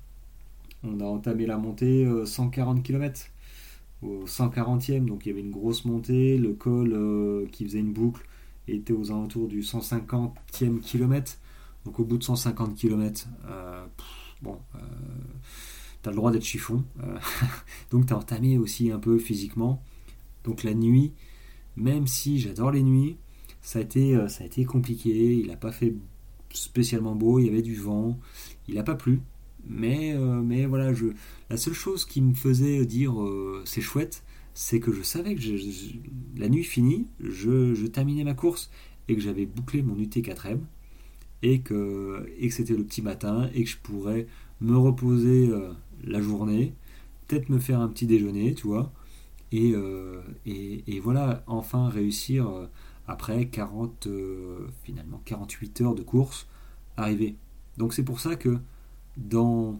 On 0.84 1.00
a 1.00 1.06
entamé 1.06 1.48
la 1.48 1.58
montée 1.58 2.08
140 2.26 2.84
km. 2.84 3.32
Au 4.06 4.26
140e, 4.26 5.06
donc 5.06 5.26
il 5.26 5.30
y 5.30 5.32
avait 5.32 5.42
une 5.42 5.52
grosse 5.52 5.86
montée. 5.86 6.38
Le 6.38 6.54
col 6.54 7.48
qui 7.52 7.66
faisait 7.66 7.80
une 7.80 7.94
boucle 7.94 8.26
était 8.68 8.94
aux 8.94 9.12
alentours 9.12 9.48
du 9.48 9.62
150e 9.62 10.80
kilomètre. 10.82 11.38
Donc 11.86 12.00
au 12.00 12.04
bout 12.04 12.18
de 12.18 12.24
150 12.24 12.76
km, 12.76 13.28
bon, 14.42 14.58
tu 16.02 16.10
as 16.10 16.12
le 16.12 16.16
droit 16.16 16.32
d'être 16.32 16.44
chiffon. 16.44 16.84
donc 17.92 18.08
tu 18.08 18.14
as 18.14 18.18
entamé 18.18 18.58
aussi 18.58 18.92
un 18.92 19.00
peu 19.00 19.20
physiquement. 19.20 19.84
Donc 20.44 20.64
la 20.64 20.74
nuit, 20.74 21.14
même 21.76 22.08
si 22.08 22.40
j'adore 22.40 22.72
les 22.72 22.84
nuits, 22.84 23.18
ça 23.62 23.80
a 23.80 23.82
été, 23.84 24.18
ça 24.30 24.44
a 24.44 24.48
été 24.48 24.66
compliqué. 24.66 25.36
Il 25.38 25.48
n'a 25.48 25.58
pas 25.58 25.72
fait 25.72 25.94
spécialement 26.58 27.16
beau, 27.16 27.40
il 27.40 27.46
y 27.46 27.50
avait 27.50 27.62
du 27.62 27.76
vent, 27.76 28.20
il 28.68 28.76
n'a 28.76 28.84
pas 28.84 28.96
plu. 28.96 29.22
Mais, 29.68 30.14
euh, 30.14 30.42
mais 30.42 30.66
voilà, 30.66 30.94
je, 30.94 31.08
la 31.50 31.58
seule 31.58 31.74
chose 31.74 32.06
qui 32.06 32.22
me 32.22 32.34
faisait 32.34 32.86
dire 32.86 33.20
euh, 33.22 33.62
c'est 33.66 33.82
chouette, 33.82 34.24
c'est 34.54 34.80
que 34.80 34.92
je 34.92 35.02
savais 35.02 35.36
que 35.36 35.42
la 36.38 36.50
nuit 36.50 36.64
finie, 36.64 37.08
je, 37.20 37.86
terminais 37.88 38.24
ma 38.24 38.34
course 38.34 38.70
et 39.08 39.16
que 39.16 39.22
j'avais 39.22 39.46
bouclé 39.46 39.82
mon 39.82 39.96
UT4M 39.96 40.60
et 41.42 41.60
que, 41.60 42.26
et 42.38 42.48
que 42.48 42.54
c'était 42.54 42.76
le 42.76 42.84
petit 42.84 43.02
matin 43.02 43.50
et 43.54 43.64
que 43.64 43.70
je 43.70 43.78
pourrais 43.78 44.28
me 44.62 44.78
reposer 44.78 45.50
euh, 45.50 45.72
la 46.04 46.22
journée, 46.22 46.74
peut-être 47.28 47.50
me 47.50 47.60
faire 47.60 47.82
un 47.82 47.88
petit 47.88 48.08
déjeuner, 48.08 48.54
tu 48.54 48.68
vois, 48.68 48.94
et, 49.52 49.74
et, 50.46 50.84
et 50.88 51.00
voilà, 51.00 51.44
enfin 51.48 51.88
réussir 51.88 52.52
après 53.08 53.46
40, 53.46 54.10
finalement 54.84 55.22
48 55.24 55.82
heures 55.82 55.96
de 55.96 56.02
course, 56.02 56.48
arriver. 56.98 57.36
Donc 57.78 57.94
c'est 57.94 58.04
pour 58.04 58.20
ça 58.20 58.36
que 58.36 58.58
dans 59.18 59.80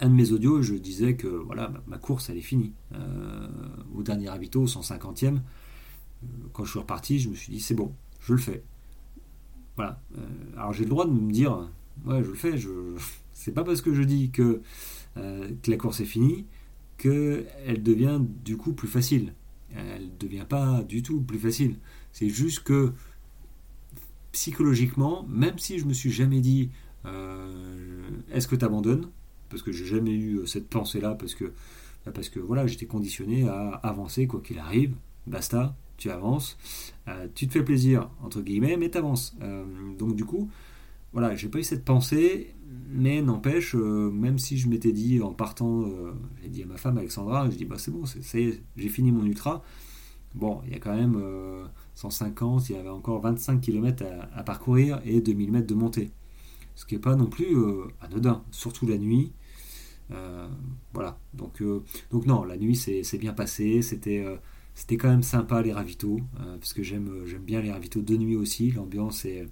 un 0.00 0.08
de 0.08 0.14
mes 0.14 0.32
audios, 0.32 0.62
je 0.62 0.74
disais 0.74 1.16
que 1.16 1.26
voilà, 1.26 1.72
ma, 1.86 1.98
course 1.98 2.28
elle 2.30 2.36
est 2.36 2.42
finie. 2.42 2.72
Euh, 2.94 3.48
au 3.94 4.02
dernier 4.02 4.28
ravito, 4.28 4.62
au 4.62 4.66
150e, 4.66 5.36
euh, 5.36 6.26
quand 6.52 6.64
je 6.64 6.70
suis 6.70 6.78
reparti, 6.78 7.18
je 7.18 7.28
me 7.30 7.34
suis 7.34 7.52
dit 7.52 7.60
c'est 7.60 7.74
bon, 7.74 7.92
je 8.20 8.32
le 8.34 8.38
fais. 8.38 8.62
Voilà. 9.76 10.00
Euh, 10.18 10.22
alors 10.56 10.72
j'ai 10.72 10.84
le 10.84 10.90
droit 10.90 11.06
de 11.06 11.12
me 11.12 11.32
dire 11.32 11.70
ouais, 12.04 12.22
je 12.22 12.28
le 12.28 12.34
fais. 12.34 12.58
Je... 12.58 12.70
C'est 13.32 13.52
pas 13.52 13.64
parce 13.64 13.82
que 13.82 13.92
je 13.92 14.02
dis 14.02 14.30
que, 14.30 14.62
que 15.14 15.70
la 15.70 15.76
course 15.76 16.00
est 16.00 16.06
finie 16.06 16.46
qu'elle 16.96 17.82
devient 17.82 18.18
du 18.44 18.56
coup 18.56 18.72
plus 18.72 18.88
facile. 18.88 19.34
Elle 19.74 20.06
ne 20.06 20.16
devient 20.18 20.46
pas 20.48 20.82
du 20.82 21.02
tout 21.02 21.20
plus 21.20 21.38
facile. 21.38 21.76
C'est 22.12 22.30
juste 22.30 22.60
que 22.60 22.94
psychologiquement, 24.32 25.26
même 25.28 25.58
si 25.58 25.78
je 25.78 25.84
me 25.84 25.92
suis 25.92 26.10
jamais 26.10 26.40
dit 26.40 26.70
est-ce 28.30 28.48
que 28.48 28.56
tu 28.56 28.64
abandonnes 28.64 29.08
Parce 29.48 29.62
que 29.62 29.72
j'ai 29.72 29.86
jamais 29.86 30.12
eu 30.12 30.38
euh, 30.38 30.46
cette 30.46 30.68
pensée-là, 30.68 31.14
parce 31.14 31.34
que, 31.34 31.44
bah, 32.04 32.12
parce 32.14 32.28
que 32.28 32.40
voilà, 32.40 32.66
j'étais 32.66 32.86
conditionné 32.86 33.48
à 33.48 33.70
avancer 33.82 34.26
quoi 34.26 34.40
qu'il 34.40 34.58
arrive, 34.58 34.94
basta, 35.26 35.74
tu 35.96 36.10
avances, 36.10 36.58
euh, 37.08 37.26
tu 37.34 37.46
te 37.46 37.52
fais 37.52 37.62
plaisir, 37.62 38.10
entre 38.22 38.42
guillemets, 38.42 38.76
mais 38.76 38.90
tu 38.90 38.98
avances. 38.98 39.36
donc 39.98 40.14
du 40.14 40.24
coup, 40.24 40.50
voilà, 41.12 41.34
j'ai 41.34 41.48
pas 41.48 41.58
eu 41.58 41.64
cette 41.64 41.84
pensée, 41.84 42.54
mais 42.90 43.22
n'empêche, 43.22 43.74
même 43.74 44.38
si 44.38 44.58
je 44.58 44.68
m'étais 44.68 44.92
dit 44.92 45.22
en 45.22 45.32
partant, 45.32 45.86
j'ai 46.42 46.50
dit 46.50 46.62
à 46.62 46.66
ma 46.66 46.76
femme 46.76 46.98
Alexandra, 46.98 47.48
je 47.50 47.56
dis 47.56 47.64
bah 47.64 47.76
c'est 47.78 47.90
bon, 47.90 48.04
c'est, 48.04 48.60
j'ai 48.76 48.88
fini 48.88 49.12
mon 49.12 49.24
ultra. 49.24 49.62
Bon, 50.34 50.60
il 50.66 50.72
y 50.72 50.76
a 50.76 50.78
quand 50.78 50.94
même 50.94 51.18
150, 51.94 52.68
il 52.68 52.76
y 52.76 52.78
avait 52.78 52.90
encore 52.90 53.20
25 53.22 53.62
km 53.62 54.04
à, 54.04 54.38
à 54.38 54.42
parcourir 54.42 55.00
et 55.06 55.22
2000 55.22 55.52
mètres 55.52 55.66
de 55.66 55.74
montée 55.74 56.10
ce 56.76 56.84
qui 56.84 56.94
n'est 56.94 57.00
pas 57.00 57.16
non 57.16 57.26
plus 57.26 57.56
euh, 57.56 57.84
anodin, 58.00 58.44
surtout 58.52 58.86
la 58.86 58.98
nuit. 58.98 59.32
Euh, 60.12 60.46
voilà, 60.92 61.18
donc, 61.34 61.60
euh, 61.62 61.82
donc 62.12 62.26
non, 62.26 62.44
la 62.44 62.56
nuit 62.56 62.76
c'est 62.76 63.18
bien 63.18 63.32
passé, 63.32 63.82
c'était 63.82 64.22
quand 64.90 65.08
même 65.08 65.24
sympa 65.24 65.62
les 65.62 65.72
ravitaux, 65.72 66.20
parce 66.60 66.72
que 66.74 66.84
j'aime 66.84 67.26
bien 67.40 67.60
les 67.60 67.72
ravitaux 67.72 68.02
de 68.02 68.16
nuit 68.16 68.36
aussi, 68.36 68.70
l'ambiance 68.70 69.24
est, 69.24 69.48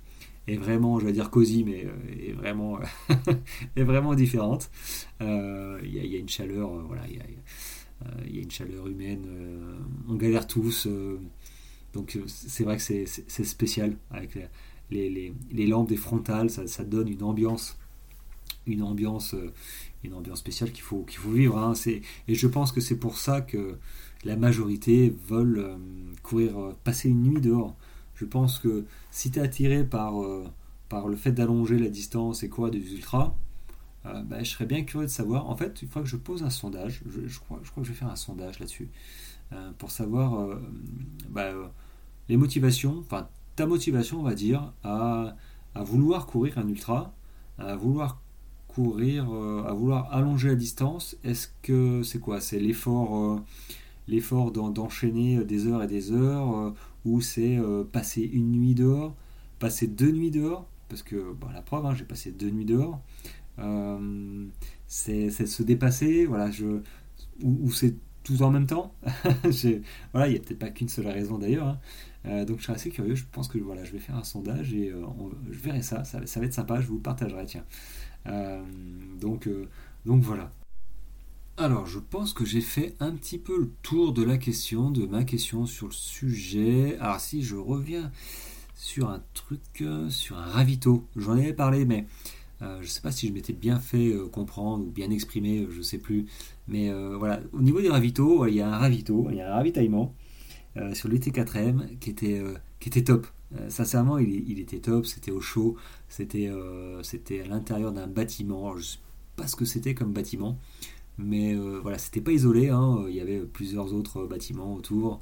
vraiment, 0.47 1.01
je 1.01 1.07
vais 1.07 1.13
dire 1.13 1.31
cosy, 1.31 1.65
mais 1.65 1.89
est 2.25 2.33
vraiment, 2.33 2.79
vraiment 3.77 4.15
différente. 4.15 4.71
Il 5.21 5.27
y, 5.83 6.15
a 6.15 6.19
une 6.19 6.29
chaleur, 6.29 6.71
voilà, 6.87 7.03
il 7.09 7.17
y, 8.35 8.39
a, 8.39 8.43
une 8.43 8.51
chaleur 8.51 8.87
humaine, 8.87 9.27
on 10.09 10.15
galère 10.15 10.47
tous, 10.47 10.87
donc 11.95 12.17
c'est 12.29 12.63
vrai 12.63 12.77
que 12.77 12.83
c'est 12.83 13.45
spécial 13.45 13.97
avec 14.13 14.39
les, 14.95 15.67
lampes 15.67 15.89
des 15.89 15.97
frontales, 15.97 16.51
ça, 16.51 16.85
donne 16.85 17.09
une 17.09 17.23
ambiance, 17.23 17.77
une 18.67 18.83
ambiance, 18.83 19.35
euh, 19.35 19.53
une 20.05 20.15
ambiance 20.15 20.39
spéciale 20.39 20.73
qu'il 20.73 20.83
faut, 20.83 21.03
qu'il 21.03 21.19
faut 21.19 21.31
vivre. 21.31 21.59
Hein. 21.59 21.75
Et 22.29 22.35
je 22.35 22.47
pense 22.47 22.73
que 22.73 22.81
c'est 22.81 22.99
pour 22.99 23.19
ça 23.19 23.41
que 23.41 23.79
la 24.25 24.37
majorité 24.37 25.15
veulent 25.29 25.59
euh, 25.59 25.77
courir, 26.23 26.59
euh, 26.59 26.77
passer 26.85 27.09
une 27.09 27.23
nuit 27.23 27.41
dehors. 27.41 27.77
Je 28.15 28.25
pense 28.25 28.59
que 28.59 28.85
si 29.11 29.31
tu 29.31 29.39
es 29.39 29.43
attiré 29.43 29.85
par, 29.85 30.15
par 30.89 31.09
le 31.09 31.17
fait 31.17 31.33
d'allonger 31.33 31.81
la 31.81 31.89
distance 31.89 32.45
et 32.45 32.49
quoi 32.49 32.71
des 32.71 32.95
ultras, 32.95 33.35
bah, 34.05 34.41
je 34.41 34.51
serais 34.51 34.67
bien 34.67 34.85
curieux 34.85 35.07
de 35.07 35.11
savoir. 35.11 35.51
En 35.51 35.57
fait, 35.57 35.83
une 35.83 35.89
fois 35.89 36.01
que 36.01 36.09
je 36.09 36.17
pose 36.17 36.45
un 36.45 36.51
sondage, 36.51 37.03
je, 37.09 37.39
crois, 37.41 37.59
que 37.59 37.83
je 37.83 37.89
vais 37.89 37.99
faire 37.99 38.11
un 38.11 38.17
sondage 38.17 38.61
là-dessus, 38.61 38.89
pour 39.79 39.91
savoir 39.91 40.49
bah, 41.29 41.51
les 42.29 42.37
motivations, 42.37 43.03
ta 43.57 43.67
motivation, 43.67 44.21
on 44.21 44.23
va 44.23 44.35
dire, 44.35 44.73
à, 44.83 45.37
vouloir 45.77 46.27
courir 46.27 46.59
un 46.59 46.69
ultra, 46.69 47.15
à 47.59 47.77
vouloir 47.77 48.21
courir, 48.75 49.33
euh, 49.33 49.65
à 49.67 49.73
vouloir 49.73 50.13
allonger 50.13 50.49
la 50.49 50.57
distance, 50.57 51.17
est-ce 51.23 51.49
que 51.63 52.03
c'est 52.03 52.19
quoi? 52.19 52.41
C'est 52.41 52.59
l'effort, 52.59 53.39
euh, 54.09 54.51
d'enchaîner 54.51 55.45
des 55.45 55.67
heures 55.67 55.83
et 55.83 55.87
des 55.87 56.13
heures, 56.13 56.57
euh, 56.57 56.71
ou 57.05 57.21
c'est 57.21 57.59
passer 57.93 58.23
une 58.23 58.53
nuit 58.53 58.75
dehors, 58.75 59.15
passer 59.59 59.87
deux 59.87 60.11
nuits 60.11 60.31
dehors, 60.31 60.67
parce 60.89 61.03
que 61.03 61.35
la 61.53 61.63
preuve, 61.63 61.87
hein, 61.87 61.95
j'ai 61.95 62.05
passé 62.05 62.33
deux 62.33 62.51
nuits 62.51 62.65
dehors. 62.65 63.01
c'est 64.87 65.31
se 65.31 65.63
dépasser, 65.63 66.27
voilà, 66.27 66.51
ou, 67.43 67.71
c'est 67.71 67.95
tout 68.25 68.43
en 68.43 68.51
même 68.51 68.67
temps? 68.67 68.95
voilà, 70.13 70.29
il 70.29 70.33
n'y 70.33 70.37
a 70.37 70.41
peut-être 70.41 70.59
pas 70.59 70.71
qu'une 70.71 70.89
seule 70.89 71.09
raison 71.09 71.39
d'ailleurs. 71.39 71.69
Hein. 71.69 71.79
Euh, 72.27 72.45
donc 72.45 72.59
je 72.59 72.65
serais 72.65 72.75
assez 72.75 72.91
curieux, 72.91 73.15
je 73.15 73.25
pense 73.31 73.49
que 73.49 73.59
voilà, 73.59 73.85
je 73.85 73.93
vais 73.93 73.99
faire 73.99 74.17
un 74.17 74.25
sondage 74.25 74.73
et 74.73 74.91
euh, 74.91 75.05
je 75.51 75.59
verrai 75.59 75.83
ça, 75.83 76.05
ça, 76.05 76.19
va 76.19 76.47
être 76.47 76.55
sympa, 76.55 76.81
je 76.81 76.87
vous 76.87 76.99
partagerai, 76.99 77.45
tiens. 77.45 77.65
Euh, 78.27 78.63
donc, 79.21 79.49
donc 80.07 80.23
voilà. 80.23 80.51
Alors 81.57 81.87
je 81.87 81.99
pense 81.99 82.33
que 82.33 82.45
j'ai 82.45 82.63
fait 82.63 82.97
un 82.99 83.13
petit 83.13 83.39
peu 83.39 83.59
le 83.59 83.71
tour 83.83 84.13
de 84.13 84.23
la 84.23 84.39
question, 84.39 84.91
de 84.91 85.07
ma 85.07 85.25
question 85.25 85.67
sur 85.67 85.87
le 85.87 85.93
sujet. 85.93 86.97
Alors 86.99 87.21
si 87.21 87.43
je 87.43 87.57
reviens 87.57 88.11
sur 88.75 89.11
un 89.11 89.23
truc, 89.35 89.85
sur 90.09 90.39
un 90.39 90.47
ravito, 90.47 91.07
j'en 91.17 91.33
avais 91.33 91.53
parlé, 91.53 91.85
mais 91.85 92.07
je 92.61 92.81
ne 92.81 92.87
sais 92.87 93.03
pas 93.03 93.13
si 93.13 93.29
je 93.29 93.33
m'étais 93.35 93.53
bien 93.53 93.79
fait 93.79 94.15
comprendre 94.33 94.85
ou 94.87 94.91
bien 94.91 95.11
exprimé, 95.11 95.69
je 95.71 95.79
ne 95.79 95.83
sais 95.83 95.99
plus. 95.99 96.27
Mais 96.67 96.91
voilà, 97.17 97.41
au 97.53 97.61
niveau 97.61 97.81
des 97.81 97.91
ravitaux, 97.91 98.47
il 98.47 98.55
y 98.55 98.61
a 98.61 98.69
un 98.69 98.79
ravito, 98.79 99.29
il 99.31 99.37
y 99.37 99.41
a 99.41 99.53
un 99.53 99.55
ravitaillement 99.55 100.15
euh, 100.77 100.93
sur 100.93 101.09
l'UT4M 101.09 101.99
qui 101.99 102.11
était, 102.11 102.41
euh, 102.41 102.55
qui 102.81 102.89
était 102.89 103.05
top. 103.05 103.29
Euh, 103.57 103.71
sincèrement, 103.71 104.19
il, 104.19 104.59
était 104.59 104.81
top, 104.81 105.07
c'était 105.07 105.31
au 105.31 105.41
chaud, 105.41 105.77
c'était 106.09 106.51
c'était 107.03 107.43
à 107.43 107.47
l'intérieur 107.47 107.93
d'un 107.93 108.09
bâtiment. 108.09 108.73
je 108.73 108.79
ne 108.79 108.83
sais 108.83 108.99
pas 109.37 109.47
ce 109.47 109.55
que 109.55 109.65
c'était 109.65 109.95
comme 109.95 110.13
bâtiment, 110.13 110.59
mais 111.19 111.55
voilà, 111.55 111.99
c'était 111.99 112.21
pas 112.21 112.33
isolé, 112.33 112.71
hein. 112.71 113.05
il 113.09 113.15
y 113.15 113.21
avait 113.21 113.41
plusieurs 113.41 113.95
autres 113.95 114.27
bâtiments 114.27 114.75
autour, 114.75 115.21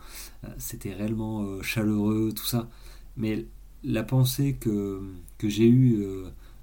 c'était 0.56 0.94
réellement 0.94 1.60
chaleureux, 1.62 2.32
tout 2.34 2.46
ça. 2.46 2.70
Mais 3.18 3.46
la 3.84 4.02
pensée 4.02 4.54
que, 4.54 5.02
que 5.36 5.48
j'ai 5.50 5.68
eue 5.68 6.06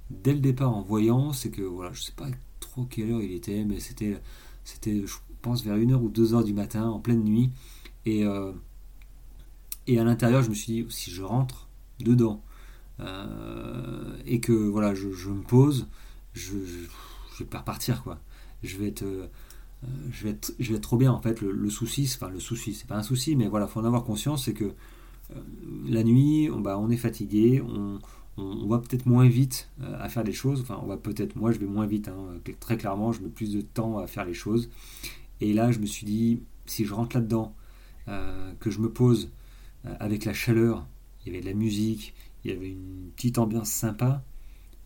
dès 0.10 0.34
le 0.34 0.40
départ 0.40 0.76
en 0.76 0.82
voyant, 0.82 1.34
c'est 1.34 1.52
que 1.52 1.61
voilà, 1.61 1.94
je 1.94 2.02
sais 2.02 2.14
pas 2.16 2.30
trop 2.60 2.86
quelle 2.86 3.11
heure 3.11 3.22
il 3.22 3.34
était, 3.34 3.64
mais 3.66 3.80
c'était, 3.80 4.20
c'était 4.64 5.03
je 5.06 5.16
pense, 5.44 5.64
vers 5.64 5.78
1h 5.78 5.94
ou 5.95 6.10
2h 6.10 6.44
du 6.44 6.53
matin, 6.53 6.88
en 6.90 6.99
pleine 6.99 7.24
nuit. 7.24 7.52
Et, 8.07 8.26
et 9.90 9.98
à 9.98 10.03
l'intérieur, 10.03 10.44
je 10.44 10.49
me 10.49 10.53
suis 10.53 10.72
dit, 10.72 10.86
si 10.90 11.10
je 11.10 11.24
rentre 11.24 11.68
dedans 11.99 12.44
euh, 12.99 14.16
et 14.28 14.40
que 14.40 14.53
voilà, 14.53 14.94
je, 14.94 15.07
me 15.30 15.41
pose, 15.41 15.88
je, 16.34 16.52
je, 17.34 17.44
vais 17.44 17.49
pas 17.49 17.60
repartir 17.60 18.03
quoi. 18.03 18.20
Je 18.61 18.78
vais 18.78 18.90
être, 18.90 19.03
euh, 19.03 19.28
je 20.11 20.26
vais 20.26 20.30
être, 20.32 20.53
je 20.60 20.70
vais 20.70 20.76
être 20.76 20.84
trop 20.84 20.98
bien 20.98 21.11
en 21.11 21.22
fait. 21.22 21.41
Le, 21.41 21.70
souci, 21.72 22.11
enfin 22.14 22.30
le 22.30 22.40
souci, 22.40 22.76
c'est 22.76 22.86
pas 22.86 22.98
un 22.98 23.03
souci, 23.03 23.36
mais 23.36 23.48
voilà, 23.48 23.66
faut 23.66 23.80
en 23.80 23.86
avoir 23.86 24.03
conscience, 24.03 24.45
c'est 24.45 24.53
que 24.53 24.66
euh, 24.66 25.41
la 25.88 26.03
nuit, 26.03 26.52
on, 26.53 26.60
bah, 26.60 26.78
on 26.78 26.91
est 26.91 26.98
fatigué, 26.98 27.60
on, 27.60 27.98
on, 28.38 28.68
va 28.68 28.78
peut-être 28.78 29.07
moins 29.07 29.28
vite 29.28 29.70
à 29.82 30.07
faire 30.07 30.24
les 30.24 30.34
choses. 30.34 30.61
Enfin, 30.61 30.80
on 30.84 30.86
va 30.86 30.98
peut-être, 30.98 31.36
moi, 31.36 31.52
je 31.52 31.57
vais 31.57 31.66
moins 31.66 31.88
vite. 31.88 32.10
Hein, 32.10 32.40
très 32.60 32.78
clairement, 32.78 33.11
je 33.11 33.22
mets 33.22 33.30
plus 33.30 33.52
de 33.52 33.61
temps 33.61 33.98
à 33.98 34.06
faire 34.06 34.26
les 34.26 34.36
choses. 34.36 34.70
Et 35.41 35.52
là, 35.52 35.72
je 35.72 35.80
me 35.80 35.88
suis 35.88 36.06
dit, 36.06 36.44
si 36.68 36.86
je 36.86 36.94
rentre 36.94 37.16
là-dedans, 37.18 37.56
que 38.60 38.72
je 38.72 38.80
me 38.80 38.90
pose 38.90 39.30
avec 39.99 40.26
la 40.26 40.34
chaleur, 40.34 40.85
il 41.22 41.27
y 41.27 41.35
avait 41.35 41.41
de 41.41 41.49
la 41.49 41.56
musique, 41.56 42.14
il 42.43 42.51
y 42.51 42.53
avait 42.53 42.69
une 42.69 43.11
petite 43.15 43.38
ambiance 43.38 43.69
sympa. 43.69 44.23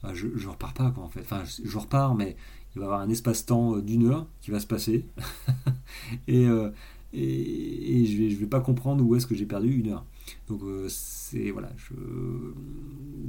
Euh, 0.03 0.13
je, 0.13 0.27
je 0.35 0.49
repars 0.49 0.73
pas 0.73 0.93
en 0.97 1.09
fait. 1.09 1.21
Enfin, 1.21 1.43
je, 1.45 1.77
repars, 1.77 2.15
mais 2.15 2.35
il 2.75 2.79
va 2.79 2.85
y 2.85 2.85
avoir 2.85 3.01
un 3.01 3.09
espace-temps 3.09 3.77
euh, 3.77 3.81
d'une 3.81 4.07
heure 4.07 4.27
qui 4.41 4.51
va 4.51 4.59
se 4.59 4.67
passer. 4.67 5.05
et, 6.27 6.45
et, 7.13 8.05
je 8.05 8.17
vais, 8.17 8.29
je 8.29 8.35
vais 8.37 8.47
pas 8.47 8.59
comprendre 8.59 9.03
où 9.05 9.15
est-ce 9.15 9.27
que 9.27 9.35
j'ai 9.35 9.45
perdu 9.45 9.71
une 9.79 9.89
heure. 9.89 10.05
Donc 10.47 10.61
c'est 10.87 11.51
voilà, 11.51 11.71
je, 11.77 11.93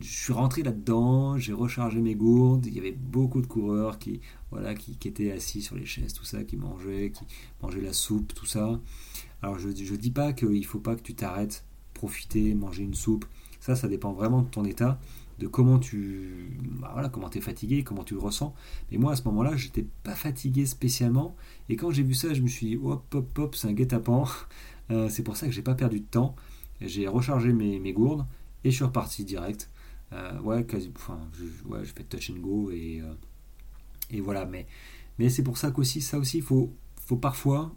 suis 0.01 0.33
rentré 0.33 0.63
là-dedans, 0.63 1.39
j'ai 1.39 1.53
rechargé 1.53 2.01
mes 2.01 2.15
gourdes. 2.15 2.67
Il 2.67 2.75
y 2.75 2.79
avait 2.79 2.93
beaucoup 2.93 3.41
de 3.41 3.47
coureurs 3.47 3.99
qui 3.99 4.21
voilà 4.51 4.75
qui, 4.75 4.97
étaient 5.05 5.33
assis 5.33 5.63
sur 5.63 5.77
les 5.77 5.87
chaises, 5.87 6.13
tout 6.13 6.25
ça, 6.25 6.45
qui 6.45 6.57
mangeaient, 6.57 7.11
qui 7.11 7.25
mangeaient 7.63 7.81
la 7.81 7.93
soupe, 7.93 8.33
tout 8.35 8.47
ça. 8.47 8.81
Alors 9.43 9.59
je 9.59 9.69
ne 9.69 9.97
dis 9.97 10.11
pas 10.11 10.33
qu'il 10.33 10.65
faut 10.65 10.81
pas 10.81 10.97
que 10.97 11.03
tu 11.03 11.15
t'arrêtes, 11.15 11.65
profiter, 11.93 12.55
manger 12.55 12.83
une 12.83 12.95
soupe. 12.95 13.25
Ça, 13.61 13.77
ça 13.77 13.89
dépend 13.89 14.13
vraiment 14.13 14.43
de 14.43 14.49
ton 14.49 14.65
état, 14.65 14.99
de 15.39 15.47
comment 15.47 15.79
tu 15.79 16.59
bah 16.81 16.91
voilà, 16.93 17.09
comment 17.09 17.31
es 17.31 17.41
fatigué, 17.41 17.83
comment 17.83 18.05
tu 18.05 18.15
le 18.15 18.21
ressens. 18.21 18.55
Mais 18.91 18.99
moi, 18.99 19.13
à 19.13 19.17
ce 19.17 19.25
moment-là, 19.25 19.57
j'étais 19.57 19.87
pas 20.03 20.15
fatigué 20.15 20.67
spécialement. 20.67 21.35
Et 21.69 21.77
quand 21.77 21.91
j'ai 21.91 22.03
vu 22.03 22.15
ça, 22.15 22.35
je 22.35 22.43
me 22.43 22.47
suis 22.47 22.67
dit, 22.67 22.77
hop, 22.77 23.15
hop, 23.15 23.39
hop, 23.39 23.55
c'est 23.55 23.69
un 23.69 23.73
guet-apens. 23.73 24.29
Euh, 24.91 25.09
c'est 25.09 25.23
pour 25.23 25.39
ça 25.39 25.47
que 25.47 25.53
j'ai 25.53 25.63
pas 25.63 25.75
perdu 25.75 26.01
de 26.01 26.05
temps. 26.05 26.37
J'ai 26.83 27.09
rechargé 27.09 27.55
mes, 27.55 27.79
mes, 27.81 27.95
gourdes 27.95 28.27
et 28.65 28.71
je 28.71 28.77
suis 28.77 28.85
reparti 28.85 29.25
direct. 29.25 29.71
Euh, 30.13 30.39
ouais, 30.41 30.67
quasi, 30.67 30.93
enfin, 30.95 31.19
je, 31.33 31.67
ouais, 31.67 31.83
je 31.87 31.95
fais 31.95 32.05
touch 32.05 32.29
and 32.29 32.41
go 32.41 32.71
et, 32.71 33.01
euh, 33.01 33.15
et 34.11 34.21
voilà. 34.21 34.45
Mais, 34.45 34.67
mais 35.19 35.31
c'est 35.31 35.43
pour 35.43 35.57
ça 35.57 35.71
qu'aussi, 35.71 36.03
ça 36.03 36.19
aussi, 36.19 36.37
il 36.37 36.43
faut, 36.43 36.71
faut 37.07 37.17
parfois 37.17 37.75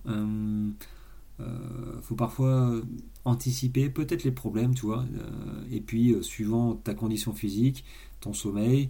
euh, 1.40 2.02
faut 2.02 2.16
parfois 2.16 2.82
anticiper 3.26 3.90
peut-être 3.90 4.24
les 4.24 4.32
problèmes, 4.32 4.74
tu 4.74 4.86
vois. 4.86 5.06
Euh, 5.16 5.64
et 5.72 5.82
puis, 5.82 6.14
euh, 6.14 6.22
suivant 6.22 6.76
ta 6.76 6.94
condition 6.94 7.34
physique, 7.34 7.84
ton 8.20 8.34
sommeil, 8.34 8.90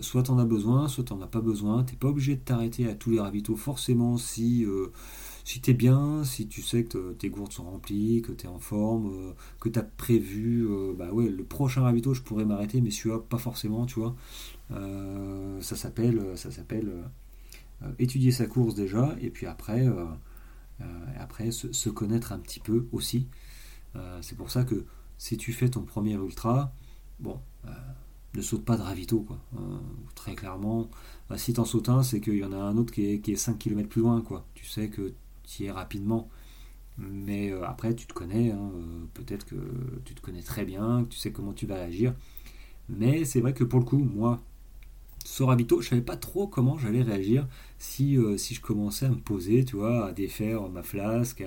soit 0.00 0.22
tu 0.22 0.30
en 0.30 0.38
as 0.38 0.46
besoin, 0.46 0.88
soit 0.88 1.04
tu 1.04 1.12
n'en 1.12 1.20
as 1.20 1.26
pas 1.26 1.42
besoin. 1.42 1.84
Tu 1.84 1.92
n'es 1.92 1.98
pas 1.98 2.08
obligé 2.08 2.36
de 2.36 2.40
t'arrêter 2.40 2.88
à 2.88 2.94
tous 2.94 3.10
les 3.10 3.20
ravitaux 3.20 3.56
forcément 3.56 4.16
si, 4.16 4.64
si 5.44 5.60
tu 5.60 5.72
es 5.72 5.74
bien, 5.74 6.24
si 6.24 6.46
tu 6.46 6.62
sais 6.62 6.84
que 6.84 7.12
tes 7.12 7.28
gourdes 7.28 7.52
sont 7.52 7.64
remplies, 7.64 8.22
que 8.22 8.32
tu 8.32 8.46
es 8.46 8.48
en 8.48 8.60
forme, 8.60 9.34
que 9.60 9.68
tu 9.68 9.78
as 9.78 9.82
prévu, 9.82 10.66
bah 10.96 11.12
ouais, 11.12 11.28
le 11.28 11.44
prochain 11.44 11.82
ravito, 11.82 12.14
je 12.14 12.22
pourrais 12.22 12.46
m'arrêter, 12.46 12.80
mais 12.80 12.90
celui-là, 12.90 13.18
pas 13.18 13.36
forcément, 13.36 13.84
tu 13.84 14.00
vois. 14.00 14.16
ça 14.70 15.76
s'appelle, 15.76 16.22
ça 16.36 16.50
s'appelle 16.50 16.90
étudier 17.98 18.30
sa 18.30 18.46
course 18.46 18.74
déjà, 18.74 19.16
et 19.20 19.30
puis 19.30 19.46
après 19.46 19.86
euh, 19.86 20.04
et 20.80 21.18
après, 21.18 21.50
se, 21.50 21.88
connaître 21.90 22.32
un 22.32 22.38
petit 22.38 22.60
peu 22.60 22.88
aussi. 22.92 23.28
Euh, 23.96 24.18
c'est 24.22 24.36
pour 24.36 24.50
ça 24.50 24.64
que 24.64 24.84
si 25.16 25.36
tu 25.36 25.52
fais 25.52 25.68
ton 25.68 25.82
premier 25.82 26.14
ultra, 26.14 26.72
bon, 27.18 27.40
euh, 27.66 27.70
ne 28.34 28.42
saute 28.42 28.64
pas 28.64 28.76
de 28.76 28.82
ravito, 28.82 29.20
quoi. 29.20 29.40
très 30.14 30.34
clairement, 30.34 30.88
bah, 31.28 31.38
si 31.38 31.52
t'en 31.52 31.64
sautes 31.64 31.88
un, 31.88 32.02
c'est 32.02 32.20
qu'il 32.20 32.36
y 32.36 32.44
en 32.44 32.52
a 32.52 32.56
un 32.56 32.76
autre 32.76 32.92
qui 32.92 33.06
est, 33.06 33.20
qui 33.20 33.32
est 33.32 33.36
5 33.36 33.58
km 33.58 33.88
plus 33.88 34.02
loin, 34.02 34.20
quoi. 34.22 34.46
Tu 34.54 34.66
sais 34.66 34.88
que 34.88 35.14
tu 35.44 35.64
y 35.64 35.66
es 35.66 35.70
rapidement. 35.70 36.28
Mais 36.98 37.52
après, 37.62 37.94
tu 37.94 38.06
te 38.06 38.12
connais, 38.12 38.50
hein, 38.50 38.72
peut-être 39.14 39.46
que 39.46 39.56
tu 40.04 40.14
te 40.14 40.20
connais 40.20 40.42
très 40.42 40.64
bien, 40.64 41.04
que 41.04 41.10
tu 41.10 41.18
sais 41.18 41.32
comment 41.32 41.52
tu 41.52 41.66
vas 41.66 41.76
réagir. 41.76 42.14
Mais 42.88 43.24
c'est 43.24 43.40
vrai 43.40 43.54
que 43.54 43.64
pour 43.64 43.78
le 43.80 43.84
coup, 43.84 43.98
moi, 43.98 44.42
ce 45.24 45.42
ravito, 45.42 45.80
je 45.80 45.88
savais 45.88 46.02
pas 46.02 46.16
trop 46.16 46.46
comment 46.46 46.78
j'allais 46.78 47.02
réagir 47.02 47.46
si, 47.78 48.16
euh, 48.16 48.36
si 48.36 48.54
je 48.54 48.60
commençais 48.60 49.06
à 49.06 49.10
me 49.10 49.16
poser, 49.16 49.64
tu 49.64 49.76
vois, 49.76 50.08
à 50.08 50.12
défaire 50.12 50.68
ma 50.68 50.82
flasque, 50.82 51.44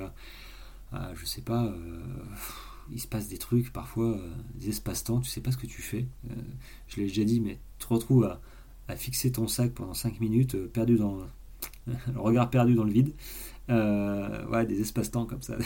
à, 0.91 1.13
je 1.15 1.25
sais 1.25 1.41
pas, 1.41 1.65
euh, 1.65 2.01
il 2.91 2.99
se 2.99 3.07
passe 3.07 3.27
des 3.27 3.37
trucs 3.37 3.71
parfois, 3.71 4.17
euh, 4.17 4.29
des 4.55 4.69
espaces-temps, 4.69 5.21
tu 5.21 5.29
sais 5.29 5.41
pas 5.41 5.51
ce 5.51 5.57
que 5.57 5.67
tu 5.67 5.81
fais. 5.81 6.05
je 6.87 6.97
l'ai 6.97 7.07
déjà 7.07 7.23
dit, 7.23 7.39
mais 7.39 7.59
tu 7.79 7.87
te 7.87 7.93
retrouves 7.93 8.25
à, 8.25 8.39
fixer 8.97 9.31
ton 9.31 9.47
sac 9.47 9.71
pendant 9.71 9.93
5 9.93 10.19
minutes, 10.19 10.57
perdu 10.67 10.97
dans 10.97 11.19
le 11.87 12.19
regard 12.19 12.49
perdu 12.49 12.73
dans 12.73 12.83
le 12.83 12.91
vide. 12.91 13.13
des 13.69 14.81
espaces-temps 14.81 15.25
comme 15.25 15.41
ça. 15.41 15.57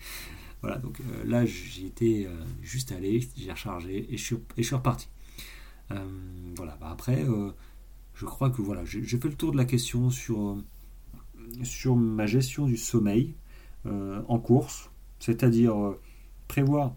voilà, 0.62 0.78
donc 0.78 0.98
là 1.26 1.44
j'y 1.44 1.84
étais 1.84 2.26
juste 2.62 2.92
allé, 2.92 3.28
j'ai 3.36 3.52
rechargé 3.52 4.06
et 4.10 4.16
je 4.16 4.24
suis 4.24 4.74
reparti. 4.74 5.08
Euh, 5.90 5.96
voilà, 6.56 6.76
bah, 6.80 6.88
après, 6.90 7.24
euh, 7.24 7.50
je 8.14 8.24
crois 8.24 8.50
que 8.50 8.62
voilà, 8.62 8.84
j'ai 8.84 9.02
fait 9.04 9.28
le 9.28 9.34
tour 9.34 9.52
de 9.52 9.56
la 9.56 9.64
question 9.64 10.10
sur, 10.10 10.58
euh, 11.88 11.94
ma 11.94 12.26
gestion 12.26 12.66
du 12.66 12.76
sommeil 12.76 13.34
en 14.28 14.40
course, 14.40 14.90
c'est-à-dire 15.20 15.94
prévoir 16.48 16.92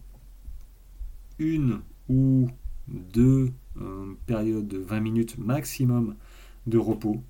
une 1.37 1.81
ou 2.09 2.47
deux 2.87 3.51
périodes 4.25 4.67
de 4.67 4.79
20 4.79 4.99
minutes 4.99 5.37
maximum 5.37 6.15
de 6.65 6.79
repos. 6.79 7.21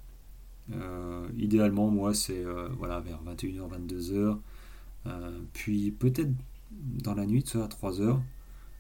idéalement, 1.38 1.90
moi, 1.90 2.14
c'est 2.14 2.46
voilà, 2.78 3.02
vers 3.02 3.22
21h, 3.22 3.68
22h, 3.70 4.38
puis 5.52 5.92
peut-être 5.92 6.32
dans 6.72 7.16
la 7.16 7.26
nuit, 7.26 7.44
soit 7.46 7.66
à 7.66 7.68
3h, 7.68 8.18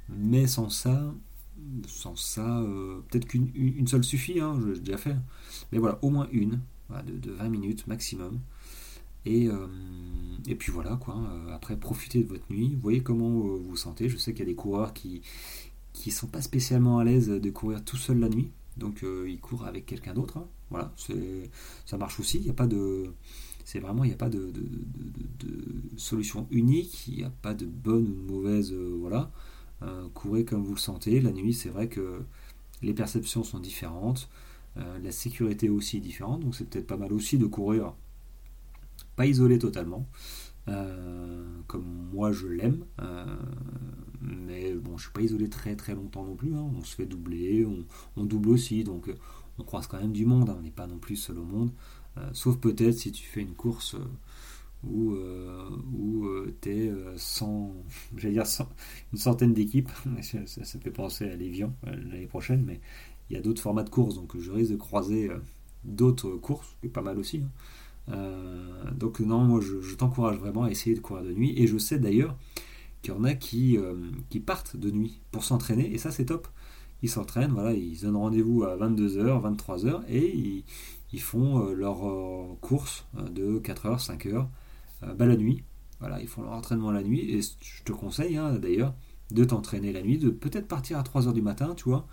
mais 0.08 0.48
sans 0.48 0.70
ça, 0.70 1.14
sans 1.88 2.16
ça, 2.16 2.60
euh, 2.60 3.02
peut-être 3.10 3.26
qu'une 3.26 3.88
seule 3.88 4.04
suffit, 4.04 4.40
hein, 4.40 4.60
j'ai 4.74 4.80
déjà 4.80 4.98
fait. 4.98 5.16
Mais 5.72 5.78
voilà, 5.78 6.00
au 6.02 6.10
moins 6.10 6.28
une, 6.32 6.60
de, 7.06 7.32
20 7.32 7.50
minutes 7.50 7.88
maximum. 7.88 8.40
Et, 9.26 9.48
euh, 9.48 9.68
et 10.48 10.56
puis 10.56 10.72
voilà, 10.72 10.96
quoi. 10.96 11.16
Euh, 11.18 11.54
après, 11.54 11.78
profitez 11.78 12.24
de 12.24 12.30
votre 12.30 12.46
nuit. 12.50 12.78
Voyez 12.82 13.02
comment 13.02 13.30
vous 13.30 13.76
sentez. 13.76 14.10
Je 14.10 14.18
sais 14.18 14.32
qu'il 14.32 14.40
y 14.40 14.44
a 14.44 14.52
des 14.52 14.56
coureurs 14.56 14.94
qui 14.94 15.22
qui 15.92 16.12
sont 16.12 16.28
pas 16.28 16.42
spécialement 16.42 17.00
à 17.00 17.04
l'aise 17.04 17.28
de 17.28 17.50
courir 17.50 17.84
tout 17.84 17.98
seul 17.98 18.20
la 18.20 18.30
nuit. 18.30 18.52
Donc 18.78 19.04
ils 19.04 19.40
courent 19.40 19.66
avec 19.66 19.86
quelqu'un 19.86 20.14
d'autre. 20.14 20.38
Hein. 20.38 20.48
Voilà, 20.70 20.94
ça 21.86 21.98
marche 21.98 22.20
aussi. 22.20 22.38
Il 22.38 22.44
n'y 22.44 22.50
a 22.50 22.54
pas 22.54 22.68
de. 22.68 23.12
C'est 23.66 23.80
vraiment, 23.80 24.04
il 24.04 24.08
n'y 24.08 24.14
a 24.14 24.18
pas 24.18 24.30
de, 24.30 24.54
solution 25.98 26.48
unique. 26.52 27.08
Il 27.08 27.18
n'y 27.18 27.24
a 27.24 27.30
pas 27.30 27.54
de 27.54 27.66
bonne 27.66 28.04
ou 28.04 28.14
de 28.14 28.32
mauvaise. 28.32 28.74
voilà. 28.74 29.32
Euh, 29.82 30.08
courez 30.14 30.46
comme 30.46 30.64
vous 30.64 30.74
le 30.74 30.80
sentez. 30.80 31.22
La 31.22 31.32
nuit, 31.32 31.54
c'est 31.54 31.70
vrai 31.70 31.88
que 31.88 32.22
les 32.82 32.94
perceptions 32.94 33.44
sont 33.44 33.60
différentes. 33.60 34.30
Euh, 34.78 35.00
la 35.00 35.12
sécurité 35.12 35.70
aussi 35.70 35.98
est 35.98 36.02
différente. 36.02 36.42
Donc 36.42 36.56
c'est 36.56 36.70
peut-être 36.70 36.88
pas 36.88 36.98
mal 36.98 37.14
aussi 37.14 37.38
de 37.38 37.46
courir 37.46 37.94
pas 39.16 39.26
isolé 39.26 39.60
totalement. 39.60 40.08
Euh, 40.68 41.44
comme 41.68 41.86
moi 42.14 42.32
je 42.32 42.48
l'aime. 42.48 42.86
mais 44.22 44.74
bon, 44.76 44.98
je 44.98 45.04
suis 45.04 45.12
pas 45.12 45.22
isolé 45.22 45.50
très 45.50 45.76
très 45.76 45.96
longtemps 45.96 46.26
non 46.26 46.36
plus. 46.36 46.54
Hein. 46.56 46.70
On 46.78 46.84
se 46.84 46.96
fait 46.96 47.06
doubler, 47.06 47.68
on, 48.16 48.24
double 48.24 48.50
aussi, 48.50 48.84
donc 48.84 49.12
on 49.58 49.64
croise 49.64 49.88
quand 49.88 50.00
même 50.00 50.14
du 50.14 50.26
monde. 50.26 50.50
Hein. 50.50 50.56
On 50.60 50.62
n'est 50.62 50.72
pas 50.72 50.88
non 50.88 51.00
plus 51.00 51.16
seul 51.16 51.40
au 51.40 51.44
monde. 51.44 51.72
sauf 52.34 52.58
peut-être 52.58 52.98
si 52.98 53.12
tu 53.12 53.26
fais 53.26 53.42
une 53.42 53.56
course 53.56 53.96
où, 54.84 55.14
euh, 55.14 55.70
où 55.94 56.26
euh, 56.26 56.56
tu 56.62 56.70
es 56.70 56.92
sans, 57.18 57.74
j'allais 58.16 58.36
dire 58.36 58.46
une 59.12 59.20
centaine 59.20 59.54
d'équipes. 59.54 59.90
ça, 60.22 60.80
fait 60.80 60.92
penser 60.92 61.30
à 61.30 61.36
l'Evian 61.36 61.74
euh, 61.88 61.96
l'année 62.10 62.28
prochaine, 62.28 62.64
mais 62.66 62.80
il 63.30 63.36
y 63.36 63.40
a 63.40 63.42
d'autres 63.42 63.62
formats 63.62 63.84
de 63.84 63.90
courses, 63.90 64.16
donc 64.16 64.38
je 64.40 64.52
risque 64.52 64.72
de 64.72 64.78
croiser 64.78 65.30
d'autres 65.84 66.32
courses, 66.32 66.76
pas 66.94 67.02
mal 67.02 67.20
aussi. 67.20 67.44
Hein. 68.08 68.18
donc 68.98 69.20
non, 69.20 69.42
moi 69.42 69.62
je, 69.62 69.96
t'encourage 69.96 70.38
vraiment 70.38 70.64
à 70.64 70.72
essayer 70.72 70.96
de 70.96 71.00
courir 71.00 71.24
de 71.24 71.32
nuit, 71.32 71.54
et 71.56 71.68
je 71.68 71.78
sais 71.78 72.00
d'ailleurs 72.00 72.36
qu'il 73.04 73.14
y 73.14 73.16
en 73.18 73.24
a 73.24 73.36
qui, 73.36 73.78
partent 74.44 74.78
de 74.78 74.90
nuit 74.90 75.22
pour 75.32 75.44
s'entraîner, 75.44 75.94
et 75.94 76.00
ça 76.00 76.10
c'est 76.10 76.26
top. 76.26 76.48
Ils 77.04 77.10
s'entraînent, 77.10 77.52
voilà, 77.52 77.74
ils 77.74 78.02
donnent 78.02 78.16
rendez-vous 78.16 78.64
à 78.64 78.76
22h, 78.76 79.56
23h, 79.56 80.02
et 80.10 80.36
ils, 80.36 80.64
ils 81.14 81.22
font 81.22 81.70
leur 81.70 82.00
course 82.62 83.06
de 83.14 83.60
4h, 83.60 84.04
5h 84.04 84.28
euh, 84.36 84.44
bah, 85.02 85.26
la 85.26 85.36
nuit. 85.36 85.64
Voilà, 86.00 86.22
ils 86.22 86.28
font 86.28 86.42
leur 86.42 86.54
entraînement 86.54 86.92
la 86.92 87.04
nuit. 87.04 87.32
Et 87.32 87.42
je 87.42 87.84
te 87.84 87.92
conseille 87.92 88.38
hein, 88.38 88.54
d'ailleurs 88.54 88.94
de 89.32 89.44
t'entraîner 89.44 89.92
la 89.92 90.02
nuit, 90.02 90.18
de 90.18 90.30
peut-être 90.30 90.68
partir 90.68 90.98
à 90.98 91.04
3h 91.04 91.34
du 91.34 91.42
matin, 91.42 91.76
tu 91.76 91.86
vois, 91.86 92.08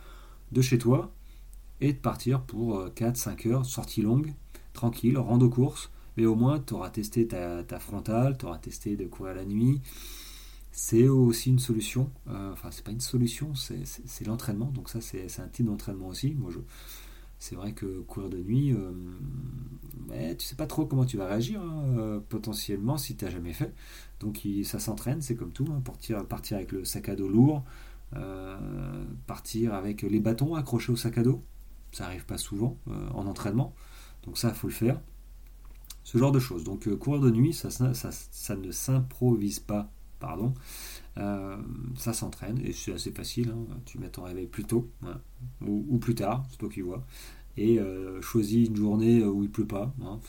de 0.53 0.61
chez 0.61 0.79
toi, 0.79 1.13
et 1.81 1.93
de 1.93 1.99
partir 1.99 2.43
pour 2.43 2.85
4-5 2.89 3.49
euh, 3.49 3.53
heures, 3.53 3.67
sortie 3.67 4.03
longue, 4.03 4.35
tranquille, 4.73 5.17
rando 5.19 5.49
course, 5.49 5.91
mais 6.17 6.27
au 6.27 6.35
moins 6.35 6.61
tu 6.61 6.75
auras 6.75 6.91
testé 6.91 7.27
ta, 7.27 7.79
frontale, 7.79 8.37
tu 8.39 8.47
auras 8.47 8.59
testé 8.59 8.97
de 8.97 9.07
courir 9.07 9.35
la 9.35 9.45
nuit. 9.45 9.81
C'est 10.73 11.09
aussi 11.09 11.49
une 11.51 11.59
solution, 11.59 12.11
euh, 12.29 12.53
enfin 12.53 12.71
c'est 12.71 12.85
pas 12.85 12.91
une 12.91 13.01
solution, 13.01 13.55
c'est 13.55 14.27
l'entraînement, 14.27 14.67
donc 14.67 14.91
ça 14.91 15.01
c'est 15.01 15.41
un 15.41 15.49
type 15.49 15.67
d'entraînement 15.67 16.09
aussi. 16.09 16.35
Moi 16.35 16.51
je, 16.53 16.59
c'est 17.39 17.55
vrai 17.55 17.73
que 17.73 18.01
courir 18.01 18.31
de 18.31 18.39
nuit, 18.39 18.73
euh, 18.73 20.35
tu 20.35 20.47
sais 20.47 20.57
pas 20.57 20.67
trop 20.67 20.87
comment 20.87 21.05
tu 21.05 21.17
vas 21.17 21.27
réagir 21.27 21.61
hein, 21.61 21.85
euh, 21.99 22.21
potentiellement 22.29 22.97
si 22.97 23.17
tu 23.17 23.25
n'as 23.25 23.31
jamais 23.31 23.53
fait. 23.53 23.75
Donc 24.21 24.41
ça 24.65 24.79
s'entraîne, 24.79 25.21
c'est 25.21 25.37
comme 25.37 25.53
tout, 25.53 25.67
hein, 25.71 25.83
partir, 25.85 26.19
avec 26.57 26.73
le 26.73 26.85
sac 26.85 27.09
à 27.09 27.17
dos 27.17 27.29
lourd, 27.29 27.65
euh, 28.15 29.05
partir 29.27 29.75
avec 29.75 30.03
les 30.03 30.21
bâtons 30.21 30.55
accrochés 30.55 30.93
au 30.93 30.97
sac 30.97 31.19
à 31.19 31.23
dos, 31.23 31.43
ça 31.93 32.07
arrive 32.07 32.25
pas 32.25 32.39
souvent 32.39 32.79
en 33.15 33.27
entraînement, 33.27 33.75
donc 34.25 34.39
ça 34.39 34.53
faut 34.53 34.69
le 34.69 34.73
faire. 34.73 35.01
Ce 36.05 36.19
genre 36.19 36.31
de 36.31 36.39
choses. 36.39 36.63
Donc 36.63 36.89
courir 36.99 37.21
de 37.21 37.31
nuit, 37.31 37.53
ça, 37.53 37.69
ça, 37.71 38.57
ne 38.57 38.71
s'improvise 38.71 39.59
pas, 39.59 39.91
pardon. 40.21 40.55
Ça 41.17 42.13
s'entraîne 42.13 42.61
et 42.65 42.73
c'est 42.73 42.93
assez 42.93 43.11
facile. 43.11 43.51
Hein. 43.51 43.79
Tu 43.85 43.99
mets 43.99 44.11
ton 44.11 44.23
réveil 44.25 44.47
plus 44.47 44.65
tôt 44.65 44.91
ou, 45.63 45.87
ou, 45.89 45.99
plus 45.99 46.15
tard, 46.15 46.45
c'est 46.51 46.59
toi 46.59 46.69
qui 46.69 46.83
vois 46.83 47.05
et 47.57 47.79
choisis 48.21 48.69
une 48.69 48.77
journée 48.77 49.25
où 49.25 49.43
il 49.43 49.51
pleut 49.51 49.67
pas. 49.67 49.95
Hein. 50.03 50.21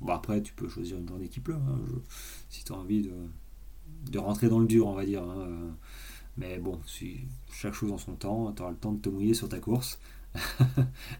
bon, 0.00 0.12
après, 0.12 0.42
tu 0.42 0.54
peux 0.54 0.68
choisir 0.68 0.98
une 0.98 1.08
journée 1.08 1.28
qui 1.28 1.40
pleut, 1.40 1.54
hein, 1.54 1.78
si 2.48 2.64
tu 2.64 2.72
as 2.72 2.76
envie 2.76 3.08
de, 4.10 4.18
rentrer 4.18 4.48
dans 4.48 4.58
le 4.58 4.66
dur, 4.66 4.86
on 4.86 4.94
va 4.94 5.04
dire. 5.04 5.22
Hein, 5.22 5.76
mais 6.36 6.58
bon, 6.58 6.80
si 6.86 7.18
chaque 7.52 7.74
chose 7.74 7.92
en 7.92 7.98
son 7.98 8.14
temps, 8.14 8.52
tu 8.52 8.62
auras 8.62 8.70
le 8.70 8.76
temps 8.76 8.92
de 8.92 9.00
te 9.00 9.08
mouiller 9.08 9.34
sur 9.34 9.48
ta 9.48 9.58
course. 9.58 9.98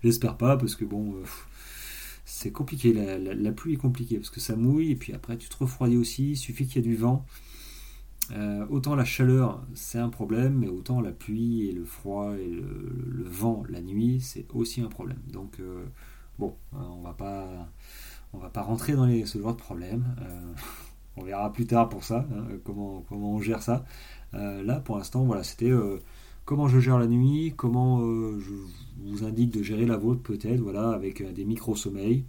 J'espère 0.02 0.36
pas, 0.36 0.56
parce 0.56 0.76
que 0.76 0.84
bon, 0.84 1.16
c'est 2.24 2.52
compliqué. 2.52 2.92
La, 2.92 3.52
pluie 3.52 3.74
est 3.74 3.76
compliquée 3.76 4.16
parce 4.16 4.30
que 4.30 4.40
ça 4.40 4.56
mouille 4.56 4.92
et 4.92 4.96
puis 4.96 5.12
après 5.12 5.36
tu 5.36 5.48
te 5.48 5.56
refroidis 5.56 5.96
aussi. 5.96 6.30
Il 6.30 6.36
suffit 6.36 6.66
qu'il 6.66 6.76
y 6.76 6.78
ait 6.78 6.88
du 6.88 6.96
vent. 6.96 7.26
Euh, 8.32 8.64
autant 8.70 8.94
la 8.94 9.04
chaleur 9.04 9.62
c'est 9.74 9.98
un 9.98 10.08
problème, 10.08 10.58
mais 10.58 10.68
autant 10.68 11.00
la 11.00 11.12
pluie 11.12 11.68
et 11.68 11.72
le 11.72 11.84
froid 11.84 12.34
et 12.36 12.48
le, 12.48 13.24
vent 13.24 13.64
la 13.68 13.80
nuit 13.80 14.20
c'est 14.20 14.46
aussi 14.52 14.80
un 14.80 14.88
problème. 14.88 15.20
Donc 15.32 15.58
euh, 15.60 15.84
bon, 16.38 16.54
hein, 16.74 16.86
on 16.92 17.02
va 17.02 17.12
pas 17.12 17.68
va 18.32 18.48
pas 18.48 18.62
rentrer 18.62 18.92
dans 18.92 19.06
les, 19.06 19.26
ce 19.26 19.38
genre 19.38 19.54
de 19.54 19.60
problème. 19.60 20.04
Euh, 20.20 20.52
on 21.16 21.24
verra 21.24 21.52
plus 21.52 21.66
tard 21.66 21.88
pour 21.88 22.04
ça 22.04 22.26
hein, 22.32 22.44
comment 22.64 23.04
on 23.10 23.40
gère 23.40 23.62
ça. 23.62 23.84
là 24.32 24.80
pour 24.80 24.96
l'instant 24.96 25.24
voilà 25.24 25.42
c'était 25.42 25.72
comment 26.50 26.66
je 26.66 26.80
gère 26.80 26.98
la 26.98 27.06
nuit, 27.06 27.54
comment 27.56 28.00
euh, 28.00 28.40
je 28.40 28.50
vous 29.04 29.24
indique 29.24 29.52
de 29.52 29.62
gérer 29.62 29.86
la 29.86 29.96
vôtre 29.96 30.20
peut-être, 30.20 30.58
voilà, 30.60 30.90
avec 30.90 31.20
euh, 31.20 31.30
des 31.30 31.44
micro-sommeils. 31.44 32.24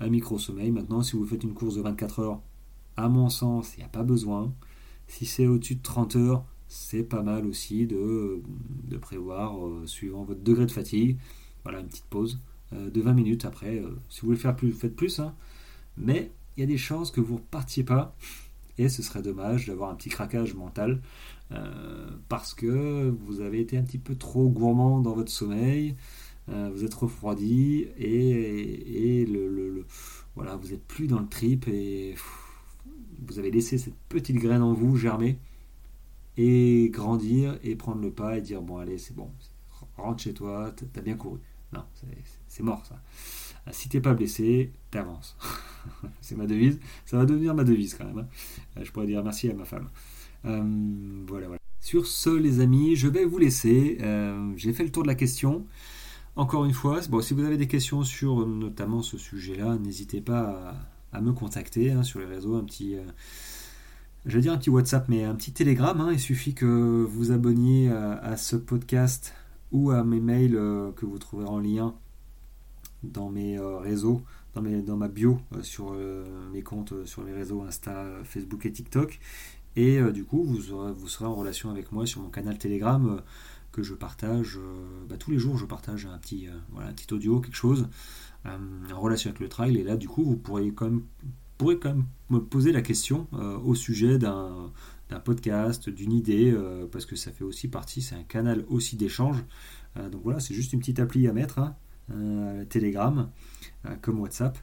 Un 0.00 0.08
micro-sommeil, 0.08 0.72
maintenant, 0.72 1.02
si 1.02 1.14
vous 1.14 1.24
faites 1.24 1.44
une 1.44 1.54
course 1.54 1.76
de 1.76 1.82
24 1.82 2.18
heures, 2.18 2.40
à 2.96 3.08
mon 3.08 3.28
sens, 3.28 3.74
il 3.76 3.80
n'y 3.80 3.84
a 3.84 3.88
pas 3.88 4.02
besoin. 4.02 4.52
Si 5.10 5.26
c'est 5.26 5.46
au-dessus 5.46 5.74
de 5.74 5.82
30 5.82 6.16
heures, 6.16 6.44
c'est 6.68 7.02
pas 7.02 7.22
mal 7.22 7.46
aussi 7.46 7.86
de, 7.86 8.42
de 8.88 8.96
prévoir, 8.96 9.66
euh, 9.66 9.86
suivant 9.86 10.22
votre 10.24 10.40
degré 10.40 10.66
de 10.66 10.70
fatigue, 10.70 11.18
voilà, 11.64 11.80
une 11.80 11.88
petite 11.88 12.06
pause 12.06 12.38
de 12.72 13.00
20 13.00 13.14
minutes 13.14 13.44
après. 13.44 13.82
si 14.08 14.20
vous 14.20 14.28
voulez 14.28 14.38
faire 14.38 14.54
plus, 14.54 14.70
faites 14.70 14.94
plus. 14.94 15.18
Hein. 15.18 15.34
Mais 15.96 16.30
il 16.56 16.60
y 16.60 16.62
a 16.62 16.66
des 16.66 16.78
chances 16.78 17.10
que 17.10 17.20
vous 17.20 17.34
ne 17.34 17.38
repartiez 17.38 17.82
pas. 17.82 18.14
Et 18.78 18.88
ce 18.88 19.02
serait 19.02 19.22
dommage 19.22 19.66
d'avoir 19.66 19.90
un 19.90 19.94
petit 19.94 20.08
craquage 20.08 20.54
mental 20.54 21.02
euh, 21.52 22.08
parce 22.28 22.54
que 22.54 23.10
vous 23.24 23.40
avez 23.40 23.60
été 23.60 23.76
un 23.76 23.82
petit 23.82 23.98
peu 23.98 24.14
trop 24.14 24.48
gourmand 24.48 25.00
dans 25.00 25.12
votre 25.12 25.30
sommeil, 25.30 25.96
euh, 26.48 26.70
vous 26.72 26.84
êtes 26.84 26.94
refroidi 26.94 27.86
et, 27.98 29.26
le, 29.26 29.84
voilà, 30.34 30.56
vous 30.56 30.68
n'êtes 30.68 30.86
plus 30.86 31.08
dans 31.08 31.18
le 31.18 31.28
trip 31.28 31.68
et 31.68 32.14
vous 33.26 33.38
avez 33.38 33.50
laissé 33.50 33.78
cette 33.78 33.96
petite 34.08 34.36
graine 34.36 34.62
en 34.62 34.72
vous 34.72 34.96
germer 34.96 35.38
et 36.36 36.88
grandir 36.92 37.58
et 37.62 37.76
prendre 37.76 38.00
le 38.00 38.10
pas 38.10 38.38
et 38.38 38.40
dire 38.40 38.62
bon 38.62 38.78
allez 38.78 38.98
c'est 38.98 39.14
bon, 39.14 39.30
rentre 39.96 40.22
chez 40.22 40.34
toi, 40.34 40.72
t'as 40.92 41.00
bien 41.00 41.16
couru. 41.16 41.38
Non, 41.72 41.84
c'est 42.48 42.62
mort 42.62 42.84
ça. 42.84 43.00
Euh, 43.66 43.70
si 43.72 43.88
t'es 43.88 44.00
pas 44.00 44.14
blessé, 44.14 44.72
t'avances. 44.90 45.36
c'est 46.20 46.36
ma 46.36 46.46
devise. 46.46 46.80
Ça 47.04 47.16
va 47.16 47.26
devenir 47.26 47.54
ma 47.54 47.64
devise 47.64 47.94
quand 47.94 48.04
même. 48.04 48.26
Hein. 48.76 48.80
Je 48.82 48.90
pourrais 48.90 49.06
dire 49.06 49.22
merci 49.22 49.48
à 49.50 49.54
ma 49.54 49.64
femme. 49.64 49.88
Euh, 50.46 50.62
voilà, 51.28 51.46
voilà. 51.46 51.60
Sur 51.80 52.06
ce, 52.06 52.30
les 52.30 52.60
amis, 52.60 52.96
je 52.96 53.08
vais 53.08 53.24
vous 53.24 53.38
laisser. 53.38 53.98
Euh, 54.00 54.52
j'ai 54.56 54.72
fait 54.72 54.84
le 54.84 54.90
tour 54.90 55.02
de 55.02 55.08
la 55.08 55.14
question. 55.14 55.66
Encore 56.36 56.64
une 56.64 56.72
fois, 56.72 57.00
bon, 57.08 57.20
si 57.20 57.34
vous 57.34 57.44
avez 57.44 57.56
des 57.56 57.68
questions 57.68 58.02
sur 58.02 58.46
notamment 58.46 59.02
ce 59.02 59.18
sujet-là, 59.18 59.78
n'hésitez 59.78 60.20
pas 60.20 60.74
à, 61.12 61.20
me 61.20 61.32
contacter 61.32 61.92
hein, 61.92 62.02
sur 62.02 62.20
les 62.20 62.26
réseaux. 62.26 62.56
Un 62.56 62.64
petit, 62.64 62.96
euh, 62.96 63.02
je 64.26 64.36
vais 64.36 64.42
dire 64.42 64.52
un 64.52 64.58
petit 64.58 64.70
WhatsApp, 64.70 65.08
mais 65.08 65.24
un 65.24 65.34
petit 65.34 65.52
Telegram. 65.52 66.00
Hein. 66.00 66.10
il 66.12 66.20
suffit 66.20 66.54
que 66.54 67.06
vous 67.08 67.32
abonniez 67.32 67.90
à, 67.90 68.36
ce 68.36 68.56
podcast 68.56 69.34
ou 69.72 69.90
à 69.90 70.04
mes 70.04 70.20
mails 70.20 70.52
que 70.96 71.06
vous 71.06 71.18
trouverez 71.18 71.46
en 71.46 71.58
lien 71.58 71.94
dans 73.02 73.30
mes 73.30 73.58
réseaux, 73.58 74.22
dans, 74.54 74.62
mes, 74.62 74.82
dans 74.82 74.96
ma 74.96 75.08
bio 75.08 75.40
sur 75.62 75.96
mes 76.52 76.62
comptes 76.62 77.06
sur 77.06 77.24
les 77.24 77.32
réseaux 77.32 77.62
Insta, 77.62 78.04
Facebook 78.24 78.66
et 78.66 78.72
TikTok. 78.72 79.20
Et 79.76 79.98
euh, 79.98 80.12
du 80.12 80.24
coup, 80.24 80.42
vous, 80.44 80.94
vous 80.94 81.08
serez 81.08 81.26
en 81.26 81.34
relation 81.34 81.70
avec 81.70 81.92
moi 81.92 82.06
sur 82.06 82.20
mon 82.20 82.30
canal 82.30 82.58
Telegram 82.58 83.18
euh, 83.18 83.20
que 83.72 83.82
je 83.82 83.94
partage 83.94 84.58
euh, 84.58 85.06
bah, 85.08 85.16
tous 85.16 85.30
les 85.30 85.38
jours. 85.38 85.56
Je 85.56 85.64
partage 85.64 86.06
un 86.06 86.18
petit, 86.18 86.48
voilà, 86.72 86.88
un 86.88 86.92
petit 86.92 87.12
audio, 87.14 87.40
quelque 87.40 87.56
chose 87.56 87.88
en 88.44 89.00
relation 89.00 89.30
avec 89.30 89.40
le 89.40 89.48
trail. 89.48 89.76
Et 89.76 89.84
là, 89.84 89.96
du 89.96 90.08
coup, 90.08 90.24
vous 90.24 90.36
pourrez 90.36 90.72
quand 90.72 90.86
même, 90.86 91.02
pourrez 91.58 91.78
quand 91.78 91.90
même 91.90 92.06
me 92.30 92.40
poser 92.40 92.72
la 92.72 92.82
question 92.82 93.26
au 93.64 93.74
sujet 93.74 94.18
d'un 94.18 94.72
podcast, 95.24 95.88
d'une 95.88 96.12
idée, 96.12 96.54
parce 96.90 97.06
que 97.06 97.16
ça 97.16 97.32
fait 97.32 97.44
aussi 97.44 97.68
partie, 97.68 98.02
c'est 98.02 98.14
un 98.14 98.22
canal 98.22 98.64
aussi 98.68 98.96
d'échange. 98.96 99.44
donc 99.96 100.22
voilà, 100.22 100.40
c'est 100.40 100.54
juste 100.54 100.72
une 100.72 100.80
petite 100.80 101.00
appli 101.00 101.28
à 101.28 101.32
mettre, 101.32 101.58
hein, 101.58 102.64
Telegram, 102.68 103.28
comme 104.00 104.20
WhatsApp, 104.20 104.58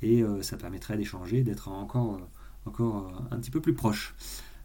et 0.00 0.22
ça 0.40 0.56
permettrait 0.56 0.96
d'échanger, 0.96 1.42
d'être 1.42 1.68
encore, 1.68 2.20
encore 2.64 3.26
un 3.30 3.38
petit 3.38 3.50
peu 3.50 3.60
plus 3.60 3.74
proche. 3.74 4.14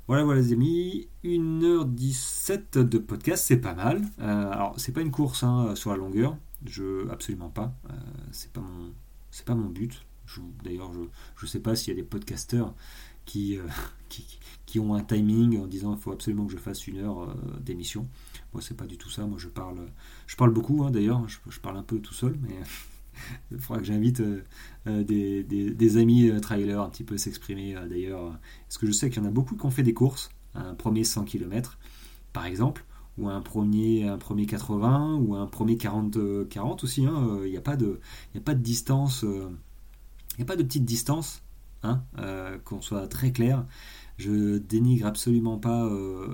Voilà, 0.08 0.26
voilà 0.26 0.42
les 0.42 0.52
amis, 0.52 1.08
1h17 1.24 2.80
de 2.80 2.98
podcast, 2.98 3.46
c'est 3.48 3.58
pas 3.58 3.74
mal. 3.74 4.02
Euh, 4.20 4.52
alors, 4.52 4.74
c'est 4.78 4.92
pas 4.92 5.00
une 5.00 5.12
course 5.12 5.44
hein, 5.44 5.76
sur 5.76 5.92
la 5.92 5.98
longueur, 5.98 6.36
je 6.66 7.10
absolument 7.10 7.50
pas. 7.50 7.76
Euh, 7.90 7.94
c'est 8.32 8.52
pas 8.52 8.62
mon 8.62 8.94
c'est 9.32 9.46
pas 9.46 9.56
mon 9.56 9.70
but. 9.70 10.06
D'ailleurs, 10.64 10.92
je 10.94 11.46
ne 11.46 11.50
sais 11.50 11.60
pas 11.60 11.76
s'il 11.76 11.94
y 11.94 11.98
a 11.98 12.02
des 12.02 12.08
podcasteurs 12.08 12.74
qui, 13.26 13.58
euh, 13.58 13.68
qui, 14.10 14.40
qui, 14.66 14.80
ont 14.80 14.96
un 14.96 15.04
timing 15.04 15.60
en 15.60 15.68
disant 15.68 15.94
il 15.94 16.00
faut 16.00 16.12
absolument 16.12 16.46
que 16.46 16.54
je 16.54 16.58
fasse 16.58 16.88
une 16.88 16.98
heure 16.98 17.36
d'émission. 17.60 18.08
Moi, 18.54 18.62
c'est 18.62 18.78
pas 18.78 18.86
du 18.86 18.98
tout 18.98 19.10
ça. 19.10 19.26
Moi, 19.26 19.38
je 19.40 19.50
parle, 19.50 19.90
je 20.28 20.36
parle 20.36 20.54
beaucoup. 20.54 20.84
Hein, 20.84 20.92
d'ailleurs, 20.92 21.28
je, 21.28 21.38
je, 21.50 21.60
parle 21.60 21.78
un 21.78 21.84
peu 21.84 22.00
tout 22.00 22.14
seul, 22.14 22.38
mais 22.42 22.56
il 23.52 23.60
faudra 23.60 23.80
que 23.80 23.86
j'invite 23.86 24.20
euh, 24.22 24.44
euh, 24.88 25.04
des, 25.04 25.98
amis 25.98 26.30
euh, 26.30 26.40
trailers 26.40 26.82
un 26.82 26.90
petit 26.90 27.04
peu 27.04 27.18
s'exprimer 27.18 27.76
d'ailleurs. 27.90 28.38
Parce 28.68 28.78
que 28.78 28.88
je 28.88 28.92
sais 28.92 29.10
qu'il 29.10 29.22
y 29.22 29.26
en 29.26 29.28
a 29.30 29.32
beaucoup 29.32 29.56
qui 29.56 29.66
ont 29.66 29.72
fait 29.72 29.84
des 29.84 29.94
courses, 29.94 30.30
un 30.56 30.74
premier 30.76 31.04
100 31.04 31.26
km 31.26 31.78
par 32.32 32.46
exemple, 32.46 32.84
ou 33.18 33.30
un 33.30 33.42
premier, 33.42 34.08
un 34.08 34.18
premier 34.18 34.46
80, 34.46 35.16
ou 35.16 35.36
un 35.36 35.46
premier 35.46 35.78
40, 35.78 36.48
40 36.50 36.84
aussi. 36.84 37.06
Hein. 37.06 37.40
Il 37.44 37.52
n'y 37.52 37.58
a, 37.58 37.62
pas 37.62 37.76
de, 37.76 38.00
a 38.36 38.40
pas 38.40 38.56
de 38.56 38.62
distance, 38.62 39.24
il 39.24 40.38
n'y 40.38 40.44
a 40.44 40.46
pas 40.46 40.56
de 40.56 40.64
petite 40.64 40.86
distance, 40.86 41.44
hein, 41.84 42.02
qu'on 42.66 42.82
soit 42.82 43.08
très 43.08 43.32
clair. 43.32 43.66
Je 44.18 44.58
dénigre 44.58 45.06
absolument 45.06 45.58
pas 45.58 45.90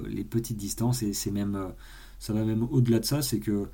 les 0.07 0.23
petites 0.23 0.57
distances 0.57 1.03
et 1.03 1.13
c'est 1.13 1.31
même, 1.31 1.73
ça 2.19 2.33
va 2.33 2.43
même 2.45 2.63
au-delà 2.71 2.99
de 2.99 3.05
ça, 3.05 3.21
c'est 3.21 3.39
que 3.39 3.67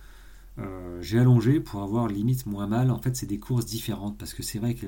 euh, 0.58 1.02
j'ai 1.02 1.20
allongé 1.20 1.60
pour 1.60 1.82
avoir 1.82 2.08
limite 2.08 2.46
moins 2.46 2.68
mal. 2.68 2.92
En 2.92 3.00
fait, 3.00 3.16
c'est 3.16 3.26
des 3.26 3.40
courses 3.40 3.66
différentes 3.66 4.18
parce 4.18 4.34
que 4.34 4.44
c'est 4.44 4.60
vrai 4.60 4.76
que 4.76 4.88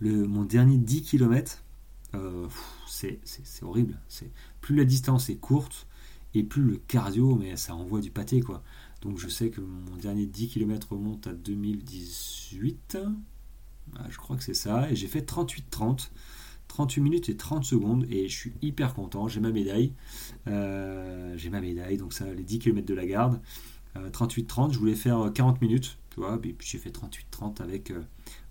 le, 0.00 0.26
mon 0.26 0.44
dernier 0.44 0.78
10 0.78 1.02
km, 1.02 1.62
euh, 2.14 2.46
c'est 2.86 3.20
horrible. 3.62 3.98
Plus 4.60 4.76
la 4.76 4.84
distance 4.84 5.28
est 5.30 5.36
courte 5.36 5.86
et 6.34 6.42
plus 6.42 6.62
le 6.62 6.76
cardio, 6.76 7.36
mais 7.36 7.56
ça 7.56 7.74
envoie 7.74 8.00
du 8.00 8.10
pâté 8.10 8.40
quoi. 8.40 8.62
Donc 9.02 9.18
je 9.18 9.28
sais 9.28 9.50
que 9.50 9.60
mon 9.60 9.96
dernier 9.96 10.26
10 10.26 10.48
km 10.48 10.92
remonte 10.92 11.26
à 11.26 11.32
2018. 11.32 12.98
Ah, 13.96 14.06
je 14.08 14.16
crois 14.16 14.36
que 14.36 14.42
c'est 14.42 14.54
ça. 14.54 14.90
Et 14.90 14.96
j'ai 14.96 15.06
fait 15.06 15.20
38-30. 15.20 16.10
38 16.68 17.00
minutes 17.02 17.28
et 17.28 17.36
30 17.36 17.62
secondes 17.64 18.06
et 18.10 18.26
je 18.26 18.36
suis 18.36 18.52
hyper 18.62 18.94
content, 18.94 19.28
j'ai 19.28 19.38
ma 19.38 19.52
médaille. 19.52 19.92
Euh, 20.48 21.34
j'ai 21.36 21.50
ma 21.50 21.60
médaille, 21.60 21.98
donc 21.98 22.12
ça, 22.12 22.24
les 22.32 22.42
10 22.42 22.58
km 22.58 22.86
de 22.86 22.94
la 22.94 23.06
garde. 23.06 23.40
38-30, 23.96 24.70
euh, 24.70 24.72
je 24.72 24.78
voulais 24.78 24.94
faire 24.94 25.30
40 25.32 25.56
euh, 25.56 25.58
minutes, 25.60 25.98
tu 26.10 26.20
vois, 26.20 26.34
et 26.42 26.52
puis 26.52 26.66
j'ai 26.68 26.78
fait 26.78 26.90
38-30 26.90 27.62
avec 27.62 27.90
euh, 27.90 28.02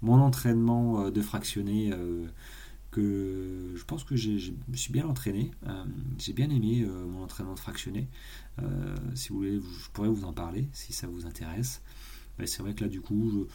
mon 0.01 0.19
entraînement 0.21 1.09
de 1.09 1.21
fractionné 1.21 1.91
que 2.93 3.73
je 3.75 3.83
pense 3.83 4.03
que 4.03 4.15
je 4.15 4.51
me 4.67 4.75
suis 4.75 4.93
bien 4.93 5.05
entraîné. 5.05 5.51
j'ai 6.17 6.33
bien 6.33 6.49
aimé 6.49 6.87
mon 7.07 7.23
entraînement 7.23 7.55
de 7.55 7.59
fractionné. 7.59 8.07
si 9.15 9.29
vous 9.29 9.37
voulez, 9.37 9.59
je 9.59 9.89
pourrais 9.91 10.09
vous 10.09 10.25
en 10.25 10.33
parler 10.33 10.67
si 10.73 10.93
ça 10.93 11.07
vous 11.07 11.25
intéresse. 11.25 11.81
c'est 12.45 12.61
vrai 12.61 12.73
que 12.73 12.83
là, 12.83 12.89
du 12.89 13.01
coup, 13.01 13.47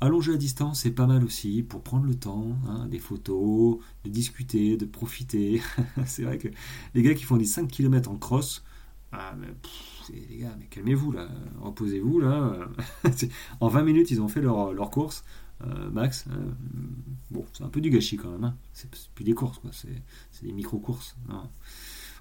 allonger 0.00 0.34
à 0.34 0.36
distance, 0.36 0.80
c'est 0.82 0.90
pas 0.90 1.06
mal 1.06 1.24
aussi 1.24 1.62
pour 1.62 1.82
prendre 1.82 2.06
le 2.06 2.14
temps, 2.14 2.56
hein, 2.68 2.86
des 2.88 2.98
photos, 2.98 3.78
de 4.04 4.10
discuter, 4.10 4.76
de 4.76 4.84
profiter. 4.84 5.62
c'est 6.06 6.22
vrai 6.22 6.38
que 6.38 6.48
les 6.94 7.02
gars 7.02 7.14
qui 7.14 7.24
font 7.24 7.36
des 7.36 7.44
5 7.44 7.68
km 7.68 8.10
en 8.10 8.16
cross, 8.16 8.64
ah, 9.12 9.34
les 10.12 10.38
gars, 10.38 10.56
mais 10.58 10.66
calmez-vous 10.66 11.12
là, 11.12 11.28
reposez-vous 11.60 12.20
là. 12.20 12.68
en 13.60 13.68
20 13.68 13.82
minutes, 13.82 14.10
ils 14.10 14.20
ont 14.20 14.28
fait 14.28 14.40
leur, 14.40 14.72
leur 14.72 14.90
course. 14.90 15.24
Euh, 15.62 15.90
max, 15.90 16.26
euh, 16.30 16.52
bon, 17.30 17.44
c'est 17.52 17.62
un 17.62 17.68
peu 17.68 17.80
du 17.80 17.90
gâchis 17.90 18.16
quand 18.16 18.30
même. 18.30 18.44
Hein. 18.44 18.56
C'est 18.72 18.90
plus 19.14 19.24
des 19.24 19.34
courses, 19.34 19.58
quoi. 19.58 19.70
C'est 19.72 20.44
des 20.44 20.52
micro-courses. 20.52 21.16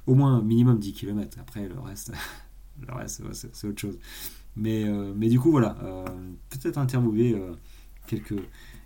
Au 0.06 0.16
moins 0.16 0.42
minimum 0.42 0.80
10 0.80 0.94
km. 0.94 1.38
Après, 1.40 1.68
le 1.68 1.80
reste, 1.80 2.12
le 2.88 2.94
reste 2.94 3.22
c'est 3.32 3.68
autre 3.68 3.80
chose. 3.80 3.98
Mais, 4.56 4.84
euh, 4.84 5.14
mais 5.16 5.30
du 5.30 5.40
coup, 5.40 5.52
voilà. 5.52 5.76
peut-être 6.50 6.78
interviewer 6.78 7.36
quelques, 8.08 8.42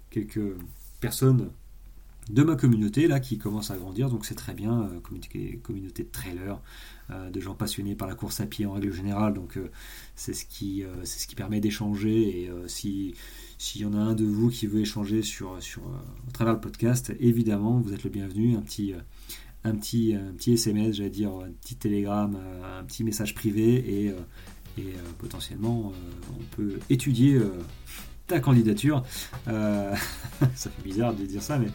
quelques 0.09 0.55
personnes 0.99 1.49
de 2.29 2.43
ma 2.43 2.55
communauté 2.55 3.07
là 3.07 3.19
qui 3.19 3.37
commence 3.37 3.71
à 3.71 3.77
grandir, 3.77 4.09
donc 4.09 4.25
c'est 4.25 4.35
très 4.35 4.53
bien, 4.53 4.83
euh, 4.83 4.99
communauté, 4.99 6.03
de 6.03 6.09
trailers, 6.09 6.59
euh, 7.09 7.29
de 7.29 7.39
gens 7.39 7.55
passionnés 7.55 7.95
par 7.95 8.07
la 8.07 8.15
course 8.15 8.41
à 8.41 8.45
pied 8.45 8.65
en 8.65 8.73
règle 8.73 8.91
générale, 8.91 9.33
donc 9.33 9.57
euh, 9.57 9.71
c'est 10.17 10.33
ce 10.33 10.45
qui 10.45 10.83
c'est 11.03 11.19
ce 11.19 11.27
qui 11.27 11.35
permet 11.35 11.61
d'échanger 11.61 12.41
et 12.41 12.51
si 12.65 13.13
s'il 13.57 13.81
y 13.81 13.85
en 13.85 13.93
a 13.93 13.97
un 13.97 14.13
de 14.13 14.25
vous 14.25 14.49
qui 14.49 14.67
veut 14.67 14.81
échanger 14.81 15.21
sur 15.21 15.61
sur 15.63 15.83
au 15.83 16.31
travers 16.31 16.55
le 16.55 16.59
podcast, 16.59 17.13
évidemment 17.19 17.79
vous 17.79 17.93
êtes 17.93 18.03
le 18.03 18.09
bienvenu, 18.09 18.57
un 18.57 18.61
petit 18.61 18.93
un 19.63 19.75
petit 19.75 20.15
un 20.15 20.33
SMS, 20.51 20.97
j'allais 20.97 21.09
dire 21.09 21.31
un 21.31 21.51
petit 21.61 21.75
télégramme, 21.75 22.37
un 22.79 22.83
petit 22.83 23.03
message 23.03 23.33
privé 23.35 23.75
et 23.75 24.13
et 24.79 24.93
potentiellement 25.19 25.93
on 26.31 26.43
peut 26.55 26.79
étudier 26.89 27.39
ta 28.27 28.39
candidature. 28.39 29.03
Euh, 29.47 29.93
ça 30.55 30.69
fait 30.69 30.83
bizarre 30.83 31.13
de 31.13 31.25
dire 31.25 31.41
ça, 31.41 31.57
mais 31.57 31.69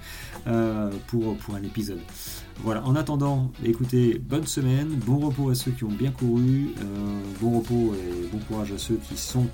euh, 0.46 0.90
pour, 1.08 1.36
pour 1.38 1.54
un 1.54 1.62
épisode. 1.62 2.00
Voilà, 2.62 2.84
en 2.84 2.94
attendant, 2.94 3.50
écoutez, 3.64 4.18
bonne 4.18 4.46
semaine, 4.46 4.88
bon 4.88 5.18
repos 5.18 5.50
à 5.50 5.54
ceux 5.54 5.70
qui 5.72 5.84
ont 5.84 5.88
bien 5.88 6.10
couru, 6.10 6.74
euh, 6.80 7.20
bon 7.40 7.58
repos 7.58 7.94
et 7.94 8.28
bon 8.28 8.38
courage 8.46 8.72
à 8.72 8.78
ceux 8.78 8.96
qui 9.08 9.16
sont 9.16 9.46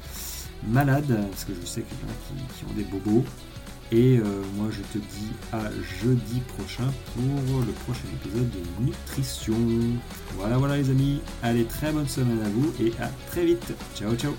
malades, 0.67 1.19
parce 1.31 1.45
que 1.45 1.53
je 1.59 1.65
sais 1.65 1.83
qu'il 1.83 1.97
y 1.99 2.03
en 2.03 2.13
a 2.13 2.55
qui, 2.57 2.65
ont 2.65 2.77
des 2.77 2.85
bobos. 2.85 3.25
Et 3.91 4.19
moi 4.57 4.69
je 4.71 4.83
te 4.93 4.99
dis 4.99 5.31
à 5.51 5.63
jeudi 6.03 6.43
prochain 6.59 6.93
pour 7.15 7.61
le 7.61 7.73
prochain 7.73 8.05
épisode 8.21 8.51
de 8.51 8.85
Nutrition. 8.85 9.57
Voilà 10.37 10.59
voilà 10.59 10.77
les 10.77 10.91
amis, 10.91 11.23
allez 11.43 11.65
très 11.65 11.91
bonne 11.91 12.07
semaine 12.07 12.41
à 12.45 12.51
vous 12.51 12.71
et 12.85 12.93
à 13.01 13.09
très 13.31 13.47
vite. 13.47 13.73
Ciao 13.95 14.15
ciao 14.15 14.35